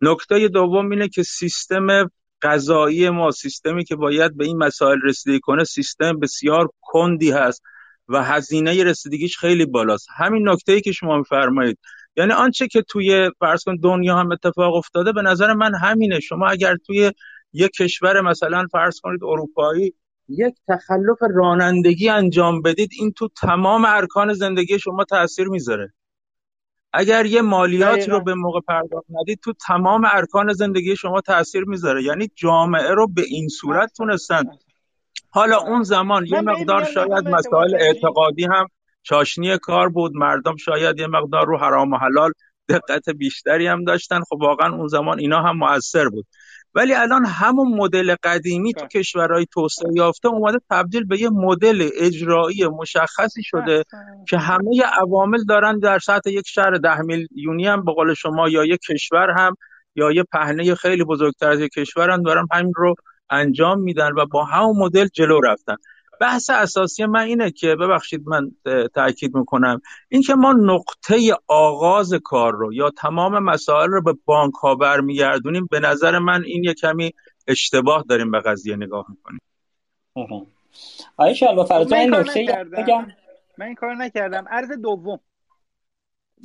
نکته 0.00 0.48
دوم 0.48 0.90
اینه 0.90 1.08
که 1.08 1.22
سیستم 1.22 2.10
قضایی 2.42 3.10
ما 3.10 3.30
سیستمی 3.30 3.84
که 3.84 3.96
باید 3.96 4.36
به 4.36 4.44
این 4.44 4.56
مسائل 4.56 4.98
رسیدگی 5.04 5.40
کنه 5.40 5.64
سیستم 5.64 6.20
بسیار 6.20 6.70
کندی 6.80 7.30
هست. 7.30 7.62
و 8.08 8.22
هزینه 8.24 8.84
رسیدگیش 8.84 9.38
خیلی 9.38 9.66
بالاست. 9.66 10.08
همین 10.16 10.48
نکته 10.48 10.72
ای 10.72 10.80
که 10.80 10.92
شما 10.92 11.18
میفرمایید. 11.18 11.78
یعنی 12.16 12.32
آنچه 12.32 12.68
که 12.68 12.82
توی 12.82 13.30
فرض 13.38 13.64
کن 13.64 13.76
دنیا 13.76 14.16
هم 14.16 14.32
اتفاق 14.32 14.74
افتاده 14.74 15.12
به 15.12 15.22
نظر 15.22 15.52
من 15.52 15.74
همینه. 15.74 16.20
شما 16.20 16.46
اگر 16.46 16.76
توی 16.86 17.12
یک 17.52 17.70
کشور 17.70 18.20
مثلا 18.20 18.66
فرض 18.72 19.00
کنید 19.00 19.24
اروپایی 19.24 19.94
یک 20.28 20.54
تخلف 20.68 21.18
رانندگی 21.34 22.08
انجام 22.08 22.62
بدید 22.62 22.90
این 22.98 23.12
تو 23.12 23.28
تمام 23.28 23.84
ارکان 23.84 24.32
زندگی 24.32 24.78
شما 24.78 25.04
تاثیر 25.04 25.48
می‌ذاره. 25.48 25.92
اگر 26.92 27.26
یه 27.26 27.42
مالیات 27.42 28.08
رو 28.08 28.20
به 28.20 28.34
موقع 28.34 28.60
پرداخت 28.68 29.06
ندید 29.10 29.40
تو 29.44 29.52
تمام 29.52 30.04
ارکان 30.04 30.52
زندگی 30.52 30.96
شما 30.96 31.20
تاثیر 31.20 31.64
می‌ذاره. 31.64 32.02
یعنی 32.02 32.30
جامعه 32.34 32.90
رو 32.90 33.08
به 33.08 33.22
این 33.28 33.48
صورت 33.48 33.92
تونستن 33.96 34.42
حالا 35.34 35.58
اون 35.58 35.82
زمان 35.82 36.26
یه 36.26 36.40
مقدار 36.40 36.84
شاید 36.84 37.28
مسائل 37.28 37.74
اعتقادی 37.74 38.44
هم 38.44 38.68
چاشنی 39.02 39.58
کار 39.58 39.88
بود. 39.88 40.12
مردم 40.14 40.56
شاید 40.56 40.98
یه 40.98 41.06
مقدار 41.06 41.46
رو 41.46 41.58
حرام 41.58 41.92
و 41.92 41.96
حلال 41.96 42.32
دقت 42.68 43.10
بیشتری 43.10 43.66
هم 43.66 43.84
داشتن. 43.84 44.20
خب 44.20 44.36
واقعا 44.40 44.74
اون 44.74 44.88
زمان 44.88 45.18
اینا 45.18 45.42
هم 45.42 45.56
موثر 45.56 46.08
بود. 46.08 46.26
ولی 46.74 46.94
الان 46.94 47.26
همون 47.26 47.78
مدل 47.78 48.14
قدیمی 48.22 48.72
تو 48.72 48.86
کشورهای 48.86 49.46
توسعه 49.52 49.92
یافته 49.94 50.28
اومده 50.28 50.58
تبدیل 50.70 51.04
به 51.04 51.20
یه 51.20 51.30
مدل 51.30 51.88
اجرایی 51.96 52.66
مشخصی 52.66 53.42
شده 53.42 53.84
که 54.28 54.38
همه 54.38 54.82
عوامل 55.00 55.44
دارن 55.44 55.78
در 55.78 55.98
سطح 55.98 56.30
یک 56.30 56.48
شهر 56.48 56.70
ده 56.70 57.00
میلیونی 57.00 57.66
هم 57.66 57.84
به 57.84 57.92
قول 57.92 58.14
شما 58.14 58.48
یا 58.48 58.64
یک 58.64 58.80
کشور 58.90 59.30
هم 59.30 59.56
یا 59.94 60.12
یه 60.12 60.24
پهنه 60.32 60.74
خیلی 60.74 61.04
بزرگتر 61.04 61.50
از 61.50 61.60
یک 61.60 61.72
کشور 61.72 62.10
هم 62.10 62.22
دارن 62.22 62.46
همین 62.52 62.72
رو 62.76 62.94
انجام 63.34 63.80
میدن 63.80 64.12
و 64.12 64.26
با 64.26 64.44
همون 64.44 64.76
مدل 64.76 65.06
جلو 65.06 65.40
رفتن. 65.40 65.76
بحث 66.20 66.50
اساسی 66.50 67.06
من 67.06 67.20
اینه 67.20 67.50
که 67.50 67.76
ببخشید 67.76 68.28
من 68.28 68.50
تاکید 68.94 69.36
می‌کنم. 69.36 69.80
اینکه 70.08 70.34
ما 70.34 70.52
نقطه 70.52 71.36
آغاز 71.48 72.14
کار 72.14 72.52
رو 72.52 72.74
یا 72.74 72.90
تمام 72.90 73.38
مسائل 73.38 73.88
رو 73.88 74.02
به 74.02 74.14
بانک 74.24 74.54
ها 74.54 74.74
برمیگردونیم 74.74 75.68
به 75.70 75.80
نظر 75.80 76.18
من 76.18 76.44
این 76.44 76.64
یه 76.64 76.74
کمی 76.74 77.14
اشتباه 77.48 78.04
داریم 78.08 78.30
به 78.30 78.40
قضیه 78.40 78.76
نگاه 78.76 79.06
می‌کنیم. 79.08 79.40
آیا 81.16 81.34
شلوا 81.34 81.64
فرزان 81.64 81.98
این 81.98 82.14
نکته 82.14 82.64
من 83.58 83.66
این 83.66 83.74
کار 83.74 83.94
نکردم. 83.94 84.44
عرض 84.50 84.70
دوم. 84.70 85.20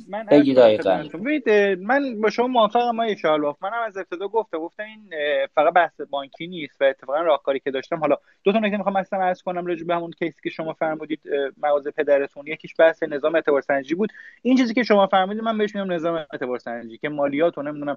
من 0.08 0.26
بگید 0.26 1.50
من 1.80 2.20
با 2.20 2.30
شما 2.30 2.46
موافقم 2.46 2.90
ما 2.90 3.14
شالواف 3.14 3.62
منم 3.62 3.82
از 3.86 3.96
ابتدا 3.96 4.28
گفتم 4.28 4.58
گفتم 4.58 4.82
این 4.82 5.10
فقط 5.54 5.72
بحث 5.74 6.00
بانکی 6.00 6.46
نیست 6.46 6.82
و 6.82 6.84
اتفاقا 6.84 7.20
راهکاری 7.20 7.60
که 7.60 7.70
داشتم. 7.70 7.96
حالا 7.96 8.16
دو 8.44 8.52
تا 8.52 8.58
نکته 8.58 8.76
می‌خوام 8.76 8.96
اصلا 8.96 9.18
عرض 9.18 9.42
کنم 9.42 9.66
راجع 9.66 9.84
به 9.84 9.94
همون 9.94 10.10
کیسی 10.10 10.40
که 10.42 10.50
شما 10.50 10.72
فرمودید 10.72 11.20
مغازه 11.62 11.90
پدرتون. 11.90 12.46
یکیش 12.46 12.74
بحث 12.78 13.02
نظام 13.02 13.34
اعتبار 13.34 13.60
سنجی 13.60 13.94
بود. 13.94 14.12
این 14.42 14.56
چیزی 14.56 14.74
که 14.74 14.82
شما 14.82 15.06
فرمودید 15.06 15.42
من 15.42 15.58
بهش 15.58 15.74
میگم 15.74 15.92
نظام 15.92 16.14
اعتبار 16.14 16.58
سنجی 16.58 16.98
که 16.98 17.08
مالیات 17.08 17.58
و 17.58 17.62
نمی‌دونم 17.62 17.96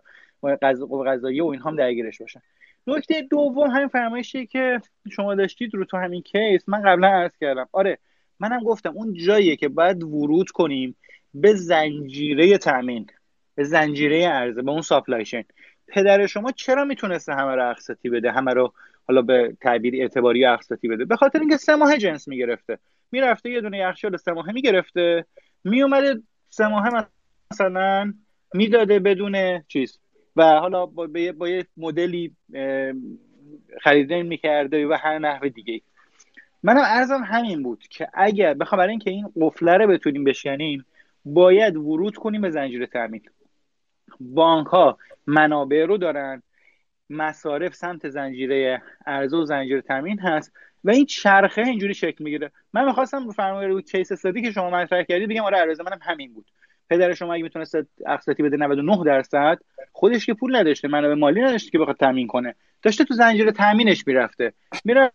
قضایی 1.05 1.41
و 1.41 1.45
اینها 1.45 1.69
هم 1.69 1.75
درگیرش 1.75 2.21
باشن. 2.21 2.41
نکته 2.87 3.21
دوم 3.21 3.69
همین 3.69 3.87
فرمایشی 3.87 4.45
که 4.45 4.81
شما 5.11 5.35
داشتید 5.35 5.75
رو 5.75 5.85
تو 5.85 5.97
همین 5.97 6.21
کیس 6.21 6.69
من 6.69 6.81
قبلا 6.81 7.07
عرض 7.07 7.37
کردم. 7.37 7.69
آره 7.71 7.97
منم 8.39 8.63
گفتم 8.63 8.91
اون 8.95 9.13
جاییه 9.13 9.55
که 9.55 9.67
باید 9.67 10.03
ورود 10.03 10.49
کنیم 10.49 10.95
به 11.33 11.53
زنجیره 11.53 12.57
تامین 12.57 13.07
به 13.55 13.63
زنجیره 13.63 14.27
عرضه 14.27 14.61
به 14.61 14.71
اون 14.71 14.81
ساپلای 14.81 15.25
پدر 15.87 16.27
شما 16.27 16.51
چرا 16.51 16.85
می‌تونسته 16.85 17.33
همه 17.33 17.55
رو 17.55 17.69
اقساطی 17.69 18.09
بده 18.09 18.31
همه 18.31 18.53
رو 18.53 18.73
حالا 19.07 19.21
به 19.21 19.57
تعبیر 19.61 20.01
اعتباری 20.01 20.45
اقساطی 20.45 20.87
بده؟ 20.87 21.05
به 21.05 21.15
خاطر 21.15 21.39
اینکه 21.39 21.57
سه 21.57 21.75
ماه 21.75 21.97
جنس 21.97 22.27
می‌گرفته. 22.27 22.79
می‌رفته 23.11 23.49
یه 23.49 23.61
دونه 23.61 23.77
یخچال 23.77 24.17
سه 24.17 24.31
ماهه 24.31 24.51
می‌گرفته. 24.51 25.25
میومده 25.63 26.21
سه 26.49 26.67
ماهه 26.67 27.07
مثلا 27.51 28.13
می‌داده 28.53 28.99
بدون 28.99 29.63
چیز. 29.67 29.99
و 30.35 30.43
حالا 30.43 30.85
با, 30.85 31.07
با 31.37 31.49
یه 31.49 31.65
مدلی 31.77 32.35
خریده 33.81 34.23
می‌کرده 34.23 34.87
و 34.87 34.97
هر 35.01 35.19
نحو 35.19 35.49
دیگه 35.49 35.81
منم 36.63 36.83
ارزم 36.85 37.23
همین 37.23 37.63
بود 37.63 37.83
که 37.89 38.07
اگر 38.13 38.53
بخوام 38.53 38.77
برای 38.77 38.89
اینکه 38.89 39.09
این 39.09 39.31
قفله 39.41 39.77
رو 39.77 39.87
بتونیم 39.87 40.23
بشکنیم 40.23 40.85
باید 41.25 41.77
ورود 41.77 42.15
کنیم 42.15 42.41
به 42.41 42.49
زنجیره 42.49 42.87
تامین 42.87 43.21
بانک 44.19 44.67
ها 44.67 44.97
منابع 45.27 45.85
رو 45.85 45.97
دارن 45.97 46.43
مصارف 47.09 47.75
سمت 47.75 48.09
زنجیره 48.09 48.81
ارزه 49.05 49.37
و 49.37 49.45
زنجیره 49.45 49.81
تامین 49.81 50.19
هست 50.19 50.53
و 50.83 50.89
این 50.89 51.05
چرخه 51.05 51.61
اینجوری 51.61 51.93
شکل 51.93 52.23
می‌گیره. 52.23 52.51
من 52.73 52.85
می‌خواستم 52.85 53.25
رو 53.25 53.31
فرمایه 53.31 53.67
رو 53.67 53.81
کیس 53.81 54.11
استادی 54.11 54.41
که 54.41 54.51
شما 54.51 54.69
مطرح 54.69 55.03
کردید 55.03 55.29
بگم 55.29 55.43
آره 55.43 55.57
ارزه 55.57 55.83
منم 55.83 55.99
همین 56.01 56.33
بود. 56.33 56.45
پدر 56.89 57.13
شما 57.13 57.33
اگه 57.33 57.43
می‌تونست 57.43 57.75
اقساطی 58.07 58.43
بده 58.43 58.57
99 58.57 59.03
درصد 59.05 59.59
خودش 59.91 60.25
که 60.25 60.33
پول 60.33 60.55
نداشته 60.55 60.87
منابع 60.87 61.13
مالی 61.13 61.41
نداشته 61.41 61.71
که 61.71 61.79
بخواد 61.79 61.97
تامین 61.97 62.27
کنه. 62.27 62.55
داشته 62.81 63.03
تو 63.03 63.13
زنجیره 63.13 63.51
تامینش 63.51 64.07
می‌رفته. 64.07 64.53
می‌رفت 64.85 65.13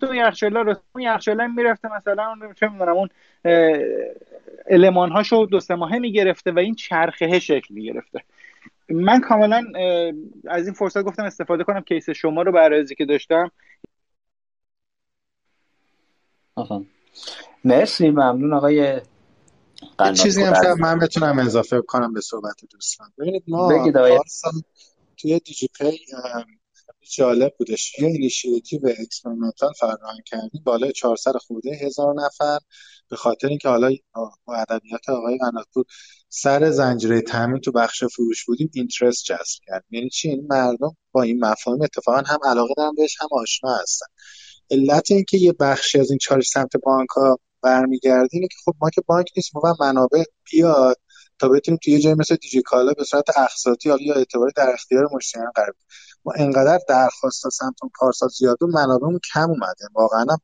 تو 0.00 0.14
یخچالا 0.14 0.62
رو 0.62 0.74
یخچالا 1.00 1.46
می‌رفته 1.46 1.96
مثلا 1.96 2.36
چه 2.54 2.68
می‌دونم 2.68 2.96
اون 2.96 3.08
المان 4.70 5.12
هاشو 5.12 5.46
دو 5.46 5.60
سه 5.60 5.74
ماهه 5.74 5.98
می‌گرفته 5.98 6.52
و 6.52 6.58
این 6.58 6.74
چرخه 6.74 7.38
شکل 7.38 7.74
می‌گرفته. 7.74 8.22
من 8.88 9.20
کاملا 9.20 9.64
از 10.48 10.64
این 10.64 10.74
فرصت 10.74 11.02
گفتم 11.02 11.24
استفاده 11.24 11.64
کنم 11.64 11.80
کیس 11.80 12.10
شما 12.10 12.42
رو 12.42 12.52
برای 12.52 12.94
که 12.94 13.04
داشتم. 13.04 13.50
آها. 16.54 16.84
مرسی 17.64 18.10
ممنون 18.10 18.52
آقای 18.52 19.00
چیزی 20.22 20.42
هم 20.42 20.54
من 20.80 20.98
بتونم 20.98 21.38
اضافه 21.38 21.80
کنم 21.80 22.12
به 22.12 22.20
صحبت 22.20 22.64
دوستان. 22.70 23.12
ببینید 23.18 23.42
ما 23.48 23.92
توی 25.16 25.40
دیجی 25.40 25.68
پی 25.78 25.98
جالب 27.10 27.54
بودش. 27.58 27.98
یه 27.98 28.08
initiative 28.08 28.80
experimental 28.86 29.72
فراهم 29.80 30.18
کردیم 30.26 30.62
بالای 30.64 30.92
400 30.92 31.32
خورده 31.36 31.70
هزار 31.74 32.14
نفر. 32.14 32.58
به 33.08 33.16
خاطر 33.16 33.48
اینکه 33.48 33.68
حالا 33.68 33.90
با 34.44 34.54
ادبیات 34.54 35.08
آقای 35.08 35.38
قناتپور 35.38 35.84
سر 36.28 36.70
زنجیره 36.70 37.20
تامین 37.20 37.60
تو 37.60 37.72
بخش 37.72 38.04
فروش 38.04 38.44
بودیم 38.44 38.70
interest 38.74 39.24
جذب 39.24 39.60
کرد 39.66 39.84
یعنی 39.90 40.08
چی؟ 40.08 40.28
این 40.28 40.46
مردم 40.50 40.96
با 41.12 41.22
این 41.22 41.44
مفاهیم 41.44 41.82
اتفاقا 41.82 42.18
هم 42.18 42.38
علاقه 42.44 42.74
دارن 42.76 42.94
بهش 42.94 43.16
هم 43.20 43.28
آشنا 43.32 43.76
هستن. 43.82 44.06
علت 44.70 45.10
اینکه 45.10 45.38
یه 45.38 45.52
بخشی 45.52 45.98
از 45.98 46.10
این 46.10 46.18
چالش 46.18 46.48
سمت 46.48 46.76
بانک 46.76 47.08
ها 47.08 47.38
برمیگرده 47.62 48.28
اینه 48.32 48.48
که 48.48 48.56
خب 48.64 48.74
ما 48.80 48.90
که 48.90 49.00
بانک 49.06 49.26
نیست 49.36 49.50
ما 49.56 49.76
منابع 49.80 50.22
بیاد 50.52 50.96
تا 51.38 51.48
بتونیم 51.48 51.78
توی 51.82 51.92
یه 51.92 52.00
جایی 52.00 52.16
مثل 52.18 52.36
دیجیکالا 52.36 52.92
به 52.92 53.04
صورت 53.04 53.38
اقساطی 53.38 53.88
یا 53.88 54.14
اعتباری 54.14 54.52
در 54.56 54.70
اختیار 54.74 55.08
مشتریان 55.12 55.50
قرار 55.54 55.74
ما 56.26 56.32
انقدر 56.36 56.80
درخواست 56.88 57.48
سمت 57.48 57.74
اون 57.82 57.90
پارسال 58.00 58.28
زیاد 58.28 58.62
و 58.62 58.66
منابعمون 58.66 59.20
کم 59.34 59.50
اومده. 59.50 59.88
واقعا 59.94 60.20
هم 60.20 60.38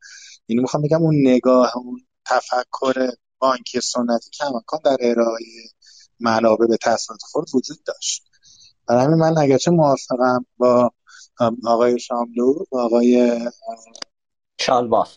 یعنی 0.48 0.62
می‌خوام 0.62 0.82
بگم 0.82 1.02
اون 1.02 1.28
نگاه 1.28 1.76
اون 1.76 2.00
تفکر 2.26 3.10
بانکی 3.38 3.80
سنتی 3.80 4.30
کماکان 4.30 4.80
در 4.84 4.96
ارائه 5.00 5.44
منابع 6.20 6.66
به 6.66 6.76
تصادف 6.82 7.22
خود 7.22 7.48
وجود 7.54 7.84
داشت. 7.84 8.22
برای 8.86 9.04
همین 9.04 9.18
من 9.18 9.38
اگرچه 9.38 9.70
موافقم 9.70 10.46
با 10.56 10.90
آقای 11.66 11.98
شاملو 11.98 12.54
و 12.72 12.78
آقای 12.78 13.40
شالباف. 14.60 15.16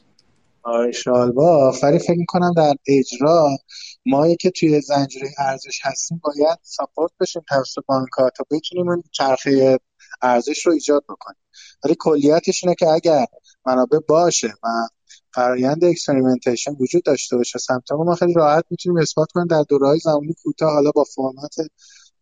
آقای 0.63 0.93
شالباف. 0.93 1.83
ولی 1.83 1.99
فکر 1.99 2.17
می‌کنم 2.17 2.53
در 2.57 2.73
اجرا 2.87 3.49
ما 4.05 4.35
که 4.35 4.51
توی 4.51 4.81
زنجیره 4.81 5.29
ارزش 5.37 5.79
هستیم 5.83 6.21
باید 6.23 6.59
support 6.61 7.11
بشیم 7.19 7.45
توسط 7.49 7.81
بانک 7.87 8.09
تا 8.15 8.45
بتونیم 8.51 8.89
اون 8.89 9.03
چرخه 9.11 9.79
ارزش 10.21 10.65
رو 10.65 10.73
ایجاد 10.73 11.03
بکنیم. 11.03 11.39
ولی 11.83 11.95
کلیتش 11.99 12.63
اینه 12.63 12.75
که 12.75 12.87
اگر 12.87 13.25
منابع 13.65 13.99
باشه 14.07 14.53
و 14.63 14.67
فرایند 15.33 15.85
experimentation 15.85 16.71
وجود 16.79 17.03
داشته 17.03 17.37
باشه 17.37 17.59
سمت 17.59 17.91
ما 17.91 18.15
خیلی 18.15 18.33
راحت 18.33 18.65
می‌تونیم 18.69 18.97
اثبات 18.97 19.31
کنیم 19.31 19.47
در 19.47 19.63
دوره‌های 19.69 19.99
زمانی 19.99 20.33
کوتاه 20.43 20.73
حالا 20.73 20.91
با 20.91 21.03
فرمت 21.03 21.55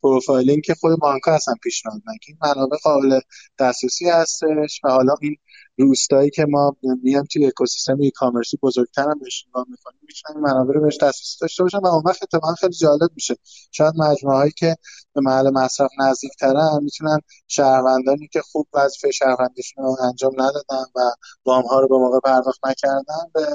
profiling 0.03 0.61
که 0.61 0.75
خود 0.75 0.99
بانک 0.99 1.21
هستن 1.27 1.53
پیشنهاد 1.63 2.01
که 2.21 2.27
این 2.27 2.37
منابع 2.41 2.77
قابل 2.83 3.19
دسترسی 3.59 4.09
هستش 4.09 4.81
و 4.83 4.89
حالا 4.89 5.15
این 5.21 5.35
روستایی 5.77 6.29
که 6.29 6.45
ما 6.45 6.75
میام 7.03 7.25
توی 7.25 7.45
اکوسیستم 7.45 7.97
e-commerce 7.99 8.11
ی 8.11 8.57
بزرگتر 8.61 9.01
هم 9.01 9.19
بهش 9.19 9.45
نگاه 9.47 9.65
می‌کنیم 9.69 9.99
می‌تونن 10.07 10.41
منابع 10.41 10.73
رو 10.73 10.81
بهش 10.81 10.97
دسترسی 10.97 11.37
داشته 11.41 11.63
باشن 11.63 11.77
و 11.77 11.87
اون 11.87 12.03
وقت 12.05 12.23
اتفاقا 12.23 12.53
خیلی 12.53 12.73
جالب 12.73 13.09
میشه. 13.15 13.35
شاید 13.71 13.93
مجموعه 13.97 14.37
هایی 14.37 14.51
که 14.51 14.75
به 15.13 15.21
محل 15.21 15.49
مصرف 15.49 15.89
نزدیکترن 15.99 16.79
می‌تونن 16.83 17.19
شهروندانی 17.47 18.27
که 18.27 18.41
خوب 18.41 18.67
وظیفه 18.73 19.11
شهروندیشون 19.11 19.83
رو 19.83 19.97
انجام 20.01 20.33
ندادن 20.37 20.85
و 20.95 20.99
وام 21.45 21.63
ها 21.63 21.79
رو 21.79 21.87
به 21.87 21.97
موقع 21.97 22.19
پرداخت 22.19 22.65
نکردن 22.65 23.31
به 23.33 23.47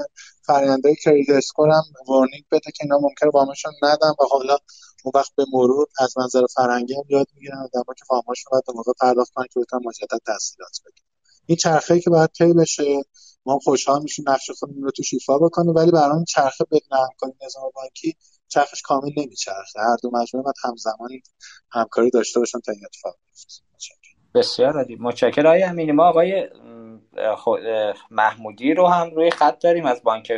فرآیندهای 0.42 0.96
credit 1.04 1.36
score 1.36 1.68
هم 1.68 1.82
وارنینگ 2.08 2.44
بده 2.50 2.70
که 2.70 2.84
اینا 2.84 2.98
ممکنه 2.98 3.30
وامشون 3.34 3.72
ندن 3.82 4.10
و 4.10 4.24
حالا 4.30 4.58
اون 5.04 5.12
وقت 5.14 5.32
به 5.36 5.44
مرور 5.52 5.86
از 6.00 6.18
منظر 6.18 6.46
فرهنگی 6.54 6.94
هم 6.94 7.04
یاد 7.08 7.26
می‌گیرن 7.34 7.58
آدم‌ها 7.58 7.94
که 7.94 8.04
واماشون 8.10 8.50
باید 8.50 8.64
به 8.66 8.72
موقع 8.72 8.92
پرداخت 9.00 9.32
کنن 9.34 9.46
که 9.52 9.60
بتونن 9.60 9.82
مجدد 9.86 10.20
تسهیلات 10.26 10.80
بگیرن 10.86 11.08
این 11.46 11.56
چرخه 11.56 12.00
که 12.00 12.10
باید 12.10 12.30
طی 12.30 12.52
بشه 12.52 13.02
ما 13.46 13.58
خوشحال 13.58 14.02
میشیم 14.02 14.24
نقش 14.28 14.50
خودمون 14.50 14.82
رو 14.82 14.90
تو 14.90 15.02
شیفا 15.02 15.38
بکنیم 15.38 15.74
ولی 15.74 15.90
برای 15.90 16.24
چرخه 16.28 16.64
بدنام 16.70 17.08
کنیم 17.18 17.34
نظام 17.44 17.70
بانکی 17.74 18.16
چرخش 18.48 18.82
کامل 18.82 19.10
نمیچرخه. 19.16 19.80
هر 19.80 19.96
دو 20.02 20.10
مجموعه 20.12 20.44
باید 20.44 20.56
همزمان 20.64 21.10
همکاری 21.70 22.10
داشته 22.10 22.40
باشن 22.40 22.60
تا 22.60 22.72
این 22.72 22.82
اتفاق 22.86 23.16
بسیار 24.34 24.76
عالی. 24.76 24.96
متشکرم. 25.00 25.46
آقای 25.46 25.62
امینی 25.62 25.92
ما 25.92 26.08
آقای 26.08 26.48
محمودی 28.10 28.74
رو 28.74 28.86
هم 28.86 29.10
روی 29.10 29.30
خط 29.30 29.58
داریم 29.62 29.86
از 29.86 30.02
بانک 30.02 30.32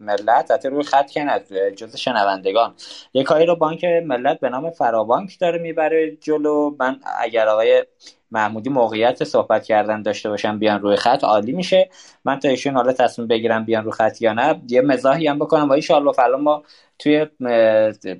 ملت. 0.00 0.50
حتی 0.50 0.68
روی 0.68 0.82
خط 0.82 1.10
که 1.10 1.42
جز 1.76 1.96
شنوندگان. 1.96 2.74
یه 3.14 3.22
کاری 3.22 3.46
رو 3.46 3.56
بانک 3.56 3.84
ملت 3.84 4.40
به 4.40 4.48
نام 4.48 4.70
فرابانک 4.70 5.38
داره 5.40 5.58
می‌بره 5.58 6.16
جلو. 6.20 6.74
من 6.78 7.00
اگر 7.18 7.48
آقای 7.48 7.84
محمودی 8.30 8.70
موقعیت 8.70 9.24
صحبت 9.24 9.64
کردن 9.64 10.02
داشته 10.02 10.28
باشن 10.28 10.58
بیان 10.58 10.80
روی 10.80 10.96
خط 10.96 11.24
عالی 11.24 11.52
میشه. 11.52 11.90
من 12.24 12.38
تا 12.38 12.48
ایشون 12.48 12.74
حالا 12.74 12.92
تصمیم 12.92 13.28
بگیرم 13.28 13.64
بیان 13.64 13.84
روی 13.84 13.92
خط 13.92 14.22
یا 14.22 14.32
نه 14.32 14.60
یه 14.68 14.80
مزاحی 14.80 15.26
هم 15.26 15.38
بکنم. 15.38 15.68
و 15.68 15.72
ان 15.72 16.12
فلا 16.12 16.36
ما 16.36 16.62
توی 16.98 17.26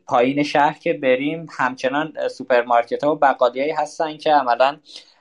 پایین 0.06 0.42
شهر 0.42 0.78
که 0.78 0.92
بریم 0.92 1.46
همچنان 1.58 2.12
سوپرمارکت 2.28 3.04
ها 3.04 3.12
و 3.12 3.18
بقالی 3.18 3.70
هستن 3.70 4.16
که 4.16 4.32
عملا 4.32 4.76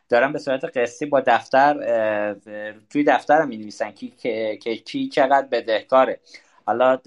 دارن 0.10 0.34
به 0.34 0.40
صورت 0.40 0.78
قسطی 0.78 1.06
با 1.06 1.20
دفتر 1.28 1.74
توی 2.90 3.04
دفتر 3.04 3.46
می 3.46 3.58
نویسن 3.58 3.92
کی 3.92 4.14
که 4.62 4.76
کی 4.86 5.08
چقدر 5.08 5.48
بدهکاره. 5.52 6.20
حالا 6.66 7.00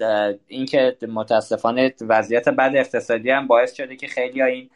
اینکه 0.47 0.97
متاسفانه 1.07 1.93
وضعیت 2.01 2.49
بد 2.49 2.71
اقتصادی 2.75 3.31
هم 3.31 3.47
باعث 3.47 3.73
شده 3.73 3.95
که 3.95 4.07
خیلی 4.07 4.41
این 4.41 4.69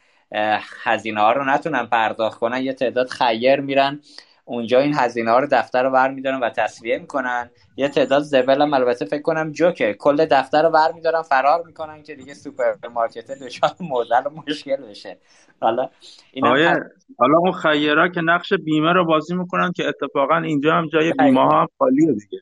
هزینه 0.84 1.22
ها 1.22 1.32
رو 1.32 1.46
نتونن 1.46 1.86
پرداخت 1.86 2.40
کنن. 2.40 2.62
یه 2.62 2.74
تعداد 2.74 3.08
خیر 3.10 3.60
میرن. 3.62 4.02
اونجا 4.46 4.80
این 4.80 4.94
هزینه 4.98 5.32
ها 5.32 5.40
رو 5.40 5.48
دفتر 5.52 5.84
رو 5.84 5.90
ور 5.90 6.12
میدارن 6.12 6.40
و 6.40 6.50
تسویه 6.50 6.98
می‌کنن. 6.98 7.50
یه 7.78 7.90
تعداد 7.90 8.24
زبل 8.24 8.62
هم 8.62 8.74
البته 8.74 9.06
فکر 9.06 9.22
کنم 9.22 9.52
جوکه. 9.52 9.94
کل 9.94 10.26
دفتر 10.26 10.64
رو 10.64 10.70
ور 10.70 10.92
میدارن 10.92 11.22
فرار 11.22 11.64
می‌کنن 11.66 12.04
که 12.04 12.16
دیگه 12.16 12.34
سوپرمارکت 12.34 13.32
دچار 13.32 13.72
مدل 13.80 14.30
مشکل 14.48 14.76
بشه. 14.76 15.18
حالا 15.62 15.90
این 16.32 16.46
حالا 17.18 17.38
اون 17.38 17.52
خیرا 17.52 18.08
که 18.08 18.22
نقش 18.22 18.54
بیمه 18.54 18.94
رو 18.94 19.06
بازی 19.06 19.36
می‌کنن 19.36 19.72
که 19.72 19.84
اتفاقا 19.88 20.38
اینجا 20.38 20.74
هم 20.74 20.88
جای 20.88 21.14
بیمه 21.14 21.42
ها 21.42 21.62
هم 21.62 21.68
خالیه 21.80 22.12
دیگه. 22.14 22.42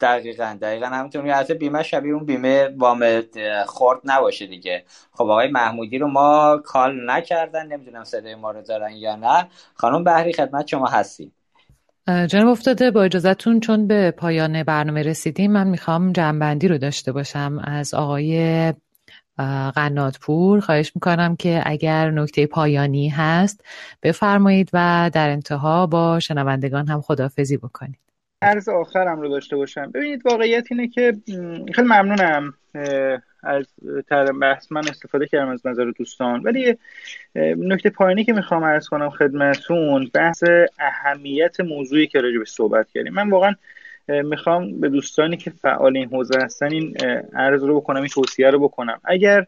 دقیقا 0.00 0.58
دقیقا. 0.62 0.86
همینطور 0.86 1.30
حتی 1.30 1.54
بیمه 1.54 1.82
شبیه 1.82 2.14
اون 2.14 2.24
بیمه 2.24 2.68
وام 2.76 3.22
خورد 3.66 4.00
نباشه 4.04 4.46
دیگه. 4.46 4.84
خب 5.12 5.24
آقای 5.24 5.48
محمودی 5.48 5.98
رو 5.98 6.08
ما 6.08 6.60
کال 6.64 7.10
نکردن 7.10 7.66
نمی‌دونم 7.66 8.04
صدای 8.04 8.34
ما 8.34 8.50
رو 8.50 8.62
دارن 8.62 8.92
یا 8.92 9.16
نه. 9.16 9.48
خانم 9.74 10.04
بحری 10.04 10.32
خدمت 10.32 10.66
شما 10.66 10.86
هستیم. 10.86 11.32
جناب 12.26 12.48
افتاده 12.48 12.90
با 12.90 13.02
اجازتون 13.02 13.60
چون 13.60 13.86
به 13.86 14.10
پایان 14.10 14.62
برنامه 14.62 15.02
رسیدیم 15.02 15.52
من 15.52 15.66
می‌خوام 15.66 16.12
جنبندی 16.12 16.68
رو 16.68 16.78
داشته 16.78 17.12
باشم. 17.12 17.62
از 17.64 17.94
آقای 17.94 18.74
قناتپور 19.74 20.60
خواهش 20.60 20.92
می‌کنم 20.94 21.36
که 21.36 21.62
اگر 21.66 22.10
نکته 22.10 22.46
پایانی 22.46 23.08
هست 23.08 23.64
بفرمایید 24.02 24.70
و 24.72 25.10
در 25.14 25.30
انتها 25.30 25.86
با 25.86 26.20
شنوندگان 26.20 26.88
هم 26.88 27.00
خدافزی 27.00 27.56
بکنید. 27.56 27.98
عرض 28.42 28.68
آخرم 28.68 29.20
رو 29.20 29.28
داشته 29.28 29.56
باشم. 29.56 29.90
ببینید 29.90 30.26
واقعیت 30.26 30.66
اینه 30.70 30.88
که 30.88 31.12
خیلی 31.74 31.88
ممنونم 31.88 32.54
از 33.42 33.66
بحث. 34.40 34.72
من 34.72 34.88
استفاده 34.88 35.26
کردم 35.26 35.48
از 35.48 35.66
نظر 35.66 35.90
دوستان. 35.98 36.42
ولی 36.42 36.78
نکته 37.56 37.90
پایینی 37.90 38.24
که 38.24 38.32
می‌خوام 38.32 38.64
عرض 38.64 38.88
کنم 38.88 39.10
خدمتون 39.10 40.10
بحث 40.14 40.44
اهمیت 40.78 41.60
موضوعی 41.60 42.06
که 42.06 42.20
راجع 42.20 42.38
به 42.38 42.44
صحبت 42.44 42.90
کردیم. 42.90 43.12
من 43.12 43.30
واقعا 43.30 43.54
می‌خوام 44.08 44.80
به 44.80 44.88
دوستانی 44.88 45.36
که 45.36 45.50
فعال 45.50 45.96
این 45.96 46.08
حوزه 46.08 46.38
هستن 46.42 46.72
این 46.72 46.96
عرض 47.34 47.62
رو 47.62 47.80
بکنم 47.80 48.00
این 48.00 48.08
توصیه 48.08 48.50
رو 48.50 48.58
بکنم. 48.58 49.00
اگر 49.04 49.46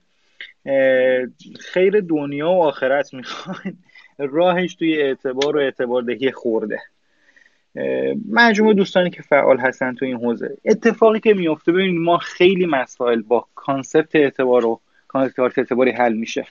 خیر 1.60 2.00
دنیا 2.00 2.50
و 2.50 2.62
آخرت 2.62 3.14
می‌خواین 3.14 3.76
راهش 4.18 4.74
توی 4.74 5.02
اعتبار 5.02 5.56
و 5.56 5.60
اعتبار 5.60 6.02
دهی 6.02 6.32
خرده. 6.32 6.80
مجموع 8.30 8.74
دوستانی 8.74 9.10
که 9.10 9.22
فعال 9.22 9.58
هستن 9.58 9.94
تو 9.94 10.04
این 10.04 10.16
حوزه. 10.16 10.56
اتفاقی 10.64 11.20
که 11.20 11.34
میفته 11.34 11.72
ببینید 11.72 12.00
ما 12.00 12.18
خیلی 12.18 12.66
مسائل 12.66 13.22
با 13.22 13.46
concept 13.54 14.16
اعتبار 14.16 14.66
و 14.66 14.80
concept 15.08 15.58
اعتباری 15.58 15.90
حل 15.90 16.12
میشه. 16.12 16.46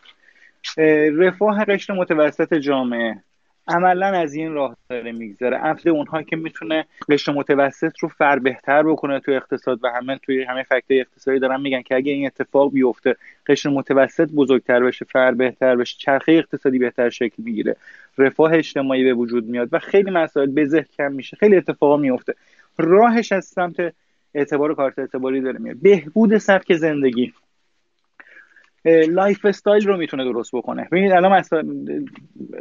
رفاه 1.18 1.66
قشر 1.66 1.94
متوسط 1.94 2.54
جامعه 2.54 3.24
عملا 3.70 4.06
از 4.06 4.34
این 4.34 4.54
راه 4.54 4.78
داره 4.90 5.12
میگذره. 5.12 5.58
عفت 5.58 5.88
اونها 5.88 6.24
که 6.24 6.36
می‌تونه 6.36 6.86
قشر 7.10 7.32
متوسط 7.32 8.00
رو 8.00 8.10
فربه‌تر 8.10 8.84
بکنه 8.84 9.20
تو 9.20 9.32
اقتصاد 9.32 9.80
و 9.84 9.88
همه 9.88 10.18
توی 10.18 10.44
همه 10.44 10.64
fact 10.64 10.92
ای 10.92 10.99
اقتصادی 11.00 11.40
دارن 11.40 11.62
میگن 11.62 11.82
که 11.82 11.96
اگه 11.96 12.12
این 12.12 12.26
اتفاق 12.26 12.72
بیفته 12.72 13.16
قشر 13.48 13.70
متوسط 13.70 14.30
بزرگتر 14.32 14.84
بشه 14.84 15.06
فربه‌تر 15.06 15.76
بشه 15.76 15.98
چرخه 15.98 16.32
اقتصادی 16.32 16.80
بهتر 16.80 17.10
شکل 17.10 17.44
می‌گیره 17.44 17.76
رفاه 18.18 18.54
اجتماعی 18.54 19.04
به 19.04 19.14
وجود 19.14 19.46
میاد 19.46 19.70
و 19.72 19.80
خیلی 19.80 20.12
مسائل 20.12 20.52
بزه 20.52 20.86
کم 20.98 21.12
میشه 21.12 21.38
خیلی 21.38 21.58
اتفاقا 21.58 21.98
میفته 21.98 22.34
راهش 22.78 23.32
از 23.32 23.46
سمت 23.46 23.94
اعتبار 24.34 24.72
و 24.72 24.76
کارت 24.76 25.00
اعتباری 25.00 25.41
داره 25.41 25.60
میاد. 25.60 25.78
بهبود 25.82 26.38
سبک 26.38 26.76
زندگی. 26.76 27.34
lifestyle 28.86 29.88
رو 29.88 29.97
می‌تونه 29.97 30.23
درست 30.23 30.56
بکنه. 30.56 30.88
ببینید 30.91 31.11
الان 31.11 31.31
مثلا 31.31 31.64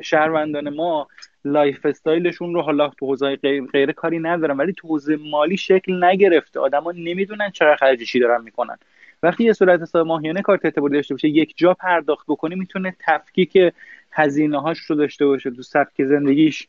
شهروندان 0.02 0.68
ما 0.68 1.08
lifestyle 1.44 1.86
شون 1.86 2.54
رو 2.54 2.62
حالا 2.62 2.88
تو 2.88 3.06
حوزه 3.06 3.36
غیر, 3.72 3.92
کاری 3.92 4.18
ندارن 4.18 4.56
ولی 4.56 4.72
تو 4.72 4.88
حوزه 4.88 5.16
مالی 5.16 5.56
شکل 5.56 6.04
نگرفته. 6.04 6.60
آدما 6.60 6.92
نمی‌دونن 6.92 7.50
چرا 7.50 7.76
خرج 7.76 8.02
چی 8.02 8.20
دارن 8.20 8.42
می‌کنن. 8.42 8.76
وقتی 9.22 9.44
یه 9.44 9.52
صورت 9.52 9.82
حساب 9.82 10.06
ماهیانه 10.06 10.42
کارت 10.42 10.64
اعتباری 10.64 10.94
داشته 10.94 11.14
باشه 11.14 11.28
یک 11.28 11.54
جا 11.56 11.74
پرداخت 11.74 12.26
بکنه 12.28 12.56
می‌تونه 12.56 12.96
تفکیک 13.06 13.58
هزینه 14.12 14.60
هاش 14.60 14.78
رو 14.78 14.96
داشته 14.96 15.26
باشه 15.26 15.50
تو 15.50 15.62
سبک 15.62 16.04
زندگیش. 16.04 16.68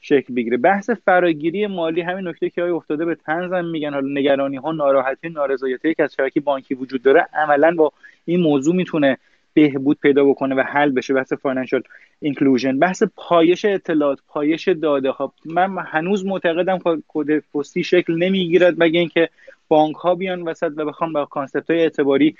شکل 0.00 0.34
بگیره. 0.34 0.56
بحث 0.56 0.90
فراگیری 0.90 1.66
مالی 1.66 2.00
همین 2.00 2.28
نکته 2.28 2.50
که 2.50 2.62
های 2.62 2.70
افتاده 2.70 3.04
به 3.04 3.14
تنزم 3.14 3.64
میگن. 3.64 3.94
حالا 3.94 4.08
نگرانی 4.20 4.56
ها 4.56 4.72
ناراحتی 4.72 5.28
نارضایتی 5.28 5.94
که 5.94 6.02
از 6.02 6.14
شبکه 6.14 6.40
بانکی 6.40 6.74
وجود 6.74 7.02
داره 7.02 7.26
عملا 7.34 7.74
با 7.74 7.92
این 8.24 8.40
موضوع 8.40 8.74
می‌تونه 8.74 9.18
بهبود 9.54 9.98
پیدا 10.02 10.24
بکنه 10.24 10.54
و 10.54 10.60
حل 10.60 10.90
بشه. 10.90 11.14
بحث 11.14 11.32
financial 11.32 11.82
inclusion. 12.20 12.78
بحث 12.78 13.02
پایش 13.16 13.64
اطلاعات 13.64 14.18
پایش 14.28 14.68
داده. 14.68 15.10
ها 15.10 15.32
من 15.44 15.78
هنوز 15.78 16.26
معتقدم 16.26 16.78
کد 17.08 17.38
پستی 17.38 17.84
شکل 17.84 18.14
نمی‌گیرد 18.18 18.82
مگه 18.82 19.00
اینکه 19.00 19.28
بانک 19.68 19.96
ها 19.96 20.14
بیان 20.14 20.42
وسط 20.42 20.72
و 20.76 20.84
بخوام 20.84 21.12
با 21.12 21.24
concept 21.24 21.70
های 21.70 21.80
اعتباری 21.80 22.36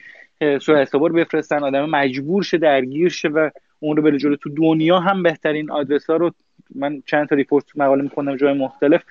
سوء 0.60 0.76
اعتبار 0.76 1.12
بفرستن. 1.12 1.62
آدم 1.62 1.90
مجبور 1.90 2.42
شه 2.42 2.58
درگیر 2.58 3.08
شه 3.08 3.28
و 3.28 3.50
اون 3.80 3.96
رو 3.96 4.02
بره 4.02 4.18
جلو. 4.18 4.36
تو 4.36 4.50
دنیا 4.50 5.00
هم 5.00 5.22
بهترین 5.22 5.70
آدرس 5.70 6.10
ها 6.10 6.16
رو 6.16 6.30
من 6.74 7.02
چند 7.06 7.28
تا 7.28 7.34
report 7.34 7.64
مقاله 7.76 8.02
میخوندم 8.02 8.36
جای 8.36 8.52
مختلف. 8.52 9.02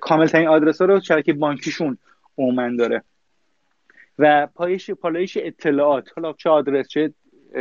کامل 0.00 0.26
ترین 0.26 0.48
آدرس 0.48 0.80
ها 0.80 0.86
رو 0.86 1.00
شبکه 1.00 1.32
بانکیشون 1.32 1.98
عموما 2.38 2.76
داره. 2.76 3.02
و 4.18 4.48
پایش 4.54 4.90
پالایش 4.90 5.38
اطلاعات 5.40 6.08
حالا 6.16 6.32
چه 6.32 6.50
آدرس 6.50 6.88
چه 6.88 7.12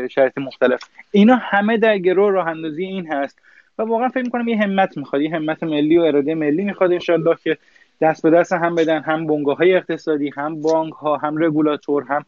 شرایط 0.10 0.38
مختلف. 0.38 0.80
اینا 1.12 1.36
همه 1.36 1.78
در 1.78 1.98
گرو 1.98 2.32
راه 2.32 2.48
اندازی 2.48 2.84
این 2.84 3.08
هست. 3.08 3.40
و 3.78 3.84
واقعا 3.84 4.10
فکر 4.10 4.24
می‌کنم 4.24 4.48
یه 4.48 4.58
همت 4.58 4.98
می‌خواد 4.98 5.22
یه 5.22 5.36
همت 5.36 5.64
ملی 5.64 5.98
و 5.98 6.02
اراده 6.02 6.36
ملی 6.36 6.64
می‌خواد 6.64 6.92
انشالله 6.92 7.36
که 7.44 7.58
دست 8.02 8.24
به 8.24 8.30
دست 8.30 8.54
هم 8.54 8.76
بدن 8.76 9.02
هم 9.02 9.28
بنگاه 9.28 9.58
های 9.58 9.74
اقتصادی 9.74 10.30
هم 10.30 10.62
بانک 10.62 10.94
ها 10.94 11.18
هم 11.18 11.44
رگولاتور 11.44 12.04
هم 12.04 12.26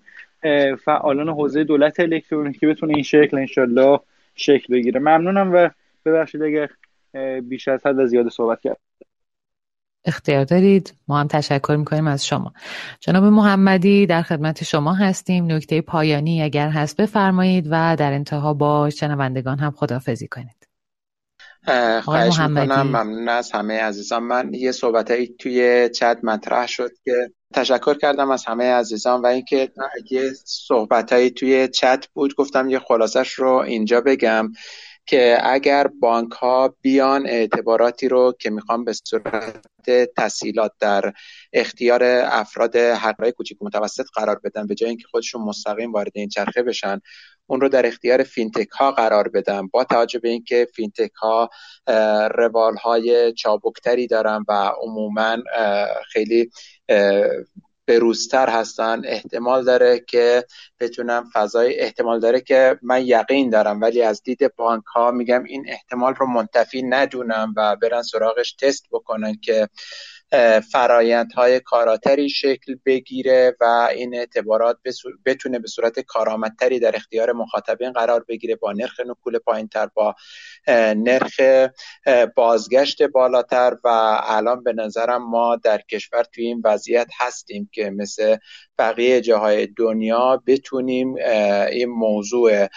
فعالان 0.75 1.29
حوزه 1.29 1.63
دولت 1.63 1.99
الکترونیکی 1.99 2.67
بتونه 2.67 2.93
این 2.93 3.03
شکل 3.03 3.37
انشالله 3.37 3.99
شکل 4.35 4.73
بگیره. 4.73 4.99
ممنونم 4.99 5.51
و 5.53 5.69
ببخشید 6.05 6.43
اگر 6.43 6.69
بیش 7.43 7.67
از 7.67 7.85
حد 7.85 8.05
زیاده 8.05 8.29
صحبت 8.29 8.61
کرد. 8.61 8.77
اختیار 10.05 10.43
دارید؟ 10.43 10.93
ما 11.07 11.19
هم 11.19 11.27
تشکر 11.27 11.75
می‌کنیم 11.79 12.07
از 12.07 12.25
شما. 12.25 12.53
جناب 12.99 13.23
محمدی 13.23 14.05
در 14.05 14.21
خدمت 14.21 14.63
شما 14.63 14.93
هستیم. 14.93 15.51
نکته 15.51 15.81
پایانی 15.81 16.43
اگر 16.43 16.69
هست 16.69 16.97
بفرمایید 16.97 17.67
و 17.71 17.95
در 17.95 18.13
انتها 18.13 18.53
با 18.53 18.89
شنوندگان 18.89 19.59
هم 19.59 19.71
خدافزی 19.71 20.27
کنید. 20.27 20.67
خواهش 22.03 22.39
می‌کنم 22.39 22.81
ممنون 22.81 23.29
از 23.29 23.51
همه 23.51 23.79
عزیزان. 23.79 24.23
من 24.23 24.53
یه 24.53 24.71
صحبتهایی 24.71 25.35
توی 25.39 25.89
چت 25.89 26.19
مطرح 26.23 26.67
شد 26.67 26.91
که 27.05 27.31
تشکر 27.53 27.97
کردم 27.97 28.31
از 28.31 28.45
همه 28.45 28.65
عزیزان 28.65 29.21
و 29.21 29.25
اینکه 29.25 29.71
یه 30.11 30.31
صحبتهایی 30.45 31.31
توی 31.31 31.67
چت 31.67 32.07
بود 32.13 32.35
گفتم 32.35 32.69
یه 32.69 32.79
خلاصش 32.79 33.33
رو 33.33 33.51
اینجا 33.51 34.01
بگم. 34.01 34.51
که 35.09 35.37
اگر 35.43 35.87
بانک 35.87 36.31
ها 36.31 36.75
بیان 36.81 37.27
اعتباراتی 37.27 38.07
رو 38.07 38.33
که 38.39 38.49
می‌خوان 38.49 38.83
به 38.83 38.93
صورت 38.93 39.67
تسهیلات 40.17 40.71
در 40.79 41.13
اختیار 41.53 42.03
افراد 42.23 42.75
حقای 42.75 43.31
کوچیک 43.31 43.57
متوسط 43.61 44.05
قرار 44.13 44.39
بدن 44.43 44.67
به 44.67 44.75
جای 44.75 44.89
اینکه 44.89 45.07
خودشون 45.11 45.41
مستقیم 45.41 45.91
وارد 45.91 46.11
این 46.15 46.29
چرخه 46.29 46.63
بشن 46.63 47.01
اون 47.47 47.61
رو 47.61 47.69
در 47.69 47.85
اختیار 47.85 48.23
فینتک 48.23 48.69
ها 48.69 48.91
قرار 48.91 49.27
بدن. 49.27 49.67
با 49.67 49.83
توجه 49.83 50.19
به 50.19 50.29
اینکه 50.29 50.67
فینتک 50.75 51.11
ها 51.11 51.49
روال 52.35 52.75
های 52.75 53.33
چابکتری 53.33 54.07
دارن 54.07 54.45
و 54.47 54.71
عموما 54.81 55.37
خیلی 56.11 56.51
بروزتر 57.89 58.49
هستن 58.49 59.01
احتمال 59.05 59.63
داره 59.63 59.99
که 59.99 60.45
بتونم 60.79 61.29
فضای 61.33 61.79
احتمال 61.79 62.19
داره 62.19 62.41
که 62.41 62.79
من 62.81 63.05
یقین 63.05 63.49
دارم 63.49 63.81
ولی 63.81 64.01
از 64.01 64.23
دید 64.23 64.55
بانک 64.55 64.83
ها 64.85 65.11
میگم 65.11 65.43
این 65.43 65.65
احتمال 65.67 66.15
رو 66.15 66.25
منتفی 66.25 66.83
ندونم 66.83 67.53
و 67.57 67.75
برن 67.75 68.01
سراغش 68.01 68.53
تست 68.53 68.85
بکنن 68.91 69.35
که 69.41 69.69
فرایندهای 70.71 71.59
کاراتری 71.59 72.29
شکل 72.29 72.75
بگیره 72.85 73.55
و 73.61 73.89
این 73.95 74.15
اعتبارات 74.15 74.77
بتونه 75.25 75.59
به 75.59 75.67
صورت 75.67 75.99
کارآمدتری 75.99 76.79
در 76.79 76.95
اختیار 76.95 77.31
مخاطبین 77.31 77.91
قرار 77.91 78.25
بگیره 78.27 78.55
با 78.55 78.71
نرخ 78.71 78.99
نکول 78.99 79.39
پایینتر 79.39 79.87
با 79.93 80.15
نرخ 80.95 81.39
بازگشت 82.35 83.03
بالاتر 83.03 83.77
و 83.83 83.87
الان 84.23 84.63
به 84.63 84.73
نظرم 84.73 85.29
ما 85.29 85.55
در 85.55 85.81
کشور 85.91 86.23
توی 86.23 86.45
این 86.45 86.61
وضعیت 86.65 87.07
هستیم 87.19 87.69
که 87.71 87.89
مثل 87.89 88.37
بقیه 88.77 89.21
جاهای 89.21 89.67
دنیا 89.67 90.43
بتونیم 90.47 91.15
این 91.71 91.89
موضوع 91.89 92.67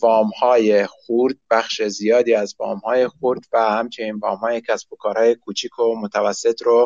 وام 0.00 0.28
های 0.40 0.86
خورد 0.86 1.34
بخش 1.50 1.82
زیادی 1.82 2.34
از 2.34 2.54
وام 2.58 2.78
های 2.78 3.08
خورد 3.08 3.40
و 3.52 3.70
همچنین 3.70 4.14
وام 4.14 4.36
های 4.36 4.60
کسب 4.60 4.92
و 4.92 4.96
کارهای 4.96 5.34
کوچیک 5.34 5.78
و 5.78 5.94
متوسط 6.00 6.62
رو 6.62 6.77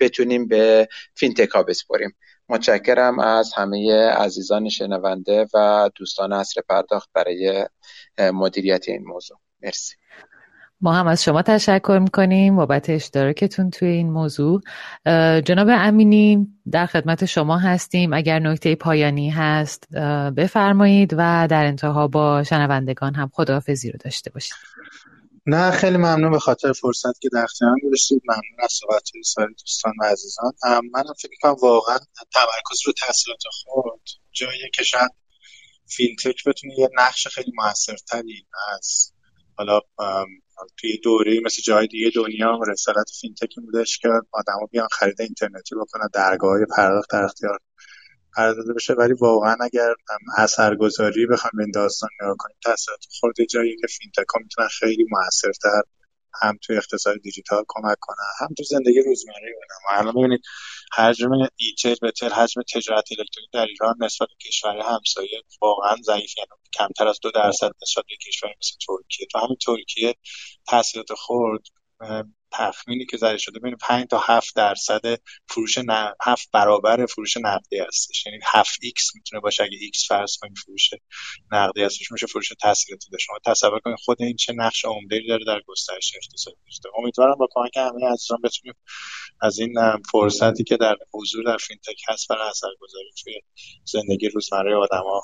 بتونیم 0.00 0.48
به 0.48 0.88
فینتکا 1.14 1.62
بسپریم. 1.62 2.14
متشکرم 2.48 3.18
از 3.18 3.52
همه 3.56 4.10
عزیزان 4.10 4.68
شنونده 4.68 5.46
و 5.54 5.90
دوستان 5.94 6.32
اصر 6.32 6.60
پرداخت 6.68 7.10
برای 7.14 7.66
مدیریت 8.18 8.88
این 8.88 9.04
موضوع. 9.04 9.38
مرسی. 9.62 9.94
ما 10.80 10.92
هم 10.92 11.06
از 11.06 11.24
شما 11.24 11.42
تشکر 11.42 11.98
می‌کنیم 12.02 12.56
بابت 12.56 12.90
اشتراکتون 12.90 13.70
توی 13.70 13.88
این 13.88 14.10
موضوع. 14.10 14.60
جناب 15.40 15.68
امینی 15.70 16.46
در 16.70 16.86
خدمت 16.86 17.24
شما 17.24 17.58
هستیم. 17.58 18.12
اگر 18.12 18.38
نکته 18.38 18.74
پایانی 18.74 19.30
هست 19.30 19.94
بفرمایید 20.36 21.14
و 21.18 21.46
در 21.50 21.64
انتها 21.64 22.08
با 22.08 22.42
شنوندگان 22.42 23.14
هم 23.14 23.30
خداحافظی 23.32 23.90
رو 23.90 23.98
داشته 24.04 24.30
باشید. 24.30 24.54
نه 25.50 25.70
خیلی 25.70 25.96
ممنون 25.96 26.30
به 26.30 26.38
خاطر 26.38 26.72
فرصت 26.72 27.20
که 27.20 27.28
در 27.32 27.44
اختیارم 27.44 27.74
گذاشتید. 27.86 28.22
ممنون 28.24 28.64
از 28.64 28.72
صحبت 28.72 29.02
سایر 29.24 29.48
دوستان 29.48 29.92
و 30.00 30.04
عزیزان. 30.04 30.52
منم 30.64 31.14
فکر 31.20 31.30
می‌کنم 31.30 31.56
واقعا 31.62 31.98
تمرکز 32.34 32.78
رو 32.86 32.92
تسهیلات 32.92 33.40
خرد 33.52 34.02
جایی 34.32 34.70
که 34.74 34.82
شاید 34.82 35.10
فینتک 35.86 36.44
بتونه 36.46 36.78
یه 36.78 36.88
نقش 36.98 37.28
خیلی 37.28 37.52
موثرتری 37.54 38.46
از 38.74 39.12
حالا 39.56 39.80
توی 40.76 40.98
دوره 40.98 41.40
مثل 41.44 41.62
جای 41.62 41.86
دیگه 41.86 42.10
دنیا 42.14 42.58
رسالت 42.68 43.10
فینتکی 43.20 43.60
بودش 43.60 43.98
که 43.98 44.08
آدما 44.32 44.66
بیان 44.70 44.88
خرید 44.92 45.20
اینترنتی 45.20 45.74
بکنن 45.74 46.08
درگاه 46.14 46.58
پرداخت 46.76 47.10
در 47.10 47.24
اختیار. 47.24 47.58
قرار 48.32 48.74
بشه 48.76 48.94
ولی 48.94 49.12
واقعا 49.12 49.56
اگر 49.60 49.94
اثرگذاری 50.36 51.26
بخوام 51.26 51.50
به 51.54 51.62
این 51.62 51.70
داستان 51.70 52.08
نگاه 52.22 52.36
کنیم 52.38 52.56
تسهیلات 52.64 53.00
خرد 53.20 53.34
جایی 53.50 53.76
که 53.80 53.86
فینتک 53.86 54.28
ها 54.34 54.40
می‌تونن 54.42 54.68
خیلی 54.68 55.06
موثرتر 55.10 55.82
هم 56.42 56.58
توی 56.62 56.76
اقتصاد 56.76 57.16
دیجیتال 57.22 57.64
کمک 57.68 57.96
کنن 58.00 58.24
هم 58.40 58.48
تو 58.56 58.62
زندگی 58.62 59.02
روزمره 59.02 59.54
بودن 59.54 60.00
الان 60.00 60.14
ببینید 60.14 60.40
حجم 60.96 61.30
ایتر 61.56 61.94
به 62.00 62.10
تر 62.10 62.28
حجم 62.28 62.62
تجارت 62.62 63.04
الکترونیک 63.18 63.50
در 63.52 63.66
ایران 63.66 63.94
نسبت 64.00 64.28
به 64.28 64.48
کشور 64.48 64.78
همسایه 64.78 65.42
واقعا 65.62 65.96
ضعیف 66.06 66.38
یعنی 66.38 66.48
کمتر 66.72 67.08
از 67.08 67.18
دو 67.22 67.30
درصد 67.30 67.70
نسبت 67.82 68.04
به 68.08 68.16
کشور 68.26 68.50
مثل 68.60 68.76
ترکیه. 68.86 69.26
تو 69.32 69.38
همین 69.38 69.56
ترکیه 69.66 70.14
تاثیرات 70.66 71.12
خورد 71.12 71.62
تخمینی 72.52 73.06
که 73.06 73.16
زده 73.16 73.38
شده 73.38 73.58
بین 73.58 73.76
5 73.76 74.06
تا 74.06 74.18
7 74.26 74.56
درصد 74.56 75.00
فروش 75.48 75.78
ن... 75.78 76.12
7 76.24 76.48
برابر 76.52 77.06
فروش 77.06 77.36
نقدی 77.36 77.78
هستش. 77.78 78.26
یعنی 78.26 78.38
7 78.46 78.70
x 78.70 79.14
می‌تونه 79.14 79.40
باشه 79.40 79.62
اگه 79.62 79.78
x 79.78 80.06
فرض 80.08 80.36
کنیم 80.40 80.54
فروش 80.54 80.90
نقدی 81.52 81.82
هستش 81.82 82.12
میشه 82.12 82.26
فروش 82.26 82.48
تسهیلاتی 82.60 83.10
داشت. 83.10 83.24
شما 83.26 83.38
تصور 83.46 83.80
کنید 83.80 83.98
خود 84.04 84.22
این 84.22 84.36
چه 84.36 84.52
نقش 84.52 84.84
عمده‌ای 84.84 85.26
داره 85.28 85.44
در 85.44 85.60
گسترش 85.66 86.12
اقتصاد 86.16 86.54
امیدوارم 86.98 87.34
با 87.34 87.48
کمک 87.50 87.76
همه 87.76 88.12
عزیزان 88.12 88.38
بتونیم 88.44 88.74
از 89.40 89.58
این 89.58 89.74
فرصتی 90.12 90.64
که 90.64 90.76
در 90.76 90.96
حضور 91.14 91.44
در 91.44 91.56
فینتک 91.56 92.02
هست 92.08 92.28
برای 92.28 92.48
اثرگذاری 92.48 93.10
توی 93.22 93.34
زندگی 93.84 94.28
روزمره 94.28 94.76
آدما 94.76 95.22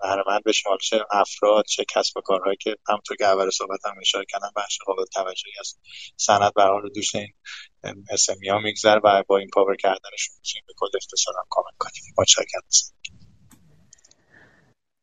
بهرهمند 0.00 0.42
بشیم 0.46 0.72
چه 0.80 1.04
افراد 1.10 1.64
چه 1.64 1.84
کسب 1.94 2.16
و 2.16 2.20
کارهایی 2.20 2.56
که 2.56 2.76
همونطور 2.88 3.16
که 3.16 3.26
اول 3.26 3.50
صحبت 3.50 3.86
هم 3.86 3.94
اشاره 4.00 4.24
کردم 4.28 4.50
بخش 4.56 4.78
قابل 4.86 5.04
توجهی 5.04 5.52
از 5.60 5.74
سند 6.16 6.54
به 6.54 6.62
حال 6.62 6.88
دوش 6.94 7.14
این 7.14 7.32
SME 8.10 8.48
ها 8.48 8.58
میگذر 8.58 9.00
و 9.04 9.22
با 9.28 9.38
empower 9.38 9.76
کردنشون 9.76 10.36
می‌تونیم 10.38 10.64
به 10.66 10.72
کل 10.76 10.88
اقتصاد 10.94 11.34
هم 11.36 11.44
کمک 11.50 11.74
کنیم. 11.78 12.14
متشکرم. 12.18 12.62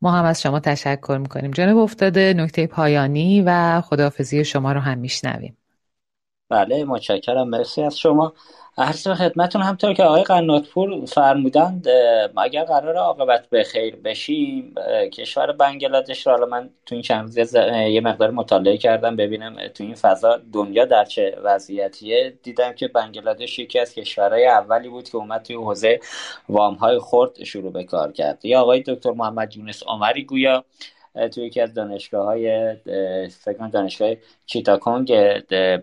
ما 0.01 0.11
هم 0.11 0.26
از 0.26 0.41
شما 0.41 0.59
تشکر 0.59 1.17
می‌کنیم. 1.22 1.51
جناب 1.51 1.77
افتاده 1.77 2.34
نکته 2.38 2.67
پایانی 2.67 3.43
و 3.45 3.81
خداحافظی 3.81 4.45
شما 4.45 4.72
رو 4.72 4.80
هم 4.80 4.97
میشنویم. 4.97 5.57
بله 6.49 6.84
متشکرم. 6.85 7.49
مرسی 7.49 7.81
از 7.84 7.97
شما. 7.97 8.34
عرض 8.77 9.07
خدمتون 9.07 9.61
همطور 9.61 9.93
که 9.93 10.03
آقای 10.03 10.23
قناتپور 10.23 11.05
فرمودند 11.05 11.88
اگر 12.38 12.63
قرار 12.63 12.97
عاقبت 12.97 13.49
به 13.49 13.63
خیر 13.63 13.95
بشیم 13.95 14.76
کشور 15.13 15.51
بنگلادش 15.51 16.27
رو 16.27 16.34
حالا 16.34 16.45
من 16.45 16.69
تو 16.85 16.95
این 16.95 17.01
چند 17.01 17.38
روز 17.38 17.55
یه 17.55 18.01
مقدار 18.01 18.31
مطالعه 18.31 18.77
کردم 18.77 19.15
ببینم 19.15 19.67
تو 19.67 19.84
این 19.84 19.95
فضا 19.95 20.41
دنیا 20.53 20.85
در 20.85 21.05
چه 21.05 21.38
وضعیتیه. 21.43 22.34
دیدم 22.43 22.73
که 22.73 22.88
بنگلادش 22.88 23.59
یکی 23.59 23.80
از 23.80 23.93
کشورهای 23.93 24.47
اولی 24.47 24.89
بود 24.89 25.09
که 25.09 25.17
اومد 25.17 25.41
توی 25.41 25.55
حوزه 25.55 25.99
وام 26.49 26.73
های 26.73 26.99
خرد 26.99 27.43
شروع 27.43 27.72
به 27.72 27.84
کار 27.84 28.11
کرد. 28.11 28.45
یا 28.45 28.61
آقای 28.61 28.84
دکتر 28.88 29.11
محمد 29.11 29.57
یونس 29.57 29.84
عمری 29.88 30.23
گویا 30.23 30.65
توی 31.34 31.46
یکی 31.46 31.62
از 31.62 31.74
دانشگاه 31.74 32.26
های 32.26 32.76
فکر 33.30 33.68
دانشگاه 33.68 34.14
چیتاکونگ 34.46 35.14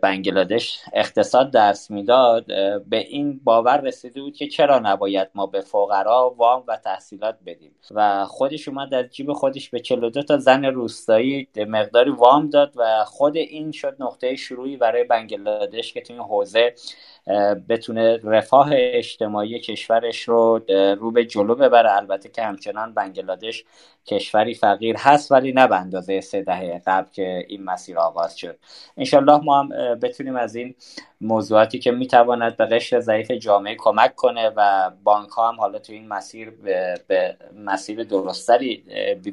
بنگلادش 0.00 0.78
اقتصاد 0.92 1.50
درس 1.50 1.90
می‌داد. 1.90 2.46
به 2.88 2.98
این 2.98 3.40
باور 3.44 3.80
رسیده 3.80 4.20
بود 4.20 4.36
که 4.36 4.48
چرا 4.48 4.78
نباید 4.78 5.28
ما 5.34 5.46
به 5.46 5.60
فقرا 5.60 6.34
وام 6.38 6.64
و 6.68 6.76
تحصیلات 6.76 7.36
بدیم. 7.46 7.74
و 7.90 8.24
خودش 8.24 8.68
اومد 8.68 8.94
از 8.94 9.10
جیب 9.10 9.32
خودش 9.32 9.70
به 9.70 9.80
42 9.80 10.22
تا 10.22 10.38
زن 10.38 10.64
روستایی 10.64 11.48
مقداری 11.56 12.10
وام 12.10 12.50
داد 12.50 12.72
و 12.76 13.04
خود 13.04 13.36
این 13.36 13.72
شد 13.72 13.96
نقطه 13.98 14.36
شروعی 14.36 14.76
برای 14.76 15.04
بنگلادش 15.04 15.92
که 15.92 16.00
توی 16.00 16.16
حوزه 16.16 16.74
بتونه 17.68 18.20
رفاه 18.24 18.68
اجتماعی 18.72 19.60
کشورش 19.60 20.22
رو 20.22 20.60
رو 21.00 21.10
به 21.10 21.24
جلو 21.24 21.54
ببره. 21.54 21.96
البته 21.96 22.28
که 22.28 22.42
همچنان 22.42 22.94
بنگلادش 22.94 23.64
کشوری 24.06 24.54
فقیر 24.54 24.96
هست 24.98 25.32
ولی 25.32 25.52
نه 25.52 25.66
به 25.66 25.80
اندازه 25.80 26.20
سه 26.20 26.42
دهه 26.42 26.82
قبل 26.86 27.10
که 27.12 27.44
این 27.48 27.64
مسیر 27.64 27.98
آغاز 27.98 28.38
شد. 28.38 28.58
انشالله 28.96 29.40
ما 29.44 29.62
هم 29.62 29.68
بتونیم 29.94 30.36
از 30.36 30.56
این 30.56 30.74
موضوعاتی 31.20 31.78
که 31.78 31.90
می‌تواند 31.90 32.56
به 32.56 32.66
قشر 32.66 33.00
ضعیف 33.00 33.30
جامعه 33.30 33.74
کمک 33.78 34.14
کنه 34.14 34.50
و 34.56 34.90
بانک 35.04 35.28
ها 35.30 35.48
هم 35.48 35.60
حالا 35.60 35.78
تو 35.78 35.92
این 35.92 36.08
مسیر 36.08 36.50
به, 36.50 36.94
به 37.08 37.36
مسیر 37.56 38.04
درستری 38.04 38.84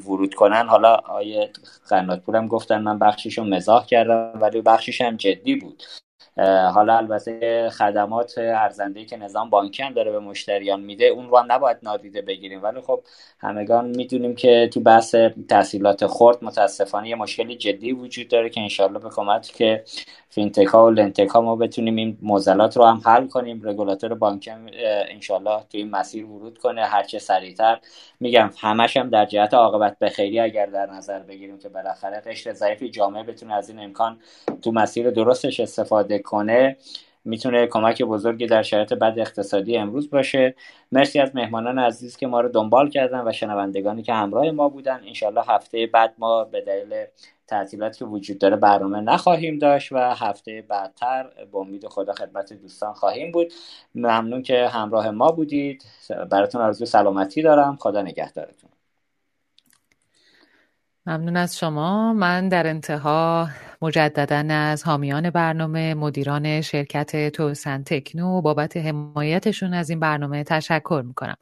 ورود 0.08 0.34
کنن. 0.34 0.68
حالا 0.68 0.96
آیه 0.96 1.50
قنات 1.90 2.30
هم 2.30 2.48
گفتن 2.48 2.82
من 2.82 3.00
بخشیشون 3.00 3.54
مزاح 3.54 3.86
کردم 3.86 4.40
ولی 4.42 4.62
بخشیش 4.62 5.02
هم 5.02 5.18
جدی 5.18 5.56
بود. 5.56 5.84
حالا 6.74 6.98
البته 6.98 7.70
خدمات 7.70 8.38
ارزنده 8.38 9.06
که 9.06 9.18
نظام 9.18 9.50
بانکی 9.50 9.84
هم 9.84 9.94
داره 9.94 10.12
به 10.12 10.20
مشتریان 10.20 10.80
میده 10.80 11.06
اون 11.06 11.30
رو 11.30 11.44
نباید 11.48 11.78
نادیده 11.84 12.22
بگیریم. 12.22 12.64
ولی 12.64 12.82
خب 12.82 13.04
همگان 13.40 13.90
می‌دونیم 13.90 14.36
که 14.36 14.70
تو 14.74 14.80
بحث 14.80 15.16
تحصیلات 15.50 16.08
خرد 16.08 16.44
متاسفانه 16.44 17.10
یه 17.10 17.16
مشکلی 17.16 17.56
جدی 17.56 17.92
وجود 17.92 18.28
داره 18.28 18.50
که 18.50 18.62
انشالله 18.62 19.00
به 19.00 19.10
کمک 19.10 19.42
که 19.42 19.84
فینتکا 20.30 20.86
و 20.86 20.90
لنتکا 20.90 21.42
ما 21.42 21.56
بتونیم 21.56 21.96
این 21.96 22.18
موزلات 22.22 22.78
رو 22.78 22.86
هم 22.86 23.02
حل 23.06 23.28
کنیم. 23.28 23.62
رگولاتور 23.64 24.14
بانکی 24.14 24.50
هم 24.50 24.68
انشالله 25.10 25.60
تو 25.60 25.78
این 25.78 25.90
مسیر 25.90 26.26
ورود 26.26 26.58
کنه. 26.58 26.86
هرچه 26.86 27.20
سریعتر. 27.20 27.80
میگم 28.20 28.50
همش 28.58 28.98
هم 28.98 29.10
در 29.10 29.26
جهت 29.26 29.54
عاقبت 29.54 30.00
به 30.00 30.10
خیری 30.10 30.40
اگر 30.40 30.66
در 30.66 30.86
نظر 30.86 31.20
بگیریم 31.20 31.60
که 31.60 31.70
بالاخره 31.70 32.20
قشر 32.20 32.54
ضعیف 32.54 32.84
جامعه 32.84 33.24
بتونه 33.24 33.54
از 33.54 33.70
این 33.70 33.80
امکان 33.80 34.20
تو 34.62 34.72
مسیر 34.72 35.10
درستش 35.10 35.60
استفاده 35.60 36.20
کنه 36.30 36.78
می‌تونه 37.26 37.68
کمک 37.68 38.04
بزرگی 38.04 38.48
در 38.48 38.62
شرایط 38.64 38.94
بد 38.94 39.20
اقتصادی 39.20 39.78
امروز 39.78 40.10
باشه. 40.10 40.56
مرسی 40.92 41.20
از 41.20 41.36
مهمانان 41.36 41.80
عزیز 41.80 42.18
که 42.18 42.28
ما 42.28 42.42
رو 42.42 42.50
دنبال 42.50 42.90
کردن 42.90 43.28
و 43.28 43.32
شنوندگانی 43.32 44.04
که 44.04 44.14
همراه 44.14 44.52
ما 44.52 44.70
بودن. 44.70 45.02
انشالله 45.08 45.44
هفته 45.48 45.88
بعد 45.88 46.14
ما 46.18 46.44
به 46.44 46.62
دلیل 46.62 47.06
تعطیلاتی 47.48 48.00
که 48.00 48.06
وجود 48.06 48.38
داره 48.40 48.56
برنامه 48.56 49.02
نخواهیم 49.02 49.58
داشت 49.58 49.92
و 49.92 49.98
هفته 49.98 50.64
بعدتر 50.70 51.30
به 51.52 51.58
امید 51.58 51.88
خدا 51.88 52.14
خدمت 52.14 52.54
دوستان 52.54 52.94
خواهیم 52.94 53.32
بود. 53.32 53.54
ممنون 53.96 54.44
که 54.44 54.68
همراه 54.68 55.12
ما 55.12 55.32
بودید. 55.32 55.86
براتون 56.32 56.62
آرزو 56.62 56.86
سلامتی 56.86 57.42
دارم. 57.42 57.78
خدا 57.82 58.02
نگهدارتون. 58.02 58.69
ممنون 61.06 61.38
از 61.38 61.58
شما. 61.58 62.14
من 62.14 62.50
در 62.50 62.68
انتها 62.68 63.50
مجددا 63.82 64.56
از 64.56 64.84
حامیان 64.84 65.30
برنامه 65.30 65.94
مدیران 65.94 66.62
شرکت 66.62 67.30
توسن 67.30 67.84
تکنو 67.84 68.42
بابت 68.42 68.78
حمایتشون 68.78 69.74
از 69.74 69.90
این 69.90 70.00
برنامه 70.00 70.44
تشکر 70.44 71.04
می‌کنم. 71.08 71.36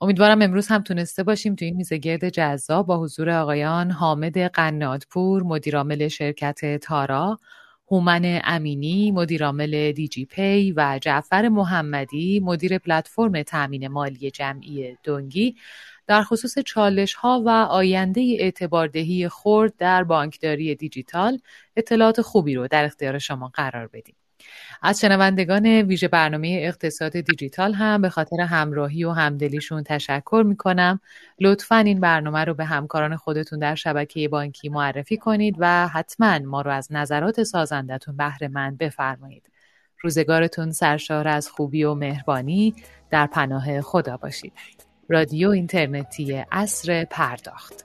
امیدوارم 0.00 0.42
امروز 0.42 0.68
هم 0.68 0.82
تونسته 0.82 1.22
باشیم 1.22 1.54
تو 1.54 1.64
این 1.64 1.76
میزگرد 1.76 2.28
جذاب 2.28 2.86
با 2.86 2.98
حضور 3.00 3.30
آقایان 3.30 3.90
حامد 3.90 4.38
قنادپور 4.38 5.42
مدیرعامل 5.42 6.08
شرکت 6.08 6.76
تارا 6.76 7.38
هومن 7.90 8.40
امینی 8.44 9.10
مدیرعامل 9.10 9.92
دیجی 9.92 10.24
پی 10.24 10.72
و 10.76 10.98
جعفر 11.02 11.48
محمدی 11.48 12.40
مدیر 12.40 12.78
پلتفرم 12.78 13.42
تأمین 13.42 13.88
مالی 13.88 14.30
جمعی 14.30 14.96
دنگی 15.04 15.56
در 16.08 16.22
خصوص 16.22 16.58
چالش 16.58 17.14
ها 17.14 17.42
و 17.46 17.48
آینده 17.48 18.36
اعتباردهی 18.38 19.28
خورد 19.28 19.76
در 19.76 20.04
بانکداری 20.04 20.74
دیجیتال 20.74 21.38
اطلاعات 21.76 22.20
خوبی 22.20 22.54
رو 22.54 22.68
در 22.68 22.84
اختیار 22.84 23.18
شما 23.18 23.50
قرار 23.54 23.86
بدیم. 23.86 24.14
از 24.82 25.00
شنوندگان 25.00 25.66
ویژه 25.66 26.08
برنامه 26.08 26.58
اقتصاد 26.62 27.20
دیجیتال 27.20 27.72
هم 27.72 28.02
به 28.02 28.08
خاطر 28.08 28.40
همراهی 28.40 29.04
و 29.04 29.10
همدلیشون 29.10 29.82
تشکر 29.82 30.42
می‌کنم. 30.46 31.00
لطفا 31.40 31.76
این 31.76 32.00
برنامه 32.00 32.44
رو 32.44 32.54
به 32.54 32.64
همکاران 32.64 33.16
خودتون 33.16 33.58
در 33.58 33.74
شبکه 33.74 34.28
بانکی 34.28 34.68
معرفی 34.68 35.16
کنید 35.16 35.56
و 35.58 35.88
حتما 35.88 36.38
ما 36.38 36.60
رو 36.60 36.70
از 36.70 36.88
نظرات 36.90 37.42
سازندتون 37.42 38.16
بهره 38.16 38.48
مند 38.48 38.78
بفرمایید. 38.78 39.50
روزگارتون 40.00 40.72
سرشار 40.72 41.28
از 41.28 41.48
خوبی 41.48 41.84
و 41.84 41.94
مهربانی. 41.94 42.74
در 43.10 43.26
پناه 43.26 43.80
خدا 43.80 44.16
باشید. 44.16 44.87
رادیو 45.10 45.50
اینترنتی 45.50 46.44
اصر 46.52 47.04
پرداخت. 47.04 47.84